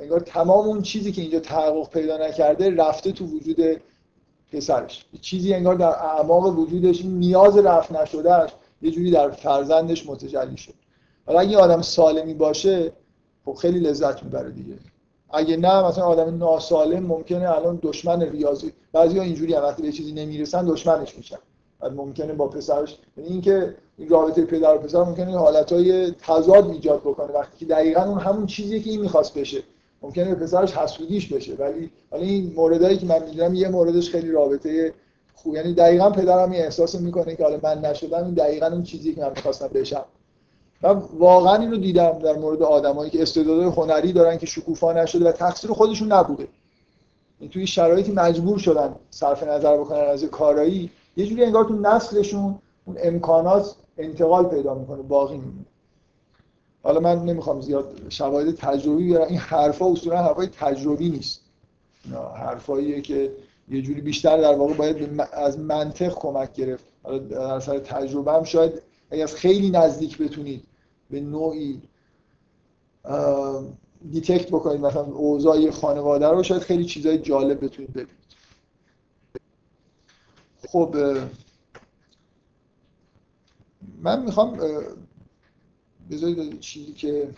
انگار 0.00 0.20
تمام 0.20 0.66
اون 0.66 0.82
چیزی 0.82 1.12
که 1.12 1.22
اینجا 1.22 1.40
تحقق 1.40 1.90
پیدا 1.90 2.16
نکرده 2.16 2.70
رفته 2.76 3.12
تو 3.12 3.24
وجود 3.24 3.80
پسرش. 4.52 5.04
چیزی 5.20 5.54
انگار 5.54 5.74
در 5.74 5.86
اعماق 5.88 6.58
وجودش 6.58 7.04
نیاز 7.04 7.58
رفت 7.58 7.92
نشدهش 7.92 8.50
یه 8.82 8.90
جوری 8.90 9.10
در 9.10 9.30
فرزندش 9.30 10.06
متجلی 10.06 10.56
شد. 10.56 10.74
حالا 11.26 11.40
اگه 11.40 11.58
آدم 11.58 11.82
سالمی 11.82 12.34
باشه 12.34 12.92
خب 13.44 13.54
خیلی 13.54 13.80
لذت 13.80 14.22
می‌بره 14.22 14.50
دیگه. 14.50 14.74
اگه 15.30 15.56
نه 15.56 15.82
مثلا 15.82 16.04
آدم 16.04 16.38
ناسالم 16.38 17.06
ممکنه 17.06 17.50
الان 17.50 17.78
دشمن 17.82 18.22
ریاضی 18.22 18.72
بعضیا 18.92 19.22
اینجوری 19.22 19.54
هم 19.54 19.62
وقتی 19.62 19.82
به 19.82 19.92
چیزی 19.92 20.12
نمی‌رسن 20.12 20.66
دشمنش 20.66 21.16
میشن. 21.16 21.38
ممکنه 21.82 22.32
با 22.32 22.48
پسرش 22.48 22.98
یعنی 23.16 23.30
اینکه 23.30 23.74
این 23.98 24.08
رابطه 24.08 24.44
پدر 24.44 24.74
و 24.74 24.78
پسر 24.78 25.04
ممکنه 25.04 25.38
حالتهای 25.38 26.10
تضاد 26.10 26.70
ایجاد 26.70 27.00
بکنه. 27.00 27.32
وقتی 27.32 27.58
که 27.58 27.64
دقیقا 27.64 28.02
اون 28.02 28.18
همون 28.18 28.46
چیزیه 28.46 28.80
که 28.80 28.90
این 28.90 29.00
می‌خواست 29.00 29.34
بشه. 29.34 29.62
ممکنه 30.02 30.34
به 30.34 30.44
پسرش 30.44 30.72
حسودیش 30.72 31.32
بشه. 31.32 31.54
ولی 31.54 31.90
حالا 32.10 32.22
این 32.22 32.52
موردایی 32.56 32.98
که 32.98 33.06
من 33.06 33.22
می‌دونم 33.22 33.54
یه 33.54 33.68
موردش 33.68 34.10
خیلی 34.10 34.30
رابطه 34.30 34.94
خوب. 35.34 35.54
یعنی 35.54 35.74
دقیقا 35.74 36.10
پدرم 36.10 36.50
این 36.50 36.62
احساس 36.62 36.94
می‌کنه 36.94 37.36
که 37.36 37.42
حالا 37.42 37.58
من 37.62 37.78
نشدم 37.78 38.24
این 38.24 38.34
دقیقا 38.34 38.66
اون 38.66 38.82
چیزی 38.82 39.14
که 39.14 39.20
من 39.20 39.30
می‌خواستم 39.30 39.68
بشم. 39.68 40.04
من 40.82 41.02
واقعا 41.18 41.56
اینو 41.56 41.76
دیدم 41.76 42.18
در 42.18 42.36
مورد 42.36 42.62
آدمایی 42.62 43.10
که 43.10 43.22
استعدادهای 43.22 43.66
هنری 43.66 44.12
دارن 44.12 44.38
که 44.38 44.46
شکوفا 44.46 44.92
نشده 44.92 45.28
و 45.28 45.32
تقصیر 45.32 45.70
خودشون 45.70 46.12
نبوده. 46.12 46.48
این 47.40 47.50
توی 47.50 47.66
شرایطی 47.66 48.12
مجبور 48.12 48.58
شدن 48.58 48.94
صرف 49.10 49.42
نظر 49.42 49.76
بکنن 49.76 49.98
از 50.00 50.24
کارایی 50.24 50.90
یه 51.18 51.26
جوری 51.26 51.44
انگار 51.44 51.64
تو 51.64 51.74
نسلشون 51.74 52.58
اون 52.84 52.96
امکانات 53.02 53.74
انتقال 53.98 54.44
پیدا 54.44 54.74
می‌کنه 54.74 55.02
باقی 55.02 55.36
میمونه. 55.36 55.66
حالا 56.82 57.00
من 57.00 57.24
نمی‌خوام 57.24 57.60
زیاد 57.60 57.94
شواهد 58.08 58.54
تجربی 58.54 59.04
بیارم. 59.04 59.28
این 59.28 59.38
حرفا 59.38 59.86
اصولا 59.86 60.22
حرفای 60.22 60.46
تجربی 60.46 61.10
نیست. 61.10 61.40
حرفاییه 62.34 63.00
که 63.00 63.32
یه 63.68 63.82
جوری 63.82 64.00
بیشتر 64.00 64.40
در 64.40 64.54
واقع 64.54 64.74
باید 64.74 65.20
از 65.32 65.58
منطق 65.58 66.14
کمک 66.14 66.52
گرفت. 66.52 66.84
حالا 67.02 67.18
در 67.18 67.40
اثر 67.40 67.78
تجربه 67.78 68.32
هم 68.32 68.44
شاید 68.44 68.72
اگر 69.10 69.26
خیلی 69.26 69.70
نزدیک 69.70 70.18
بتونید 70.18 70.64
به 71.10 71.20
نوعی 71.20 71.82
دیتکت 74.10 74.48
بکنید 74.48 74.80
مثلا 74.80 75.02
اوضاع 75.02 75.70
خانواده 75.70 76.26
رو 76.28 76.42
شاید 76.42 76.62
خیلی 76.62 76.84
چیزای 76.84 77.18
جالب 77.18 77.64
بتونید 77.64 77.90
ببینید 77.90 78.17
خب 80.72 80.96
من 84.02 84.22
می‌خوام 84.22 84.60
بذارید 86.10 86.60
چیزی 86.60 86.92
که 86.92 87.34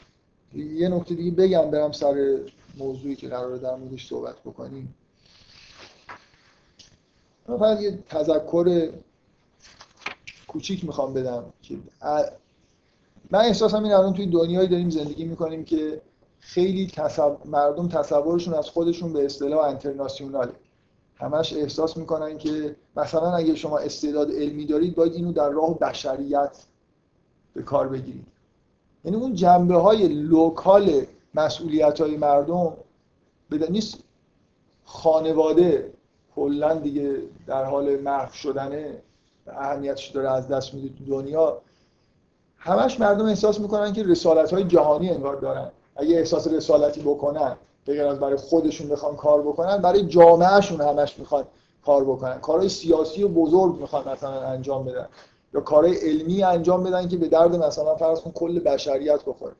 یه 0.55 0.89
نکته 0.89 1.15
دیگه 1.15 1.31
بگم 1.31 1.70
برم 1.70 1.93
سر 1.93 2.39
موضوعی 2.78 3.16
که 3.16 3.28
قراره 3.28 3.59
در 3.59 3.74
موردش 3.74 4.09
صحبت 4.09 4.40
بکنیم. 4.40 4.94
من 7.48 7.59
فقط 7.59 7.81
یه 7.81 7.98
تذکر 8.09 8.93
کوچیک 10.48 10.85
می‌خوام 10.85 11.15
بدم 11.15 11.44
که 11.62 11.78
من 13.31 13.39
احساسم 13.39 13.85
این 13.85 13.93
الان 13.93 14.15
توی 14.15 14.27
دنیایی 14.27 14.69
داریم 14.69 14.90
زندگی 14.90 15.24
می‌کنیم 15.24 15.65
که 15.65 16.02
خیلی 16.40 16.93
مردم 17.44 17.89
تصورشون 17.89 18.55
از 18.55 18.69
خودشون 18.69 19.12
به 19.12 19.24
اصطلاح 19.24 19.65
انترناسیوناله 19.65 20.52
همش 21.20 21.52
احساس 21.52 21.97
می‌کنن 21.97 22.38
که 22.38 22.76
مثلا 22.97 23.34
اگه 23.34 23.55
شما 23.55 23.78
استعداد 23.78 24.30
علمی 24.30 24.66
دارید 24.66 24.94
باید 24.94 25.12
اینو 25.12 25.32
در 25.32 25.48
راه 25.48 25.78
بشریت 25.78 26.64
به 27.55 27.62
کار 27.62 27.88
بگیرید. 27.88 28.26
یعنی 29.05 29.16
اون 29.16 29.34
جنبه 29.34 29.76
های 29.76 30.09
لوکال 30.09 31.06
مسئولیت 31.34 32.01
های 32.01 32.16
مردم 32.16 32.72
بده 33.51 33.70
نیست 33.70 33.98
خانواده 34.84 35.92
کلا 36.36 36.74
دیگه 36.74 37.22
در 37.47 37.64
حال 37.64 38.01
محو 38.01 38.32
شدنه 38.32 39.02
اهمیتش 39.47 40.09
داره 40.09 40.30
از 40.30 40.48
دست 40.48 40.74
میده 40.74 40.88
تو 40.98 41.05
دنیا. 41.05 41.59
همش 42.56 43.01
مردم 43.01 43.24
احساس 43.24 43.60
می‌کنن 43.60 43.92
که 43.92 44.02
رسالت 44.02 44.52
های 44.52 44.64
جهانی 44.64 45.10
انگار 45.10 45.36
دارن. 45.36 45.70
اگه 45.97 46.16
احساس 46.16 46.48
رسالتی 46.48 47.01
بکنن 47.01 47.56
بگر 47.86 48.07
از 48.07 48.20
برای 48.20 48.36
خودشون 48.36 48.89
بخوان 48.89 49.16
کار 49.16 49.43
بکنن 49.43 49.77
برای 49.77 50.02
جامعهشون 50.02 50.81
همش 50.81 51.19
می‌خوان 51.19 51.44
کار 51.85 52.05
بکنن. 52.05 52.40
کارهای 52.40 52.69
سیاسی 52.69 53.23
و 53.23 53.28
بزرگ 53.28 53.81
می‌خوان 53.81 54.09
مثلا 54.09 54.40
انجام 54.40 54.85
بدن. 54.85 55.07
یا 55.55 55.61
کارهای 55.61 55.97
علمی 55.97 56.43
انجام 56.43 56.85
بدن 56.85 57.09
که 57.09 57.16
به 57.16 57.28
درد 57.28 57.57
مثلا 57.57 57.97
فرض 57.97 58.20
کن 58.20 58.31
کل 58.31 58.59
بشریت 58.59 59.24
بخوره. 59.24 59.52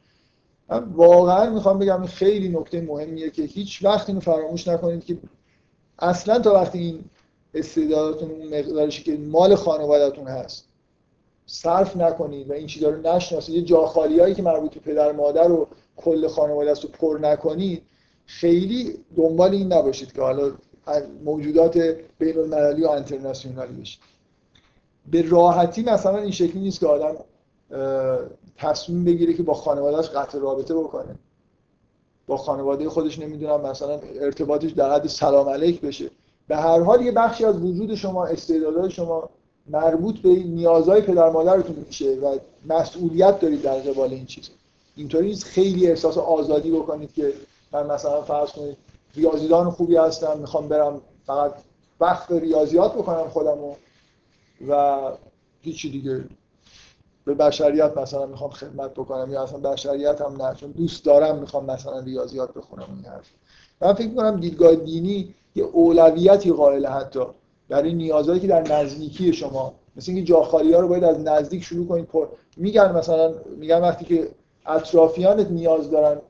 من 0.69 0.85
واقعا 0.85 1.51
می‌خوام 1.51 1.79
بگم 1.79 2.01
این 2.01 2.09
خیلی 2.09 2.49
نکته 2.49 2.81
مهمیه 2.81 3.31
که 3.31 3.43
هیچ 3.43 3.85
وقت 3.85 4.09
اینو 4.09 4.21
فراموش 4.21 4.69
نکنید 4.69 5.05
که 5.05 5.19
اصلا 5.99 6.39
تا 6.39 6.55
وقتی 6.55 6.79
این 6.79 7.05
استعداداتون 7.55 8.31
اون 8.31 8.89
که 8.89 9.17
مال 9.17 9.55
خانوادهتون 9.55 10.27
هست 10.27 10.65
صرف 11.47 11.97
نکنید 11.97 12.51
و 12.51 12.53
این 12.53 12.67
چیزا 12.67 12.89
رو 12.89 13.01
نشناسید. 13.03 13.55
یه 13.55 13.63
جاخالی 13.63 14.21
هایی 14.21 14.35
که 14.35 14.43
مربوط 14.43 14.75
به 14.75 14.81
پدر 14.81 15.13
مادر 15.13 15.51
و 15.53 15.67
کل 15.97 16.29
خانواده 16.29 16.71
است 16.71 16.85
رو 16.85 16.91
پر 16.91 17.19
نکنید 17.23 17.83
خیلی 18.31 18.99
دنبال 19.17 19.51
این 19.51 19.73
نباشید 19.73 20.13
که 20.13 20.23
حالا 20.23 20.53
موجودات 21.25 21.79
بین 22.19 22.39
المللی 22.39 22.85
و 22.85 22.89
انترناسیونالی 22.89 23.73
بشید. 23.73 24.01
به 25.11 25.29
راحتی 25.29 25.83
مثلا 25.83 26.19
این 26.19 26.31
شکلی 26.31 26.61
نیست 26.61 26.81
که 26.81 26.87
آدم 26.87 27.17
تصمیم 28.57 29.05
بگیره 29.05 29.35
که 29.35 29.43
با 29.43 29.55
خانوادهش 29.55 30.09
قطع 30.09 30.39
رابطه 30.39 30.75
بکنه. 30.75 31.15
با 32.27 32.37
خانواده 32.37 32.89
خودش 32.89 33.19
نمی‌دونم 33.19 33.61
مثلا 33.61 34.01
ارتباطش 34.21 34.71
در 34.71 34.95
حد 34.95 35.07
سلام 35.07 35.49
علیک 35.49 35.81
بشه. 35.81 36.11
به 36.49 36.57
هر 36.57 36.81
حال 36.81 37.03
یه 37.03 37.13
بخشی 37.13 37.45
از 37.45 37.63
وجود 37.63 37.95
شما 37.95 38.27
استعدادهای 38.27 38.91
شما 38.91 39.31
مربوط 39.67 40.19
به 40.19 40.29
نیازهای 40.29 41.01
پدر 41.01 41.31
مادرتون 41.31 41.77
میشه 41.87 42.15
و 42.15 42.39
مسئولیت 42.69 43.41
دارید 43.41 43.63
در 43.63 43.79
قبال 43.79 44.11
این 44.11 44.27
چیز 44.27 44.51
اینطوری 44.97 45.27
نیست. 45.27 45.45
خیلی 45.45 45.87
احساس 45.87 46.19
آزادی 46.19 46.71
بکنید 46.71 47.13
که 47.15 47.33
من 47.73 47.87
مثلا 47.87 48.23
فرض 48.23 48.51
کنید 48.51 48.77
ریاضیدان 49.15 49.71
خوبی 49.71 49.97
هستم 49.97 50.39
می‌خوام 50.39 50.69
برم 50.69 51.01
فقط 51.27 51.55
وقت 52.01 52.33
ریاضیات 52.33 52.95
بکنم 52.95 53.29
خودمو 53.29 53.75
و 54.69 55.01
هیچی 55.61 55.91
دیگه. 55.91 56.25
به 57.25 57.35
بشریت 57.35 57.99
مثلا 57.99 58.27
می‌خوام 58.27 58.51
خدمت 58.51 58.91
بکنم 58.91 59.33
یا 59.33 59.43
اصلا 59.43 59.59
بشریت 59.59 60.21
هم 60.21 60.43
نه 60.43 60.55
چون 60.55 60.71
دوست 60.71 61.05
دارم 61.05 61.39
می‌خوام 61.39 61.65
مثلا 61.65 61.99
ریاضیات 61.99 62.55
بخونم. 62.55 62.87
این 62.97 63.05
حرف. 63.05 63.31
من 63.81 63.93
فکر 63.93 64.15
کنم 64.15 64.41
دیدگاه 64.41 64.75
دینی 64.75 65.35
یه 65.55 65.65
اولویتی 65.65 66.53
قائل 66.53 66.87
حتی 66.87 67.21
برای 67.69 67.95
نیازهایی 67.95 68.41
که 68.41 68.47
در 68.47 68.63
نزدیکی 68.63 69.33
شما. 69.33 69.75
مثل 69.97 70.13
اینکه 70.13 70.27
جاخالی 70.27 70.73
ها 70.73 70.81
رو 70.81 70.89
باید 70.89 71.05
از 71.05 71.21
نزدیک 71.21 71.65
شروع 71.65 71.87
کنید 71.87 72.05
پر 72.05 72.27
میگن 72.57 72.93
مثلا 72.93 73.35
میگن 73.57 73.81
وقتی 73.81 74.05
که 74.05 74.29
اطرافیانت 74.67 75.51
نیاز 75.51 75.91
دارن 75.91 76.21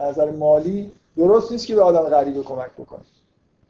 نظر 0.00 0.30
مالی 0.30 0.92
درست 1.16 1.52
نیست 1.52 1.66
که 1.66 1.74
به 1.74 1.82
آدم 1.82 2.02
غریبه 2.02 2.42
کمک 2.42 2.70
بکنی. 2.78 3.04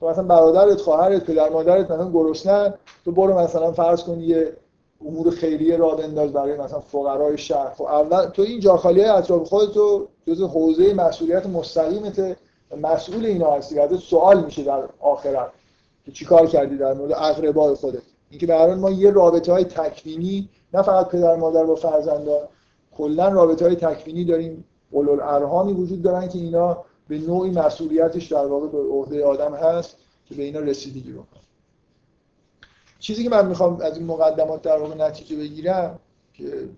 تو 0.00 0.08
مثلا 0.08 0.24
برادرت 0.24 0.80
خواهرت 0.80 1.24
پدر 1.24 1.48
مادرت 1.48 1.90
مثلا 1.90 2.10
گرسنه 2.10 2.74
تو 3.04 3.12
برو 3.12 3.38
مثلا 3.38 3.72
فرض 3.72 4.02
کن 4.02 4.20
یه 4.20 4.52
امور 5.06 5.30
خیریه 5.30 5.76
را 5.76 5.94
بنداز 5.94 6.32
برای 6.32 6.58
مثلا 6.58 6.80
فقرای 6.80 7.38
شهر. 7.38 7.70
خب 7.70 7.84
اول 7.84 8.26
تو 8.26 8.42
این 8.42 8.60
جاخالی 8.60 9.04
اطراف 9.04 9.48
خودت 9.48 9.72
تو 9.72 10.08
جز 10.26 10.42
حوزه 10.42 10.94
مسئولیت 10.94 11.46
مستقیمت 11.46 12.36
مسئول 12.80 13.26
اینا 13.26 13.52
هستی. 13.52 13.78
ازت 13.78 13.96
سوال 13.96 14.44
میشه 14.44 14.62
در 14.62 14.82
آخرت 15.00 15.50
که 16.04 16.12
چیکار 16.12 16.46
کردی 16.46 16.76
در 16.76 16.94
مورد 16.94 17.12
اقربای 17.12 17.74
خودت. 17.74 18.02
اینکه 18.30 18.46
به 18.46 18.74
ما 18.74 18.90
یه 18.90 19.10
رابطه 19.10 19.52
های 19.52 19.64
تکوینی 19.64 20.48
نه 20.74 20.82
فقط 20.82 21.08
پدر 21.08 21.36
مادر 21.36 21.64
با 21.64 21.74
فرزندان 21.74 22.48
کلا 22.96 23.28
رابطه 23.28 23.64
های 23.64 23.76
تکوینی 23.76 24.24
داریم. 24.24 24.64
اولو 24.92 25.12
ارهامی 25.22 25.72
وجود 25.72 26.02
دارن 26.02 26.28
که 26.28 26.38
اینا 26.38 26.84
به 27.08 27.18
نوعی 27.18 27.50
مسئولیتش 27.50 28.32
در 28.32 28.46
واقع 28.46 28.68
به 28.68 28.78
عهده 28.78 29.24
آدم 29.24 29.54
هست 29.54 29.96
که 30.24 30.34
به 30.34 30.42
اینا 30.42 30.60
رسیدگی 30.60 31.12
بکنه. 31.12 31.42
چیزی 32.98 33.24
که 33.24 33.30
من 33.30 33.46
می‌خوام 33.48 33.80
از 33.80 33.96
این 33.96 34.06
مقدمات 34.06 34.62
در 34.62 34.78
واقع 34.78 34.94
نتیجه 34.94 35.36
بگیرم 35.36 35.98
که 36.32 36.68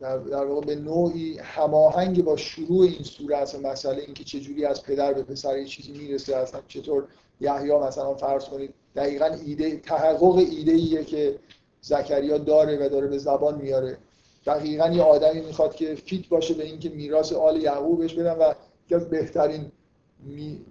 در, 0.00 0.18
در 0.18 0.44
واقع 0.44 0.66
به 0.66 0.74
نوعی 0.74 1.38
هماهنگ 1.38 2.24
با 2.24 2.36
شروع 2.36 2.82
این 2.82 3.02
سوره 3.02 3.36
است 3.36 3.64
مسئله 3.64 4.02
اینکه 4.02 4.24
چجوری 4.24 4.64
از 4.64 4.82
پدر 4.82 5.12
به 5.12 5.22
پسر 5.22 5.58
یه 5.58 5.64
چیزی 5.64 5.92
می‌رسه 5.92 6.36
اصلا 6.36 6.60
چطور 6.68 7.04
یحیی 7.40 7.72
مثلا 7.72 8.14
فرض 8.14 8.44
کنید 8.44 8.74
دقیقا 8.96 9.26
ایده 9.46 9.76
تحقق 9.76 10.36
ایده 10.36 10.72
ایه 10.72 11.04
که 11.04 11.38
زکریا 11.80 12.38
داره 12.38 12.86
و 12.86 12.88
داره 12.88 13.06
به 13.06 13.18
زبان 13.18 13.60
میاره. 13.62 13.98
دقیقا 14.46 14.88
یه 14.88 15.02
آدمی 15.02 15.40
می‌خواد 15.40 15.74
که 15.74 15.94
فیت 15.94 16.28
باشه 16.28 16.54
به 16.54 16.64
اینکه 16.64 16.88
میراث 16.88 17.32
آل 17.32 17.62
یعقوب 17.62 17.98
بهش 17.98 18.14
بدن 18.14 18.32
و 18.38 18.54
یکی 18.84 18.94
از 18.94 19.10
بهترین 19.10 19.72
می... 20.20 20.64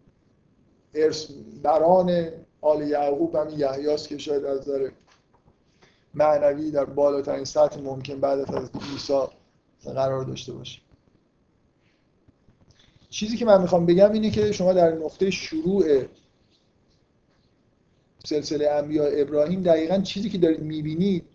ارث 0.94 1.32
بران 1.64 2.30
آل 2.62 2.88
یعقوب 2.88 3.36
همین 3.36 3.60
یحیاست 3.60 4.08
که 4.08 4.18
شاید 4.18 4.46
از 4.46 4.60
نظر 4.60 4.90
معنوی 6.14 6.72
در 6.72 6.86
بالاترین 6.86 7.46
سطح 7.46 7.80
ممکن 7.80 8.20
بعد 8.20 8.40
از 8.40 8.70
عیسی 8.92 9.24
قرار 9.86 10.24
داشته 10.24 10.54
باشه. 10.54 10.82
چیزی 13.10 13.38
که 13.38 13.46
من 13.46 13.62
می‌خوام 13.62 13.86
بگم 13.86 14.12
اینه 14.12 14.30
که 14.30 14.52
شما 14.52 14.74
در 14.74 14.92
نقطه 14.96 15.32
شروع 15.32 16.06
سلسله 18.26 18.70
انبیاء 18.70 19.10
ابراهیم 19.14 19.62
دقیقا 19.62 19.98
چیزی 19.98 20.30
که 20.30 20.38
دارید 20.38 20.62
می‌بینید 20.62 21.26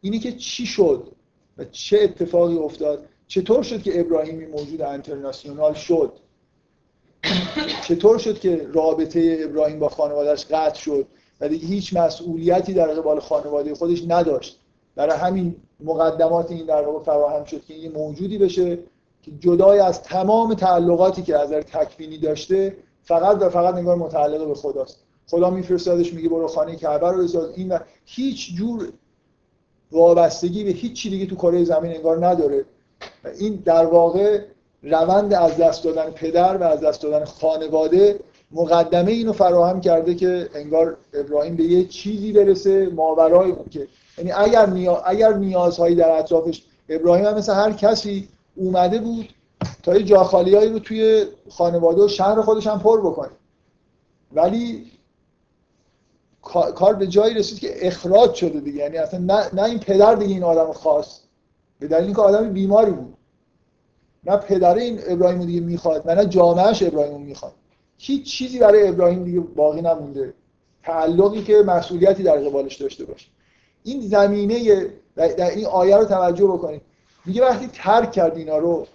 اینه 0.00 0.18
که 0.18 0.32
چی 0.32 0.66
شد؟ 0.66 1.12
و 1.58 1.64
چه 1.64 1.98
اتفاقی 2.02 2.56
افتاد. 2.56 3.04
چطور 3.26 3.62
شد 3.62 3.82
که 3.82 4.00
ابراهیمی 4.00 4.46
موجود 4.46 4.82
انترناسیونال 4.82 5.74
شد؟ 5.74 6.12
چطور 7.88 8.18
شد 8.18 8.38
که 8.38 8.68
رابطه 8.72 9.38
ابراهیم 9.40 9.78
با 9.78 9.88
خانوادهش 9.88 10.44
قطع 10.44 10.80
شد؟ 10.80 11.06
و 11.40 11.48
دیگه 11.48 11.66
هیچ 11.66 11.96
مسئولیتی 11.96 12.74
در 12.74 12.86
قبال 12.86 13.20
خانواده 13.20 13.74
خودش 13.74 14.02
نداشت. 14.08 14.60
برای 14.94 15.18
همین 15.18 15.56
مقدمات 15.80 16.50
این 16.50 16.66
در 16.66 16.82
واقع 16.82 17.04
فراهم 17.04 17.44
شد 17.44 17.64
که 17.64 17.74
این 17.74 17.92
موجودی 17.92 18.38
بشه 18.38 18.78
که 19.22 19.32
جدای 19.40 19.78
از 19.78 20.02
تمام 20.02 20.54
تعلقاتی 20.54 21.22
که 21.22 21.38
از 21.38 21.50
تکوینی 21.50 22.18
داشته 22.18 22.76
فقط 23.02 23.42
و 23.42 23.48
فقط 23.48 23.74
انگار 23.74 23.96
متعلق 23.96 24.48
به 24.48 24.54
خداست. 24.54 25.04
خدا 25.26 25.50
میفرستادش 25.50 26.12
میگه 26.12 26.28
برو 26.28 26.48
خانه 26.48 26.76
کعبه 26.76 27.10
رو 27.10 27.22
بساز. 27.22 27.56
این 27.56 27.72
و 27.72 27.78
هیچ 28.04 28.54
جور 28.54 28.92
وابستگی 29.94 30.64
به 30.64 30.70
هیچ 30.70 30.92
چی 30.92 31.10
دیگه 31.10 31.26
تو 31.26 31.36
کره 31.36 31.64
زمین 31.64 31.94
انگار 31.96 32.26
نداره. 32.26 32.64
و 33.24 33.28
این 33.38 33.62
در 33.64 33.86
واقع 33.86 34.40
روند 34.82 35.34
از 35.34 35.56
دست 35.56 35.84
دادن 35.84 36.10
پدر 36.10 36.56
و 36.56 36.62
از 36.62 36.80
دست 36.80 37.02
دادن 37.02 37.24
خانواده 37.24 38.20
مقدمه 38.52 39.12
اینو 39.12 39.32
فراهم 39.32 39.80
کرده 39.80 40.14
که 40.14 40.48
انگار 40.54 40.96
ابراهیم 41.14 41.56
به 41.56 41.64
یه 41.64 41.84
چیزی 41.84 42.32
برسه 42.32 42.86
ماورای 42.86 43.50
اون 43.50 43.64
که 43.70 43.88
یعنی 44.18 44.32
اگر, 44.32 44.66
نیا... 44.66 44.96
اگر 44.96 45.32
نیازهایی 45.34 45.94
در 45.94 46.10
اطرافش 46.10 46.62
ابراهیم 46.88 47.24
هم 47.24 47.34
مثل 47.34 47.54
هر 47.54 47.72
کسی 47.72 48.28
اومده 48.56 48.98
بود 48.98 49.28
تا 49.82 49.96
یه 49.96 50.02
جاخالیایی 50.02 50.70
رو 50.70 50.78
توی 50.78 51.24
خانواده 51.50 52.02
و 52.02 52.08
شهر 52.08 52.40
خودش 52.40 52.66
هم 52.66 52.80
پر 52.80 53.00
بکنه. 53.00 53.30
ولی 54.32 54.90
کار 56.74 56.94
به 56.94 57.06
جایی 57.06 57.34
رسید 57.34 57.58
که 57.58 57.86
اخراج 57.86 58.34
شده 58.34 58.60
دیگه. 58.60 58.78
یعنی 58.78 58.96
اصلا 58.96 59.20
نه, 59.20 59.54
نه 59.54 59.62
این 59.62 59.78
پدر 59.78 60.14
دیگه 60.14 60.34
این 60.34 60.42
آدم 60.42 60.72
خواست 60.72 61.22
به 61.78 61.88
دلیل 61.88 62.04
اینکه 62.04 62.22
آدم 62.22 62.52
بیماری 62.52 62.90
بود. 62.90 63.14
نه 64.24 64.36
پدر 64.36 64.74
این 64.74 65.00
ابراهیم 65.06 65.44
دیگه 65.44 65.60
می‌خواد 65.60 66.02
و 66.06 66.14
نه 66.14 66.26
جامعهش 66.26 66.82
ابراهیم 66.82 67.20
می‌خواد. 67.20 67.52
هیچ 67.98 68.26
چیزی 68.32 68.58
برای 68.58 68.88
ابراهیم 68.88 69.24
دیگه 69.24 69.40
باقی 69.40 69.82
نمونده. 69.82 70.34
تعلقی 70.82 71.42
که 71.42 71.62
مسئولیتی 71.62 72.22
در 72.22 72.36
قبالش 72.36 72.76
داشته 72.76 73.04
باشه. 73.04 73.26
این 73.82 74.00
زمینه 74.00 74.86
در 75.16 75.50
این 75.50 75.66
آیه 75.66 75.96
رو 75.96 76.04
توجه 76.04 76.46
بکنید. 76.46 76.82
میگه 77.26 77.42
وقتی 77.42 77.68
ترک 77.72 78.12
کرد 78.12 78.36
اینا 78.36 78.58
رو 78.58 78.86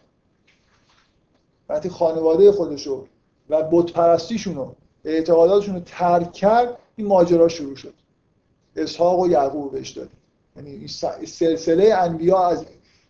وقتی 1.69 1.89
خانواده 1.89 2.51
خودشو 2.51 3.05
و 3.49 3.63
بت 3.63 3.91
پرستیشون 3.91 4.55
رو 4.55 4.75
اعتقاداتشون 5.05 5.75
رو 5.75 5.81
ترک 5.85 6.33
کرد 6.33 6.77
این 6.99 7.07
ماجرا 7.07 7.47
شروع 7.47 7.75
شد. 7.75 7.93
اسحاق 8.75 9.19
و 9.19 9.27
یعقوب 9.27 9.71
بهش 9.71 9.89
داد 9.89 10.09
یعنی 10.55 10.87
سلسله 11.25 11.93
انبیا 11.93 12.47
از 12.47 12.65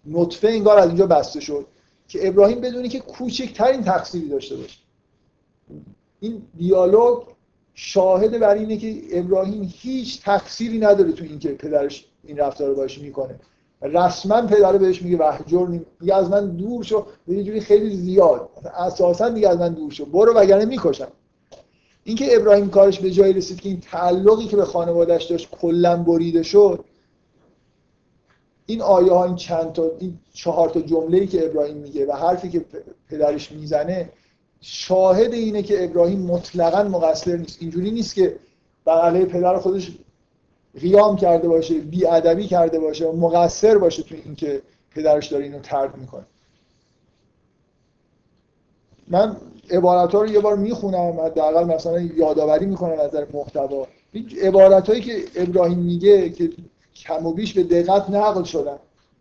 نطفه 0.05 0.47
انگار 0.47 0.79
از 0.79 0.87
اینجا 0.87 1.07
بسته 1.07 1.39
شد 1.39 1.65
که 2.07 2.27
ابراهیم 2.27 2.61
بدونی 2.61 2.89
که 2.89 2.99
کوچکترین 2.99 3.83
تقصیری 3.83 4.29
داشته 4.29 4.55
باشه. 4.55 4.79
این 6.19 6.41
دیالوگ 6.57 7.23
شاهد 7.73 8.39
بر 8.39 8.55
اینه 8.55 8.77
که 8.77 9.01
ابراهیم 9.11 9.73
هیچ 9.75 10.21
تقصیری 10.23 10.79
نداره 10.79 11.11
تو 11.11 11.23
اینکه 11.23 11.49
پدرش 11.49 12.05
این 12.23 12.37
رفتار 12.37 12.69
رو 12.69 12.75
باش 12.75 12.97
می‌کنه. 12.97 13.39
رسما 13.81 14.41
پدر 14.41 14.77
بهش 14.77 15.01
میگه 15.01 15.17
وحجر 15.17 15.79
دیگه 15.99 16.15
از 16.15 16.29
من 16.29 16.55
دور 16.55 16.83
شو. 16.83 17.05
یه 17.27 17.43
جوری 17.43 17.61
خیلی 17.61 17.95
زیاد. 17.95 18.49
اساسا 18.77 19.29
دیگه 19.29 19.49
از 19.49 19.57
من 19.57 19.73
دور 19.73 19.91
شو. 19.91 20.05
برو 20.05 20.33
وگرنه 20.33 20.65
می‌کشم. 20.65 21.07
اینکه 22.09 22.35
ابراهیم 22.35 22.69
کارش 22.69 22.99
به 22.99 23.11
جایی 23.11 23.33
رسید 23.33 23.61
که 23.61 23.69
این 23.69 23.79
تعلقی 23.79 24.45
که 24.45 24.55
به 24.55 24.65
خانوادهش 24.65 25.23
داشت 25.23 25.49
کلا 25.51 26.03
بریده 26.03 26.43
شد 26.43 26.85
این 28.65 28.81
آیه 28.81 29.11
ها 29.11 29.25
این 29.25 29.35
چند 29.35 29.73
تا 29.73 29.91
این 29.99 30.19
چهار 30.33 30.69
تا 30.69 30.81
جمله‌ای 30.81 31.27
که 31.27 31.45
ابراهیم 31.45 31.77
میگه 31.77 32.05
و 32.05 32.11
حرفی 32.11 32.49
که 32.49 32.65
پدرش 33.09 33.51
می‌زنه 33.51 34.09
شاهد 34.61 35.33
اینه 35.33 35.63
که 35.63 35.85
ابراهیم 35.85 36.19
مطلقا 36.19 36.83
مقصر 36.83 37.37
نیست. 37.37 37.57
اینجوری 37.61 37.91
نیست 37.91 38.15
که 38.15 38.39
بر 38.85 39.25
پدر 39.25 39.57
خودش 39.57 39.91
قیام 40.79 41.15
کرده 41.15 41.47
باشه 41.47 41.73
بی 41.73 42.07
ادبی 42.07 42.47
کرده 42.47 42.79
باشه 42.79 43.05
و 43.05 43.15
مقصر 43.15 43.77
باشه 43.77 44.03
تو 44.03 44.15
اینکه 44.25 44.61
پدرش 44.95 45.27
داره 45.27 45.43
اینو 45.43 45.59
ترک 45.59 45.91
می‌کنه. 45.97 46.25
من 49.07 49.37
عبارت 49.71 50.15
ها 50.15 50.21
رو 50.21 50.27
یه 50.27 50.39
بار 50.39 50.55
می‌خونم 50.55 51.19
حداقل 51.19 51.63
مثلا 51.63 51.99
یادآوری 51.99 52.65
می‌کنم 52.65 52.99
از 52.99 53.07
نظر 53.07 53.25
محتوا. 53.33 53.87
عبارت 54.41 54.89
هایی 54.89 55.01
که 55.01 55.23
ابراهیم 55.35 55.79
میگه 55.79 56.29
که 56.29 56.49
کم 56.95 57.25
و 57.25 57.33
بیش 57.33 57.53
به 57.53 57.63
دقت 57.63 58.09
نقل 58.09 58.43
شدن. 58.43 58.77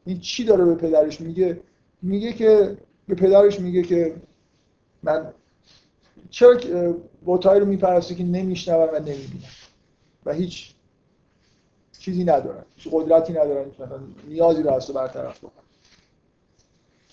این 0.06 0.20
چی 0.20 0.44
داره 0.44 0.64
به 0.64 0.74
پدرش 0.74 1.20
میگه؟ 1.20 1.60
میگه 2.02 2.32
که 2.32 2.76
به 3.08 3.14
پدرش 3.14 3.60
میگه 3.60 3.82
که 3.82 4.14
من 5.02 5.32
چرا 6.30 6.56
بوتایی 7.24 7.60
رو 7.60 7.66
میپرستی 7.66 8.14
که 8.14 8.24
نمیشنوم 8.24 8.88
و 8.92 8.98
نمی‌بینم 8.98 9.50
و 10.26 10.32
هیچ 10.32 10.74
چیزی 11.98 12.24
ندارن. 12.24 12.64
هیچ 12.76 12.88
قدرتی 12.92 13.32
ندارن 13.32 13.66
نیازی 14.28 14.62
رو 14.62 14.70
از 14.70 14.90
برطرف 14.90 15.38
بکنن. 15.38 15.67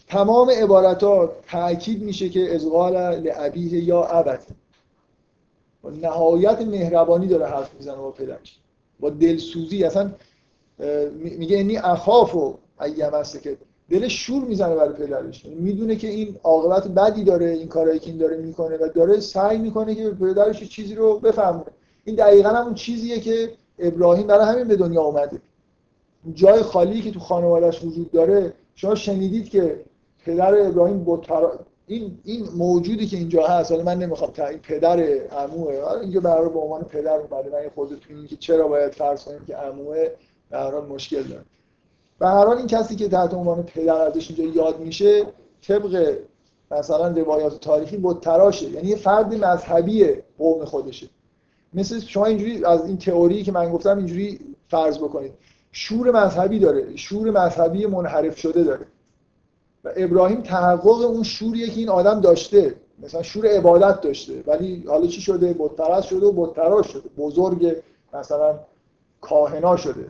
تمام 0.08 0.50
عبارت 0.50 1.04
ها 1.04 1.32
تاکید 1.48 2.04
میشه 2.04 2.30
که 2.30 2.56
ازغال 2.56 2.94
لعبیه 3.20 3.84
یا 3.84 4.02
عبد 4.02 4.40
نهایت 6.02 6.62
مهربانی 6.62 7.28
داره 7.28 7.46
حرف 7.46 7.74
می‌زنه 7.74 7.96
با 7.96 8.12
پدرش. 8.12 8.60
با 9.00 9.10
دلسوزی 9.10 9.84
اصلا 9.84 10.12
میگه 11.20 11.58
اینی 11.58 11.78
اخاف 11.78 12.36
و 12.36 12.58
ایام 12.82 13.24
که 13.44 13.58
دلش 13.90 14.26
شور 14.26 14.44
می‌زنه 14.44 14.76
برای 14.76 14.94
پدرش. 14.94 15.46
می‌دونه 15.46 15.96
که 15.96 16.08
این 16.08 16.36
عاقبت 16.44 16.88
بدی 16.88 17.24
داره 17.24 17.46
این 17.46 17.68
کارهایی 17.68 18.00
که 18.00 18.08
این 18.08 18.18
داره 18.18 18.38
می‌کنه 18.38 18.78
و 18.78 18.88
داره 18.96 19.20
سعی 19.20 19.58
می‌کنه 19.58 19.96
که 19.96 20.10
به 20.10 20.34
پدرش 20.34 20.64
چیزی 20.64 20.96
رو 20.96 21.20
بفهمونه. 21.20 21.72
این 22.04 22.16
دقیقا 22.16 22.50
همون 22.50 22.74
چیزیه 22.74 23.20
که 23.20 23.52
ابراهیم 23.80 24.28
برای 24.28 24.46
همین 24.46 24.68
به 24.68 24.76
دنیا 24.76 25.02
اومده. 25.02 25.42
جای 26.34 26.62
خالی 26.62 27.02
که 27.02 27.12
تو 27.12 27.20
خانوادهش 27.20 27.84
وجود 27.84 28.12
داره 28.12 28.54
شما 28.76 28.96
شنیدید 28.96 29.50
که 29.50 29.86
پدر 30.26 30.68
ابراهیم 30.68 31.04
بتپرا... 31.06 31.60
این 31.88 32.20
این 32.24 32.48
موجودی 32.58 33.08
که 33.08 33.18
اینجا 33.18 33.48
هست 33.48 33.72
حالا 33.72 33.84
من 33.84 34.00
نمی‌خوام 34.00 34.32
این 34.50 34.60
پدر 34.60 35.00
عموه. 35.32 35.74
اینجا 36.02 36.20
برای 36.20 36.50
به 36.50 36.60
عنوان 36.60 36.82
پدر 36.84 37.18
اومده. 37.18 37.50
من 37.50 37.70
خود 37.76 37.90
تو 37.90 38.14
این 38.14 38.28
که 38.28 38.36
چرا 38.36 38.68
باید 38.68 38.92
فرض 38.92 39.24
کنیم 39.24 39.46
که 39.48 39.56
عموه 39.56 40.08
به 40.50 40.58
هر 40.58 40.72
حال 40.72 40.86
مشکل 40.86 41.24
داره. 41.24 41.42
به 42.20 42.28
هر 42.28 42.46
حال 42.46 42.58
این 42.58 42.68
کسی 42.68 42.96
که 42.96 43.10
تحت 43.10 43.34
عنوان 43.34 43.64
پدر 43.64 43.96
ازش 43.96 44.32
اینجا 44.32 44.64
یاد 44.64 44.80
میشه 44.80 45.26
طبق 45.68 46.18
مثلا 46.72 47.08
روایات 47.08 47.60
تاریخی 47.60 48.04
تراشه 48.22 48.70
یعنی 48.70 48.88
یه 48.88 48.96
فرد 48.96 49.34
مذهبی 49.34 50.14
قوم 50.38 50.66
خودشه. 50.66 51.08
مثل 51.74 52.00
شما 52.00 52.26
اینجوری 52.26 52.66
از 52.66 52.86
این 52.86 52.98
تئوری 52.98 53.44
که 53.44 53.52
من 53.52 53.72
گفتم 53.72 53.98
اینجوری 53.98 54.40
فرض 54.68 54.98
بکنید. 54.98 55.34
شور 55.72 56.12
مذهبی 56.12 56.60
داره. 56.60 56.96
شور 56.96 57.32
مذهبی 57.32 57.86
منحرف 57.86 58.40
شده 58.40 58.64
داره. 58.64 58.86
و 59.86 59.92
ابراهیم 59.96 60.42
تحقق 60.42 61.02
اون 61.02 61.24
شوریه 61.24 61.70
که 61.70 61.80
این 61.80 61.90
آدم 61.90 62.22
داشته. 62.22 62.76
مثلا 63.04 63.22
شور 63.22 63.48
عبادت 63.48 64.02
داشته 64.02 64.44
ولی 64.48 64.84
حالا 64.88 65.08
چی 65.08 65.22
شده؟ 65.22 65.56
بتپرست 65.60 66.08
شده 66.08 66.26
و 66.26 66.46
بتپرست 66.46 66.90
شده. 66.90 67.10
بزرگ 67.18 67.76
مثلا 68.14 68.60
کاهنا 69.22 69.78
شده. 69.78 70.08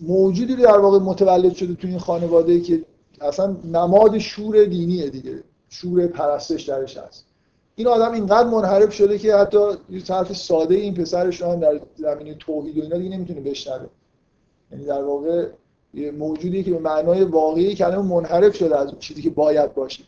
موجودی 0.00 0.56
در 0.56 0.78
واقع 0.78 0.98
متولد 0.98 1.54
شده 1.54 1.74
تو 1.74 1.88
این 1.88 1.98
خانواده 1.98 2.60
که 2.60 2.82
اصلا 3.20 3.56
نماد 3.64 4.18
شور 4.18 4.64
دینیه 4.64 5.10
دیگه. 5.10 5.42
شور 5.68 6.06
پرستش 6.06 6.62
درش 6.62 6.96
هست. 6.96 7.24
این 7.76 7.86
آدم 7.86 8.12
اینقدر 8.12 8.48
منحرف 8.48 8.94
شده 8.94 9.18
که 9.18 9.36
حتی 9.36 9.58
یه 9.90 10.02
طرف 10.02 10.32
ساده 10.32 10.74
این 10.74 10.94
پسرش 10.94 11.42
در 11.42 11.80
زمینه 11.96 12.34
توحید 12.34 12.78
و 12.78 12.82
اینا 12.82 12.98
دیگه 12.98 13.16
نمی‌تونه 13.16 13.40
بشنوه. 13.40 13.88
یعنی 14.72 14.84
در 14.84 15.02
واقع 15.04 15.48
موجودی 16.18 16.64
که 16.64 16.70
به 16.70 16.78
معنای 16.78 17.24
واقعی 17.24 17.74
کلمه 17.74 18.02
منحرف 18.02 18.56
شده 18.56 18.78
از 18.78 18.92
چیزی 18.98 19.22
که 19.22 19.30
باید 19.30 19.74
باشه. 19.74 20.04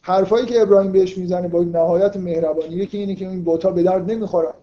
حرفایی 0.00 0.46
که 0.46 0.62
ابراهیم 0.62 0.92
بهش 0.92 1.18
می‌زنه 1.18 1.48
با 1.48 1.62
نهایت 1.62 2.16
مهربانی 2.16 2.74
یکی 2.74 2.98
اینه 2.98 3.14
که 3.14 3.28
این 3.28 3.44
بوتا 3.44 3.70
به 3.70 3.82
درد 3.82 4.10
نمی‌خورن 4.10 4.54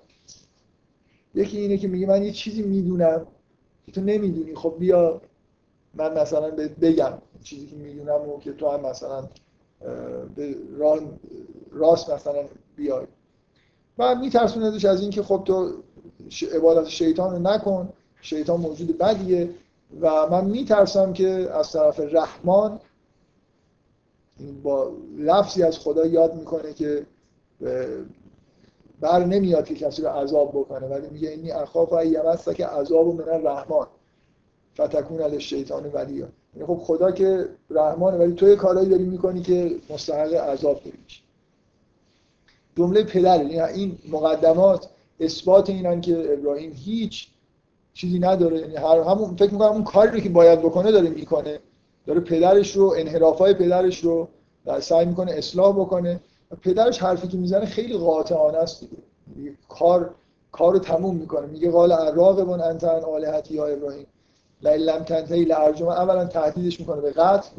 یکی 1.35 1.57
اینه 1.57 1.77
که 1.77 1.87
میگه 1.87 2.07
من 2.07 2.23
یه 2.23 2.31
چیزی 2.31 2.61
می‌دونم 2.61 3.27
که 3.85 3.91
تو 3.91 4.01
نمی‌دونی. 4.01 4.55
خب 4.55 4.75
بیا 4.79 5.21
من 5.93 6.21
مثلا 6.21 6.51
بگم 6.81 7.13
چیزی 7.43 7.67
که 7.67 7.75
می‌دونم 7.75 8.29
و 8.29 8.39
که 8.39 8.53
تو 8.53 8.69
هم 8.69 8.81
مثلا 8.81 9.23
به 10.35 10.55
راست 11.71 12.09
مثلا 12.09 12.43
بیای. 12.75 13.05
و 13.97 14.15
میترسوندش 14.15 14.85
از 14.85 15.01
اینکه 15.01 15.23
خب 15.23 15.41
تو 15.45 15.71
عبادت 16.55 16.87
شیطان 16.87 17.31
رو 17.35 17.39
نکن. 17.39 17.89
شیطان 18.21 18.59
موجود 18.59 18.97
بدیه. 18.97 19.49
و 19.99 20.29
من 20.29 20.45
میترسم 20.45 21.13
که 21.13 21.49
از 21.53 21.71
طرف 21.71 21.99
رحمان 21.99 22.79
با 24.63 24.91
لفظی 25.17 25.63
از 25.63 25.79
خدا 25.79 26.05
یاد 26.05 26.35
می‌کنه 26.35 26.73
که 26.73 27.05
بر 29.01 29.25
نمیاد 29.25 29.65
که 29.65 29.75
کسی 29.75 30.01
رو 30.01 30.09
عذاب 30.09 30.49
بکنه. 30.49 30.87
ولی 30.87 31.07
میگه 31.09 31.29
اینی 31.29 31.51
اخاف 31.51 31.93
و 31.93 32.05
یمسته 32.05 32.53
که 32.53 32.67
عذاب 32.67 33.07
من 33.07 33.43
رحمان 33.43 33.87
فتکون 34.73 35.21
علی 35.21 35.39
شیطان 35.39 35.85
ولی 35.85 36.13
یعنی 36.13 36.67
خب 36.67 36.77
خدا 36.77 37.11
که 37.11 37.49
رحمانه 37.69 38.17
ولی 38.17 38.33
تو 38.33 38.47
یه 38.47 38.55
کارایی 38.55 38.89
داری 38.89 39.03
می‌کنی 39.03 39.41
که 39.41 39.75
مستحق 39.89 40.33
عذاب 40.33 40.83
داری 40.83 40.97
جمله 42.77 43.03
پدر 43.03 43.45
یعنی 43.45 43.59
این 43.59 43.97
مقدمات 44.09 44.89
اثبات 45.19 45.69
اینن 45.69 46.01
که 46.01 46.33
ابراهیم 46.33 46.71
هیچ 46.71 47.30
چیزی 47.93 48.19
نداره. 48.19 48.59
یعنی 48.59 48.75
هر 48.75 48.99
همون 48.99 49.35
فکر 49.35 49.53
می‌کنم 49.53 49.71
اون 49.71 49.83
کاری 49.83 50.21
که 50.21 50.29
باید 50.29 50.59
بکنه 50.59 50.91
داره 50.91 51.09
می‌کنه. 51.09 51.59
داره 52.05 52.19
پدرش 52.19 52.75
رو 52.75 52.93
انحرافای 52.97 53.53
پدرش 53.53 53.99
رو 53.99 54.27
در 54.65 54.79
سعی 54.79 55.05
می‌کنه 55.05 55.31
اصلاح 55.31 55.75
بکنه. 55.75 56.19
و 56.51 56.55
پدرش 56.55 56.99
حرفی 57.03 57.27
که 57.27 57.37
می‌زنه 57.37 57.65
خیلی 57.65 57.97
قاطعانه 57.97 58.57
است 58.57 58.79
دیگه. 58.79 59.53
کار 59.69 60.15
کارو 60.51 60.79
تموم 60.79 61.15
می‌کنه. 61.15 61.47
میگه 61.47 61.71
قال 61.71 61.91
اراغبون 61.91 62.61
انت 62.61 62.83
ان 62.83 63.03
الهتی 63.03 63.53
یا 63.53 63.65
ابراهیم. 63.65 64.05
لم 64.61 65.03
تنتهی 65.03 65.51
اولا 65.51 66.25
تهدیدش 66.25 66.79
می‌کنه 66.79 67.01
به 67.01 67.11
قتل. 67.11 67.49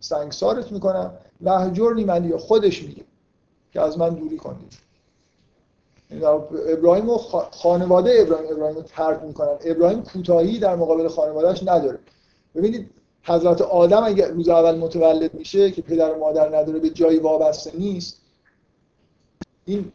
سنگسارت 0.00 0.72
می‌کنم 0.72 1.10
وهجرنی 1.42 2.04
من 2.04 2.24
یا 2.28 2.38
خودش 2.38 2.82
میگه 2.82 3.04
که 3.72 3.80
از 3.80 3.98
من 3.98 4.08
دوری 4.08 4.36
کنید. 4.36 4.58
یعنی 4.62 4.87
ابراهیم 6.68 7.10
و 7.10 7.18
خانواده 7.50 8.14
ابراهیم 8.20 8.52
ابراهیم 8.52 8.82
ترک 8.82 9.22
می‌کنن. 9.22 9.56
ابراهیم 9.64 10.02
کوتاهی 10.02 10.58
در 10.58 10.76
مقابل 10.76 11.08
خانوادهش 11.08 11.62
نداره. 11.62 11.98
ببینید 12.54 12.90
حضرت 13.22 13.62
آدم 13.62 14.04
اگر 14.04 14.28
روز 14.28 14.48
اول 14.48 14.78
متولد 14.78 15.34
میشه 15.34 15.70
که 15.70 15.82
پدر 15.82 16.12
و 16.12 16.18
مادر 16.18 16.58
نداره 16.58 16.78
به 16.78 16.90
جایی 16.90 17.18
وابسته 17.18 17.72
نیست. 17.78 18.20
این 19.64 19.92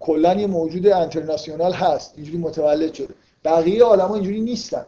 کلا 0.00 0.34
یه 0.34 0.46
موجود 0.46 0.86
انترناسیونال 0.86 1.72
هست. 1.72 2.12
اینجوری 2.16 2.38
متولد 2.38 2.94
شده. 2.94 3.14
بقیه 3.44 3.84
ها 3.84 4.14
اینجوری 4.14 4.40
نیستن. 4.40 4.86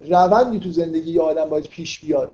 روندی 0.00 0.58
تو 0.58 0.70
زندگی 0.70 1.12
یه 1.12 1.20
آدم 1.20 1.44
باید 1.44 1.66
پیش 1.66 2.00
بیاد 2.00 2.30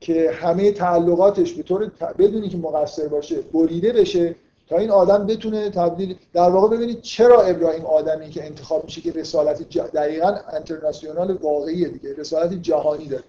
که 0.00 0.30
همه 0.30 0.72
تعلقاتش 0.72 1.52
به 1.52 1.62
طور 1.62 1.90
بدونی 2.18 2.48
که 2.48 2.56
مقصر 2.56 3.08
باشه 3.08 3.40
بریده 3.40 3.92
بشه 3.92 4.34
تا 4.70 4.78
این 4.78 4.90
آدم 4.90 5.26
بتونه 5.26 5.70
تبدیل 5.70 6.16
در 6.32 6.50
واقع 6.50 6.76
ببینید 6.76 7.00
چرا 7.00 7.42
ابراهیم 7.42 7.86
آدمی 7.86 8.30
که 8.30 8.46
انتخاب 8.46 8.84
میشه 8.84 9.00
که 9.00 9.12
رسالت 9.12 9.68
ج... 9.68 9.78
دقیقا 9.78 10.36
انترناسیونال 10.52 11.32
واقعیه 11.32 11.88
دیگه 11.88 12.14
رسالت 12.14 12.52
جهانی 12.52 13.06
داره. 13.06 13.24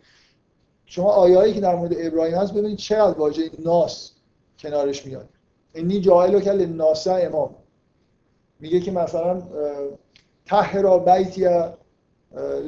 شما 0.86 1.12
آیایی 1.12 1.54
که 1.54 1.62
در 1.62 1.76
مورد 1.76 1.92
ابراهیم 1.98 2.36
هست 2.36 2.54
ببینید 2.54 2.78
چقدر 2.78 3.20
واژه 3.20 3.52
ناس 3.60 4.12
کنارش 4.60 5.06
میاد. 5.06 5.30
اینی 5.74 6.00
جاهلو 6.00 6.40
که 6.40 6.52
لناسه 6.52 7.12
امام. 7.12 7.56
میگه 8.60 8.80
که 8.80 8.92
مثلا 8.92 9.42
تهرا 10.46 11.00
بیتی 11.00 11.48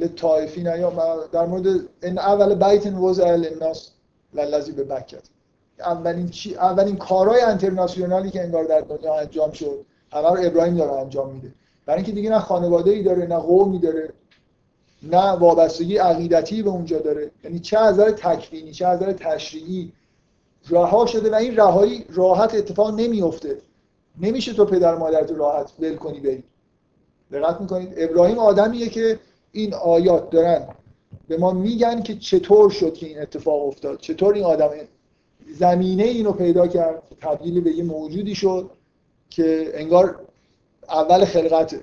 لطائفین 0.00 0.66
یا 0.66 1.26
در 1.32 1.46
مورد 1.46 1.66
این 2.02 2.18
اول 2.18 2.54
بیت 2.54 2.86
وضع 2.86 3.36
للناس 3.36 3.90
للذی 4.32 4.72
به 4.72 4.84
بکت 4.84 5.33
اولین 5.80 6.28
چی 6.28 6.54
اولین 6.54 6.96
کارهای 6.96 7.40
انترناسیونالی 7.40 8.30
که 8.30 8.42
انگار 8.42 8.64
در 8.64 8.80
دنیا 8.80 9.14
انجام 9.20 9.50
شد 9.50 9.84
همه 10.12 10.28
رو 10.28 10.38
ابراهیم 10.42 10.76
داره 10.76 10.92
انجام 10.92 11.34
میده. 11.34 11.52
برای 11.86 11.96
اینکه 11.96 12.12
دیگه 12.12 12.30
نه 12.30 12.38
خانواده 12.38 12.90
ای 12.90 13.02
داره 13.02 13.26
نه 13.26 13.36
قومی 13.36 13.78
داره 13.78 14.12
نه 15.02 15.30
وابستگی 15.30 15.96
عقیدتی 15.96 16.62
به 16.62 16.70
اونجا 16.70 16.98
داره. 16.98 17.30
یعنی 17.44 17.58
چه 17.58 17.78
از 17.78 17.94
نظر 17.94 18.10
تکوینی 18.10 18.72
چه 18.72 18.86
از 18.86 19.02
نظر 19.02 19.12
تشریعی 19.12 19.92
رها 20.70 21.06
شده 21.06 21.30
و 21.30 21.34
این 21.34 21.56
رهایی 21.56 22.04
راحت 22.08 22.54
اتفاق 22.54 23.00
نمیفته 23.00 23.58
نمیشه 24.20 24.52
تو 24.52 24.64
پدر 24.64 24.94
مادرت 24.94 25.32
راحت 25.32 25.72
ول 25.80 25.96
کنی 25.96 26.20
بری. 26.20 26.44
دقت 27.32 27.60
می‌کنید؟ 27.60 27.94
ابراهیم 27.96 28.38
آدمیه 28.38 28.88
که 28.88 29.18
این 29.52 29.74
آیات 29.74 30.30
دارن. 30.30 30.68
به 31.28 31.36
ما 31.36 31.50
میگن 31.52 32.02
که 32.02 32.14
چطور 32.14 32.70
شد 32.70 32.94
که 32.94 33.06
این 33.06 33.22
اتفاق 33.22 33.66
افتاد. 33.66 33.98
چطور 33.98 34.34
این 34.34 34.44
آدم 34.44 34.70
زمینه 35.52 36.02
اینو 36.02 36.32
پیدا 36.32 36.66
کرد 36.66 37.02
تبدیل 37.20 37.60
به 37.60 37.70
یه 37.70 37.84
موجودی 37.84 38.34
شد 38.34 38.70
که 39.30 39.70
انگار 39.74 40.18
اول 40.88 41.24
خلقته 41.24 41.80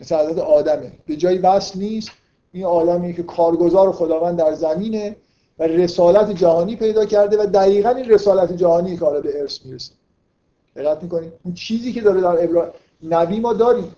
مثل 0.00 0.16
حضرت 0.16 0.38
آدمه. 0.38 0.92
به 1.06 1.16
جایی 1.16 1.38
بس 1.38 1.76
نیست 1.76 2.10
این 2.52 2.64
آدمی 2.64 3.14
که 3.14 3.22
کارگزار 3.22 3.92
خداوند 3.92 4.38
در 4.38 4.54
زمینه 4.54 5.16
و 5.58 5.62
رسالت 5.62 6.30
جهانی 6.30 6.76
پیدا 6.76 7.04
کرده 7.04 7.42
و 7.42 7.46
دقیقا 7.46 7.90
این 7.90 8.10
رسالت 8.10 8.52
جهانی 8.52 8.96
که 8.96 9.04
حالا 9.04 9.20
به 9.20 9.40
ارث 9.40 9.64
می‌رسه. 9.64 9.92
دقت 10.76 11.02
می‌کنید؟ 11.02 11.32
اون 11.44 11.54
چیزی 11.54 11.92
که 11.92 12.00
داره 12.00 12.20
در 12.20 12.44
ابراهیم 12.44 12.72
نبی 13.02 13.40
ما 13.40 13.52
داریم. 13.52 13.94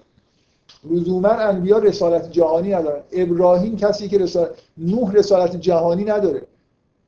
لزوما 0.90 1.28
انبیا 1.28 1.78
رسالت 1.78 2.32
جهانی 2.32 2.74
ندارن. 2.74 3.02
ابراهیم 3.12 3.76
کسی 3.76 4.08
که 4.08 4.18
رسالت 4.18 4.50
نوح 4.78 5.12
رسالت 5.12 5.56
جهانی 5.56 6.04
نداره. 6.04 6.42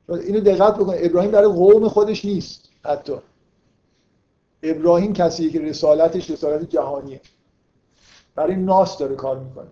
اینو 0.09 0.39
دقت 0.39 0.75
بکنید. 0.75 1.05
ابراهیم 1.05 1.31
برای 1.31 1.47
قوم 1.47 1.87
خودش 1.87 2.25
نیست 2.25 2.69
حتی. 2.83 3.13
ابراهیم 4.63 5.13
کسی 5.13 5.49
که 5.49 5.59
رسالتش 5.59 6.29
رسالت 6.29 6.69
جهانیه. 6.69 7.21
برای 8.35 8.55
ناس 8.55 8.97
داره 8.97 9.15
کار 9.15 9.39
می‌کنه. 9.39 9.67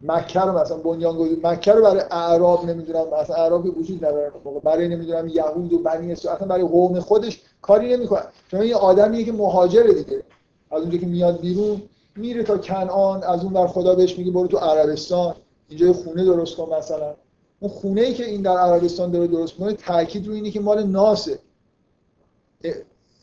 مکه 0.00 0.40
رو 0.40 0.58
مثلا 0.58 0.76
بنیان 0.76 1.16
گذاری 1.16 1.40
مکه 1.42 1.72
رو 1.72 1.82
برای 1.82 2.02
اعراب 2.10 2.64
نمی‌دونم 2.64 3.06
مثلا 3.20 3.36
اعرابی 3.36 3.68
وجود 3.68 4.04
نداره. 4.04 4.32
برای 4.64 4.88
نمی‌دونم 4.88 5.28
یهود 5.28 5.72
و 5.72 5.78
بنی 5.78 6.12
اسرائیل 6.12 6.36
اصلا 6.36 6.48
برای 6.48 6.64
قوم 6.64 7.00
خودش 7.00 7.42
کاری 7.62 7.96
نمی‌کنه. 7.96 8.22
چون 8.50 8.62
یه 8.62 8.76
آدمیه 8.76 9.24
که 9.24 9.32
مهاجره 9.32 9.92
دیگه. 9.92 10.22
از 10.70 10.82
اونجا 10.82 10.98
که 10.98 11.06
میاد 11.06 11.40
بیرون 11.40 11.82
میره 12.16 12.42
تا 12.42 12.58
کنعان 12.58 13.22
از 13.22 13.44
اون 13.44 13.52
بر 13.52 13.66
خدا 13.66 13.94
بهش 13.94 14.18
میگه 14.18 14.30
برو 14.30 14.46
تو 14.46 14.56
عربستان. 14.56 15.34
اینجا 15.68 15.92
خونه 15.92 16.24
درست 16.24 16.56
کن 16.56 16.74
مثلا. 16.74 17.14
اون 17.60 17.70
خونه 17.70 18.00
ای 18.00 18.14
که 18.14 18.24
این 18.24 18.42
در 18.42 18.56
عربستان 18.58 19.10
داره 19.10 19.26
درست 19.26 19.54
کنه 19.54 19.72
تاکید 19.72 20.26
رو 20.26 20.34
اینه 20.34 20.50
که 20.50 20.60
مال 20.60 20.82
ناسه. 20.82 21.38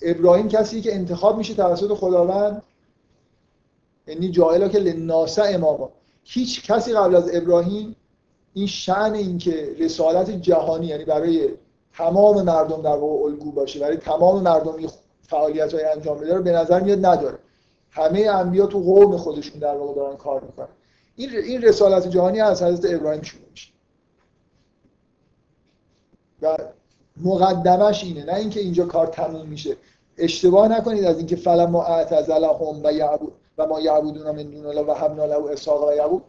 ابراهیم 0.02 0.48
کسی 0.48 0.82
که 0.82 0.96
انتخاب 0.96 1.38
میشه 1.38 1.54
توسط 1.54 1.94
خداوند 1.94 2.62
یعنی 4.08 4.30
جایلا 4.30 4.68
که 4.68 4.80
لناسه 4.80 5.44
اماما. 5.44 5.90
هیچ 6.24 6.72
کسی 6.72 6.94
قبل 6.94 7.16
از 7.16 7.36
ابراهیم 7.36 7.96
این 8.54 8.68
شعن 8.68 9.14
این 9.14 9.38
که 9.38 9.76
رسالت 9.80 10.30
جهانی 10.30 10.88
یعنی 10.88 11.06
برای 11.06 11.50
تمام 11.94 12.42
مردم 12.42 12.82
در 12.82 12.96
واقع 12.96 13.24
الگو 13.24 13.52
باشه 13.52 13.80
برای 13.80 13.98
تمام 13.98 14.44
مردم 14.44 14.76
این 14.76 14.90
فعالیت 15.22 15.74
های 15.74 15.84
انجام 15.84 16.18
بده 16.18 16.36
رو 16.36 16.44
به 16.44 16.52
نظر 16.52 16.80
میاد 16.80 17.06
نداره. 17.06 17.38
همه 17.92 18.20
انبیا 18.20 18.66
تو 18.66 18.80
قوم 18.80 19.18
خودشون 19.18 19.60
در 19.60 19.76
واقع 19.76 19.96
دارن 19.96 20.18
کار 20.18 20.42
می‌کنن. 20.42 20.68
این 21.16 21.30
این 21.30 21.62
رسالت 21.62 22.10
جهانی 22.10 22.42
از 22.42 22.64
حضرت 22.64 22.94
ابراهیم 22.94 23.22
شروع 23.22 23.50
میشه. 23.52 23.73
و 26.44 26.58
مقدمش 27.24 28.04
اینه 28.04 28.26
نه 28.26 28.36
اینکه 28.36 28.60
اینجا 28.60 28.86
کار 28.86 29.08
تموم 29.08 29.48
میشه. 29.48 29.76
اشتباه 30.18 30.68
نکنید 30.68 31.04
از 31.04 31.18
اینکه 31.18 31.36
فلما 31.36 31.84
اعتزلهم 31.84 32.82
و 32.84 32.94
یعبود 32.94 33.34
و 33.58 33.68
ما 33.68 33.80
یعبودون 33.80 34.32
من 34.32 34.44
دون 34.44 34.66
الله 34.66 34.82
و 34.82 34.94
حبنا 34.94 35.26
له 35.26 35.52
اسحاق 35.52 35.90
و 35.90 35.94
یعقوب. 35.94 36.22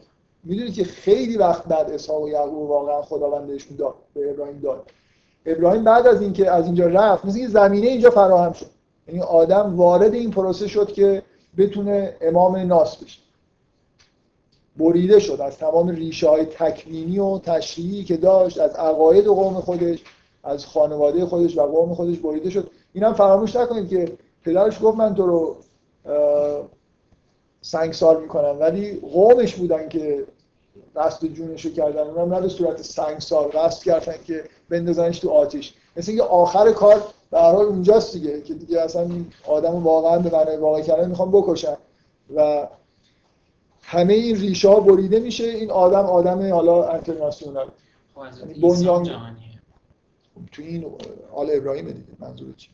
می‌دونید 0.44 0.74
که 0.74 0.84
خیلی 0.84 1.36
وقت 1.36 1.64
بعد 1.64 1.90
اسحاق 1.90 2.22
و 2.22 2.28
یعقوب 2.28 2.70
واقعا 2.70 3.02
خداوند 3.02 3.46
بهشون 3.46 3.76
داد 3.76 3.94
به 4.14 4.30
ابراهیم 4.30 4.60
داد. 4.60 4.90
ابراهیم 5.46 5.84
بعد 5.84 6.06
از 6.06 6.22
اینکه 6.22 6.50
از 6.50 6.66
اینجا 6.66 6.86
رفت 6.86 7.24
مثل 7.24 7.46
زمینه 7.46 7.86
اینجا 7.86 8.10
فراهم 8.10 8.52
شد. 8.52 8.66
یعنی 9.08 9.20
آدم 9.20 9.76
وارد 9.76 10.14
این 10.14 10.30
پروسه 10.30 10.68
شد 10.68 10.92
که 10.92 11.22
بتونه 11.58 12.16
امام 12.20 12.56
ناس 12.56 12.96
بشه. 12.96 13.23
بریده 14.76 15.18
شد 15.18 15.40
از 15.40 15.58
تمام 15.58 15.88
ریشه 15.88 16.28
های 16.28 16.44
تکوینی 16.44 17.18
و 17.18 17.38
تشریعی 17.38 18.04
که 18.04 18.16
داشت 18.16 18.58
از 18.60 18.74
عقاید 18.74 19.26
قوم 19.26 19.60
خودش 19.60 19.98
از 20.44 20.66
خانواده 20.66 21.26
خودش 21.26 21.58
و 21.58 21.62
قوم 21.62 21.94
خودش 21.94 22.18
بریده 22.18 22.50
شد. 22.50 22.70
اینم 22.92 23.12
فراموش 23.12 23.56
نکنید 23.56 23.88
که 23.88 24.12
پدرش 24.44 24.78
گفت 24.82 24.98
من 24.98 25.14
تو 25.14 25.26
رو 25.26 25.56
سنگسار 27.60 28.20
می‌کنم. 28.20 28.56
ولی 28.60 29.00
قومش 29.12 29.54
بودن 29.54 29.88
که 29.88 30.24
قصد 30.96 31.26
جونشو 31.26 31.72
کردن. 31.72 32.02
اونم 32.02 32.34
نه 32.34 32.40
به 32.40 32.48
صورت 32.48 32.82
سنگسار 32.82 33.50
قصد 33.54 33.82
کردن 33.82 34.14
که 34.26 34.44
بندازنش 34.68 35.18
تو 35.18 35.30
آتیش. 35.30 35.74
مثل 35.96 36.10
اینکه 36.10 36.24
آخر 36.24 36.72
کار 36.72 37.02
به 37.30 37.38
حال 37.38 37.64
اونجاست 37.64 38.12
دیگه 38.12 38.42
که 38.42 38.54
دیگه 38.54 38.80
اصلا 38.80 39.02
این 39.02 39.26
آدم 39.46 39.84
واقعا 39.84 40.18
به 40.18 40.30
معنی 40.30 40.56
واقع 40.56 40.80
کردن 40.80 41.08
می‌خوام 41.08 41.30
بکشن. 41.30 41.76
و 42.36 42.66
همه 43.86 44.14
این 44.14 44.36
ریشه 44.36 44.68
ها 44.68 44.80
بریده 44.80 45.20
میشه. 45.20 45.44
این 45.44 45.70
آدم 45.70 46.04
آدم 46.04 46.52
حالا 46.52 46.88
انترناسیونال 46.88 47.70
خب، 48.14 48.44
بنیان 48.62 49.04
تو 50.52 50.62
این 50.62 50.86
آل 51.32 51.50
ابراهیم 51.52 51.86
دیگه. 51.86 52.06
منظور 52.18 52.54
چی 52.56 52.68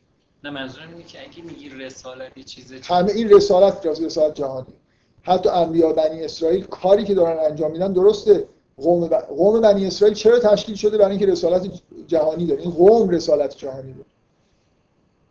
نه 0.45 0.51
منظورم 0.51 0.89
اینه 0.93 1.05
که 1.05 1.19
اگه 1.23 1.43
میگی 1.43 1.69
رسالت 1.69 2.39
یه 2.39 2.45
چیز 2.45 2.73
همه 2.73 3.13
این 3.13 3.31
رسالت 3.31 3.87
رسالت 3.87 4.35
جهانی. 4.35 4.75
حتی 5.23 5.49
انبیا 5.49 5.93
بنی 5.93 6.25
اسرائیل 6.25 6.65
کاری 6.65 7.05
که 7.05 7.15
دارن 7.15 7.39
انجام 7.51 7.71
میدن 7.71 7.93
درسته. 7.93 8.47
قوم, 8.77 9.09
ب... 9.09 9.15
قوم 9.15 9.61
بنی 9.61 9.87
اسرائیل 9.87 10.17
چرا 10.17 10.39
تشکیل 10.39 10.75
شده؟ 10.75 10.99
برای 10.99 11.11
اینکه 11.11 11.27
رسالت 11.27 11.81
جهانی 12.07 12.47
داره. 12.47 12.61
این 12.61 12.71
قوم 12.71 13.09
رسالت 13.09 13.57
جهانی 13.57 13.93
داره. 13.93 14.07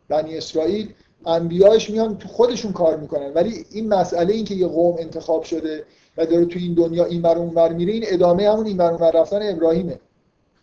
بنی 0.07 0.37
اسرائیل 0.37 0.93
انبیاش 1.25 1.89
میان 1.89 2.17
تو 2.17 2.27
خودشون 2.27 2.73
کار 2.73 2.97
می‌کنن. 2.97 3.33
ولی 3.33 3.65
این 3.71 3.89
مسئله 3.89 4.33
این 4.33 4.45
که 4.45 4.55
یه 4.55 4.67
قوم 4.67 4.95
انتخاب 4.99 5.43
شده 5.43 5.85
و 6.17 6.25
داره 6.25 6.45
تو 6.45 6.59
این 6.59 6.73
دنیا 6.73 7.05
این 7.05 7.21
بر 7.21 7.37
اون 7.37 7.73
میره 7.73 7.93
این 7.93 8.03
ادامه 8.07 8.49
همون 8.49 8.65
این 8.65 8.77
بر 8.77 8.91
اون 8.91 9.11
رفتن 9.11 9.49
ابراهیمه. 9.49 9.99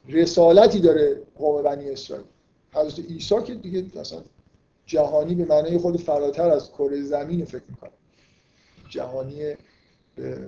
رسالتی 0.09 0.81
داره 0.81 1.23
قوم 1.39 1.63
بنی 1.63 1.91
اسرائیل. 1.91 2.27
حضرت 2.73 2.99
عیسی 3.11 3.43
که 3.43 3.55
دیگه 3.55 4.01
اصلا 4.01 4.19
جهانی 4.87 5.35
به 5.35 5.45
معنای 5.45 5.79
خود 5.79 6.01
فراتر 6.01 6.51
از 6.51 6.73
کره 6.73 7.03
زمین 7.03 7.45
فکر 7.45 7.63
می‌کنه. 7.69 7.91
جهانی 8.89 9.55
به 10.17 10.39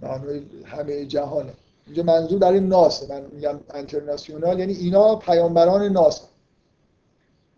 معنای 0.00 0.42
همه 0.64 1.04
جهانه. 1.04 1.52
اینجا 1.86 2.02
منظور 2.02 2.38
برای 2.38 2.60
ناسه. 2.60 3.14
من 3.14 3.22
میگم 3.32 3.60
انترناسیونال 3.70 4.58
یعنی 4.58 4.72
اینا 4.72 5.16
پیامبران 5.16 5.82
ناس 5.82 6.20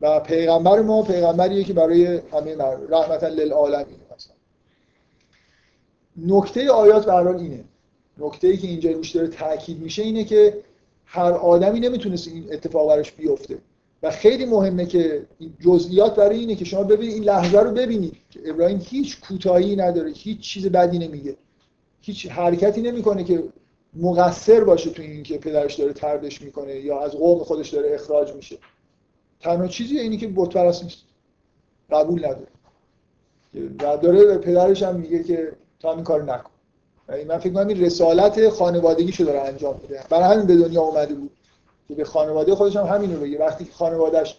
و 0.00 0.20
پیغمبر 0.20 0.80
ما 0.80 1.02
پیغمبریه 1.02 1.64
که 1.64 1.72
برای 1.72 2.06
همه 2.32 2.56
رحمتا 2.88 3.28
للعالمین 3.28 3.96
مثلا 4.14 4.34
نکته 6.16 6.70
آیات 6.70 7.06
به 7.06 7.36
اینه. 7.36 7.64
نکته 8.18 8.48
ای 8.48 8.56
که 8.56 8.68
اینجا 8.68 8.90
روش 8.90 9.10
داره 9.10 9.28
تاکید 9.28 9.80
میشه 9.80 10.02
اینه 10.02 10.24
که 10.24 10.62
هر 11.04 11.32
آدمی 11.32 11.80
نمی‌تونست 11.80 12.28
این 12.28 12.52
اتفاق 12.52 12.88
براش 12.88 13.12
بیفته. 13.12 13.58
و 14.02 14.10
خیلی 14.10 14.46
مهمه 14.46 14.86
که 14.86 15.26
این 15.38 15.54
جزئیات 15.60 16.16
برای 16.16 16.38
اینه 16.38 16.54
که 16.54 16.64
شما 16.64 16.82
ببینید 16.82 17.14
این 17.14 17.24
لحظه 17.24 17.60
رو 17.60 17.70
ببینید 17.70 18.16
که 18.30 18.40
ابراهیم 18.44 18.82
هیچ 18.84 19.20
کوتاهی 19.20 19.76
نداره 19.76 20.10
هیچ 20.10 20.40
چیز 20.40 20.66
بدی 20.66 20.98
نمیگه. 20.98 21.36
هیچ 22.00 22.26
حرکتی 22.26 22.82
نمی‌کنه 22.82 23.24
که 23.24 23.44
مقصر 23.94 24.64
باشه 24.64 24.90
تو 24.90 25.02
این 25.02 25.22
که 25.22 25.38
پدرش 25.38 25.74
داره 25.74 25.92
تردش 25.92 26.42
می‌کنه 26.42 26.76
یا 26.76 27.00
از 27.00 27.10
قوم 27.10 27.38
خودش 27.38 27.68
داره 27.68 27.94
اخراج 27.94 28.32
میشه. 28.34 28.58
تنها 29.40 29.68
چیزی 29.68 29.98
اینی 29.98 30.16
که 30.16 30.28
بت 30.28 30.48
پرست 30.48 30.82
نیست 30.82 30.98
قبول 31.90 32.24
نداره 32.24 32.46
و 33.54 33.96
داره 33.96 34.24
به 34.24 34.38
پدرش 34.38 34.82
هم 34.82 34.96
میگه 34.96 35.22
که 35.22 35.52
تا 35.80 35.92
این 35.94 36.04
کار 36.04 36.22
نکن. 36.22 36.50
من 37.28 37.38
فکر 37.38 37.52
کنم 37.52 37.68
این 37.68 37.80
رسالت 37.80 38.48
خانوادگیشو 38.48 39.24
داره 39.24 39.40
انجام 39.40 39.78
میده. 39.82 40.00
برای 40.10 40.34
همین 40.34 40.46
به 40.46 40.56
دنیا 40.56 40.82
اومده 40.82 41.14
بود 41.14 41.30
که 41.88 41.94
به 41.94 42.04
خانواده 42.04 42.54
خودش 42.54 42.76
هم 42.76 42.86
همین 42.86 43.14
رو 43.14 43.20
بگه. 43.20 43.38
وقتی 43.38 43.64
که 43.64 43.72
خانوادهش 43.72 44.38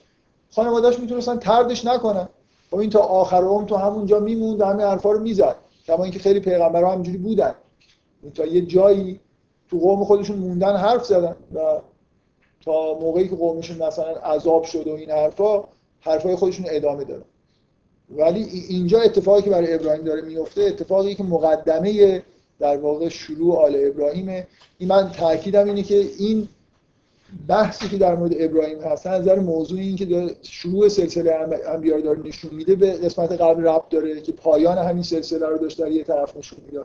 خانوادهش 0.52 1.00
می‌تونستن 1.00 1.38
تردش 1.38 1.86
نکنن. 1.86 2.22
و 2.22 2.28
خب 2.72 2.78
این 2.78 2.90
تا 2.90 3.00
آخر 3.00 3.44
عمر 3.44 3.68
تو 3.68 3.76
همونجا 3.76 4.20
میموند 4.20 4.62
همه 4.62 4.84
حرفا 4.84 5.12
رو 5.12 5.20
می‌زد. 5.20 5.56
کما 5.88 6.04
اینکه 6.04 6.20
خیلی 6.20 6.40
پیغمبرها 6.40 6.92
همینجوری 6.92 7.18
بودن. 7.18 7.56
تا 8.36 8.46
یه 8.46 8.62
جایی 8.62 9.20
تو 9.70 9.80
قوم 9.80 10.04
خودشون 10.04 10.38
موندن 10.38 10.76
حرف 10.76 11.06
زدن 11.06 11.36
و 11.54 11.60
تا 12.66 12.94
موقعی 12.94 13.28
که 13.28 13.36
قومشون 13.36 13.78
مثلا 13.78 14.16
عذاب 14.16 14.64
شد 14.64 14.88
و 14.88 14.94
این 14.96 15.12
حرفا 15.12 15.64
حرفای 16.00 16.36
خودشون 16.36 16.66
ادامه 16.70 17.04
دادن. 17.04 17.26
ولی 18.10 18.44
اینجا 18.44 19.02
اتفاقی 19.02 19.42
که 19.42 19.50
برای 19.50 19.74
ابراهیم 19.74 20.04
داره 20.04 20.22
میفته 20.22 20.62
اتفاقی 20.62 21.16
که 21.16 21.24
مقدمه 21.24 22.24
در 22.60 22.78
واقع 22.78 23.10
شروع 23.10 23.58
آل 23.58 23.76
ابراهیمه. 23.78 24.48
این 24.78 24.90
من 24.90 25.12
تاکیدم 25.12 25.66
اینه 25.66 25.84
که 25.84 25.96
این 26.18 26.48
بحثی 27.48 27.90
که 27.90 27.98
در 27.98 28.16
مورد 28.16 28.32
ابراهیم 28.40 28.80
هست 28.80 29.08
از 29.08 29.22
نظر 29.22 29.40
موضوع 29.40 29.80
این 29.80 29.96
که 29.96 30.36
شروع 30.42 30.90
سلسله 30.90 31.34
انبیا 31.68 32.02
داره 32.02 32.20
نشون 32.20 32.54
میده 32.54 32.76
به 32.76 32.92
قسمت 32.92 33.32
قبل 33.32 33.64
ربط 33.64 33.90
داره 33.90 34.22
که 34.22 34.32
پایان 34.32 34.78
همین 34.78 35.04
سلسله 35.04 35.48
رو 35.48 35.58
داشت 35.58 35.80
در 35.80 35.92
یه 35.92 36.04
طرف 36.04 36.38
نشون 36.38 36.60
میده 36.66 36.84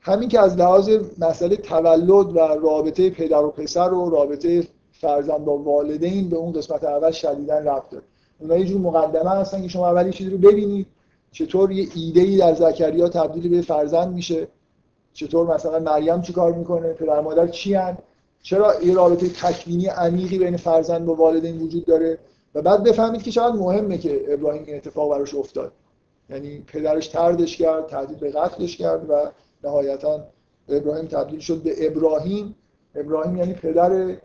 همین 0.00 0.28
که 0.28 0.40
از 0.40 0.56
لحاظ 0.56 0.90
مسئله 1.18 1.56
تولد 1.56 2.36
و 2.36 2.38
رابطه 2.38 3.10
پدر 3.10 3.44
و 3.44 3.50
پسر 3.50 3.92
و 3.92 4.10
رابطه 4.10 4.66
فرزند 5.00 5.44
با 5.44 5.58
والدین 5.58 6.28
به 6.28 6.36
اون 6.36 6.52
قسمت 6.52 6.84
اول 6.84 7.10
شدیدن 7.10 7.68
ربط 7.68 7.90
داره. 7.90 8.04
اونها 8.38 8.56
یه 8.56 8.64
جور 8.64 8.80
مقدمه 8.80 9.30
هستن 9.30 9.62
که 9.62 9.68
شما 9.68 9.88
اولی 9.88 10.12
چیزی 10.12 10.30
رو 10.30 10.38
ببینید 10.38 10.86
چطور 11.32 11.72
یه 11.72 11.88
ایده 11.94 12.20
ای 12.20 12.36
در 12.36 12.54
زکریا 12.54 13.08
تبدیل 13.08 13.48
به 13.48 13.62
فرزند 13.62 14.14
میشه 14.14 14.48
چطور 15.12 15.54
مثلا 15.54 15.78
مریم 15.78 16.22
چیکار 16.22 16.52
می‌کنه 16.52 16.92
پدر 16.92 17.20
مادر 17.20 17.46
چی 17.48 17.74
هن؟ 17.74 17.98
چرا 18.42 18.82
یه 18.82 18.94
رابطه 18.94 19.28
تکوینی 19.28 19.86
عمیقی 19.86 20.38
بین 20.38 20.56
فرزند 20.56 21.08
و 21.08 21.14
والدین 21.14 21.58
وجود 21.58 21.84
داره؟ 21.84 22.18
و 22.54 22.62
بعد 22.62 22.82
بفهمید 22.82 23.22
که 23.22 23.30
چقدر 23.30 23.56
مهمه 23.56 23.98
که 23.98 24.34
ابراهیم 24.34 24.64
این 24.66 24.76
اتفاق 24.76 25.10
براش 25.10 25.34
افتاد. 25.34 25.72
یعنی 26.30 26.64
پدرش 26.66 27.08
تردش 27.08 27.56
کرد 27.56 27.86
تهدید 27.86 28.20
به 28.20 28.30
قتلش 28.30 28.76
کرد 28.76 29.10
و 29.10 29.14
نهایتا 29.64 30.24
ابراهیم 30.68 31.06
تبدیل 31.06 31.40
شد 31.40 31.62
به 31.62 31.86
ابراهیم. 31.86 32.54
ابراهیم 32.94 33.36
یعنی 33.36 33.54
پدر 33.54 34.16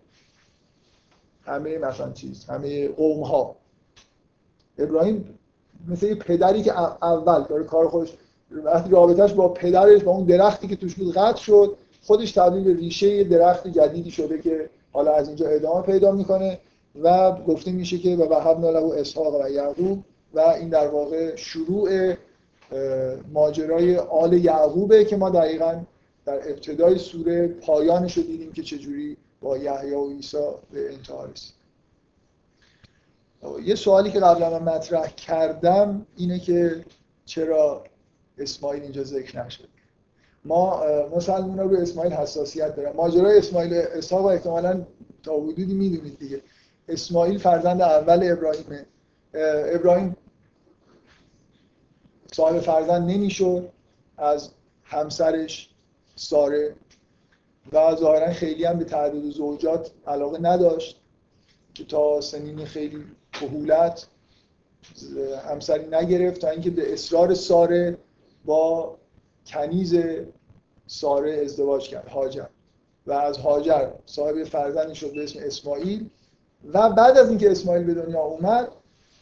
همه 1.45 1.77
مثلا 1.77 2.11
چیز 2.11 2.45
همه 2.45 2.87
قوم 2.87 3.23
ها 3.23 3.55
ابراهیم 4.77 5.39
مثل 5.87 6.05
یه 6.05 6.15
پدری 6.15 6.63
که 6.63 6.79
اول 7.03 7.43
داره 7.49 7.63
کار 7.63 7.87
خودش 7.87 8.13
وقتی 8.51 8.89
رابطهش 8.89 9.33
با 9.33 9.49
پدرش 9.49 10.03
با 10.03 10.11
اون 10.11 10.25
درختی 10.25 10.67
که 10.67 10.75
توش 10.75 10.95
بود 10.95 11.13
قطع 11.13 11.37
شد 11.37 11.77
خودش 12.03 12.31
تبدیل 12.31 12.63
به 12.63 12.73
ریشه 12.73 13.23
درخت 13.23 13.67
جدیدی 13.67 14.11
شده 14.11 14.41
که 14.41 14.69
حالا 14.93 15.13
از 15.13 15.27
اینجا 15.27 15.47
ادامه 15.47 15.81
پیدا 15.81 16.11
می‌کنه 16.11 16.59
و 17.01 17.31
گفته 17.31 17.71
میشه 17.71 17.97
که 17.97 18.15
و 18.15 18.23
وهبنا 18.23 18.69
له 18.69 18.99
اسحاق 18.99 19.41
و 19.41 19.49
یعقوب 19.49 20.03
و 20.33 20.39
این 20.39 20.69
در 20.69 20.87
واقع 20.87 21.35
شروع 21.35 22.13
ماجرای 23.33 23.97
آل 23.97 24.33
یعقوبه 24.33 25.05
که 25.05 25.17
ما 25.17 25.29
دقیقا 25.29 25.81
در 26.25 26.33
ابتدای 26.33 26.97
سوره 26.97 27.47
پایانش 27.47 28.17
رو 28.17 28.23
دیدیم 28.23 28.51
که 28.51 28.63
چجوری 28.63 29.17
با 29.41 29.57
یحیی 29.57 29.93
و 29.93 30.09
عیسی 30.09 30.37
به 30.71 30.93
انتها 30.93 31.25
رسید. 31.25 31.55
یه 33.63 33.75
سوالی 33.75 34.11
که 34.11 34.19
قبلا 34.19 34.59
من 34.59 34.75
مطرح 34.75 35.07
کردم 35.07 36.05
اینه 36.17 36.39
که 36.39 36.85
چرا 37.25 37.83
اسماعیل 38.37 38.83
اینجا 38.83 39.03
ذکر 39.03 39.45
نشد. 39.45 39.67
ما 40.45 40.83
مسلمان 41.15 41.59
رو 41.59 41.77
اسماعیل 41.77 42.13
حساسیت 42.13 42.75
دارن. 42.75 42.95
ماجرای 42.95 43.37
اسماعیل 43.37 43.73
اسحاق 43.73 44.25
احتمالا 44.25 44.85
تا 45.23 45.33
حدودی 45.33 45.73
می‌دونید 45.73 46.19
دیگه. 46.19 46.41
اسماعیل 46.87 47.37
فرزند 47.37 47.81
اول 47.81 48.31
ابراهیمه 48.31 48.85
ابراهیم 49.73 50.17
صاحب 52.33 52.59
فرزند 52.59 53.11
نمی‌شد. 53.11 53.69
از 54.17 54.49
همسرش 54.83 55.69
ساره 56.15 56.75
و 57.73 57.95
ظاهرا 57.95 58.33
خیلی 58.33 58.65
هم 58.65 58.77
به 58.77 58.85
تعداد 58.85 59.29
زوجات 59.29 59.91
علاقه 60.07 60.39
نداشت 60.41 61.01
که 61.73 61.85
تا 61.85 62.21
سنین 62.21 62.65
خیلی 62.65 63.03
کهولت 63.33 64.07
همسری 65.49 65.87
نگرفت 65.87 66.41
تا 66.41 66.49
اینکه 66.49 66.69
به 66.69 66.93
اصرار 66.93 67.33
ساره 67.33 67.97
با 68.45 68.97
کنیز 69.45 69.95
ساره 70.87 71.41
ازدواج 71.43 71.89
کرد 71.89 72.07
هاجر. 72.07 72.45
و 73.07 73.13
از 73.13 73.37
هاجر 73.37 73.89
صاحب 74.05 74.43
فرزندی 74.43 74.95
شد 74.95 75.13
به 75.13 75.23
اسم 75.23 75.39
اسماعیل 75.43 76.09
و 76.73 76.89
بعد 76.89 77.17
از 77.17 77.29
اینکه 77.29 77.51
اسماعیل 77.51 77.83
به 77.83 77.93
دنیا 77.93 78.21
اومد 78.21 78.67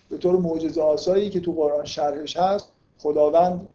به 0.10 0.18
طور 0.18 0.36
معجزه 0.36 0.82
آسایی 0.82 1.30
که 1.30 1.40
تو 1.40 1.52
قرآن 1.52 1.86
شرحش 1.86 2.38
هست 2.38 2.70
خداوند 3.00 3.68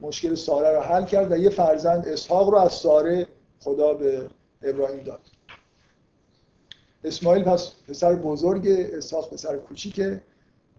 مشکل 0.00 0.34
ساره 0.34 0.76
رو 0.76 0.80
حل 0.80 1.04
کرد 1.04 1.32
و 1.32 1.36
یه 1.36 1.50
فرزند 1.50 2.08
اسحاق 2.08 2.48
رو 2.48 2.56
از 2.56 2.72
ساره 2.72 3.26
خدا 3.64 3.94
به 3.94 4.28
ابراهیم 4.62 5.02
داد. 5.02 5.20
اسماعیل 7.04 7.44
پس 7.44 7.72
پسر 7.88 8.14
بزرگ 8.14 8.66
اسحاق 8.68 9.30
پسر 9.30 9.56
کوچیکه. 9.56 10.20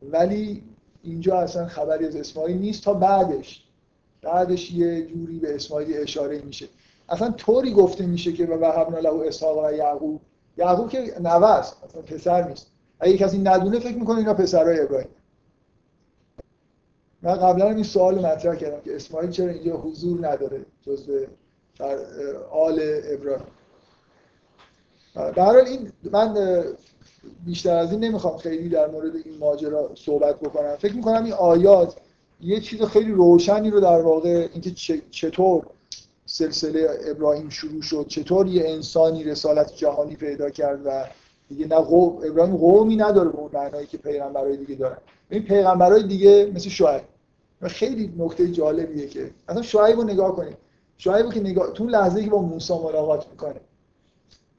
ولی 0.01 0.63
اینجا 1.03 1.39
اصلا 1.39 1.67
خبری 1.67 2.05
از 2.05 2.15
اسماعیل 2.15 2.57
نیست 2.57 2.83
تا 2.83 2.93
بعدش. 2.93 3.63
بعدش 4.21 4.71
یه 4.71 5.05
جوری 5.05 5.39
به 5.39 5.55
اسماعیل 5.55 5.97
اشاره 5.97 6.41
میشه. 6.41 6.67
اصلا 7.09 7.31
طوری 7.31 7.71
گفته 7.71 8.05
میشه 8.05 8.33
که 8.33 8.45
به 8.45 8.57
وهبنا 8.57 8.99
له 8.99 9.27
اسحاق 9.27 9.65
و 9.65 9.71
یعقوب. 9.71 10.21
یعقوب 10.57 10.89
که 10.89 11.27
است 11.27 11.83
اصلا 11.83 12.01
پسر 12.01 12.47
نیست. 12.47 12.71
اگه 12.99 13.17
کسی 13.17 13.37
ندونه 13.37 13.79
فکر 13.79 13.97
می‌کنه 13.97 14.17
اینا 14.17 14.33
پسرای 14.33 14.79
ابراهیم. 14.79 15.09
من 17.21 17.35
قبلا 17.35 17.69
این 17.69 17.83
سوال 17.83 18.25
مطرح 18.25 18.55
کردم 18.55 18.81
که 18.81 18.95
اسماعیل 18.95 19.31
چرا 19.31 19.49
اینجا 19.49 19.77
حضور 19.77 20.27
نداره 20.27 20.65
جزء 20.81 21.25
آل 22.51 22.79
ابراهیم 23.13 23.47
در 25.15 25.55
این 25.55 25.91
من 26.11 26.63
بیشتر 27.45 27.75
از 27.77 27.91
این 27.91 28.03
نمی‌خوام 28.03 28.37
خیلی 28.37 28.69
در 28.69 28.87
مورد 28.87 29.15
این 29.15 29.37
ماجرا 29.39 29.91
صحبت 29.95 30.39
بکنم. 30.39 30.75
فکر 30.75 30.93
می‌کنم 30.95 31.23
این 31.23 31.33
آیات 31.33 31.95
یه 32.41 32.59
چیز 32.59 32.81
خیلی 32.81 33.11
روشنی 33.11 33.71
رو 33.71 33.79
در 33.79 34.01
واقع 34.01 34.47
اینکه 34.53 34.71
چطور 35.11 35.65
سلسله 36.25 36.89
ابراهیم 37.05 37.49
شروع 37.49 37.81
شد 37.81 38.05
چطور 38.07 38.47
یه 38.47 38.69
انسانی 38.69 39.23
رسالت 39.23 39.75
جهانی 39.75 40.15
پیدا 40.15 40.49
کرد 40.49 40.81
و 40.85 41.05
دیگه 41.49 41.67
نه 41.67 41.75
قوم 41.75 42.17
ابراهیم 42.25 42.57
قومی 42.57 42.95
نداره 42.95 43.29
به 43.29 43.37
اون 43.37 43.49
معنایی 43.53 43.87
که 43.87 43.97
پیغمبرای 43.97 44.57
دیگه 44.57 44.75
دارن. 44.75 44.97
این 45.29 45.43
پیغمبرای 45.43 46.03
دیگه 46.03 46.51
مثل 46.55 46.69
شعیب. 46.69 47.01
خیلی 47.67 48.13
نکته 48.17 48.51
جالبیه 48.51 49.07
که 49.07 49.31
اصلا 49.47 49.61
شعیب 49.61 49.97
رو 49.97 50.03
نگاه 50.03 50.35
کنید. 50.35 50.57
شعیب 50.97 51.33
که 51.33 51.39
نگاه 51.39 51.73
تو 51.73 51.87
لحظه 51.87 52.23
که 52.23 52.29
با 52.29 52.41
موسی 52.41 52.73
ملاقات 52.73 53.27
می‌کنه. 53.29 53.61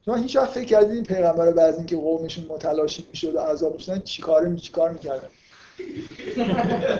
شما 0.04 0.14
هیچ 0.14 0.36
وقت 0.36 0.50
فکر 0.50 0.64
کردید 0.64 0.90
این 0.90 1.04
پیغمبر 1.04 1.52
بعد 1.52 1.58
از 1.58 1.76
اینکه 1.76 1.96
قومشون 1.96 2.44
متلاشی 2.44 3.06
می‌شد 3.10 3.34
و 3.34 3.38
عذاب 3.38 3.72
می‌شدن 3.74 4.00
چیکاره 4.00 4.48
می 4.48 4.60
چیکار 4.60 4.90
می‌کردن؟ 4.92 5.28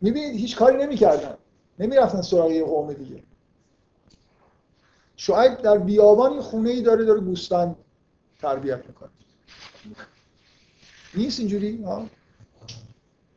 می‌بینید 0.00 0.34
هیچ 0.34 0.56
کاری 0.56 0.76
نمی‌کردن. 0.76 1.34
نمی‌رفتن 1.78 2.22
سراغ 2.22 2.50
یه 2.50 2.64
قوم 2.64 2.92
دیگه. 2.92 3.22
شعیب 5.16 5.58
در 5.62 5.78
بیابان 5.78 6.40
خونه 6.40 6.70
ای 6.70 6.82
داره 6.82 7.04
داره 7.04 7.20
گوسفند 7.20 7.76
تربیت 8.40 8.86
می‌کنه. 8.86 9.10
نیست 11.14 11.40
اینجوری؟ 11.40 11.82
ها 11.82 12.06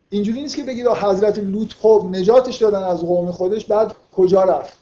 اینجوری 0.09 0.41
نیست 0.41 0.55
که 0.55 0.63
بگید 0.63 0.87
حضرت 0.87 1.39
لوط 1.39 1.73
خب 1.73 2.05
نجاتش 2.11 2.57
دادن 2.57 2.83
از 2.83 3.01
قوم 3.01 3.31
خودش 3.31 3.65
بعد 3.65 3.95
کجا 4.15 4.43
رفت؟ 4.43 4.77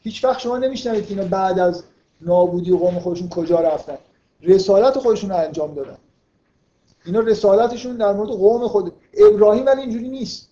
هیچ 0.00 0.24
وقت 0.24 0.40
شما 0.40 0.58
نمیشنوید 0.58 1.06
که 1.06 1.14
اینا 1.14 1.24
بعد 1.28 1.58
از 1.58 1.84
نابودی 2.20 2.76
قوم 2.76 2.98
خودشون 2.98 3.28
کجا 3.28 3.60
رفتن. 3.60 3.98
رسالت 4.42 4.98
خودشون 4.98 5.30
رو 5.30 5.36
انجام 5.36 5.74
دادن. 5.74 5.96
اینا 7.06 7.20
رسالتشون 7.20 7.96
در 7.96 8.12
مورد 8.12 8.28
قوم 8.28 8.68
خود. 8.68 8.92
ابراهیم 9.14 9.66
ولی 9.66 9.80
اینجوری 9.80 10.08
نیست. 10.08 10.48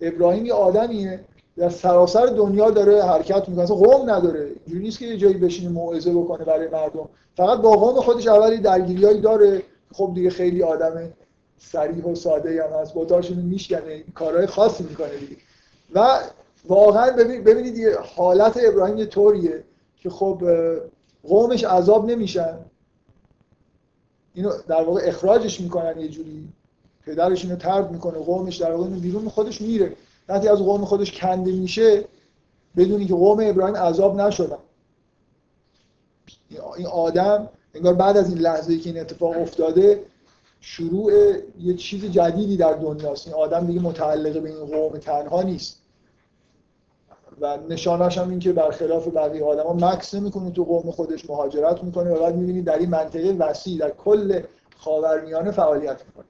ابراهیم 0.00 0.46
یه 0.46 0.52
آدمیه 0.52 1.20
در 1.56 1.68
سراسر 1.68 2.26
دنیا 2.26 2.70
داره 2.70 3.02
حرکت 3.02 3.48
می‌کنه. 3.48 3.66
قوم 3.66 4.10
نداره. 4.10 4.50
اینجوری 4.64 4.84
نیست 4.84 4.98
که 4.98 5.06
یه 5.06 5.16
جایی 5.16 5.34
بشینه 5.34 5.68
موعظه 5.68 6.12
بکنه 6.12 6.44
برای 6.44 6.68
مردم. 6.68 7.08
فقط 7.36 7.58
با 7.58 7.70
قوم 7.70 8.00
خودش 8.00 8.26
اولی 8.26 8.58
درگیریایی 8.58 9.20
داره. 9.20 9.62
خب 9.92 10.12
دیگه 10.14 10.30
خیلی 10.30 10.62
آدم 10.62 11.12
سریح 11.58 12.04
و 12.04 12.14
ساده 12.14 12.64
هم 12.64 12.80
هست. 12.80 12.94
بوتاشون 12.94 13.36
میشکنه. 13.36 14.04
کارهای 14.14 14.46
خاصی 14.46 14.84
می‌کنه 14.84 15.16
دیگه. 15.16 15.36
و 15.94 16.20
واقعا 16.68 17.10
ببینید 17.16 17.88
حالت 18.16 18.60
ابراهیم 18.62 18.96
یه 18.96 19.06
طوریه 19.06 19.64
که 19.96 20.10
خب 20.10 20.42
قومش 21.22 21.64
عذاب 21.64 22.10
نمیشن. 22.10 22.58
اینو 24.34 24.52
در 24.68 24.82
واقع 24.82 25.00
اخراجش 25.04 25.60
می‌کنن 25.60 26.00
یه 26.00 26.08
جوری. 26.08 26.48
پدرش 27.06 27.44
اینو 27.44 27.56
ترد 27.56 27.90
می‌کنه. 27.90 28.18
قومش 28.18 28.56
در 28.56 28.72
واقع 28.72 28.88
بیرون 28.88 29.28
خودش 29.28 29.60
میره. 29.60 29.92
وقتی 30.28 30.48
از 30.48 30.58
قوم 30.58 30.84
خودش 30.84 31.12
کنده 31.12 31.52
میشه 31.52 32.04
بدونی 32.76 33.06
که 33.06 33.14
قوم 33.14 33.40
ابراهیم 33.42 33.76
عذاب 33.76 34.20
نشدن. 34.20 34.58
این 36.76 36.86
آدم 36.86 37.48
انگار 37.74 37.94
بعد 37.94 38.16
از 38.16 38.28
این 38.28 38.38
لحظه 38.38 38.78
که 38.78 38.90
این 38.90 39.00
اتفاق 39.00 39.38
افتاده 39.42 40.02
شروع 40.68 41.12
یه 41.60 41.74
چیز 41.74 42.04
جدیدی 42.04 42.56
در 42.56 42.72
دنیاست. 42.72 43.26
این 43.26 43.36
آدم 43.36 43.66
دیگه 43.66 43.80
متعلق 43.80 44.42
به 44.42 44.48
این 44.48 44.66
قوم 44.66 44.98
تنها 44.98 45.42
نیست. 45.42 45.82
و 47.40 47.58
نشانش 47.68 48.18
هم 48.18 48.30
این 48.30 48.38
که 48.38 48.52
برخلاف 48.52 49.08
بقیه 49.08 49.44
آدما 49.44 49.72
مکس 49.72 50.14
نمی‌کنه 50.14 50.50
تو 50.50 50.64
قوم 50.64 50.90
خودش 50.90 51.30
مهاجرت 51.30 51.84
می‌کنه 51.84 52.10
و 52.10 52.20
بعد 52.20 52.36
می‌بینید 52.36 52.64
در 52.64 52.78
این 52.78 52.90
منطقه 52.90 53.32
وسیع 53.38 53.78
در 53.78 53.90
کل 53.90 54.40
خاورمیانه 54.76 55.50
فعالیت 55.50 56.02
می‌کنه. 56.06 56.24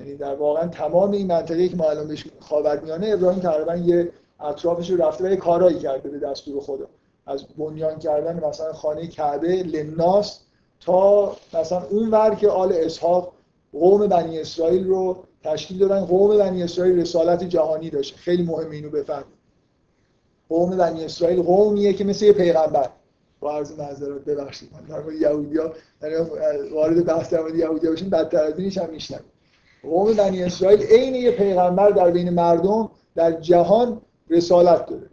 یعنی 0.00 0.16
در 0.16 0.34
واقعا 0.34 0.68
تمام 0.68 1.10
این 1.10 1.26
منطقه 1.26 1.68
که 1.68 1.76
ما 1.76 1.90
الان 1.90 2.08
بهش 2.08 2.26
خاورمیانه 2.40 3.10
ابراهیم 3.12 3.40
تقریبا 3.40 3.76
یه 3.76 4.12
اطرافش 4.40 4.90
رو 4.90 5.02
رفته 5.02 5.24
و 5.24 5.30
یه 5.30 5.36
کارایی 5.36 5.78
کرده 5.78 6.08
به 6.08 6.18
دستور 6.18 6.62
خدا. 6.62 6.86
از 7.26 7.44
بنیان 7.58 7.98
کردن 7.98 8.44
مثلا 8.44 8.72
خانه 8.72 9.06
کعبه 9.06 9.62
لناس 9.62 10.40
تا 10.80 11.36
مثلا 11.54 11.82
اون 11.90 12.10
ور 12.10 12.34
که 12.34 12.48
آل 12.48 12.72
اسحاق 12.72 13.32
قوم 13.72 14.06
بنی 14.06 14.40
اسرائیل 14.40 14.86
رو 14.86 15.24
تشکیل 15.44 15.78
دادن. 15.78 16.00
قوم 16.04 16.38
بنی 16.38 16.62
اسرائیل 16.62 17.00
رسالت 17.00 17.44
جهانی 17.44 17.90
داشت. 17.90 18.16
خیلی 18.16 18.42
مهم 18.42 18.70
اینو 18.70 18.90
بفهمید. 18.90 19.42
قوم 20.48 20.76
بنی 20.76 21.04
اسرائیل 21.04 21.42
قومیه 21.42 21.92
که 21.92 22.04
مثل 22.04 22.24
یه 22.24 22.32
پیغمبر. 22.32 22.88
با 23.40 23.52
عرض 23.52 23.78
معذرت 23.78 24.24
ببخشید. 24.24 24.70
من 24.72 24.80
در 24.80 25.12
یهودیا 25.12 25.72
وارد 26.72 27.04
بحث 27.04 27.30
در 27.30 27.40
مورد 27.40 27.54
یهودیا 27.54 27.92
بشیم 27.92 28.10
بدتر 28.10 28.44
از 28.44 28.58
اینش 28.58 28.78
هم 28.78 29.20
قوم 29.82 30.12
بنی 30.12 30.42
اسرائیل 30.42 30.82
عین 30.82 31.14
یه 31.14 31.30
پیغمبر 31.30 31.90
در 31.90 32.10
بین 32.10 32.30
مردم 32.30 32.90
در 33.14 33.32
جهان 33.32 34.00
رسالت 34.30 34.86
داره. 34.86 35.10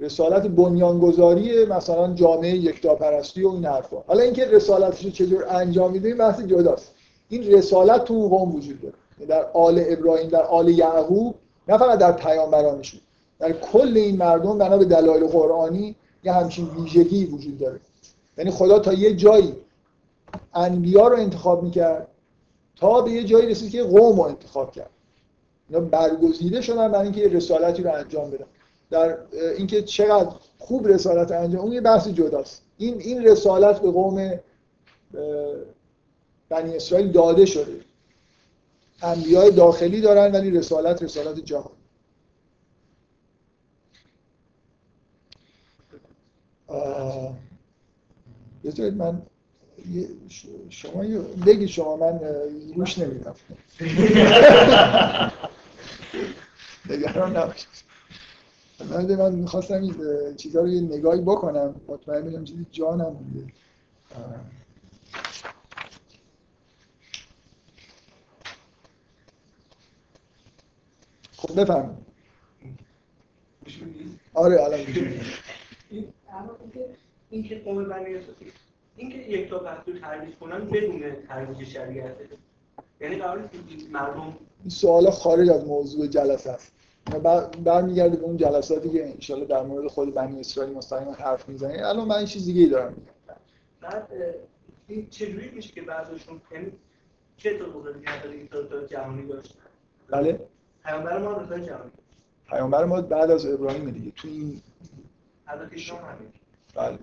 رسالت 0.00 0.46
بنیانگذاری 0.46 1.66
مثلا 1.66 2.14
جامعه 2.14 2.56
یکتاپرستی 2.56 3.42
و 3.42 3.48
این 3.48 3.64
حرفا. 3.64 3.96
حالا 4.06 4.22
اینکه 4.22 4.44
رسالتش 4.44 5.04
رو 5.04 5.10
چجور 5.10 5.44
انجام 5.48 5.92
میده 5.92 6.14
بحث 6.14 6.40
جداست. 6.40 6.94
این 7.28 7.52
رسالت 7.52 8.04
تو 8.04 8.28
قوم 8.28 8.54
وجود 8.54 8.80
داره. 8.80 8.94
در 9.28 9.50
آل 9.52 9.84
ابراهیم 9.86 10.28
در 10.28 10.42
آل 10.42 10.68
یعقوب 10.68 11.34
نه 11.68 11.78
فقط 11.78 11.98
در 11.98 12.12
پیامبرانشون. 12.12 13.00
در 13.38 13.52
کل 13.52 13.92
این 13.96 14.16
مردم 14.16 14.58
بنا 14.58 14.76
به 14.76 14.84
دلایل 14.84 15.26
قرآنی 15.26 15.96
یه 16.24 16.32
همچین 16.32 16.68
ویژگی 16.68 17.26
وجود 17.26 17.58
داره. 17.58 17.80
یعنی 18.38 18.50
خدا 18.50 18.78
تا 18.78 18.92
یه 18.92 19.14
جایی 19.14 19.56
انبیا 20.54 21.08
رو 21.08 21.16
انتخاب 21.16 21.62
می‌کرد 21.62 22.08
تا 22.76 23.00
به 23.00 23.10
یه 23.10 23.24
جایی 23.24 23.46
رسید 23.46 23.70
که 23.70 23.82
قوم 23.82 24.16
رو 24.16 24.22
انتخاب 24.22 24.72
کرد. 24.72 24.90
اینا 25.68 25.80
برگزیده 25.80 26.60
شدن 26.60 26.92
برای 26.92 27.04
اینکه 27.04 27.20
یه 27.20 27.28
رسالتی 27.28 27.82
رو 27.82 27.94
انجام 27.94 28.30
بدن. 28.30 28.44
در 28.90 29.16
اینکه 29.56 29.82
چقدر 29.82 30.30
خوب 30.58 30.88
رسالت 30.88 31.32
انجام 31.32 31.62
اون 31.62 31.72
یه 31.72 31.80
بحث 31.80 32.08
جداست. 32.08 32.62
این 32.78 33.00
این 33.00 33.24
رسالت 33.24 33.80
به 33.80 33.90
قوم 33.90 34.32
بنی 36.48 36.76
اسرائیل 36.76 37.12
داده 37.12 37.46
شده. 37.46 37.80
انبیاء 39.02 39.50
داخلی 39.50 40.00
دارن 40.00 40.32
ولی 40.32 40.50
رسالت 40.50 41.02
رسالت 41.02 41.40
جهان. 41.40 41.72
بذارید 48.64 48.94
من 48.94 49.22
شما 50.70 51.02
بگید 51.46 51.68
شما 51.68 51.96
من 51.96 52.20
روش 52.76 52.98
نمیدم. 52.98 53.34
نگران 56.90 57.36
نباشید. 57.36 57.68
من 59.18 59.32
می‌خواستم 59.32 59.82
این 59.82 59.94
چیزها 60.36 60.62
رو 60.62 60.68
یه 60.68 60.80
نگاهی 60.80 61.20
بکنم. 61.20 61.74
مطمئن 61.88 62.22
بگم 62.22 62.44
چیزی 62.44 62.66
جانم 62.70 63.10
بوده. 63.10 63.52
خب 71.36 71.60
بفرمایید. 71.60 72.06
آره 74.34 74.62
الان 74.64 74.80
اینکه 77.30 77.58
قوم 77.58 77.84
بنی 77.84 78.14
اسرائیل 78.14 78.52
اینکه 78.96 79.18
یک 79.18 79.50
تا 79.50 79.58
بحث 79.58 79.88
رو 79.88 79.98
تعریف 79.98 80.38
کنن 80.38 80.64
بدون 80.64 81.02
ترویج 81.28 81.64
شریعته 81.68 82.28
یعنی 83.00 83.16
قرار 83.16 83.50
نیست 83.70 83.90
مردم 83.90 84.36
این 84.60 84.70
سوال 84.70 85.10
خارج 85.10 85.50
از 85.50 85.64
موضوع 85.66 86.06
جلسه 86.06 86.50
است. 86.50 86.72
بر- 87.22 87.46
برمیگرده 87.46 88.16
به 88.16 88.22
اون 88.24 88.36
جلساتی 88.36 88.90
که 88.90 89.06
انشالله 89.08 89.44
در 89.46 89.62
مورد 89.62 89.86
خود 89.88 90.14
بنی 90.14 90.40
اسرائیل 90.40 90.74
مستقیما 90.74 91.12
حرف 91.12 91.48
می‌زنیم 91.48 91.84
الان 91.84 92.08
من 92.08 92.16
این 92.16 92.26
چیز 92.26 92.44
دیگه 92.46 92.60
ای 92.60 92.68
دارم 92.68 92.92
میگم. 92.92 93.36
بعد 93.80 94.08
این 94.88 95.06
چجوری 95.10 95.50
میشه 95.50 95.72
که 95.72 95.82
بعضشون 95.82 96.40
یعنی 96.52 96.72
چه 97.36 97.50
افتاده 97.76 98.00
که 98.00 98.10
حتی 98.10 98.28
این 98.28 98.48
رسالت 98.52 98.90
جهانی 98.90 99.26
داشتن؟ 99.28 99.58
بله. 100.08 100.40
پیامبر 100.86 101.18
ما 101.18 101.32
رسالت 101.32 101.66
جهانی 101.66 101.90
پیامبر 102.48 102.84
ما 102.84 103.00
بعد 103.00 103.30
از 103.30 103.46
ابراهیم 103.46 103.90
دیگه 103.90 104.10
تو 104.10 104.28
این 104.28 104.62
هم 105.46 105.56
همین. 105.56 106.28
بله. 106.74 106.98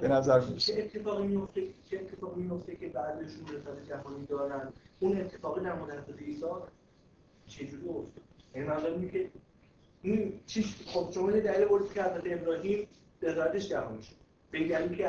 به 0.00 0.08
نظر 0.08 0.40
چه 0.40 0.46
می‌رسه 0.48 0.74
اتفاقی 0.78 1.26
میفته 1.26 1.62
چه 1.90 1.96
اتفاقی 1.96 2.42
میفته 2.42 2.76
که 2.76 2.88
بعضشون 2.88 3.46
رسالت 3.46 3.88
جهانی 3.88 4.26
دارن؟ 4.26 4.72
اون 5.00 5.20
اتفاقی 5.20 5.64
در 5.64 5.72
حضرت 5.72 6.18
عیسی 6.18 6.44
چجوری 7.46 7.88
افتاد؟ 7.88 8.22
یعنی 8.54 8.68
منظورم 8.68 9.08
که 9.08 9.28
این 10.02 10.40
چیش 10.46 10.76
خب 10.86 11.08
شما 11.14 11.30
دلیل 11.30 11.64
بردید 11.64 11.92
که 11.92 12.02
حضرت 12.02 12.22
ابراهیم 12.26 12.88
رسالتش 13.22 13.68
جهانی 13.68 14.02
شد. 14.02 14.14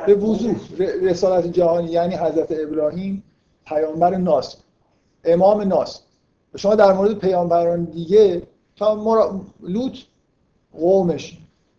به 0.05 0.15
وضوح. 0.15 0.55
رسالت 1.01 1.47
جهانی 1.47 1.91
یعنی 1.91 2.15
حضرت 2.15 2.47
ابراهیم 2.51 3.23
پیامبر 3.65 4.15
ناس. 4.15 4.57
امام 5.23 5.61
ناس. 5.61 6.06
شما 6.55 6.75
در 6.75 6.93
مورد 6.93 7.13
پیامبران 7.13 7.83
دیگه 7.83 8.41
تا 8.75 8.95
مرا... 8.95 9.41
لوط 9.61 9.97
قومش 10.73 11.37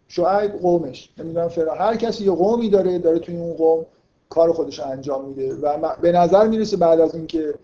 شعیب 0.08 0.52
قومش 0.52 1.10
نمی‌دونم 1.18 1.48
فرا 1.48 1.74
هر 1.74 1.96
کسی 1.96 2.24
یه 2.24 2.30
قومی 2.30 2.70
داره 2.70 2.98
داره 2.98 3.18
توی 3.18 3.36
اون 3.36 3.52
قوم 3.54 3.86
کار 4.28 4.52
خودش 4.52 4.80
انجام 4.80 5.24
میده 5.24 5.54
و 5.54 5.94
به 6.02 6.12
نظر 6.12 6.48
می‌رسه 6.48 6.76
بعد 6.76 7.00
از 7.00 7.14
اینکه 7.14 7.54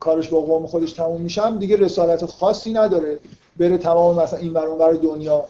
کارش 0.00 0.28
با 0.28 0.40
قوم 0.40 0.66
خودش 0.66 0.92
تموم 0.92 1.20
میشم 1.20 1.58
دیگه 1.58 1.76
رسالت 1.76 2.26
خاصی 2.26 2.72
نداره 2.72 3.18
بره 3.56 3.78
تمام 3.78 4.22
مثلا 4.22 4.38
این 4.38 4.52
ور 4.52 4.68
ور 4.68 4.92
دنیا. 4.92 5.44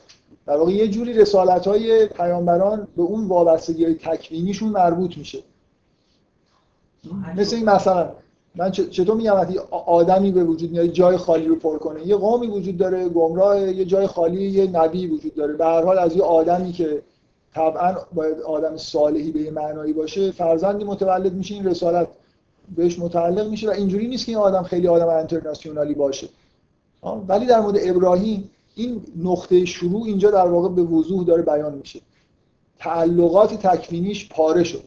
در 0.47 0.57
واقع 0.57 0.73
یه 0.73 0.89
جوری 0.89 1.12
رسالت 1.12 1.66
های 1.66 2.07
پیامبران 2.07 2.89
به 2.97 3.03
اون 3.03 3.28
وابستگی 3.28 3.85
های 3.85 3.95
تکوینیشون 3.95 4.69
مربوط 4.69 5.19
میشه. 5.19 5.43
مثل 7.37 7.57
این 7.57 7.65
مثلا 7.65 8.12
من 8.57 8.70
چطور 8.70 9.16
میگم 9.16 9.35
وقتی 9.35 9.59
آدمی 9.87 10.33
به 10.33 10.45
وجود 10.45 10.70
میاد 10.70 10.87
جای 10.87 11.16
خالی 11.16 11.47
رو 11.47 11.57
پر 11.57 11.78
کنه 11.78 12.07
یه 12.07 12.16
قومی 12.16 12.47
وجود 12.47 12.77
داره 12.77 13.09
گمراه 13.09 13.61
یه 13.61 13.85
جای 13.85 14.07
خالی 14.07 14.43
یه 14.43 14.66
نبی 14.66 15.07
وجود 15.07 15.35
داره. 15.35 15.53
به 15.53 15.65
هر 15.65 15.85
حال 15.85 15.99
از 15.99 16.16
یه 16.16 16.23
آدمی 16.23 16.73
که 16.73 17.03
طبعا 17.55 17.97
باید 18.15 18.41
آدم 18.41 18.77
صالحی 18.77 19.31
به 19.31 19.41
یه 19.41 19.51
معنایی 19.51 19.93
باشه 19.93 20.31
فرزندی 20.31 20.85
متولد 20.85 21.35
میشه 21.35 21.55
این 21.55 21.66
رسالت 21.66 22.09
بهش 22.77 22.99
متعلق 22.99 23.49
میشه 23.49 23.69
و 23.69 23.73
اینجوری 23.73 24.09
نیست 24.09 24.27
که 24.27 24.33
این 24.33 24.39
آدم 24.39 24.62
خیلی 24.62 24.89
آدم 24.89 25.09
انترناسیونالی 25.09 25.95
باشه. 25.95 26.28
ولی 27.28 27.47
در 27.47 27.61
مورد 27.61 27.77
ابراهیم 27.81 28.51
این 28.74 29.03
نقطه 29.23 29.65
شروع 29.65 30.05
اینجا 30.05 30.31
در 30.31 30.47
واقع 30.47 30.69
به 30.69 30.83
وضوح 30.83 31.24
داره 31.24 31.43
بیان 31.43 31.74
میشه. 31.74 32.01
تعلقات 32.78 33.55
تکوینیش 33.55 34.28
پاره 34.28 34.65
شد. 34.65 34.85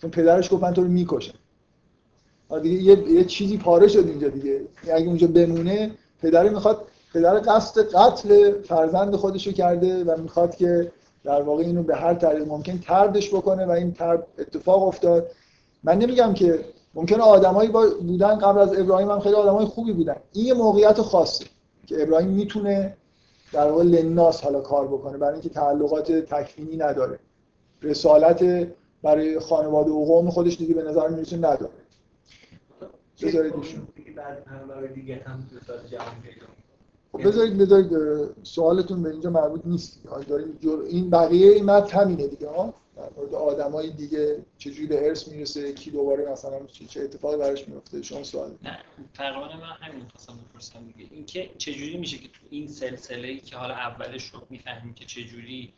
چون 0.00 0.10
پدرش 0.10 0.52
گفت 0.52 0.62
من 0.62 0.74
تو 0.74 0.82
رو 0.82 0.88
می‌کشم. 0.88 1.34
دیگه 2.62 2.82
یه, 2.82 3.12
یه 3.12 3.24
چیزی 3.24 3.56
پاره 3.56 3.88
شد 3.88 4.06
اینجا 4.06 4.28
دیگه. 4.28 4.50
یعنی 4.50 4.92
اگه 4.92 5.06
اونجا 5.06 5.26
بمونه 5.26 5.90
پدر 6.22 6.48
می‌خواد 6.48 6.84
پدر 7.14 7.42
قصد 7.46 7.80
قتل 7.80 8.62
فرزند 8.62 9.16
خودشو 9.16 9.52
کرده 9.52 10.04
و 10.04 10.20
می‌خواد 10.20 10.56
که 10.56 10.92
در 11.24 11.42
واقع 11.42 11.62
اینو 11.62 11.82
به 11.82 11.96
هر 11.96 12.14
طریق 12.14 12.48
ممکن 12.48 12.78
تردش 12.78 13.34
بکنه 13.34 13.66
و 13.66 13.70
این 13.70 13.92
ترد 13.92 14.26
اتفاق 14.38 14.82
افتاد. 14.82 15.30
من 15.84 15.98
نمیگم 15.98 16.34
که 16.34 16.64
ممکنه 16.94 17.22
آدمایی 17.22 17.68
بودن 18.00 18.38
قبل 18.38 18.58
از 18.58 18.78
ابراهیم 18.78 19.10
هم 19.10 19.20
خیلی 19.20 19.34
آدمای 19.34 19.66
خوبی 19.66 19.92
بودن. 19.92 20.16
این 20.32 20.52
موقعیت 20.52 21.00
خاصه 21.00 21.44
که 21.86 22.02
ابراهیم 22.02 22.28
می‌تونه 22.28 22.96
در 23.52 23.70
واقع 23.70 23.82
لناس 23.82 24.40
حالا 24.40 24.60
کار 24.60 24.86
بکنه 24.86 25.18
برای 25.18 25.32
اینکه 25.32 25.48
تعلقات 25.48 26.12
تکوینی 26.12 26.76
نداره. 26.76 27.18
رسالت 27.82 28.68
برای 29.02 29.40
خانواده 29.40 29.90
و 29.90 30.04
قوم 30.04 30.30
خودش 30.30 30.56
دیگه 30.56 30.74
به 30.74 30.82
نظر 30.82 31.08
می‌رسه 31.08 31.36
نداره. 31.36 31.85
بذارید 33.22 33.54
ایشون. 33.54 33.88
دیگه 34.94 35.22
هم؟ 35.26 35.48
خب 37.12 37.26
بذارید 37.26 37.58
بذارید 37.58 37.90
سوالتون 38.42 39.02
به 39.02 39.10
اینجا 39.10 39.30
مربوط 39.30 39.60
نیست 39.64 40.00
داریم 40.28 40.58
جر... 40.62 40.78
این 40.88 41.10
بقیه 41.10 41.52
این 41.52 41.64
متن 41.64 41.98
همینه 42.00 42.26
دیگه 42.26 42.48
ها؟ 42.48 42.74
در 42.96 43.08
مورد 43.16 43.34
آدمای 43.34 43.90
دیگه 43.90 44.38
چجوری 44.58 44.86
به 44.86 45.06
ارث 45.06 45.28
می‌رسه؟ 45.28 45.72
کی 45.72 45.90
دوباره 45.90 46.32
مثلا 46.32 46.66
چه 46.66 46.84
چه 46.84 47.00
اتفاقی 47.00 47.36
براش 47.36 47.68
میفته 47.68 48.02
شما 48.02 48.22
سوال 48.22 48.50
نه 48.62 48.78
تقریبا 49.14 49.46
من 49.46 49.88
همین 49.88 50.08
خواستم 50.08 50.34
بپرسم 50.50 50.78
دیگه. 50.96 51.10
اینکه 51.14 51.50
چجوری 51.58 51.96
میشه 51.96 52.18
که 52.18 52.28
تو 52.28 52.40
این 52.50 52.68
سلسله 52.68 53.28
ای 53.28 53.40
که 53.40 53.56
حالا 53.56 53.74
اولش 53.74 54.26
رو 54.26 54.40
می‌فهمیم 54.50 54.94
که 54.94 55.04
چجوری 55.04 55.72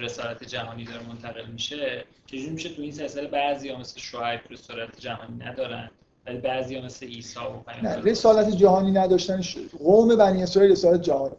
رسالت 0.00 0.44
جهانی 0.44 0.84
داره 0.84 1.08
منتقل 1.08 1.46
میشه 1.46 2.04
چجوری 2.26 2.50
میشه 2.50 2.68
تو 2.68 2.82
این 2.82 2.92
سلسله 2.92 3.28
بعضی 3.28 3.68
ها 3.68 3.78
مثل 3.80 4.00
شعیب 4.00 4.40
رسالت 4.50 5.00
جهانی 5.00 5.44
ندارن؟ 5.44 5.90
ولی 6.28 6.38
بعضی 6.38 6.76
ها 6.76 6.84
مثل 6.84 7.06
عیسی 7.06 7.38
و 7.38 7.82
نه 7.82 7.96
رسالت 7.96 8.50
جهانی 8.50 8.90
نداشتنش 8.90 9.58
قوم 9.78 10.16
بنی 10.16 10.42
اسرائیل 10.42 10.72
رسالت 10.72 11.02
جهانی. 11.02 11.34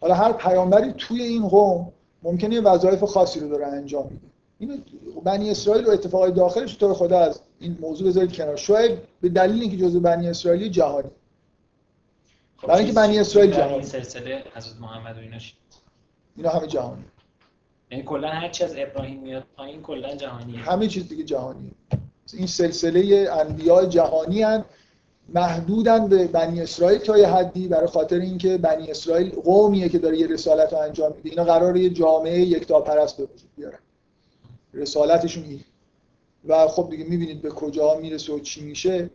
حالا 0.00 0.14
هر 0.14 0.32
پیامبری 0.32 0.92
توی 0.92 1.22
این 1.22 1.48
قوم 1.48 1.92
ممکنه 2.22 2.54
یه 2.54 2.60
وظایف 2.60 3.04
خاصی 3.04 3.40
رو 3.40 3.48
داره 3.48 3.66
انجام 3.66 4.08
میده 4.10 4.26
اینو 4.58 4.76
بنی 5.24 5.50
اسرائیل 5.50 5.86
و 5.86 5.90
اتفاقای 5.90 6.32
داخلش 6.32 6.74
تو 6.74 6.94
خدا 6.94 7.18
از 7.18 7.40
این 7.60 7.78
موضوع 7.80 8.08
بذارید 8.08 8.32
کنار. 8.32 8.56
شاید 8.56 8.98
به 9.20 9.28
دلیل 9.28 9.60
اینکه 9.62 9.76
جزء 9.76 10.00
بنی 10.00 10.28
اسرائیلی 10.28 10.70
جهانی. 10.70 11.10
خب 12.56 12.68
برای 12.68 12.78
اینکه 12.78 12.94
بنی 12.94 13.18
اسرائیل 13.18 13.52
جهانی. 13.52 13.72
این 13.72 13.82
سلسله 13.82 14.44
حضرت 14.54 14.80
محمد 14.80 15.16
و 15.16 15.20
ایناش 15.20 15.56
اینا 16.36 16.50
همه 16.50 16.66
جهانی. 16.66 17.04
یعنی 17.90 18.04
کلا 18.04 18.28
هر 18.28 18.48
چی 18.48 18.64
از 18.64 18.74
ابراهیم 18.76 19.20
میاد 19.20 19.44
پایین 19.56 19.82
کلا 19.82 20.16
جهانیه. 20.16 20.58
همه 20.58 20.86
چیز 20.86 21.08
دیگه 21.08 21.24
جهانیه. 21.24 21.70
این 22.36 22.46
سلسله 22.46 23.30
انبیاء 23.32 23.84
جهانی 23.84 24.42
هن 24.42 24.64
محدودن 25.34 26.08
به 26.08 26.26
بنی 26.26 26.60
اسرائیل 26.60 26.98
تا 26.98 27.18
یه 27.18 27.28
حدی 27.28 27.68
برای 27.68 27.86
خاطر 27.86 28.18
اینکه 28.18 28.58
بنی 28.58 28.90
اسرائیل 28.90 29.30
قومیه 29.30 29.88
که 29.88 29.98
داره 29.98 30.18
یه 30.18 30.26
رسالت 30.26 30.72
رو 30.72 30.78
انجام 30.78 31.12
میده. 31.16 31.30
اینا 31.30 31.44
قراره 31.44 31.80
یه 31.80 31.90
جامعه 31.90 32.40
یکتاپرست 32.40 33.16
به 33.16 33.22
وجود 33.22 33.50
بیارن. 33.56 33.78
رسالتشون 34.74 35.44
این. 35.44 35.60
و 36.44 36.68
خب 36.68 36.90
دیگه 36.90 37.04
می‌بینید 37.04 37.42
به 37.42 37.50
کجا 37.50 37.94
می‌رسه 37.94 38.32
و 38.32 38.38
چی 38.38 38.64
میشه. 38.64 39.10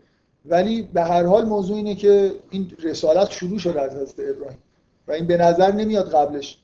ولی 0.45 0.81
به 0.81 1.01
هر 1.01 1.23
حال 1.23 1.45
موضوع 1.45 1.77
اینه 1.77 1.95
که 1.95 2.31
این 2.49 2.71
رسالت 2.83 3.31
شروع 3.31 3.59
شده 3.59 3.81
از 3.81 3.95
حضرت 3.95 4.29
ابراهیم. 4.29 4.59
و 5.07 5.11
این 5.11 5.27
به 5.27 5.37
نظر 5.37 5.71
نمیاد 5.71 6.11
قبلش 6.11 6.57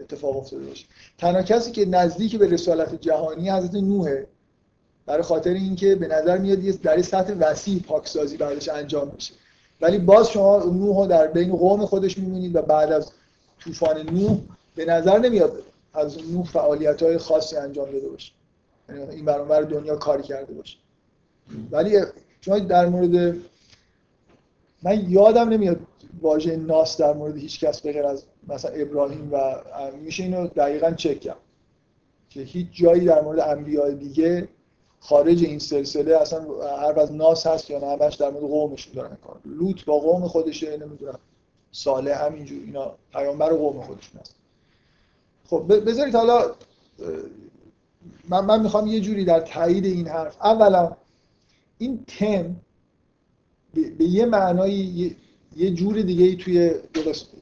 اتفاق 0.00 0.36
افتاده 0.36 0.64
باشه. 0.66 0.86
تنها 1.18 1.42
کسی 1.42 1.70
که 1.70 1.86
نزدیک 1.86 2.36
به 2.38 2.46
رسالت 2.46 3.00
جهانی 3.00 3.50
حضرت 3.50 3.74
نوحه 3.74 4.26
برای 5.06 5.22
خاطر 5.22 5.50
اینکه 5.50 5.94
به 5.94 6.08
نظر 6.08 6.38
میاد 6.38 6.64
یه 6.64 6.72
در 6.72 7.02
سطح 7.02 7.34
وسیع 7.40 7.82
پاکسازی 7.82 8.36
بعدش 8.36 8.68
انجام 8.68 9.12
میشه. 9.14 9.34
ولی 9.80 9.98
باز 9.98 10.30
شما 10.30 10.64
نوح 10.64 11.06
در 11.06 11.26
بین 11.26 11.56
قوم 11.56 11.86
خودش 11.86 12.18
می‌بینید 12.18 12.56
و 12.56 12.62
بعد 12.62 12.92
از 12.92 13.12
طوفان 13.60 14.10
نوح 14.10 14.38
به 14.74 14.84
نظر 14.84 15.18
نمیاد 15.18 15.62
از 15.94 16.32
نوح 16.32 16.46
فعالیت 16.46 17.02
های 17.02 17.18
خاصی 17.18 17.56
انجام 17.56 17.90
داده 17.90 18.08
باشه. 18.08 18.32
یعنی 18.88 19.14
این 19.14 19.24
برانور 19.24 19.62
دنیا 19.62 19.96
کاری 19.96 20.22
کرده 20.22 20.54
باشه. 20.54 20.76
ولی 21.70 22.00
شما 22.40 22.58
در 22.58 22.86
مورد 22.86 23.36
من 24.82 25.10
یادم 25.10 25.48
نمیاد 25.48 25.80
واژه 26.20 26.56
ناس 26.56 26.96
در 26.96 27.12
مورد 27.12 27.36
هیچ 27.36 27.64
کس 27.64 27.80
به 27.80 27.92
غیر 27.92 28.06
از 28.06 28.24
مثلا 28.48 28.70
ابراهیم 28.70 29.28
و 29.32 29.54
میشه 30.02 30.22
اینو 30.22 30.46
دقیقا 30.46 30.90
چک 30.90 31.20
کرد. 31.20 31.36
که 32.30 32.40
هیچ 32.40 32.66
جایی 32.72 33.04
در 33.04 33.22
مورد 33.22 33.40
انبیاء 33.40 33.90
دیگه 33.90 34.48
خارج 35.08 35.44
این 35.44 35.58
سلسله 35.58 36.16
اصلا 36.16 36.40
حرف 36.78 36.98
از 36.98 37.12
ناس 37.12 37.46
هست 37.46 37.70
یا 37.70 37.78
نه 37.78 37.86
همش 37.86 38.14
در 38.14 38.30
مورد 38.30 38.44
قومشون 38.44 38.94
دارن 38.94 39.16
کار. 39.26 39.36
لوط 39.44 39.84
با 39.84 39.98
قوم 39.98 40.28
خودشه 40.28 40.76
نمی‌دونم. 40.76 41.18
صالح 41.72 42.24
همینجور 42.26 42.62
اینا 42.66 42.94
پیامبر 43.12 43.52
قوم 43.52 43.82
خودشون 43.82 44.20
هست. 44.20 44.34
خب 45.46 45.88
بذارید 45.88 46.14
حالا 46.14 46.50
من, 48.28 48.44
من 48.44 48.62
می‌خوام 48.62 48.86
یه 48.86 49.00
جوری 49.00 49.24
در 49.24 49.40
تایید 49.40 49.84
این 49.84 50.08
حرف 50.08 50.36
اولا 50.42 50.96
این 51.78 52.04
تم 52.06 52.56
به, 53.98 54.04
یه 54.04 54.26
معنایی 54.26 55.16
یه, 55.56 55.70
جور 55.70 56.02
دیگه 56.02 56.24
ای 56.24 56.36
توی 56.36 56.74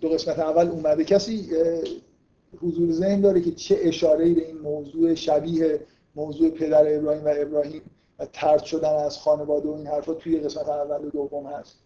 دو 0.00 0.08
قسمت, 0.08 0.38
اول 0.38 0.68
اومده. 0.68 1.04
کسی 1.04 1.50
حضور 2.62 2.92
ذهن 2.92 3.20
داره 3.20 3.40
که 3.40 3.52
چه 3.52 3.78
اشاره‌ای 3.82 4.34
به 4.34 4.46
این 4.46 4.58
موضوع 4.58 5.14
شبیه 5.14 5.80
موضوع 6.16 6.50
پدر 6.50 6.96
ابراهیم 6.96 7.24
و 7.24 7.32
ابراهیم 7.36 7.82
و 8.18 8.26
ترد 8.32 8.64
شدن 8.64 8.94
از 8.94 9.18
خانواده 9.18 9.68
و 9.68 9.72
این 9.72 9.86
حرفا 9.86 10.14
توی 10.14 10.40
قسمت 10.40 10.68
اول 10.68 11.04
و 11.04 11.10
دوم 11.10 11.46
هست. 11.46 11.78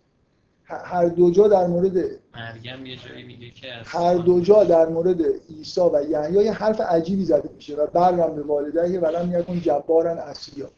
هر 0.64 1.06
دو 1.06 1.30
جا 1.30 1.48
در 1.48 1.66
مورد 1.66 1.96
مریم 2.34 2.86
یه 2.86 2.96
جایی 2.96 3.24
میگه 3.24 3.50
که 3.50 3.66
هر 3.84 4.14
دو 4.14 4.40
جا 4.40 4.64
در 4.64 4.88
مورد 4.88 5.22
عیسی 5.50 5.80
و 5.80 6.02
یحیی 6.10 6.44
یه 6.44 6.52
حرف 6.52 6.80
عجیبی 6.80 7.24
زده 7.24 7.50
میشه 7.54 7.76
و 7.76 7.86
برم 7.86 8.36
به 8.36 8.42
والدین 8.42 9.00
ولم 9.00 9.40
یکن 9.40 9.60
جبارن 9.60 10.18
اصلیا 10.18 10.70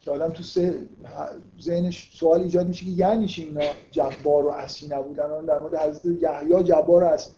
که 0.00 0.10
آدم 0.10 0.28
تو 0.28 0.42
سه 0.42 0.78
ذهنش 1.62 2.10
سوال 2.14 2.40
ایجاد 2.40 2.66
میشه 2.68 2.84
که 2.84 2.90
یعنی 2.90 3.26
چی 3.26 3.42
اینا 3.44 3.64
جبار 3.90 4.46
و 4.46 4.48
اصلی 4.48 4.88
نبودن؟ 4.88 5.44
در 5.44 5.58
مورد 5.58 5.74
حضرت 5.74 6.04
یحیی 6.04 6.62
جبار 6.62 7.04
و 7.04 7.06
اصلی 7.06 7.34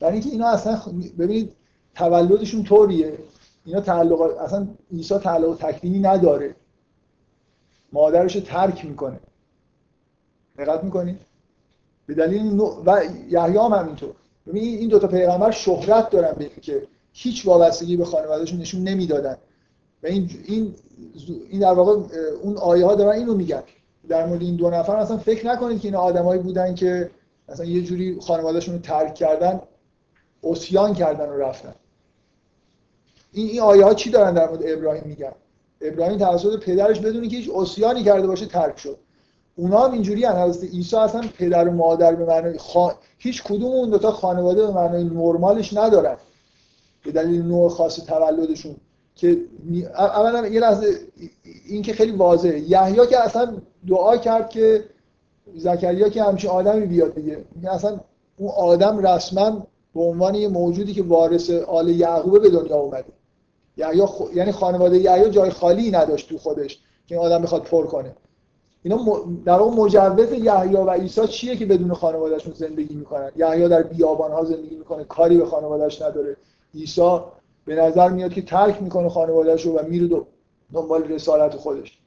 برای 0.00 0.12
اینکه 0.12 0.28
اینا 0.28 0.48
اصلا 0.48 0.80
ببینید 1.18 1.52
تولدشون 1.94 2.64
طوریه. 2.64 3.18
اینا 3.64 3.80
تعلق 3.80 4.20
اصلا 4.20 4.68
عیسی 4.92 5.18
تعلق 5.18 5.56
تکوینی 5.60 5.98
نداره. 5.98 6.54
مادرش 7.92 8.32
ترک 8.32 8.84
می‌کنه. 8.84 9.20
دقت 10.58 10.84
می‌کنید 10.84 11.18
به 12.06 12.14
دلیل 12.14 12.42
نوع 12.42 12.82
و 12.86 13.02
یحیی 13.28 13.56
هم 13.56 13.72
همینطور. 13.72 14.14
ببین 14.46 14.62
این 14.78 14.88
دو 14.88 14.98
تا 14.98 15.06
پیغمبر 15.06 15.50
شهرت 15.50 16.10
دارن 16.10 16.32
به 16.32 16.48
که 16.48 16.86
هیچ 17.12 17.46
وابستگی 17.46 17.96
به 17.96 18.04
خانوادهشون 18.04 18.58
نشون 18.58 18.82
نمی‌دادن. 18.82 19.36
و 20.02 20.06
این 20.06 20.30
این 20.44 20.74
این 21.50 21.60
در 21.60 21.72
واقع 21.72 21.92
اون 22.42 22.56
آیه 22.56 22.86
ها 22.86 22.94
دارن 22.94 23.18
اینو 23.18 23.34
میگن. 23.34 23.62
در 24.08 24.26
مورد 24.26 24.42
این 24.42 24.56
دو 24.56 24.70
نفر 24.70 24.96
اصلا 24.96 25.16
فکر 25.16 25.46
نکنید 25.46 25.80
که 25.80 25.88
اینا 25.88 26.00
آدمایی 26.00 26.42
بودن 26.42 26.74
که 26.74 27.10
مثلا 27.48 27.66
یه 27.66 27.82
جوری 27.82 28.20
خانوادهشون 28.20 28.74
رو 28.74 28.80
ترک 28.80 29.14
کردن 29.14 29.60
اسیان 30.44 30.94
کردن 30.94 31.28
و 31.28 31.36
رفتن. 31.36 31.74
این 33.32 33.48
این 33.48 33.60
آیه 33.60 33.84
ها 33.84 33.94
چی 33.94 34.10
دارن 34.10 34.34
در 34.34 34.48
مورد 34.48 34.60
ابراهیم 34.64 35.04
میگن؟ 35.06 35.32
ابراهیم 35.80 36.18
توسط 36.18 36.60
پدرش 36.60 37.00
بدونی 37.00 37.28
که 37.28 37.36
هیچ 37.36 37.50
اسیانی 37.54 38.04
کرده 38.04 38.26
باشه 38.26 38.46
ترک 38.46 38.78
شد. 38.78 38.98
اونا 39.56 39.80
هم 39.80 39.92
اینجوری 39.92 40.24
هن. 40.24 40.36
حضرت 40.36 40.70
عیسی 40.70 40.96
اصلا 40.96 41.24
پدر 41.38 41.68
و 41.68 41.72
مادر 41.72 42.14
به 42.14 42.24
معنای 42.24 42.58
خا... 42.58 42.92
هیچ 43.18 43.42
کدوم 43.42 43.72
اون 43.72 43.90
دوتا 43.90 44.10
خانواده 44.10 44.66
به 44.66 44.72
معنای 44.72 45.04
نرمالش 45.04 45.76
ندارن. 45.76 46.16
به 47.04 47.12
دلیل 47.12 47.42
نوع 47.42 47.68
خاص 47.68 47.96
تولدشون. 47.96 48.76
که 49.14 49.38
اولا 49.98 50.46
یه 50.46 50.60
لحظه 50.60 50.86
این 51.66 51.82
که 51.82 51.92
خیلی 51.92 52.12
واضحه. 52.12 52.58
یحیی 52.58 53.06
که 53.06 53.18
اصلا 53.24 53.56
دعا 53.88 54.16
کرد 54.16 54.50
که 54.50 54.84
زکریا 55.56 56.08
که 56.08 56.22
همچین 56.22 56.50
آدمی 56.50 56.86
بیاد 56.86 57.14
دیگه. 57.14 57.44
میگه 57.54 57.72
اصلا 57.72 58.00
اون 58.36 58.50
آدم 58.56 59.06
رسما 59.06 59.66
به 59.94 60.00
عنوان 60.00 60.34
یه 60.34 60.48
موجودی 60.48 60.94
که 60.94 61.02
وارث 61.02 61.50
آل 61.50 61.88
یعقوب 61.88 62.42
به 62.42 62.50
دنیا 62.50 62.76
اومده. 62.76 63.12
یحیی 63.76 64.06
خ... 64.06 64.22
یعنی 64.34 64.52
خانواده 64.52 64.98
یحیی 64.98 65.30
جای 65.30 65.50
خالی 65.50 65.90
نداشت 65.90 66.28
تو 66.28 66.38
خودش 66.38 66.78
که 67.06 67.14
این 67.14 67.24
آدم 67.24 67.42
بخواد 67.42 67.62
پر 67.62 67.86
کنه. 67.86 68.14
اینا 68.82 68.96
م- 68.96 69.42
در 69.44 69.58
واقع 69.58 69.76
مجوز 69.76 70.32
یحیی 70.32 70.76
و 70.76 70.90
عیسی 70.90 71.26
چیه 71.28 71.56
که 71.56 71.66
بدون 71.66 71.94
خانوادهشون 71.94 72.52
زندگی 72.52 72.94
می‌کنن؟ 72.94 73.32
یحیی 73.36 73.68
در 73.68 73.82
بیابان 73.82 74.32
ها 74.32 74.44
زندگی 74.44 74.76
می‌کنه 74.76 75.04
کاری 75.04 75.36
به 75.38 75.46
خانوادهش 75.46 76.02
نداره. 76.02 76.36
عیسی 76.74 77.18
به 77.64 77.74
نظر 77.74 78.08
میاد 78.08 78.32
که 78.32 78.42
ترک 78.42 78.82
می‌کنه 78.82 79.08
خانوادهش 79.08 79.62
رو 79.66 79.72
و 79.78 79.82
میره 79.88 80.20
دنبال 80.72 81.02
رسالت 81.04 81.56
خودش. 81.56 81.98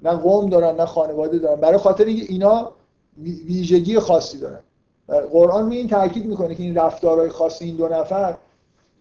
نه 0.00 0.10
قوم 0.10 0.50
دارن 0.50 0.76
نه 0.76 0.86
خانواده 0.86 1.38
دارن. 1.38 1.60
برای 1.60 1.78
خاطر 1.78 2.04
اینا 2.04 2.72
وی- 3.22 3.42
ویژگی 3.46 3.98
خاصی 3.98 4.38
دارن. 4.38 4.60
قرآن 5.32 5.66
می 5.66 5.76
این 5.76 5.88
تاکید 5.88 6.26
می‌کنه 6.26 6.54
که 6.54 6.62
این 6.62 6.74
رفتارهای 6.74 7.28
خاص 7.28 7.62
این 7.62 7.76
دو 7.76 7.88
نفر 7.88 8.36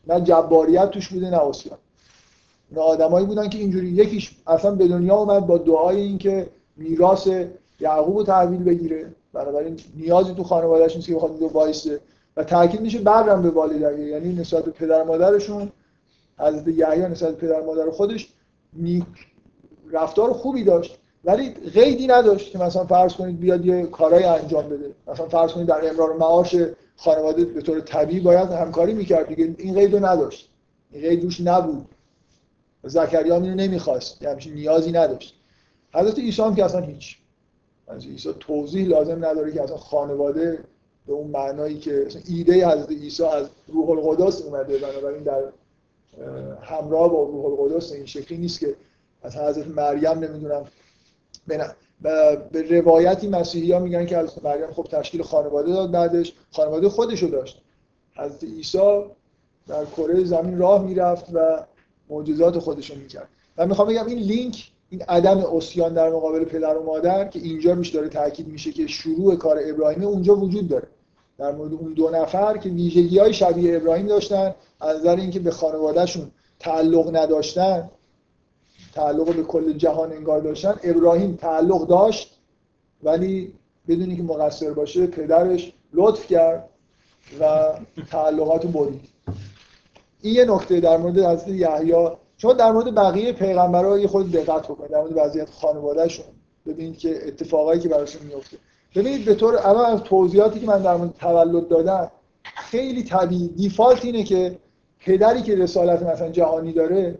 نه 0.08 0.22
جباریت 0.22 0.90
توش 0.90 1.10
بوده 1.10 1.30
نه 1.30 1.38
عصیان. 1.38 1.78
اینا 2.70 2.84
آدمایی 2.84 3.26
بودن 3.26 3.50
که 3.50 3.58
اینجوری 3.58 3.88
یکیش 3.88 4.36
اصلا 4.48 4.72
به 4.72 4.88
دنیا 4.88 5.16
اومد 5.16 5.48
با 5.48 5.58
دعای 5.58 6.02
اینکه 6.02 6.50
میراث 6.78 7.28
یعقوب 7.80 8.18
رو 8.18 8.24
تحویل 8.24 8.64
بگیره. 8.64 9.12
بنابراین 9.34 9.80
نیازی 9.96 10.34
تو 10.34 10.44
خانوادهش 10.44 10.96
نیست 10.96 11.08
که 11.08 11.16
بخواد 11.16 11.40
دو 11.40 11.48
وایسه. 11.48 12.00
و 12.38 12.44
تاکید 12.44 12.82
میشه 12.82 13.00
برم 13.00 13.42
به 13.42 13.50
والدین 13.50 14.08
یعنی 14.08 14.34
نسبت 14.34 14.70
پدر 14.70 15.04
مادرشون 15.04 15.72
حضرت 16.40 16.68
یحیی 16.68 17.02
نسبت 17.02 17.36
به 17.36 17.48
پدر 17.48 17.62
مادر 17.62 17.90
خودش 17.90 18.30
نیک 18.74 19.04
رفتار 19.92 20.34
خوبی 20.34 20.64
داشت. 20.64 20.98
ولی 21.24 21.50
قیدی 21.50 22.08
نداشت 22.08 22.52
که 22.52 22.58
مثلا 22.58 22.86
فرض 22.86 23.14
کنید 23.14 23.40
بیاد 23.40 23.66
یه 23.66 23.86
کارای 23.86 24.24
انجام 24.24 24.70
بده. 24.70 24.92
مثلا 25.08 25.28
فرض 25.28 25.52
کنید 25.52 25.68
در 25.68 25.90
امرار 25.90 26.18
معاش 26.18 26.56
خانواده 27.04 27.46
به 27.46 27.62
طور 27.62 27.80
طبیعی 27.80 28.20
باید 28.20 28.50
همکاری 28.50 28.94
می‌کرد 28.94 29.28
دیگه. 29.28 29.56
این 29.58 29.76
قید 29.76 29.94
رو 29.94 30.06
نداشت. 30.06 30.50
این 30.92 31.02
قید 31.10 31.24
روش 31.24 31.42
نبود. 31.42 31.88
زکریا 32.84 33.36
هم 33.36 33.44
اینو 33.44 33.56
نمی‌خواست. 33.56 34.24
همچین 34.24 34.54
نیازی 34.54 34.92
نداشت. 34.92 35.36
حضرت 35.94 36.20
عیسی 36.20 36.42
هم 36.42 36.56
که 36.56 36.66
اصلا 36.66 36.82
هیچ. 36.82 37.18
از 37.88 38.06
عیسی 38.06 38.34
توضیح 38.40 38.88
لازم 38.88 39.26
نداره 39.26 39.54
که 39.54 39.62
اصلا 39.62 39.78
خانواده 39.78 40.60
به 41.08 41.14
اون 41.14 41.28
معنایی 41.28 41.80
که 41.80 42.08
ایده 42.28 42.68
حضرت 42.68 42.90
عیسی 42.90 43.24
از 43.24 43.48
روح 43.68 43.90
القدس 43.90 44.42
اومده 44.42 44.78
بنابراین 44.78 45.24
در 45.24 45.44
اه، 45.44 45.52
همراه 46.62 47.10
با 47.10 47.24
روح 47.24 47.46
القدس 47.46 47.92
این 47.92 48.06
شکلی 48.06 48.38
نیست 48.38 48.60
که 48.60 48.76
از 49.24 49.36
حضرت 49.36 49.68
مریم 49.68 50.20
نمی‌دونم 50.20 50.66
به 52.02 52.82
روایتی 52.82 53.28
مسیحی 53.28 53.72
ها 53.72 53.80
میگن 53.80 54.06
که 54.06 54.18
حضرت 54.18 54.46
مریم 54.46 54.72
خب 54.72 54.84
تشکیل 54.84 55.22
خانواده 55.22 55.74
داد 55.74 55.92
بعدش 55.92 56.34
خانواده 56.52 56.90
خودشو 56.90 57.28
داشت. 57.28 57.62
حضرت 58.16 58.44
عیسی 58.44 59.04
در 59.68 59.86
کره 59.86 60.24
زمین 60.24 60.58
راه 60.58 60.84
می‌رفت 60.84 61.26
و 61.34 61.66
معجزات 62.10 62.60
خودشو 62.60 62.96
می‌کرد. 62.96 63.28
و 63.58 63.66
می‌خوام 63.66 63.88
بگم 63.88 64.06
این 64.06 64.18
لینک 64.18 64.72
این 64.90 65.02
عدم 65.02 65.38
اسیان 65.56 65.94
در 65.94 66.10
مقابل 66.10 66.44
پدر 66.44 66.78
و 66.78 66.84
مادر 66.84 67.28
که 67.28 67.40
اینجا 67.40 67.74
روش 67.74 67.90
داره 67.90 68.10
تاکید 68.10 68.48
میشه 68.48 68.72
که 68.72 68.88
شروع 68.88 69.36
کار 69.36 69.60
ابراهیم 69.64 70.04
اونجا 70.04 70.36
وجود 70.36 70.68
داره. 70.68 70.88
در 71.38 71.52
مورد 71.52 71.74
اون 71.74 71.94
دو 71.94 72.10
نفر 72.10 72.58
که 72.58 72.70
ویژگی 72.70 73.20
های 73.20 73.34
شبیه 73.34 73.78
ابراهیم 73.78 74.08
داشتن 74.08 74.56
از 74.80 75.00
نظر 75.00 75.16
اینکه 75.16 75.40
به 75.40 75.52
خانوادهشون 75.52 76.32
تعلق 76.60 77.16
نداشتن 77.16 77.90
تعلق 78.94 79.36
به 79.36 79.44
کل 79.44 79.74
جهان 79.74 80.12
انگار 80.12 80.40
داشتن. 80.40 80.80
ابراهیم 80.84 81.36
تعلق 81.36 81.88
داشت 81.88 82.38
ولی 83.04 83.54
بدونی 83.88 84.16
که 84.16 84.24
مقصر 84.24 84.74
باشه 84.74 85.08
پدرش 85.08 85.74
لطف 85.94 86.28
کرد 86.28 86.70
و 87.40 87.74
تعلقات 88.12 88.66
برید. 88.68 89.02
این 90.22 90.36
یه 90.36 90.46
نکته 90.46 90.80
در 90.80 90.98
مورد 90.98 91.20
حضرت 91.20 91.48
یحیی. 91.48 92.10
چون 92.38 92.58
در 92.58 92.72
مورد 92.72 92.96
بقیه 92.96 93.34
پیغمبرها 93.34 94.00
یه 94.00 94.08
خود 94.08 94.32
دقت 94.32 94.64
بکنید. 94.64 94.92
در 94.92 95.02
مورد 95.02 95.14
وضعیت 95.16 95.50
خانوادهشون. 95.50 96.26
ببینید 96.66 96.98
که 96.98 97.28
اتفاقایی 97.28 97.80
که 97.80 97.90
براشون 97.90 98.22
میفته 98.28 98.58
ببینید 98.96 99.26
به 99.26 99.36
طور 99.36 99.58
اول 99.58 99.86
از 99.86 100.04
توضیحاتی 100.04 100.60
که 100.60 100.66
من 100.66 100.82
در 100.82 100.96
مورد 100.96 101.14
تولد 101.20 101.68
دادم 101.68 102.12
خیلی 102.44 103.04
طبیعی. 103.04 103.48
دیفالت 103.48 104.06
اینه 104.06 104.24
که 104.24 104.58
پدری 105.00 105.42
که 105.42 105.56
رسالت 105.56 106.04
مثلا 106.04 106.30
جهانی 106.30 106.74
داره 106.74 107.20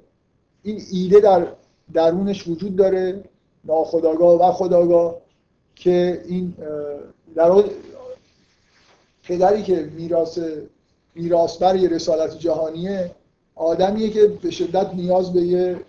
این 0.64 0.82
ایده 0.92 1.20
در 1.20 1.48
درونش 1.94 2.48
وجود 2.48 2.76
داره 2.76 3.24
ناخداگاه 3.66 4.50
و 4.50 4.52
خداگاه 4.52 5.18
که 5.76 6.22
این 6.28 6.54
در 7.36 7.64
پدری 9.24 9.64
که 9.64 9.90
میراث 9.96 10.40
میراثبر 11.16 11.76
یه 11.76 11.90
رسالت 11.90 12.40
جهانیه 12.40 13.12
آدمیه 13.56 14.10
که 14.10 14.28
به 14.28 14.52
شدت 14.52 14.94
نیاز 14.94 15.34
به 15.34 15.42
یه 15.42 15.80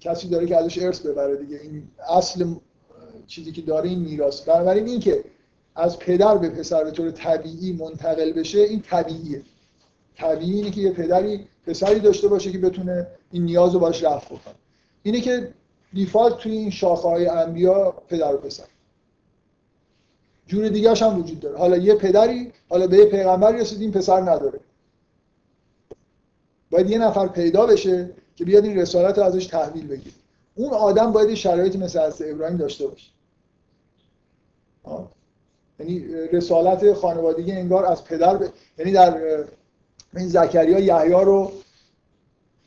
کسی 0.00 0.28
داره 0.28 0.46
که 0.46 0.56
ازش 0.56 0.78
ارث 0.78 1.00
ببره 1.00 1.36
دیگه. 1.36 1.60
این 1.62 1.82
اصل 2.08 2.46
چیزی 3.26 3.52
که 3.52 3.62
داره 3.62 3.88
این 3.88 3.98
میراث. 3.98 4.40
بنابراین 4.40 4.86
این 4.86 5.00
که 5.00 5.24
از 5.74 5.98
پدر 5.98 6.38
به 6.38 6.48
پسر 6.48 6.84
به 6.84 6.90
طور 6.90 7.10
طبیعی 7.10 7.72
منتقل 7.72 8.32
بشه 8.32 8.58
این 8.58 8.82
طبیعیه. 8.82 9.42
طبیعی 10.16 10.52
اینه 10.54 10.70
که 10.70 10.80
یه 10.80 10.90
پدری 10.90 11.46
پسری 11.66 12.00
داشته 12.00 12.28
باشه 12.28 12.52
که 12.52 12.58
بتونه 12.58 13.06
این 13.32 13.44
نیاز 13.44 13.74
رو 13.74 13.80
باش 13.80 14.04
رفع 14.04 14.26
بکنه. 14.26 14.54
اینه 15.04 15.20
که 15.20 15.54
دیفالت 15.92 16.36
توی 16.36 16.52
این 16.52 16.70
شاخه 16.70 17.08
های 17.08 17.26
انبیا 17.26 17.90
پدر 18.08 18.34
و 18.34 18.38
پسر. 18.38 18.64
جور 20.46 20.68
دیگه 20.68 20.94
هم 20.94 21.18
وجود 21.18 21.40
داره. 21.40 21.58
حالا 21.58 21.76
یه 21.76 21.94
پدری 21.94 22.52
حالا 22.68 22.86
به 22.86 22.96
یه 22.96 23.04
پیغمبری 23.04 23.58
رسید 23.58 23.80
این 23.80 23.92
پسر 23.92 24.20
نداره. 24.20 24.60
باید 26.70 26.90
یه 26.90 26.98
نفر 26.98 27.28
پیدا 27.28 27.66
بشه 27.66 28.10
که 28.36 28.44
بیاد 28.44 28.64
این 28.64 28.78
رسالت 28.78 29.18
رو 29.18 29.24
ازش 29.24 29.46
تحویل 29.46 29.86
بگیره. 29.86 30.14
اون 30.54 30.72
آدم 30.72 31.12
باید 31.12 31.28
یه 31.28 31.34
شرایطی 31.34 31.78
مثل 31.78 32.06
حضرت 32.06 32.30
ابراهیم 32.30 32.56
داشته 32.56 32.86
باشه. 32.86 33.10
یعنی 35.78 36.04
رسالت 36.32 36.92
خانوادگی 36.92 37.52
انگار 37.52 37.86
از 37.86 38.04
پدر 38.04 38.36
ب... 38.36 38.48
یعنی 38.78 38.92
در 38.92 39.44
این 40.16 40.28
زکریا 40.28 40.78
یحیی 40.78 41.24
رو 41.24 41.52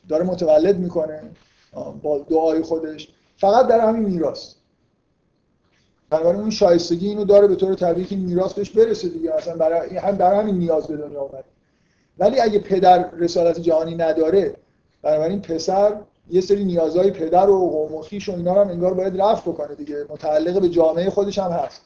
داره 0.07 0.23
متولد 0.23 0.79
می‌کنه. 0.79 1.23
با 2.03 2.19
دعای 2.29 2.61
خودش. 2.61 3.09
فقط 3.37 3.67
در 3.67 3.79
همین 3.79 4.03
میراث. 4.03 4.53
بنابراین 6.09 6.41
اون 6.41 6.49
شایستگی 6.49 7.07
اینو 7.07 7.25
داره 7.25 7.47
به 7.47 7.55
طور 7.55 7.75
طبیعی 7.75 8.07
که 8.07 8.15
میراث 8.15 8.53
برسه 8.53 9.09
دیگه. 9.09 9.33
اصلا 9.33 9.55
برای 9.55 9.97
هم 9.97 10.15
برای 10.15 10.39
همین 10.39 10.55
نیاز 10.55 10.87
به 10.87 10.97
دنیا 10.97 11.21
اومد 11.21 11.43
ولی 12.19 12.39
اگه 12.39 12.59
پدر 12.59 13.11
رسالت 13.11 13.59
جهانی 13.59 13.95
نداره 13.95 14.55
بنابراین 15.01 15.41
پسر 15.41 15.97
یه 16.29 16.41
سری 16.41 16.65
نیازهای 16.65 17.11
پدر 17.11 17.49
و 17.49 17.69
قوم 17.69 17.95
و 17.95 18.01
خویش 18.01 18.29
و 18.29 18.31
اینا 18.31 18.53
هم 18.53 18.69
انگار 18.69 18.93
باید 18.93 19.21
رفع 19.21 19.51
بکنه 19.51 19.75
دیگه. 19.75 20.05
متعلق 20.09 20.61
به 20.61 20.69
جامعه 20.69 21.09
خودش 21.09 21.39
هم 21.39 21.51
هست. 21.51 21.81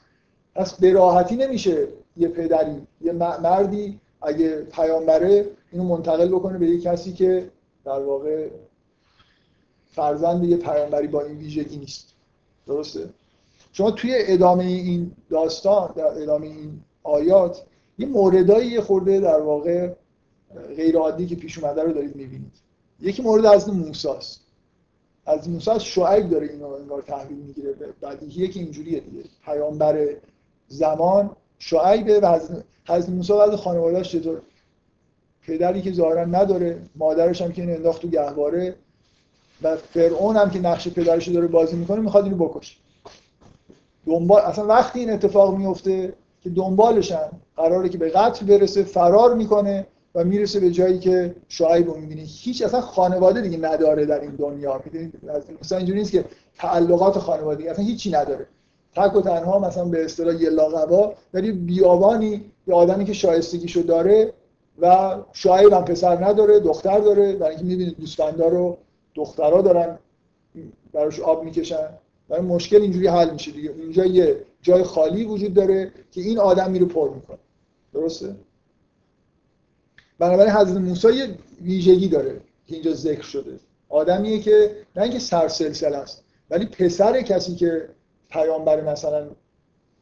پس 0.56 0.80
به 0.80 0.94
راحتی 0.94 1.36
نمیشه 1.36 1.88
یه 2.18 2.28
پدری 2.28 2.88
یه 3.02 3.12
مردی 3.12 4.00
اگه 4.22 4.62
پیامبره 4.62 5.46
اینو 5.72 5.84
منتقل 5.84 6.28
بکنه 6.28 6.58
به 6.58 6.68
یه 6.68 6.82
کسی 6.82 7.14
که 7.14 7.50
در 7.86 8.00
واقع 8.00 8.48
فرزند 9.92 10.44
یه 10.44 10.58
پیامبری 10.58 11.08
با 11.08 11.22
این 11.22 11.38
ویژگی 11.38 11.78
نیست. 11.78 12.14
درسته؟ 12.68 13.10
شما 13.72 13.92
توی 13.92 14.14
ادامه 14.16 14.64
این 14.64 15.12
داستان 15.30 15.94
در 15.96 16.22
ادامه 16.22 16.48
این 16.48 16.82
آیات 17.04 17.64
یه 17.98 18.08
موردایی 18.08 18.72
یه 18.72 18.82
خورده 18.82 19.20
در 19.20 19.40
واقع 19.40 19.94
غیر 20.76 20.98
عادی 20.98 21.26
که 21.26 21.36
پیش 21.36 21.58
اومده 21.58 21.84
رو 21.84 21.94
دارید 21.94 22.16
می‌بینید. 22.16 22.54
یکی 23.00 23.22
مورد 23.22 23.46
از 23.46 23.70
موسی 23.70 24.08
است 24.08 24.42
از 25.26 25.50
موسی 25.50 25.80
شعیب 25.80 26.30
داره 26.30 26.48
اینو 26.48 26.68
انگار 26.68 27.02
تحویل 27.02 27.38
می‌گیره 27.38 27.76
بعدیه 28.02 28.48
که 28.48 28.60
اینجوریه 28.60 29.00
دیگه. 29.00 29.24
پیامبر 29.46 30.08
زمان 30.68 31.30
شعیب 31.60 32.08
و 32.24 32.40
حضرت 32.88 33.10
موسی 33.10 33.34
از 33.34 33.54
خانواده‌اش 33.54 34.12
چطور؟ 34.12 34.42
پدری 35.42 35.82
که 35.82 35.92
ظاهرا 35.92 36.26
نداره 36.26 36.82
مادرش 36.96 37.42
هم 37.42 37.52
که 37.52 37.62
این 37.62 37.72
انداخت 37.72 38.02
تو 38.02 38.08
گهواره 38.08 38.76
و 39.64 39.76
فرعون 39.76 40.38
هم 40.38 40.50
که 40.50 40.60
نقش 40.60 40.88
پدرش 40.88 41.28
داره 41.28 41.48
بازی 41.48 41.76
می‌کنه 41.76 42.00
می‌خواد 42.00 42.24
اینو 42.24 42.38
بکشه. 42.38 42.76
دنبال 44.06 44.42
اصلا 44.42 44.66
وقتی 44.66 45.00
این 45.00 45.10
اتفاق 45.10 45.58
میفته 45.58 46.14
که 46.44 46.50
دنبالشن 46.50 47.30
قراره 47.58 47.90
که 47.90 47.98
به 47.98 48.10
قتل 48.10 48.46
برسه 48.46 48.84
فرار 48.84 49.36
می‌کنه 49.36 49.88
و 50.16 50.24
می‌رسه 50.24 50.60
به 50.60 50.72
جایی 50.72 51.00
که 51.00 51.36
شعیب 51.48 51.88
رو 51.88 51.98
می‌بینی 51.98 52.24
هیچ 52.26 52.62
اصلا 52.62 52.82
خانواده 52.82 53.42
دیگه 53.42 53.58
نداره 53.58 54.06
در 54.06 54.22
این 54.22 54.32
دنیا. 54.32 54.82
می‌دونید؟ 54.86 55.14
مثلا 55.62 55.78
اینجوری 55.78 56.00
نیست 56.00 56.12
که 56.12 56.26
تعلقات 56.58 57.20
خانوادگی 57.20 57.68
اصلا 57.68 57.86
هیچی 57.86 58.12
نداره. 58.12 58.46
تک 58.96 59.16
و 59.16 59.22
تنها 59.22 59.60
مثلا 59.60 59.86
به 59.86 60.06
اصطلاح 60.06 60.42
یه 60.42 60.50
لاغبا 60.50 61.14
ولی 61.34 61.52
بیابانی 61.52 62.46
یه 62.68 62.76
آدمی 62.76 63.06
که 63.06 63.14
شایستگیشو 63.14 63.82
داره 63.82 64.34
و 64.82 65.16
شعیب 65.34 65.74
هم 65.74 65.86
پسر 65.86 66.26
نداره 66.26 66.60
دختر 66.60 67.00
داره 67.00 67.34
برای 67.34 67.50
اینکه 67.50 67.66
می‌بینید 67.66 67.98
دوستاندا 67.98 68.48
رو 68.48 68.78
دخترها 69.16 69.62
دارن 69.62 70.00
براش 70.94 71.20
آب 71.20 71.44
می‌کشن 71.44 71.90
و 72.30 72.42
مشکل 72.42 72.82
اینجوری 72.82 73.08
حل 73.08 73.30
میشه 73.30 73.52
دیگه. 73.52 73.70
اونجا 73.70 74.06
یه 74.06 74.46
جای 74.62 74.84
خالی 74.84 75.26
وجود 75.26 75.54
داره 75.54 75.92
که 76.12 76.22
این 76.22 76.40
آدم 76.40 76.72
میره 76.72 76.86
پر 76.86 77.10
می‌کنه. 77.10 77.38
درسته؟ 77.94 78.36
بنابراین 80.20 80.54
حضرت 80.54 80.78
موسی 80.78 81.14
یه 81.14 81.38
ویژگی 81.62 82.08
داره 82.08 82.42
که 82.68 82.76
اینجا 82.76 82.94
ذکر 82.94 83.24
شده. 83.24 83.60
آدمیه 83.90 84.40
که 84.40 84.76
نه 84.96 85.04
اینکه 85.04 85.20
سرسلسله 85.20 85.98
است 85.98 86.24
ولی 86.50 86.66
پسر 86.66 87.22
کسی 87.22 87.56
که 87.56 87.90
پیامبر 88.30 88.82
مثلا 88.82 89.30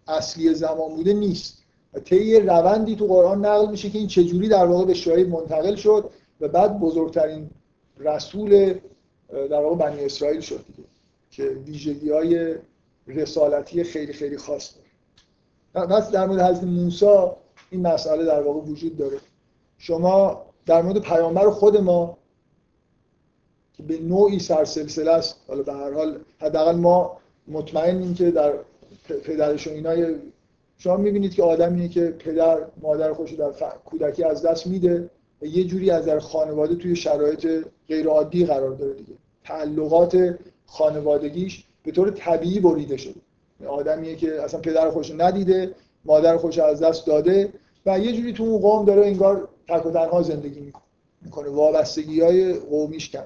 اصلی 0.07 0.53
زمان 0.53 0.95
بوده 0.95 1.13
نیست. 1.13 1.63
و 1.93 1.99
طی 1.99 2.39
روندی 2.39 2.95
تو 2.95 3.07
قرآن 3.07 3.45
نقل 3.45 3.71
میشه 3.71 3.89
که 3.89 3.97
این 3.97 4.07
چجوری 4.07 4.47
در 4.47 4.65
واقع 4.65 4.85
به 4.85 4.93
شعیب 4.93 5.29
منتقل 5.29 5.75
شد 5.75 6.09
و 6.41 6.47
بعد 6.47 6.79
بزرگترین 6.79 7.49
رسول 7.97 8.73
در 9.31 9.61
واقع 9.61 9.75
بنی 9.75 10.05
اسرائیل 10.05 10.39
شد 10.39 10.65
دیگه 10.67 10.89
که 11.31 11.43
ویژگی 11.43 12.11
های 12.11 12.55
رسالتی 13.07 13.83
خیلی 13.83 14.13
خیلی 14.13 14.37
خاص 14.37 14.73
داره. 14.75 15.87
پس 15.87 16.11
در 16.11 16.27
مورد 16.27 16.41
حضرت 16.41 16.63
موسی 16.63 17.05
این 17.69 17.87
مسئله 17.87 18.25
در 18.25 18.41
واقع 18.41 18.59
وجود 18.59 18.97
داره. 18.97 19.17
شما 19.77 20.45
در 20.65 20.81
مورد 20.81 21.01
پیامبر 21.01 21.49
خود 21.49 21.77
ما 21.77 22.17
که 23.73 23.83
به 23.83 23.99
نوعی 23.99 24.39
سرسلسله 24.39 25.11
است 25.11 25.35
حالا 25.47 25.63
به 25.63 25.73
هر 25.73 25.93
حال 25.93 26.19
حداقل 26.39 26.75
ما 26.75 27.17
مطمئنیم 27.47 28.13
که 28.13 28.31
در 28.31 28.53
پدرش 29.23 29.67
و 29.67 29.71
اینای 29.71 30.15
شما 30.77 30.97
می‌بینید 30.97 31.33
که 31.33 31.43
آدمیه 31.43 31.87
که 31.87 32.05
پدر 32.11 32.57
مادر 32.81 33.13
خوش 33.13 33.33
در 33.33 33.51
کودکی 33.85 34.23
از 34.23 34.45
دست 34.45 34.67
میده 34.67 35.09
و 35.41 35.45
یه 35.45 35.63
جوری 35.63 35.91
از 35.91 36.05
در 36.05 36.19
خانواده 36.19 36.75
توی 36.75 36.95
شرایط 36.95 37.65
غیر 37.87 38.07
عادی 38.07 38.45
قرار 38.45 38.75
داره 38.75 38.93
دیگه. 38.93 39.13
تعلقات 39.49 40.39
خانوادگیش 40.65 41.63
به 41.83 41.91
طور 41.91 42.09
طبیعی 42.11 42.59
بریده 42.59 42.97
شده. 42.97 43.21
آدمیه 43.67 44.15
که 44.15 44.41
اصلا 44.41 44.59
پدر 44.59 44.91
خوش 44.91 45.11
ندیده 45.17 45.75
مادر 46.05 46.37
خوش 46.37 46.59
از 46.59 46.79
دست 46.79 47.07
داده 47.07 47.53
و 47.85 47.99
یه 47.99 48.13
جوری 48.13 48.33
تو 48.33 48.43
اون 48.43 48.61
قوم 48.61 48.85
داره 48.85 49.05
انگار 49.05 49.47
تک 49.67 49.85
و 49.85 49.91
تنها 49.91 50.21
زندگی 50.21 50.73
می‌کنه 51.21 51.49
وابستگی 51.49 52.21
های 52.21 52.53
قومیش 52.53 53.09
کم 53.09 53.23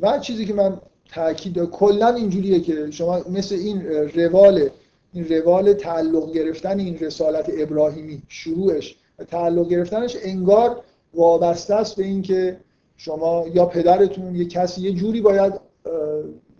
و 0.00 0.18
چیزی 0.18 0.46
که 0.46 0.54
من 0.54 0.80
تاکید 1.12 1.64
کلا 1.64 2.08
اینجوریه 2.08 2.60
که 2.60 2.90
شما 2.90 3.20
مثل 3.30 3.54
این 3.54 3.82
روال 3.86 4.68
این 5.12 5.28
روال 5.28 5.72
تعلق 5.72 6.32
گرفتن 6.32 6.78
این 6.78 6.98
رسالت 6.98 7.50
ابراهیمی 7.58 8.22
شروعش 8.28 8.96
و 9.18 9.24
تعلق 9.24 9.68
گرفتنش 9.68 10.16
انگار 10.22 10.82
وابسته 11.14 11.74
است 11.74 11.96
به 11.96 12.04
اینکه 12.04 12.60
شما 13.00 13.44
یا 13.54 13.66
پدرتون 13.66 14.36
یه 14.36 14.44
کسی 14.44 14.80
یه 14.80 14.92
جوری 14.92 15.20
باید 15.20 15.52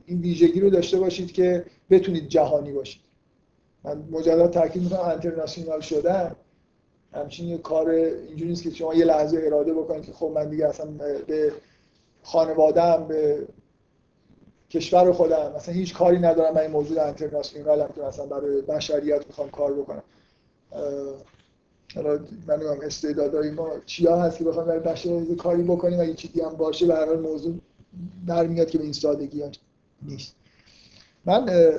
این 0.07 0.21
ویژگی 0.21 0.61
رو 0.61 0.71
داشته 0.71 0.99
باشید 0.99 1.33
که 1.33 1.65
بتونید 1.91 2.29
جهانی 2.29 2.73
باشید. 2.73 3.03
من 3.85 4.05
مجدد 4.11 4.51
تاکید 4.51 4.83
می‌کنم 4.83 5.01
انترناسیونال 5.01 5.81
شدن 5.81 6.37
همچین 7.13 7.49
یه 7.49 7.59
کار 7.59 7.91
اینجوری 7.91 8.51
نیست 8.51 8.63
که 8.63 8.71
شما 8.71 8.95
یه 8.95 9.05
لحظه 9.05 9.41
اراده 9.45 9.75
بکنید 9.75 10.05
که 10.05 10.13
خب 10.13 10.33
من 10.35 10.49
دیگه 10.49 10.67
اصلا 10.67 10.87
به 11.27 11.53
خانوادم 12.23 13.07
به 13.09 13.47
کشور 14.71 15.13
خودم 15.13 15.53
مثلا 15.57 15.75
هیچ 15.75 15.95
کاری 15.95 16.19
ندارم. 16.19 16.55
من 16.55 16.61
این 16.61 16.71
موجود 16.71 16.99
انترناسیونالم 16.99 17.89
که 17.95 18.01
مثلا 18.01 18.27
برای 18.27 18.63
بشریت 18.63 19.27
می‌خوام 19.27 19.51
کار 19.51 19.73
بکنم. 19.73 20.03
حالا 21.95 22.19
من 22.47 22.55
نمی‌دونم 22.55 22.81
استعدادهای 22.83 23.51
ما 23.51 23.71
چیا 23.87 24.23
هست 24.23 24.39
که 24.39 24.45
بخوام 24.45 24.67
برای 24.67 24.81
بشریت 24.81 25.37
کاری 25.37 25.63
بکنیم 25.63 26.01
اگه 26.01 26.15
چیزی 26.15 26.41
هم 26.41 26.57
باشه 26.57 26.87
به 26.87 26.95
هر 26.95 27.07
حال 27.07 27.21
موضوع 27.21 27.55
برمیاد 28.27 28.71
که 28.71 28.79
به 28.79 28.85
این 28.85 28.93
سادگی 28.93 29.43
ها 29.43 29.51
نیست. 30.03 30.35
من 31.25 31.71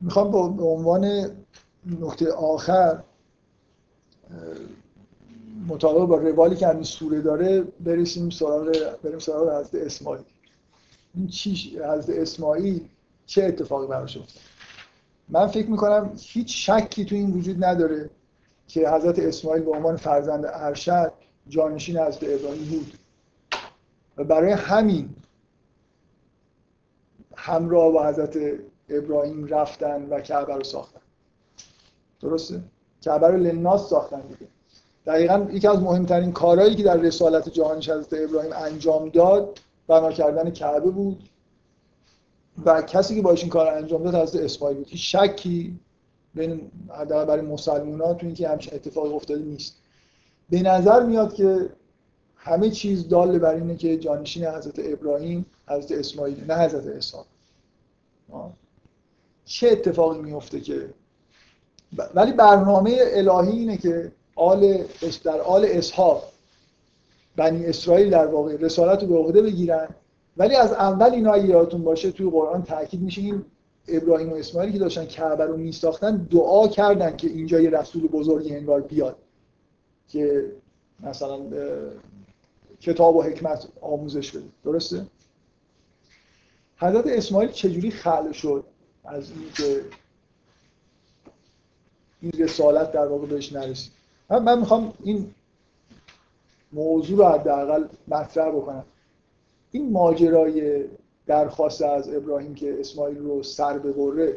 می‌خوام 0.00 0.56
به 0.56 0.64
عنوان 0.64 1.30
نکته 2.00 2.32
آخر 2.32 3.02
مطابق 5.68 6.04
با 6.04 6.16
روالی 6.16 6.56
که 6.56 6.66
همین 6.66 6.82
سوره 6.82 7.20
داره 7.20 7.60
برسیم 7.60 8.30
سراغ 8.30 8.96
بریم 9.02 9.18
سراغ 9.18 9.60
حضرت 9.60 9.82
اسماعیل. 9.82 10.24
این 11.14 11.28
چی 11.28 11.78
حضرت 11.78 12.18
اسماعیل 12.18 12.88
چه 13.26 13.44
اتفاقی 13.44 13.86
براش 13.86 14.16
افتاد؟ 14.16 14.42
من 15.28 15.46
فکر 15.46 15.70
می‌کنم 15.70 16.12
هیچ 16.18 16.70
شکی 16.70 17.04
تو 17.04 17.14
این 17.14 17.30
وجود 17.30 17.64
نداره. 17.64 18.10
که 18.70 18.88
حضرت 18.90 19.18
اسماعیل 19.18 19.62
به 19.62 19.70
عنوان 19.70 19.96
فرزند 19.96 20.44
ارشد 20.46 21.12
جانشین 21.48 21.98
حضرت 21.98 22.22
ابراهیم 22.22 22.68
بود. 22.68 22.98
و 24.16 24.24
برای 24.24 24.52
همین 24.52 25.08
همراه 27.36 27.92
با 27.92 28.06
حضرت 28.06 28.36
ابراهیم 28.88 29.46
رفتن 29.46 30.08
و 30.08 30.20
کعبه 30.20 30.54
رو 30.54 30.64
ساختن. 30.64 31.00
درسته؟ 32.20 32.62
کعبه 33.02 33.28
رو 33.28 33.36
لناس 33.36 33.88
ساختن 33.88 34.20
دیگه. 34.20 34.50
دقیقا 35.06 35.46
یکی 35.50 35.68
از 35.68 35.82
مهمترین 35.82 36.32
کارهایی 36.32 36.74
که 36.74 36.82
در 36.82 36.96
رسالت 36.96 37.48
جهانیش 37.48 37.90
حضرت 37.90 38.28
ابراهیم 38.28 38.52
انجام 38.52 39.08
داد 39.08 39.58
بنا 39.88 40.12
کردن 40.12 40.50
کعبه 40.50 40.90
بود. 40.90 41.28
و 42.64 42.82
کسی 42.82 43.16
که 43.16 43.22
باش 43.22 43.40
این 43.40 43.50
کار 43.50 43.68
انجام 43.68 44.02
داد 44.02 44.14
حضرت 44.14 44.42
اسماعیل 44.42 44.76
بود. 44.76 44.88
هیچ 44.88 45.16
شکی 45.16 45.80
بین 46.34 46.70
برای 47.08 47.40
مسلمان 47.40 48.00
ها 48.00 48.14
تو 48.14 48.26
اینکه 48.26 48.48
همچین 48.48 48.74
اتفاقی 48.74 49.12
افتاده 49.12 49.42
نیست. 49.42 49.76
به 50.50 50.62
نظر 50.62 51.02
میاد 51.02 51.34
که 51.34 51.70
همه 52.36 52.70
چیز 52.70 53.08
دال 53.08 53.38
بر 53.38 53.54
اینه 53.54 53.76
که 53.76 53.96
جانشین 53.96 54.44
حضرت 54.44 54.74
ابراهیم 54.78 55.46
حضرت 55.68 55.98
اسماعیل 55.98 56.44
نه 56.44 56.54
حضرت 56.54 56.86
اسحاق 56.86 57.26
چه 59.44 59.68
اتفاقی 59.68 60.18
میفته 60.18 60.60
که؟ 60.60 60.90
ولی 62.14 62.32
برنامه 62.32 62.96
الهی 63.00 63.58
اینه 63.58 63.76
که 63.76 64.12
آل 64.34 64.84
در 65.24 65.40
آل 65.40 65.64
اسحاق 65.68 66.22
بنی 67.36 67.66
اسرائیل 67.66 68.10
در 68.10 68.26
واقع 68.26 68.56
رسالت 68.56 69.02
رو 69.02 69.08
به 69.08 69.16
عهده 69.16 69.42
بگیرن. 69.42 69.88
ولی 70.36 70.56
از 70.56 70.72
اول 70.72 71.10
اینا 71.10 71.38
یادتون 71.38 71.84
باشه 71.84 72.10
توی 72.10 72.30
قرآن 72.30 72.62
تاکید 72.62 73.00
میشه 73.00 73.20
این 73.20 73.44
ابراهیم 73.90 74.32
و 74.32 74.34
اسماعیل 74.34 74.72
که 74.72 74.78
داشتن 74.78 75.04
کعبه 75.04 75.44
رو 75.44 75.56
میساختن 75.56 76.16
دعا 76.16 76.68
کردن 76.68 77.16
که 77.16 77.28
اینجا 77.28 77.60
یه 77.60 77.70
رسول 77.70 78.08
بزرگی 78.08 78.56
انگار 78.56 78.80
بیاد. 78.80 79.16
که 80.08 80.52
مثلا 81.00 81.40
کتاب 82.80 83.16
و 83.16 83.22
حکمت 83.22 83.68
آموزش 83.80 84.30
بده. 84.30 84.44
درسته؟ 84.64 85.06
حضرت 86.76 87.06
اسماعیل 87.06 87.50
چجوری 87.50 87.90
خلق 87.90 88.32
شد 88.32 88.64
از 89.04 89.30
اینکه 89.30 89.84
این 92.20 92.32
رسالت 92.38 92.92
در 92.92 93.06
واقع 93.06 93.26
بهش 93.26 93.52
نرسید؟ 93.52 93.92
من 94.30 94.58
می‌خوام 94.58 94.92
این 95.04 95.34
موضوع 96.72 97.18
رو 97.18 97.24
حداقل 97.24 97.84
مطرح 98.08 98.50
بکنم. 98.50 98.84
این 99.72 99.92
ماجرای 99.92 100.84
درخواست 101.26 101.82
از 101.82 102.14
ابراهیم 102.14 102.54
که 102.54 102.80
اسماعیل 102.80 103.18
رو 103.18 103.42
سر 103.42 103.78
به 103.78 103.92
قره 103.92 104.36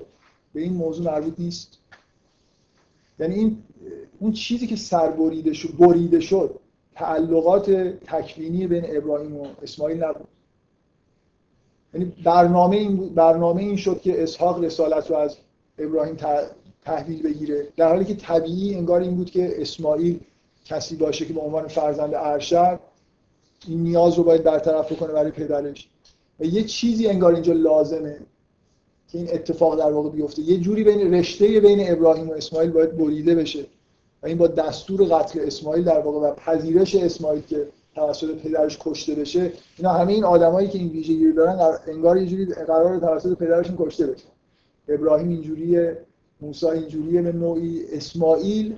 به 0.53 0.61
این 0.61 0.73
موضوع 0.73 1.05
مربوط 1.05 1.34
نیست. 1.38 1.77
یعنی 3.19 3.35
این 3.35 3.64
اون 4.19 4.31
چیزی 4.31 4.68
که 4.68 4.76
سربریده 4.76 5.53
شد 5.53 5.77
بریده 5.77 6.19
شد 6.19 6.60
تعلقات 6.95 7.72
تکوینی 8.05 8.68
بین 8.68 8.97
ابراهیم 8.97 9.38
و 9.38 9.47
اسماعیل 9.61 10.03
نبود. 10.03 10.27
یعنی 11.93 12.14
برنامه 12.23 12.76
این, 12.76 13.10
برنامه 13.10 13.61
این 13.61 13.76
شد 13.76 14.01
که 14.01 14.23
اسحاق 14.23 14.64
رسالت 14.64 15.11
رو 15.11 15.18
از 15.18 15.38
ابراهیم 15.77 16.18
تحویل 16.85 17.23
بگیره. 17.23 17.68
در 17.77 17.89
حالی 17.89 18.05
که 18.05 18.15
طبیعی 18.15 18.76
انگار 18.76 19.01
این 19.01 19.15
بود 19.15 19.31
که 19.31 19.61
اسماعیل 19.61 20.19
کسی 20.65 20.95
باشه 20.95 21.26
که 21.26 21.34
به 21.34 21.39
عنوان 21.39 21.68
فرزند 21.68 22.14
ارشد 22.14 22.80
این 23.68 23.84
نیاز 23.84 24.18
رو 24.18 24.23
باید 24.23 24.43
برطرف 24.43 24.93
کنه 24.93 25.14
برای 25.14 25.31
پدرش. 25.31 25.89
یه 26.48 26.64
چیزی 26.64 27.07
انگار 27.07 27.34
اینجا 27.34 27.53
لازمه 27.53 28.18
که 29.07 29.18
این 29.18 29.28
اتفاق 29.32 29.78
در 29.80 29.91
واقع 29.91 30.10
بیفته. 30.10 30.41
یه 30.41 30.57
جوری 30.57 30.84
بین 30.84 31.14
رشته 31.14 31.60
بین 31.60 31.91
ابراهیم 31.91 32.30
و 32.30 32.34
اسماعیل 32.34 32.72
باید 32.72 32.98
بریده 32.98 33.36
بشه 33.36 33.65
و 34.24 34.28
این 34.28 34.38
با 34.38 34.48
دستور 34.48 35.03
قتل 35.03 35.40
اسماعیل 35.40 35.84
در 35.84 35.99
واقع 35.99 36.28
و 36.28 36.34
پذیرش 36.34 36.95
اسماعیل 36.95 37.41
که 37.41 37.68
توسط 37.95 38.36
پدرش 38.36 38.78
کشته 38.82 39.15
بشه 39.15 39.52
اینا 39.78 39.94
همه 39.94 40.14
این 40.14 40.24
آدمایی 40.24 40.68
که 40.68 40.80
این 40.80 40.90
ویژگی 40.90 41.32
دارن 41.32 41.78
انگار 41.88 42.18
یه 42.18 42.28
جوری 42.28 42.45
قرار 42.45 42.99
توسط 42.99 43.38
پدرشون 43.38 43.76
کشته 43.80 44.07
بشه. 44.07 44.26
ابراهیم 44.88 45.30
اینجوریه 45.30 45.98
موسی 46.41 46.68
اینجوریه 46.68 47.22
به 47.22 47.32
نوعی 47.32 47.86
اسماعیل 47.91 48.76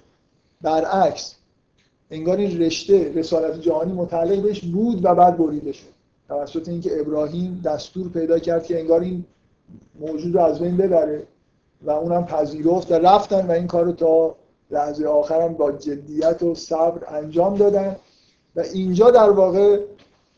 برعکس. 0.61 1.35
انگار 2.11 2.37
این 2.37 2.61
رشته 2.61 3.13
رسالت 3.13 3.61
جهانی 3.61 3.93
متعلق 3.93 4.41
بهش 4.41 4.61
بود 4.61 5.05
و 5.05 5.15
بعد 5.15 5.37
بریده 5.37 5.71
شد. 5.71 5.94
توسط 6.27 6.69
اینکه 6.69 6.99
ابراهیم 6.99 7.61
دستور 7.65 8.09
پیدا 8.09 8.39
کرد 8.39 8.63
که 8.63 8.79
انگار 8.79 9.01
این 9.01 9.25
موجود 9.99 10.35
رو 10.35 10.41
از 10.41 10.59
بین 10.59 10.77
ببره 10.77 11.23
و 11.81 11.91
اونم 11.91 12.25
پذیرفت 12.25 12.91
و 12.91 12.95
رفتن 12.95 13.47
و 13.47 13.51
این 13.51 13.67
کار 13.67 13.85
رو 13.85 13.91
تا 13.91 14.35
لحظه 14.71 15.05
آخرم 15.05 15.53
با 15.53 15.71
جدیت 15.71 16.43
و 16.43 16.55
صبر 16.55 17.15
انجام 17.15 17.55
دادن. 17.55 17.95
و 18.55 18.59
اینجا 18.59 19.11
در 19.11 19.29
واقع 19.29 19.79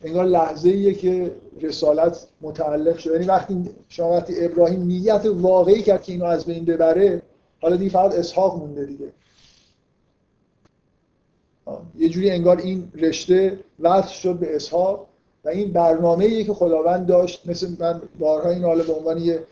انگار 0.02 0.24
لحظه 0.24 0.68
ایه 0.68 0.94
که 0.94 1.36
رسالت 1.60 2.26
متعلق 2.40 2.98
شد. 2.98 3.10
یعنی 3.12 3.24
وقتی 3.24 3.70
شما 3.88 4.12
وقتی 4.12 4.44
ابراهیم 4.44 4.82
نیت 4.82 5.22
واقعی 5.26 5.82
کرد 5.82 6.02
که 6.02 6.12
اینو 6.12 6.24
از 6.24 6.44
بین 6.44 6.64
ببره 6.64 7.22
حالا 7.62 7.76
دیگه 7.76 7.90
فقط 7.90 8.14
اسحاق 8.14 8.58
مونده 8.58 8.84
دیگه. 8.84 9.12
یه 11.98 12.08
جوری 12.08 12.30
انگار 12.30 12.56
این 12.56 12.92
رشته 12.94 13.58
وصل 13.80 14.12
شد 14.12 14.34
به 14.34 14.56
اسحاق. 14.56 15.07
این 15.48 15.72
برنامه 15.72 16.44
که 16.44 16.54
خداوند 16.54 17.06
داشت 17.06 17.42
مثل 17.46 17.68
من 17.78 18.02
بارها 18.18 18.50
این 18.50 18.64
حالا 18.64 18.84
به 18.84 18.92
عنوان 18.92 19.18
یه 19.18 19.42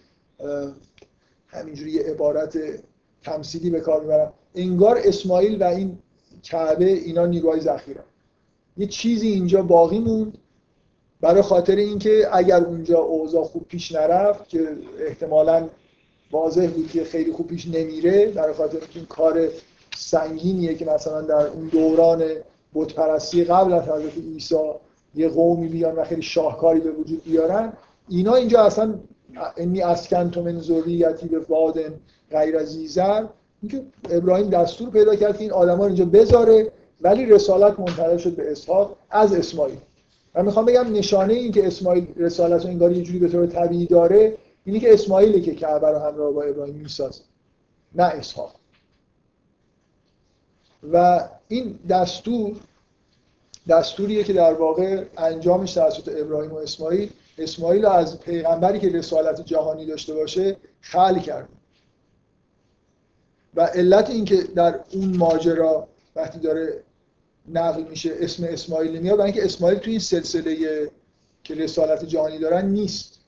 همینجوری 1.48 1.90
یه 1.90 2.02
عبارت 2.02 2.59
تمثیلی 3.23 3.70
به 3.70 3.81
کار 3.81 4.01
می‌برم. 4.01 4.32
انگار 4.55 5.01
اسماعیل 5.05 5.62
و 5.62 5.64
این 5.64 5.98
کعبه 6.43 6.85
اینا 6.85 7.27
نیروهای 7.27 7.60
ذخیره. 7.60 8.01
یه 8.77 8.86
چیزی 8.86 9.28
اینجا 9.28 9.62
باقی 9.62 9.98
موند 9.98 10.39
برای 11.20 11.43
خاطر 11.43 11.77
اینکه 11.77 12.28
اگر 12.32 12.64
اونجا 12.64 12.98
اوضاع 12.98 13.44
خوب 13.44 13.68
پیش 13.68 13.93
نرفت 13.93 14.48
که 14.48 14.77
احتمالا 14.98 15.68
واضح 16.31 16.66
بود 16.66 16.90
که 16.90 17.05
خیلی 17.05 17.32
خوب 17.32 17.47
پیش 17.47 17.68
نمیره 17.68 18.27
برای 18.27 18.55
خاطر 18.55 18.78
این 18.94 19.06
کار 19.06 19.48
سنگینیه 19.97 20.74
که 20.74 20.85
مثلا 20.85 21.20
در 21.20 21.47
اون 21.47 21.68
دوران 21.68 22.24
بتپرستی 22.74 23.44
قبل 23.44 23.73
از 23.73 23.82
حضرت 23.82 24.18
عیسی 24.18 24.55
یه 25.16 25.28
قومی 25.28 25.68
بیان 25.68 25.97
و 25.97 26.05
خیلی 26.05 26.22
شاهکاری 26.22 26.80
به 26.80 26.90
وجود 26.90 27.24
بیارن. 27.24 27.72
اینا 28.09 28.34
اینجا 28.34 28.64
اصلا 28.64 28.94
انی 29.56 29.82
اسکن 29.82 30.40
من 30.40 30.60
ذریتی 30.60 31.28
به 31.28 31.38
وادن 31.38 31.94
غیر 32.30 32.64
زیزر 32.64 33.24
اینکه 33.62 33.82
ابراهیم 34.10 34.51
دستور 34.51 34.90
پیدا 34.90 35.16
کرد 35.16 35.36
که 35.36 35.43
این 35.43 35.52
آدما 35.52 35.86
اینجا 35.86 36.05
بذاره 36.05 36.72
ولی 37.01 37.26
رسالت 37.26 37.80
منتقل 37.80 38.16
شد 38.16 38.36
به 38.36 38.52
اسحاق 38.52 38.97
از 39.10 39.32
اسماعیل. 39.34 39.78
من 40.34 40.44
می‌خوام 40.44 40.64
بگم 40.64 40.93
نشانه 40.93 41.34
این 41.34 41.52
که 41.52 41.66
اسماعیل 41.66 42.06
رسالت 42.16 42.64
رو 42.64 42.70
انگار 42.70 42.93
یه 42.93 43.02
جوری 43.02 43.18
به 43.18 43.28
طور 43.28 43.47
طبیعی 43.47 43.86
داره 43.86 44.36
اینی 44.64 44.80
که 44.80 44.93
اسماعیلی 44.93 45.40
که 45.40 45.55
کعبه 45.55 45.88
رو 45.88 45.98
همراه 45.98 46.32
با 46.32 46.43
ابراهیم 46.43 46.74
می‌سازه 46.74 47.22
نه 47.94 48.05
اسحاق. 48.05 48.55
و 50.93 51.28
این 51.48 51.78
دستور 51.88 52.56
دستوریه 53.68 54.24
که 54.24 54.32
در 54.32 54.52
واقع 54.52 55.05
انجامش 55.16 55.74
توسط 55.74 56.09
ابراهیم 56.16 56.52
و 56.52 56.56
اسماعیل 56.56 57.10
اسماعیل 57.38 57.86
از 57.86 58.20
پیغمبری 58.20 58.80
که 58.80 58.88
رسالت 58.88 59.40
جهانی 59.40 59.86
داشته 59.86 60.14
باشه 60.14 60.56
خل 60.80 61.18
کرد. 61.18 61.48
و 63.55 63.60
علت 63.60 64.10
اینکه 64.10 64.43
در 64.43 64.80
اون 64.93 65.16
ماجرا 65.16 65.88
وقتی 66.16 66.38
داره 66.38 66.82
نقل 67.48 67.82
میشه 67.82 68.12
اسم 68.20 68.44
اسماعیل 68.44 68.97
نمیاد 68.97 69.18
برای 69.18 69.32
اینکه 69.32 69.44
اسماعیل 69.44 69.78
توی 69.78 69.90
این 69.90 70.01
سلسله 70.01 70.56
که 71.44 71.55
رسالت 71.55 72.05
جهانی 72.05 72.38
دارن 72.38 72.68
نیست. 72.68 73.20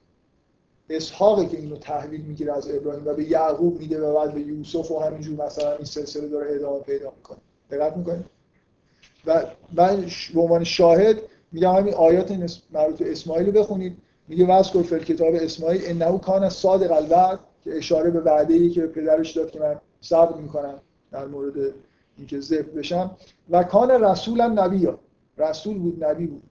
اسحاقه 0.90 1.46
که 1.46 1.56
اینو 1.56 1.76
تحویل 1.76 2.20
می‌گیره 2.20 2.56
از 2.56 2.70
ابراهیم 2.70 3.06
و 3.06 3.14
به 3.14 3.30
یعقوب 3.30 3.80
میده 3.80 4.00
و 4.00 4.14
بعد 4.14 4.34
به 4.34 4.40
یوسف 4.40 4.90
و 4.90 4.98
همینجور 4.98 5.46
مثلا 5.46 5.72
این 5.72 5.84
سلسله 5.84 6.28
داره 6.28 6.54
ادامه 6.54 6.80
پیدا 6.80 7.12
می‌کنه. 7.16 7.38
دقت 7.70 7.96
می‌کنه 7.96 8.24
و 9.28 9.42
من 9.72 10.06
به 10.34 10.40
عنوان 10.40 10.64
شاهد 10.64 11.22
میگم 11.52 11.72
همین 11.72 11.94
آیات 11.94 12.32
مربوط 12.72 12.98
به 12.98 13.12
اسماعیل 13.12 13.46
رو 13.46 13.52
بخونید. 13.52 13.96
میگه 14.28 14.46
واسکر 14.46 14.82
فل 14.82 14.98
کتاب 14.98 15.34
اسماعیل 15.34 15.82
انه 15.84 16.18
کان 16.18 16.48
صادق 16.48 16.92
الوعد 16.92 17.38
که 17.64 17.76
اشاره 17.76 18.10
به 18.10 18.20
وعده 18.20 18.54
ای 18.54 18.70
که 18.70 18.80
پدرش 18.86 19.32
داد 19.36 19.50
که 19.50 19.60
من 19.60 19.80
صبر 20.00 20.36
می‌کنم 20.36 20.74
در 21.12 21.26
مورد 21.26 21.54
اینکه 22.18 22.40
ذبح 22.40 22.70
بشم. 22.76 23.10
و 23.50 23.62
کان 23.62 23.90
رسولا 23.90 24.46
نبی 24.46 24.88
رسول 25.38 25.78
بود 25.78 26.04
نبی 26.04 26.26
بود. 26.26 26.42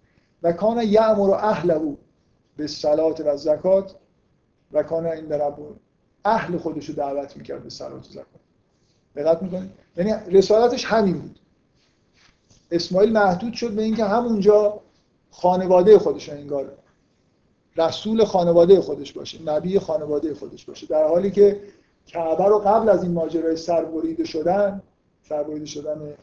و 0.44 0.52
کان 0.52 0.84
یعمر 0.84 1.32
اهله 1.32 1.98
به 2.58 2.68
صلات 2.68 3.22
و 3.26 3.38
زکات 3.38 3.96
و 4.72 4.84
کان 4.84 5.06
این 5.06 5.32
رب 5.32 5.58
اهل 6.26 6.58
خودش 6.58 6.86
رو 6.86 6.96
دعوت 6.96 7.38
می‌کرد 7.38 7.64
به 7.64 7.70
صلات 7.70 8.08
و 8.08 8.12
زکات. 8.12 8.26
دقت 9.16 9.44
می‌کنید؟ 9.44 9.72
یعنی 9.98 10.14
رسالتش 10.32 10.86
همین 10.86 11.20
بود. 11.20 11.40
اسماعیل 12.72 13.12
محدود 13.12 13.54
شد 13.54 13.72
به 13.72 13.82
اینکه 13.82 14.06
همونجا 14.06 14.80
خانواده 15.32 16.00
خودش 16.00 16.30
انگار 16.30 16.72
رسول 17.78 18.26
خانواده 18.26 18.82
خودش 18.82 19.14
باشه 19.14 19.42
نبی 19.42 19.80
خانواده 19.80 20.34
خودش 20.34 20.66
باشه. 20.66 20.88
در 20.88 21.08
حالی 21.08 21.32
که 21.32 21.62
کعبه 22.06 22.46
رو 22.46 22.60
قبل 22.60 22.90
از 22.90 23.04
این 23.04 23.14
ماجرای 23.14 23.56
سربریده 23.56 24.26
شدن 24.26 24.82
سربریده 25.30 25.66
شدن 25.66 26.14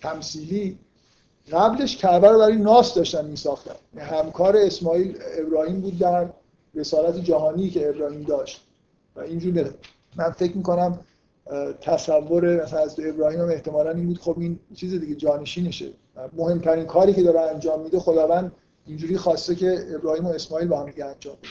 تمثیلی 0.00 0.78
قبلش 1.52 1.96
کعبه 1.96 2.28
رو 2.28 2.38
برای 2.38 2.56
ناس 2.56 2.94
داشتن 2.94 3.24
می 3.24 3.36
ساختن 3.36 3.74
همکار 3.98 4.56
اسماعیل 4.56 5.18
ابراهیم 5.38 5.80
بود 5.80 5.98
در 5.98 6.28
رسالت 6.74 7.16
جهانی 7.16 7.70
که 7.70 7.88
ابراهیم 7.88 8.22
داشت. 8.22 8.66
و 9.16 9.20
اینجور 9.20 9.74
من 10.16 10.30
فکر 10.30 10.56
می‌کنم 10.56 10.98
تصور 11.80 12.62
مثلا 12.62 12.80
از 12.80 13.00
ابراهیم 13.00 13.40
هم 13.40 13.48
احتمالا 13.48 13.90
این 13.90 14.06
بود 14.06 14.18
خب 14.18 14.36
این 14.38 14.58
چیز 14.74 14.94
دیگه 14.94 15.14
جانشینشه. 15.14 15.90
مهمترین 16.32 16.84
کاری 16.84 17.12
که 17.12 17.22
داره 17.22 17.40
انجام 17.40 17.80
میده 17.80 18.00
خداوند 18.00 18.52
اینجوری 18.86 19.16
خواسته 19.16 19.54
که 19.54 19.86
ابراهیم 19.94 20.26
و 20.26 20.28
اسماعیل 20.28 20.68
با 20.68 20.80
هم 20.80 20.86
دیگه 20.86 21.04
انجام 21.04 21.34
بده. 21.34 21.50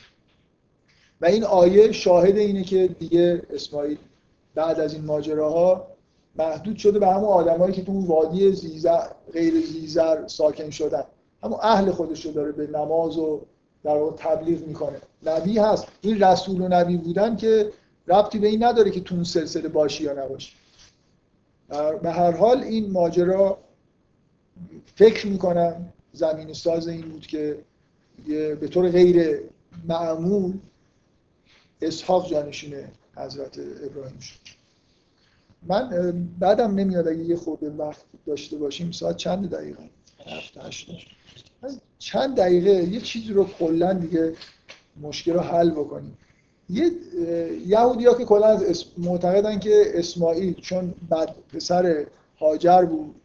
و 1.21 1.25
این 1.25 1.43
آیه 1.43 1.91
شاهد 1.91 2.37
اینه 2.37 2.63
که 2.63 2.87
دیگه 2.87 3.41
اسماعیل 3.53 3.97
بعد 4.55 4.79
از 4.79 4.93
این 4.93 5.05
ماجراها 5.05 5.87
محدود 6.35 6.77
شده 6.77 6.99
به 6.99 7.07
همون 7.07 7.29
آدمایی 7.29 7.73
که 7.73 7.83
تو 7.83 7.91
اون 7.91 8.05
وادی 8.05 8.51
زیزر 8.51 9.07
غیر 9.33 9.53
زیزر 9.65 10.27
ساکن 10.27 10.69
شدن. 10.69 11.03
همون 11.43 11.59
اهل 11.61 11.91
خودش 11.91 12.25
رو 12.25 12.31
داره 12.31 12.51
به 12.51 12.67
نماز 12.67 13.17
و 13.17 13.41
در 13.83 14.09
تبلیغ 14.17 14.67
می‌کنه. 14.67 15.01
نبی 15.25 15.59
هست. 15.59 15.87
این 16.01 16.23
رسول 16.23 16.61
و 16.61 16.67
نبی 16.67 16.97
بودن 16.97 17.35
که 17.35 17.71
ربطی 18.09 18.39
به 18.39 18.47
این 18.47 18.63
نداره 18.63 18.91
که 18.91 18.99
تو 18.99 19.15
اون 19.15 19.23
سلسله 19.23 19.69
باشی 19.69 20.03
یا 20.03 20.25
نباشی. 20.25 20.51
به 22.01 22.11
هر 22.11 22.31
حال 22.31 22.63
این 22.63 22.91
ماجرا 22.91 23.57
فکر 24.95 25.27
می‌کنم 25.27 25.93
زمین 26.13 26.53
ساز 26.53 26.87
این 26.87 27.01
بود 27.01 27.27
که 27.27 27.59
به 28.27 28.67
طور 28.67 28.89
غیر 28.89 29.39
معمول 29.87 30.53
اسحاق 31.81 32.29
جانشین 32.31 32.73
حضرت 33.15 33.59
ابراهیم 33.59 34.19
شد. 34.19 34.39
من 35.67 36.13
بعدم 36.39 36.75
نمیاد 36.75 37.07
اگه 37.07 37.23
یه 37.23 37.35
خورده 37.35 37.69
وقت 37.69 38.01
داشته 38.25 38.57
باشیم 38.57 38.91
ساعت 38.91 39.17
چند 39.17 39.49
دقیقه؟ 39.49 39.89
هفت 40.25 40.57
چند 41.99 42.35
دقیقه 42.35 42.69
یه 42.69 43.01
چیزی 43.01 43.33
رو 43.33 43.47
کلا 43.47 43.93
دیگه 43.93 44.35
مشکل 45.01 45.33
رو 45.33 45.39
حل 45.39 45.69
بکنیم. 45.69 46.17
یه 46.69 46.91
یهودی 47.67 48.05
ها 48.05 48.13
که 48.13 48.25
کلا 48.25 48.59
معتقدن 48.97 49.59
که 49.59 49.91
اسماعیل 49.93 50.53
چون 50.53 50.93
بعد 51.09 51.35
پسر 51.53 52.05
هاجر 52.39 52.85
بود 52.85 53.15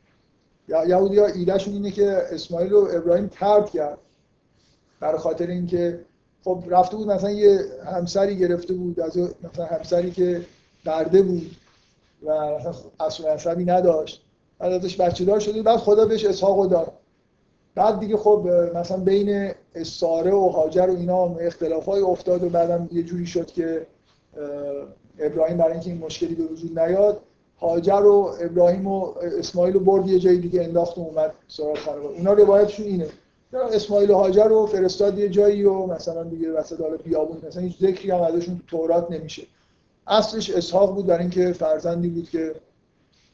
یهودی 0.68 1.18
ها 1.18 1.26
ایدهشون 1.26 1.74
اینه 1.74 1.90
که 1.90 2.22
اسماعیل 2.30 2.70
رو 2.70 2.88
ابراهیم 2.92 3.26
ترد 3.26 3.70
کرد 3.70 3.98
برای 5.00 5.18
خاطر 5.18 5.46
اینکه 5.46 6.00
خب 6.44 6.64
رفته 6.68 6.96
بود 6.96 7.10
مثلا 7.10 7.30
یه 7.30 7.58
همسری 7.94 8.36
گرفته 8.38 8.74
بود 8.74 9.00
از 9.00 9.18
مثلا 9.18 9.66
همسری 9.66 10.10
که 10.10 10.46
برده 10.84 11.22
بود 11.22 11.56
و 12.22 12.58
مثلا 12.58 12.74
اصل 13.00 13.24
عصبی 13.24 13.64
نداشت. 13.64 14.22
بعد 14.58 14.72
ازش 14.72 15.00
بچه 15.00 15.24
دار 15.24 15.40
شده 15.40 15.62
بعد 15.62 15.78
خدا 15.78 16.06
بهش 16.06 16.24
اسحاق 16.24 16.70
داد. 16.70 16.92
بعد 17.74 18.00
دیگه 18.00 18.16
خب 18.16 18.48
مثلا 18.74 18.96
بین 18.96 19.52
ساره 19.82 20.32
و 20.32 20.48
هاجر 20.48 20.86
و 20.90 20.96
اینا 20.96 21.24
اختلاف 21.24 21.86
های 21.86 22.02
افتاد 22.02 22.44
و 22.44 22.48
بعدم 22.48 22.88
یه 22.92 23.02
جوری 23.02 23.26
شد 23.26 23.46
که 23.46 23.86
ابراهیم 25.18 25.56
برای 25.56 25.72
اینکه 25.72 25.90
این 25.90 25.98
مشکلی 26.00 26.34
به 26.34 26.44
وجود 26.44 26.78
نیاد 26.78 27.20
هاجر 27.60 27.92
و 27.92 28.36
ابراهیم 28.40 28.86
و 28.86 29.14
اسماعیل 29.38 29.74
رو 29.74 29.80
برد 29.80 30.08
یه 30.08 30.18
جایی 30.18 30.38
دیگه 30.38 30.62
انداخت 30.62 30.98
و 30.98 31.00
اومد 31.00 31.32
سراغ 31.48 31.78
خانواده. 31.78 32.16
اونا 32.16 32.32
روایتشون 32.32 32.86
اینه. 32.86 33.06
اسماعیل 33.52 34.10
و 34.10 34.14
هاجر 34.14 34.44
رو 34.44 34.66
فرستاد 34.66 35.18
یه 35.18 35.28
جایی 35.28 35.64
و 35.64 35.86
مثلا 35.86 36.24
دیگه 36.24 36.52
وسط 36.52 36.80
حال 36.80 36.96
بیابون 36.96 37.36
مثلا 37.48 37.62
هیچ 37.62 37.78
ذکری 37.80 38.10
هم 38.10 38.22
ازشون 38.22 38.58
تو 38.58 38.76
تورات 38.76 39.10
نمیشه. 39.10 39.42
اصلش 40.06 40.50
اسحاق 40.50 40.94
بود 40.94 41.06
برای 41.06 41.20
اینکه 41.20 41.52
فرزندی 41.52 42.08
بود 42.08 42.30
که 42.30 42.54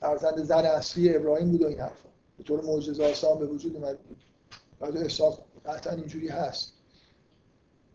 فرزند 0.00 0.44
زن 0.44 0.64
اصلی 0.64 1.16
ابراهیم 1.16 1.50
بود 1.50 1.62
و 1.62 1.66
این 1.66 1.78
حرفا. 1.78 2.08
به 2.38 2.44
طور 2.44 2.60
معجزه 2.64 3.10
آسان 3.10 3.38
به 3.38 3.46
وجود 3.46 3.76
اومد. 3.76 3.98
بود 3.98 4.16
بعد 4.80 4.96
اسحاق 4.96 5.38
قطعا 5.66 5.92
اینجوری 5.92 6.28
هست. 6.28 6.72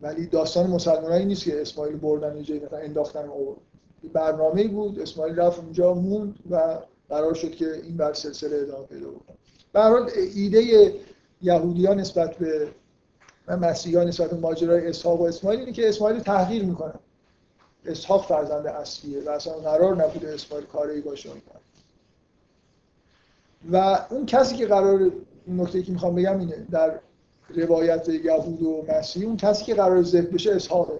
ولی 0.02 0.26
داستان 0.26 0.70
مسلمانایی 0.70 1.26
نیست 1.26 1.44
که 1.44 1.62
اسماعیل 1.62 1.98
بردن 1.98 2.38
یه 2.38 2.44
جایی 2.44 2.66
مثلا 2.66 2.80
انداختن 2.80 3.28
و 3.28 3.56
برنامه 4.14 4.68
بود. 4.68 5.00
اسماعیل 5.00 5.36
رفت 5.36 5.60
اونجا 5.60 5.94
موند 5.94 6.40
و 6.50 6.80
قرار 7.10 7.34
شد 7.34 7.52
که 7.52 7.74
این 7.74 7.98
بر 7.98 8.14
سلسله 8.14 8.58
ادامه 8.58 8.86
پیدا 8.86 9.10
بکنه. 9.10 9.38
به 9.74 9.80
هر 9.80 10.10
ایده 10.36 10.94
یهودی 11.42 11.86
ها 11.86 11.94
نسبت 11.94 12.38
به 12.38 12.72
و 13.48 13.58
مسیحی 13.58 13.96
ها 13.96 14.04
نسبت 14.04 14.30
به 14.30 14.38
ماجرای 14.38 14.88
اسحاق 14.88 15.22
و 15.22 15.24
اسماعیل 15.24 15.60
اینه 15.60 15.72
که 15.72 15.90
اسماعیل 15.90 16.20
تحقیر 16.20 16.66
می‌کنن. 16.66 17.00
اسحاق 17.86 18.26
فرزند 18.26 18.68
اصلیه 18.68 19.24
و 19.24 19.30
اصلا 19.30 19.54
قرار 19.54 19.96
نبوده 19.96 20.34
اسماعیل 20.34 20.68
کاری 20.68 21.02
باشه 21.02 21.30
و 23.72 24.06
اون 24.10 24.26
کسی 24.26 24.56
که 24.56 24.68
قرار 24.68 25.12
این 25.48 25.62
نکته 25.62 25.84
که 25.84 25.92
می‌خوام 25.92 26.16
بگم 26.16 26.40
اینه 26.40 26.68
در 26.72 27.00
روایت 27.50 28.10
یهود 28.10 28.62
و 28.62 28.86
مسیحی 28.90 29.26
اون 29.26 29.38
کسی 29.38 29.66
که 29.66 29.76
قرار 29.76 30.04
ذبح 30.04 30.34
بشه 30.34 30.52
اسحاقه. 30.52 31.00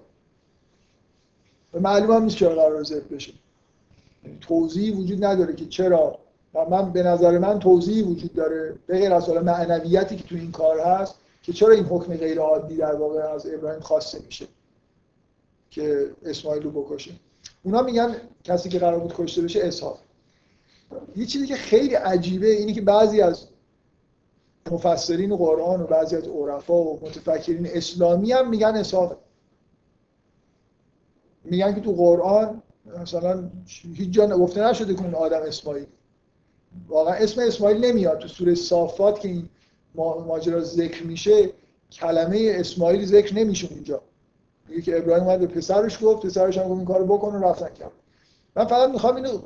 و 1.74 1.80
معلوم 1.80 2.10
هم 2.10 2.22
نیست 2.22 2.36
چرا 2.36 2.54
قرار 2.54 2.82
ذبح 2.82 3.14
بشه. 3.14 3.32
یعنی 4.24 4.38
توضیحی 4.40 4.90
وجود 4.90 5.24
نداره 5.24 5.54
که 5.54 5.66
چرا. 5.66 6.18
و 6.54 6.64
من 6.70 6.92
به 6.92 7.02
نظر 7.02 7.38
من 7.38 7.58
توضیحی 7.58 8.02
وجود 8.02 8.34
داره 8.34 8.74
به 8.86 8.98
غیر 8.98 9.12
از 9.12 9.28
معنویتی 9.28 10.16
که 10.16 10.22
تو 10.22 10.34
این 10.34 10.52
کار 10.52 10.80
هست 10.80 11.14
که 11.42 11.52
چرا 11.52 11.72
این 11.72 11.84
حکم 11.84 12.16
غیر 12.16 12.38
عادی 12.38 12.76
در 12.76 12.94
واقع 12.94 13.20
از 13.20 13.46
ابراهیم 13.46 13.80
خواسته 13.80 14.18
میشه 14.26 14.46
که 15.70 16.10
اسماعیل 16.24 16.62
رو 16.62 16.70
بکشه. 16.70 17.10
اونا 17.62 17.82
میگن 17.82 18.16
کسی 18.44 18.68
که 18.68 18.78
قرار 18.78 19.00
بود 19.00 19.14
کشته 19.16 19.42
بشه 19.42 19.60
اسحاق. 19.62 19.98
یه 21.16 21.26
چیزی 21.26 21.46
که 21.46 21.54
خیلی 21.54 21.94
عجیبه 21.94 22.50
اینه 22.50 22.72
که 22.72 22.80
بعضی 22.80 23.20
از 23.20 23.46
مفسرین 24.70 25.36
قرآن 25.36 25.80
و 25.80 25.86
بعضی 25.86 26.16
از 26.16 26.28
عرفا 26.28 26.74
و 26.74 27.00
متفکرین 27.02 27.66
اسلامی 27.66 28.32
هم 28.32 28.50
میگن 28.50 28.74
اسحاق 28.74 29.16
میگن 31.44 31.74
که 31.74 31.80
تو 31.80 31.92
قرآن 31.92 32.62
مثلا 33.02 33.50
هیچ 33.94 34.10
جا 34.10 34.26
گفته 34.26 34.64
نشده 34.64 34.94
که 34.94 35.02
اون 35.02 35.14
آدم 35.14 35.42
اسماعیل. 35.42 35.86
واقعا 36.88 37.14
اسم 37.14 37.40
اسماعیل 37.40 37.84
نمیاد. 37.84 38.18
تو 38.18 38.28
سوره 38.28 38.54
صافات 38.54 39.20
که 39.20 39.28
این 39.28 39.48
ماجرا 39.94 40.60
ذکر 40.60 41.06
میشه 41.06 41.50
کلمه 41.92 42.52
اسماعیل 42.54 43.06
ذکر 43.06 43.34
نمیشه 43.34 43.68
اونجا. 43.72 44.00
میگه 44.68 44.82
که 44.82 44.98
ابراهیم 44.98 45.24
اومد 45.24 45.40
به 45.40 45.46
پسرش 45.46 45.98
گفت 46.02 46.26
پسرش 46.26 46.58
هم 46.58 46.68
گفت 46.68 46.76
این 46.76 46.84
کارو 46.84 47.06
بکن 47.06 47.34
و 47.34 47.44
رفتن 47.44 47.68
کرد 47.68 47.92
من 48.56 48.64
فقط 48.64 48.90
می‌خوام 48.90 49.16
اینو 49.16 49.38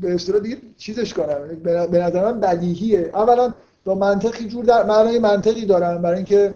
به 0.00 0.14
اصطلاح 0.14 0.40
دیگه 0.40 0.56
چیزش 0.76 1.14
کنم. 1.14 1.48
به 1.62 1.98
نظر 1.98 2.24
من 2.32 2.40
بدیهیه. 2.40 3.10
اولا 3.14 3.54
با 3.88 3.94
منطقی 3.94 4.44
جور 4.44 4.64
در 4.64 4.86
معنای 4.86 5.18
منطقی 5.18 5.66
دارم 5.66 6.02
برای 6.02 6.16
اینکه 6.16 6.54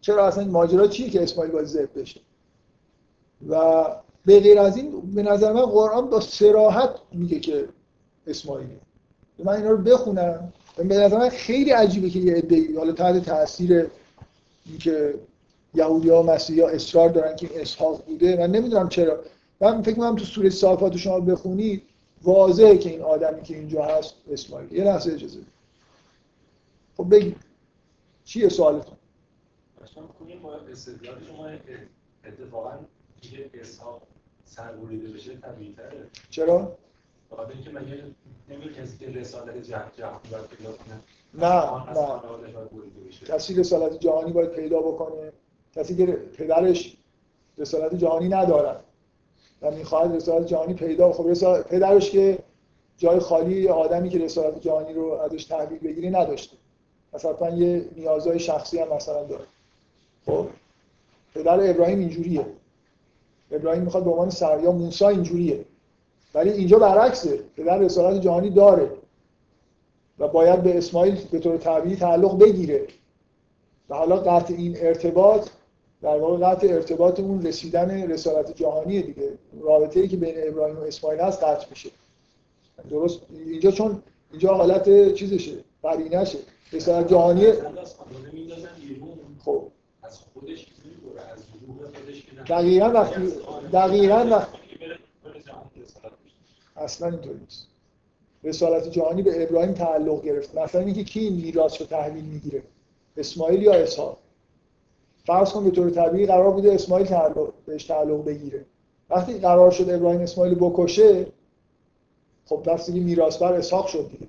چرا 0.00 0.26
اصلا 0.26 0.44
ماجرا 0.44 0.86
چیه 0.86 1.10
که 1.10 1.22
اسماعیل 1.22 1.52
باید 1.52 1.66
ذبح 1.66 2.00
بشه؟ 2.00 2.20
و 3.48 3.84
به 4.26 4.40
غیر 4.40 4.58
از 4.58 4.76
این 4.76 5.00
به 5.14 5.22
نظر 5.22 5.52
من 5.52 5.62
قرآن 5.62 6.10
با 6.10 6.20
سراحت 6.20 6.90
میگه 7.12 7.40
که 7.40 7.68
اسماعیله 8.26 8.80
من 9.44 9.52
اینا 9.52 9.70
رو 9.70 9.76
بخونم 9.76 10.52
به 10.76 10.84
نظر 10.84 11.18
من 11.18 11.28
خیلی 11.28 11.70
عجیبه 11.70 12.10
که 12.10 12.18
یه 12.18 12.34
عده‌ای 12.34 12.76
حالا 12.76 12.92
تحت 12.92 13.24
تاثیر 13.24 13.86
اینکه 14.66 15.14
یهودی 15.74 16.10
ها 16.10 16.22
مسیحی 16.22 16.60
ها 16.60 16.68
اصرار 16.68 17.08
دارن 17.08 17.36
که 17.36 17.48
اسحاق 17.54 18.04
بوده. 18.04 18.36
من 18.36 18.50
نمی‌دونم 18.50 18.88
چرا. 18.88 19.20
من 19.60 19.82
فکر 19.82 19.94
می‌کنم 19.94 20.16
تو 20.16 20.24
سوره 20.24 20.50
صافات 20.50 20.96
شما 20.96 21.20
بخونید 21.20 21.82
واضحه 22.22 22.78
که 22.78 22.90
این 22.90 23.02
آدمی 23.02 23.42
که 23.42 23.56
اینجا 23.56 23.84
هست 23.84 24.14
اسماعیل 24.32 24.72
یه 24.72 24.84
لحظه 24.84 25.12
اجازه 25.12 25.38
خب 27.00 27.10
بگید. 27.10 27.36
چیه 28.24 28.48
سوالتون؟ 28.48 28.96
اتفاقا 32.24 32.78
دیگه 33.20 33.50
اسحاق 33.54 34.02
سربریده 34.44 35.08
بشه 35.12 35.36
طبیعی 35.36 35.74
تره 35.74 36.06
چرا؟ 36.30 36.76
بخاطر 37.30 37.52
اینکه 37.52 37.70
مگه 37.70 38.04
نمیگه 38.48 38.72
کسی 38.72 38.98
که 38.98 39.20
رسالت 39.20 39.62
جهانی 39.62 40.28
باید 40.30 40.46
پیدا 40.46 40.72
کنه؟ 40.72 41.00
نه 41.34 41.64
نه. 41.92 42.20
کسی 43.26 43.54
رسالت 43.54 43.98
جهانی 43.98 44.32
باید 44.32 44.50
پیدا 44.50 44.80
بکنه. 44.80 45.32
کسی 45.74 45.96
که 45.96 46.06
پدرش 46.06 46.96
رسالت 47.58 47.94
جهانی 47.94 48.28
ندارن. 48.28 48.76
و 49.62 49.70
می‌خواهد 49.70 50.16
رسالت 50.16 50.46
جهانی 50.46 50.74
پیدا 50.74 51.12
خب 51.12 51.28
رسالت... 51.28 51.68
پدرش 51.68 52.10
که 52.10 52.38
جای 52.96 53.18
خالی 53.18 53.68
آدمی 53.68 54.08
که 54.08 54.18
رسالت 54.18 54.60
جهانی 54.60 54.92
رو 54.92 55.12
ازش 55.12 55.44
تحویل 55.44 55.78
بگیره 55.78 56.10
نداشته. 56.10 56.56
مثلا 57.12 57.50
یه 57.50 57.84
نیازهای 57.96 58.38
شخصی 58.38 58.78
هم 58.78 58.88
مثلا 58.88 59.24
داره. 59.24 59.44
خب؟ 60.26 60.46
پدر 61.34 61.70
ابراهیم 61.70 61.98
اینجوریه. 61.98 62.46
ابراهیم 63.50 63.82
می‌خواد 63.82 64.04
به 64.04 64.10
عنوان 64.10 64.30
سر 64.30 64.60
یا 64.62 65.08
اینجوریه. 65.08 65.64
ولی 66.34 66.50
اینجا 66.50 66.78
برعکسه. 66.78 67.40
پدر 67.56 67.78
رسالت 67.78 68.20
جهانی 68.20 68.50
داره. 68.50 68.90
و 70.18 70.28
باید 70.28 70.62
به 70.62 70.78
اسماعیل 70.78 71.18
به 71.30 71.38
طور 71.38 71.56
طبیعی 71.56 71.96
تعلق 71.96 72.38
بگیره. 72.38 72.86
و 73.88 73.94
حالا 73.94 74.16
قطع 74.16 74.54
این 74.54 74.76
ارتباط 74.78 75.48
در 76.02 76.18
واقع 76.18 76.46
قطع 76.46 76.66
ارتباط 76.66 77.20
اون 77.20 77.46
رسیدن 77.46 78.10
رسالت 78.10 78.56
جهانی 78.56 79.02
دیگه. 79.02 79.32
رابطه 79.60 80.00
ای 80.00 80.08
که 80.08 80.16
بین 80.16 80.34
ابراهیم 80.36 80.76
و 80.76 80.80
اسماعیل 80.80 81.20
هست 81.20 81.44
قطع 81.44 81.66
میشه. 81.70 81.90
درست؟ 82.90 83.20
اینجا 83.30 83.70
چون 83.70 84.02
اینجا 84.30 84.54
حالت 84.54 85.14
چیزشه 85.14 85.52
قرینشه 85.82 86.38
رسالت 86.72 87.08
جهانی 87.08 87.52
خب. 89.44 89.62
از 90.02 90.18
خودش 90.34 90.66
دقیقا 92.48 92.86
وقتی 92.86 93.32
دقیقا 93.72 94.26
وقتی 94.30 94.60
اصلا 96.76 97.08
اینطور 97.08 97.36
نیست. 97.36 97.66
رسالت 98.44 98.88
جهانی 98.88 99.22
به 99.22 99.42
ابراهیم 99.42 99.72
تعلق 99.72 100.22
گرفت. 100.22 100.58
مثلا 100.58 100.80
اینکه 100.80 101.04
کی 101.04 101.20
این 101.20 101.32
میراث 101.32 101.80
رو 101.80 101.86
تحویل 101.86 102.24
می‌گیره. 102.24 102.62
اسماعیل 103.16 103.62
یا 103.62 103.72
اسحاق؟ 103.72 104.18
فرض 105.24 105.52
کن 105.52 105.64
به 105.64 105.70
طور 105.70 105.90
طبیعی 105.90 106.26
قرار 106.26 106.50
بوده 106.50 106.74
اسماعیل 106.74 107.06
تعلق 107.06 107.52
بهش 107.66 107.84
تعلق 107.84 108.24
بگیره. 108.24 108.64
وقتی 109.10 109.38
قرار 109.38 109.70
شد 109.70 109.90
ابراهیم 109.90 110.20
اسماعیل 110.20 110.54
بکشه 110.54 111.26
خب 112.46 112.62
دست 112.66 112.88
میراث 112.88 113.36
بر 113.36 113.52
اسحاق 113.52 113.86
شد 113.86 114.10
دیگه. 114.10 114.26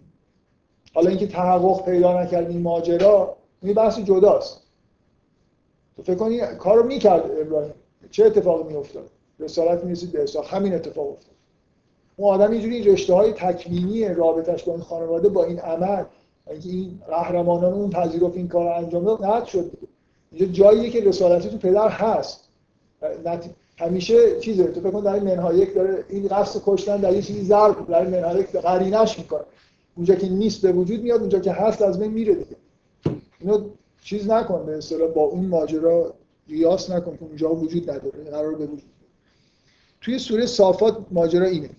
حالا 0.93 1.09
اینکه 1.09 1.27
تحقق 1.27 1.85
پیدا 1.85 2.21
نکرد 2.21 2.49
این 2.49 2.61
ماجرا 2.61 3.35
این 3.61 3.73
بحث 3.73 3.99
جداست. 3.99 4.61
تو 5.95 6.03
فکر 6.03 6.15
کنی 6.15 6.39
کارو 6.59 6.83
می‌کرد 6.83 7.23
ابراهیم. 7.39 7.73
چه 8.11 8.25
اتفاقی 8.25 8.63
میافتاد؟ 8.63 9.09
رسالت 9.39 9.83
می‌رسید 9.83 10.11
به 10.11 10.23
اسحاق 10.23 10.47
همین 10.47 10.73
اتفاق 10.73 11.09
افتاد. 11.09 11.35
اون 12.17 12.33
آدم 12.33 12.51
اینجوری 12.51 12.83
رشته 12.83 13.13
های 13.13 13.31
تکوینی 13.31 14.07
رابطش 14.07 14.63
با 14.63 14.73
این 14.73 14.81
خانواده 14.81 15.29
با 15.29 15.45
این 15.45 15.59
عمل 15.59 16.03
اینکه 16.47 16.69
این 16.69 17.01
قهرمانان 17.07 17.73
اون 17.73 17.89
پذیرفت 17.89 18.37
این 18.37 18.47
کار 18.47 18.67
انجام 18.67 19.03
داد 19.03 19.25
نهاد 19.25 19.45
شد 19.45 19.71
اینجا 20.31 20.45
جاییه 20.45 20.89
که 20.89 21.01
رسالتی 21.01 21.49
تو 21.49 21.57
پدر 21.57 21.89
هست. 21.89 22.47
همیشه 23.77 24.39
چیزه 24.39 24.63
تو 24.63 24.81
فکر 24.81 24.91
کن 24.91 25.03
در 25.03 25.13
این 25.13 25.23
منهایک 25.23 25.75
داره 25.75 26.03
این 26.09 26.27
قصد 26.27 26.61
کشتن 26.65 26.97
در 26.97 27.13
یه 27.13 27.21
چیزی 27.21 27.43
ضرب 27.43 27.87
در 27.87 28.01
این 28.01 28.09
منهایک 28.09 28.47
قرینش 28.47 29.19
می‌کنه. 29.19 29.41
اونجا 29.95 30.15
که 30.15 30.29
نیست 30.29 30.61
به 30.61 30.71
وجود 30.71 31.01
میاد 31.01 31.19
اونجا 31.19 31.39
که 31.39 31.51
هست 31.51 31.81
از 31.81 31.99
بین 31.99 32.11
میره 32.11 32.33
دیگه. 32.35 32.55
اینو 33.39 33.69
چیز 34.01 34.29
نکن 34.29 34.65
به 34.65 34.77
اصطلاح 34.77 35.11
با 35.11 35.21
اون 35.21 35.45
ماجرا 35.45 36.13
قیاس 36.47 36.89
نکن 36.89 37.17
که 37.17 37.23
اونجا 37.23 37.55
وجود 37.55 37.89
نداره 37.89 38.23
قرار 38.31 38.55
به 38.55 38.65
وجود 38.65 38.91
توی 40.01 40.19
سوره 40.19 40.45
صافات 40.45 40.97
ماجرا 41.11 41.45
اینه. 41.45 41.69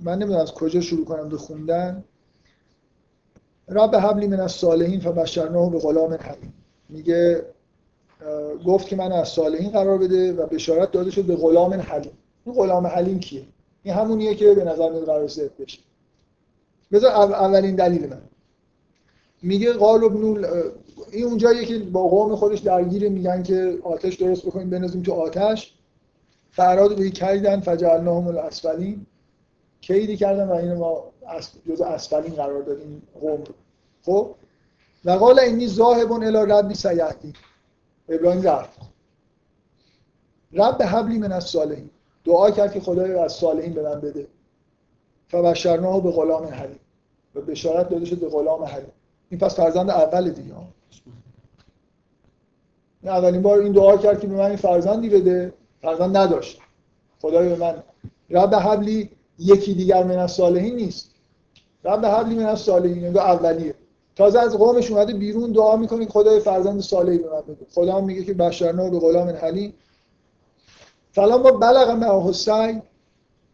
من 0.00 0.18
نمی‌دونم 0.18 0.40
از 0.40 0.52
کجا 0.52 0.80
شروع 0.80 1.04
کنم 1.04 1.28
به 1.28 1.36
خوندن. 1.36 2.04
رب 3.68 3.96
حبلی 3.96 4.26
من 4.26 4.40
از 4.40 4.52
صالحین 4.52 5.00
فبشرناه 5.00 5.70
به 5.70 5.78
غلام 5.78 6.14
حلیم. 6.14 6.54
میگه 6.88 7.46
گفت 8.66 8.88
که 8.88 8.96
من 8.96 9.12
از 9.12 9.28
صالحین 9.28 9.70
قرار 9.70 9.98
بده 9.98 10.32
و 10.32 10.46
بشارت 10.46 10.90
داده 10.90 11.10
شد 11.10 11.24
به 11.24 11.36
غلام 11.36 11.72
حلیم. 11.72 12.12
این 12.46 12.54
غلام 12.54 12.86
حلیم 12.86 13.20
کیه؟ 13.20 13.42
این 13.82 13.94
همونیه 13.94 14.34
که 14.34 14.54
به 14.54 14.64
نظر 14.64 14.90
میاد 14.90 15.04
قرار 15.06 15.26
ذبح 15.26 15.54
بشه. 15.58 15.78
بذار 16.92 17.10
اول- 17.12 17.34
اولین 17.34 17.76
دلیل 17.76 18.08
من. 18.08 18.22
میگه 19.42 19.72
قال 19.72 20.04
ابن 20.04 20.44
این 21.12 21.24
اونجاییه 21.24 21.64
که 21.64 21.78
با 21.78 22.08
قوم 22.08 22.36
خودش 22.36 22.58
درگیره 22.58 23.08
میگن 23.08 23.42
که 23.42 23.78
آتش 23.82 24.14
درست 24.14 24.46
بکنیم 24.46 24.70
بنازیم 24.70 25.02
تو 25.02 25.12
آتش. 25.12 25.74
فراد 26.50 26.96
به 26.96 27.10
کیدن 27.10 27.60
فجعلناهم 27.60 28.26
الاسفلین. 28.26 29.06
کیدی 29.80 30.16
کردن 30.16 30.48
و 30.48 30.52
اینو 30.52 30.78
ما 30.78 31.04
جز 31.68 31.80
اسفلین 31.80 32.34
قرار 32.34 32.62
دادیم 32.62 33.02
قوم 33.20 33.40
رو. 33.44 33.54
خب؟ 34.02 34.34
و 35.04 35.10
قال 35.10 35.38
اینی 35.40 35.66
ذاهب 35.66 36.12
الی 36.12 36.52
ربی 36.52 36.74
سیهدی. 36.74 37.32
ابراهیم 38.08 38.42
رفت. 38.42 38.78
رب 40.52 40.82
حبلی 40.82 41.18
من 41.18 41.32
از 41.32 41.44
صالحین 41.44 41.90
دعا 42.24 42.50
کرد 42.50 42.72
که 42.72 42.80
خدای 42.80 43.14
از 43.14 43.32
صالحین 43.32 43.72
به 43.72 43.82
من 43.82 44.00
بده. 44.00 44.26
فبشرناه 45.28 46.02
به 46.02 46.10
غلام 46.10 46.44
حلیم. 46.44 46.80
و 47.34 47.40
بشارت 47.40 47.88
داده 47.88 48.04
شد 48.04 48.20
به 48.20 48.28
غلام 48.28 48.64
حلیم. 48.64 48.92
این 49.30 49.40
پس 49.40 49.56
فرزند 49.56 49.90
اول 49.90 50.30
دیگه. 50.30 50.54
این 53.02 53.12
اولین 53.12 53.42
بار 53.42 53.58
این 53.58 53.72
دعا 53.72 53.96
کرد 53.96 54.20
که 54.20 54.26
به 54.26 54.34
من 54.34 54.44
این 54.44 54.56
فرزندی 54.56 55.08
بده. 55.08 55.52
فرزند 55.82 56.16
نداشت. 56.16 56.58
خدای 57.22 57.48
به 57.48 57.56
من. 57.56 57.82
رب 58.30 58.54
حبلی 58.54 59.10
یکی 59.38 59.74
دیگر 59.74 60.04
من 60.04 60.18
از 60.18 60.32
صالحین 60.32 60.76
نیست. 60.76 61.10
رب 61.84 62.06
حبلی 62.06 62.34
من 62.34 62.46
از 62.46 62.60
صالحین 62.60 63.06
انگار 63.06 63.22
اولیه. 63.22 63.74
تازه 64.16 64.40
از 64.40 64.56
قومش 64.56 64.90
اومده 64.90 65.12
بیرون 65.12 65.52
دعا 65.52 65.76
می‌کنه 65.76 66.06
خدای 66.06 66.40
فرزند 66.40 66.80
صالحی 66.80 67.18
به 67.18 67.30
من 67.30 67.40
بده. 67.40 67.66
خدا 67.74 68.00
میگه 68.00 68.24
که 68.24 68.34
بشرنا 68.34 68.90
به 68.90 68.98
غلام 68.98 69.28
حلیم. 69.28 69.74
فلا 71.12 71.38
ما 71.38 71.50
بلغ 71.50 71.90
معه 71.90 72.32
سعی. 72.32 72.82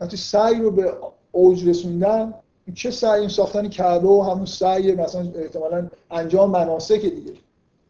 وقتی 0.01 0.17
سعی 0.17 0.55
رو 0.55 0.71
به 0.71 0.93
اوج 1.33 1.69
رسوندن 1.69 2.35
این 2.67 2.75
چه 2.75 2.91
سعی؟ 2.91 3.21
این 3.21 3.29
ساختن 3.29 3.69
کعبه 3.69 4.09
و 4.09 4.23
همون 4.23 4.47
سعی 4.47 4.95
مثلا 4.95 5.33
احتمالا 5.35 5.89
انجام 6.11 6.51
مناسک 6.51 7.01
دیگه. 7.01 7.33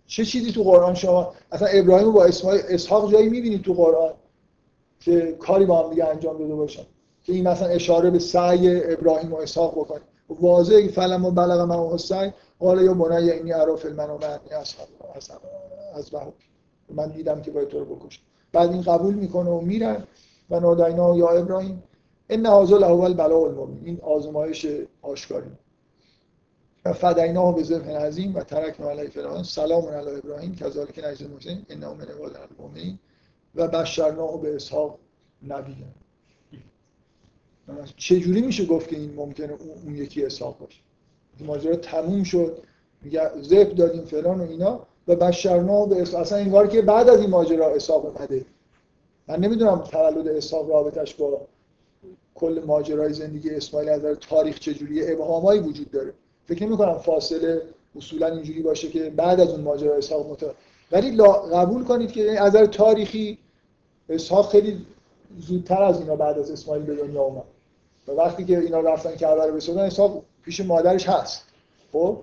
چه 0.07 0.25
چیزی 0.25 0.53
تو 0.53 0.63
قرآن 0.63 0.95
شما؟ 0.95 1.35
اصلا 1.53 1.69
ابراهیم 1.69 2.13
با 2.13 2.25
اسماعیل 2.25 2.63
اسحاق 2.69 3.13
جایی 3.13 3.29
می‌بینید 3.29 3.63
تو 3.63 3.75
قرآن 3.75 4.13
که 5.01 5.37
کاری 5.41 5.67
با 5.67 5.83
هم 5.83 5.91
دیگه 5.91 6.05
انجام 6.05 6.39
داده 6.39 6.55
باشن 6.55 6.83
که 7.25 7.33
این 7.33 7.49
مثلا 7.49 7.69
اشاره 7.69 8.11
به 8.11 8.19
سعی 8.19 8.93
ابراهیم 8.93 9.33
و 9.33 9.37
اسحاق 9.37 9.73
بکنه. 9.79 10.01
واضحه 10.41 10.89
فلم 10.89 11.25
و 11.25 11.31
بلغ 11.31 11.61
معه 11.61 11.97
سعی. 11.97 12.33
قال 12.59 12.85
یا 12.85 12.95
بنی 12.95 13.31
اینی 13.31 13.53
ارا 13.53 13.77
فی 13.77 13.89
المنام 13.89 14.21
انی 14.23 14.55
اصحاب 14.61 14.89
از 15.95 16.11
من 16.91 17.09
دیدم 17.09 17.43
که 17.43 17.51
باید 17.51 17.69
تو 17.69 17.79
رو 17.79 17.85
بکشم. 17.85 18.23
بعد 18.57 18.73
این 18.73 18.83
قبول 18.83 19.15
می‌کنه 19.15 19.51
و 19.51 19.61
میرن 19.61 20.05
و 20.51 20.61
نادینا 20.61 21.17
یا 21.17 21.29
ابراهیم 21.29 21.83
ان 22.31 22.47
هذا 22.47 22.77
الاول 22.77 23.15
بلاء 23.15 23.45
المبین. 23.45 23.81
این 23.85 24.01
آزمایش 24.01 24.67
آشکاری. 25.03 25.51
و 26.85 26.93
فدیناه 26.93 27.55
به 27.55 27.99
عظیم 27.99 28.35
و 28.35 28.41
ترکنا 28.41 28.91
علیه 28.91 29.09
فی 29.09 29.21
الآخرین 29.21 29.43
سلام 29.43 29.85
علی 29.89 30.11
ابراهیم. 30.11 30.55
کذالک 30.55 30.99
نجزی 31.05 31.25
المحسنین. 31.25 31.67
انه 31.69 31.89
من 31.89 32.05
عبادنا 32.05 32.41
المؤمنین. 32.51 32.99
و 33.55 33.69
بشرناه 33.69 34.41
به 34.41 34.55
اسحاق 34.55 34.99
نبی 35.49 35.77
چجوری 37.97 38.43
میشه 38.43 38.67
گفت 38.67 38.89
که 38.89 38.97
این 38.97 39.15
ممکنه 39.15 39.53
اون 39.85 39.97
یکی 39.97 40.25
اسحاق 40.25 40.59
باشه؟ 40.59 40.81
ماجرا 41.41 41.77
تموم 41.77 42.25
شد. 42.25 42.63
میگه 43.03 43.43
ذبح 43.43 43.75
دادیم 43.75 44.05
فلان 44.05 44.41
و 44.41 44.43
اینا. 44.43 44.87
و 45.09 45.17
بشرنا 45.17 45.87
به 45.87 46.03
اصلا 46.03 46.39
انگار 46.39 46.67
که 46.67 46.83
بعد 46.83 47.09
از 47.09 47.21
این 47.21 47.31
ماجرا 47.31 47.75
اسحاق 47.75 48.05
اومده. 48.05 48.45
من 49.29 49.37
نمی‌دونم 49.37 49.79
تولد 49.79 50.29
اسحاق 50.29 50.71
رابطش 50.71 51.15
با 51.15 51.41
کل 52.35 52.63
ماجرای 52.67 53.13
زندگی 53.13 53.51
اسماعیل 53.51 53.89
از 53.89 54.03
تاریخ 54.29 54.59
چجوریه 54.59 55.13
ابهامایی 55.13 55.61
وجود 55.61 55.91
داره. 55.91 56.13
فکر 56.47 56.67
نمی 56.67 56.77
کنم 56.77 56.99
فاصله 56.99 57.63
اصولا 57.97 58.27
اینجوری 58.27 58.63
باشه 58.63 58.89
که 58.89 59.11
بعد 59.11 59.41
از 59.41 59.51
اون 59.51 59.61
ماجرا 59.61 59.95
اسحاق 59.95 60.31
مت 60.31 60.45
ولی 60.93 61.11
لا 61.11 61.33
قبول 61.33 61.85
کنید 61.85 62.13
که 62.13 62.41
از 62.41 62.49
نظر 62.49 62.67
تاریخی 62.67 63.39
اسحاق 64.09 64.51
خیلی 64.51 64.87
زودتر 65.39 65.83
از 65.83 66.01
اینا 66.01 66.17
بعد 66.17 66.39
از 66.39 66.51
اسماعیل 66.51 66.85
به 66.85 66.95
دنیا 66.95 67.23
اومد. 67.23 67.45
و 68.09 68.13
وقتی 68.13 68.45
که 68.45 68.59
اینا 68.59 68.81
رفتن 68.81 69.17
کعبه 69.17 69.47
رو 69.47 69.55
بسازن 69.55 69.81
اسحاق 69.81 70.23
پیش 70.45 70.61
مادرش 70.61 71.09
هست. 71.09 71.45
خب؟ 71.93 72.23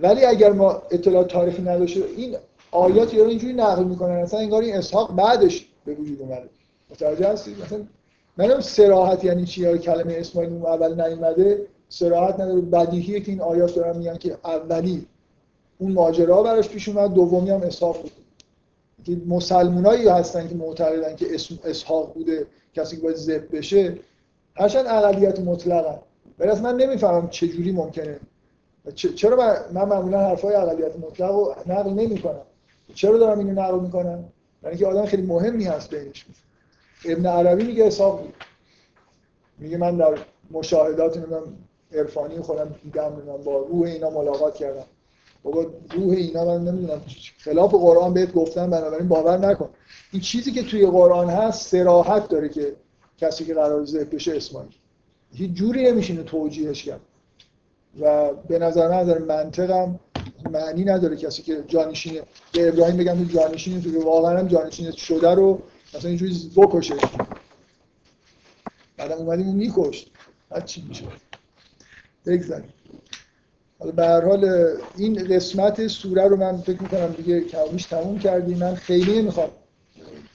ولی 0.00 0.24
اگر 0.24 0.52
ما 0.52 0.82
اطلاع 0.90 1.24
تاریخی 1.24 1.62
نداشته 1.62 2.04
این 2.16 2.36
آیات 2.70 3.14
یا 3.14 3.26
اینجوری 3.26 3.52
نقل 3.52 3.84
می‌کنن 3.84 4.14
اصلا 4.14 4.40
انگار 4.40 4.62
این 4.62 4.76
اسحاق 4.76 5.16
بعدش 5.16 5.66
به 5.84 5.94
وجود 5.94 6.20
اومده. 6.20 6.48
متوجه 6.90 7.28
هستید؟ 7.28 7.56
مثلا 7.64 7.78
منم 8.36 8.60
سراحت 8.60 9.24
یعنی 9.24 9.44
چی 9.44 9.60
یا 9.60 9.76
کلمه 9.76 10.14
اسماعیل 10.14 10.52
اون 10.52 10.66
اول 10.66 11.08
نیومده 11.08 11.66
سراحت 11.88 12.40
نداره. 12.40 12.60
بدیهیه 12.60 13.20
که 13.20 13.32
این 13.32 13.40
آیات 13.40 13.74
دارن 13.74 13.96
میگن 13.96 14.16
که 14.16 14.36
اولی 14.44 15.06
اون 15.78 15.92
ماجرا 15.92 16.42
براش 16.42 16.68
پیش 16.68 16.88
اومد 16.88 17.12
دومی 17.12 17.50
هم 17.50 17.62
اسحاق 17.62 18.02
بود. 18.02 18.12
که 19.04 19.16
مسلمونایی 19.26 20.08
هستن 20.08 20.48
که 20.48 20.54
معتقدن 20.54 21.16
که 21.16 21.34
اسم 21.34 21.58
اسحاق 21.64 22.14
بوده 22.14 22.46
کسی 22.74 22.96
که 22.96 23.02
باید 23.02 23.16
ذبح 23.16 23.46
بشه 23.52 23.98
هرچند 24.54 24.86
اقلیت 24.86 25.40
مطلقن. 25.40 25.98
ولی 26.38 26.50
از 26.50 26.62
من 26.62 26.76
نمی‌فهمم 26.76 27.28
چه 27.28 27.48
جوری 27.48 27.72
ممکنه 27.72 28.20
چرا 28.90 29.36
من, 29.36 29.56
من 29.72 29.88
معمولا 29.88 30.28
حرفای 30.28 30.54
اقلیت 30.54 30.96
مطلق 30.96 31.30
رو 31.30 31.54
نقل 31.66 31.90
نمی‌کنم. 31.90 32.42
چرا 32.94 33.18
دارم 33.18 33.38
اینو 33.38 33.52
نقل 33.62 33.78
می‌کنم؟ 33.78 34.24
برای 34.62 34.76
اینکه 34.76 34.86
آدم 34.86 35.06
خیلی 35.06 35.22
مهمی 35.22 35.64
هست 35.64 35.94
بینش. 35.94 36.26
ابن 37.04 37.26
عربی 37.26 37.64
میگه 37.64 37.84
حساب 37.86 38.24
میگه 39.58 39.76
من 39.76 39.96
در 39.96 40.18
مشاهدات 40.50 41.16
نمی‌دونم 41.16 41.42
عرفانی 41.92 42.40
خودم 42.40 42.74
دیدم 42.84 43.12
نمی‌دونم 43.12 43.44
با 43.44 43.58
روح 43.58 43.82
اینا 43.86 44.10
ملاقات 44.10 44.54
کردم. 44.54 44.84
بابا 45.42 45.66
روح 45.94 46.10
اینا 46.10 46.44
من 46.44 46.64
نمی‌دونم. 46.64 47.02
خلاف 47.38 47.74
قرآن 47.74 48.14
بهت 48.14 48.32
گفتم 48.32 48.70
بنابراین 48.70 49.08
باور 49.08 49.38
نکن. 49.38 49.68
این 50.12 50.22
چیزی 50.22 50.52
که 50.52 50.62
توی 50.62 50.86
قرآن 50.86 51.30
هست 51.30 51.68
سراحت 51.68 52.28
داره 52.28 52.48
که 52.48 52.76
کسی 53.18 53.44
که 53.44 53.54
قرار 53.54 53.84
ذبح 53.84 54.14
بشه 54.16 54.36
اسماعیل. 54.36 54.72
هیچ 55.34 55.52
جوری 55.52 55.90
نمیشینه 55.90 56.22
توجیهش 56.22 56.82
کرد. 56.82 57.00
و 58.00 58.32
به 58.32 58.58
نظر 58.58 58.88
من 58.88 58.96
نظر 58.96 59.18
منطقم 59.18 60.00
معنی 60.50 60.84
نداره 60.84 61.16
کسی 61.16 61.42
که 61.42 61.64
جانشینه 61.66 62.22
به 62.52 62.68
ابراهیم 62.68 62.96
بگم 62.96 63.18
تو 63.18 63.24
جانشینه 63.24 63.80
تو 63.80 64.02
واقعا 64.02 64.38
هم 64.38 64.48
جانشینه 64.48 64.90
شده 64.90 65.30
رو 65.30 65.62
مثلا 65.94 66.08
اینجوری 66.08 66.50
بکشه. 66.56 66.94
بعدم 68.96 69.16
اومدیم 69.16 69.46
اون 69.46 69.56
میکشت. 69.56 70.10
بعد 70.50 70.64
چی 70.64 70.84
میشه 70.88 71.04
بگذاریم. 72.26 72.72
حالا 73.78 73.92
به 73.92 74.06
هر 74.06 74.24
حال 74.24 74.68
این 74.96 75.24
قسمت 75.24 75.86
سوره 75.86 76.28
رو 76.28 76.36
من 76.36 76.56
فکر 76.56 76.82
می‌کنم 76.82 77.06
دیگه 77.06 77.40
کمیش 77.40 77.84
تموم 77.84 78.18
کردیم. 78.18 78.58
من 78.58 78.74
خیلی 78.74 79.22
نمی‌خوام 79.22 79.50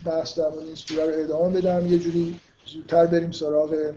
بحث 0.05 0.39
در 0.39 0.45
این 0.45 0.75
سوره 0.75 1.05
رو 1.05 1.23
ادامه 1.23 1.61
بدم. 1.61 1.87
یه 1.87 1.99
جوری 1.99 2.39
زودتر 2.65 3.05
بریم 3.05 3.31
سراغ 3.31 3.93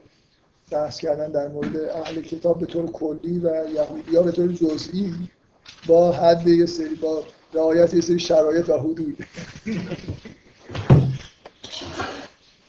بحث 0.71 1.01
کردن 1.01 1.31
در 1.31 1.49
مورد 1.49 1.77
اهل 1.77 2.21
کتاب 2.21 2.59
به 2.59 2.67
طور 2.67 2.91
کلی 2.91 3.39
و 3.39 3.71
یهودی 3.75 4.17
ها 4.17 4.23
به 4.23 4.33
طور 4.33 4.53
جزئی 4.53 5.15
با 5.87 6.13
حد 6.13 6.49
یه 6.49 6.67
سری 6.67 6.95
با 6.95 7.25
رعایت 7.55 7.95
یه 7.95 8.01
سری 8.01 8.19
شرایط 8.19 8.69
و 8.69 8.79
حدود. 8.79 9.27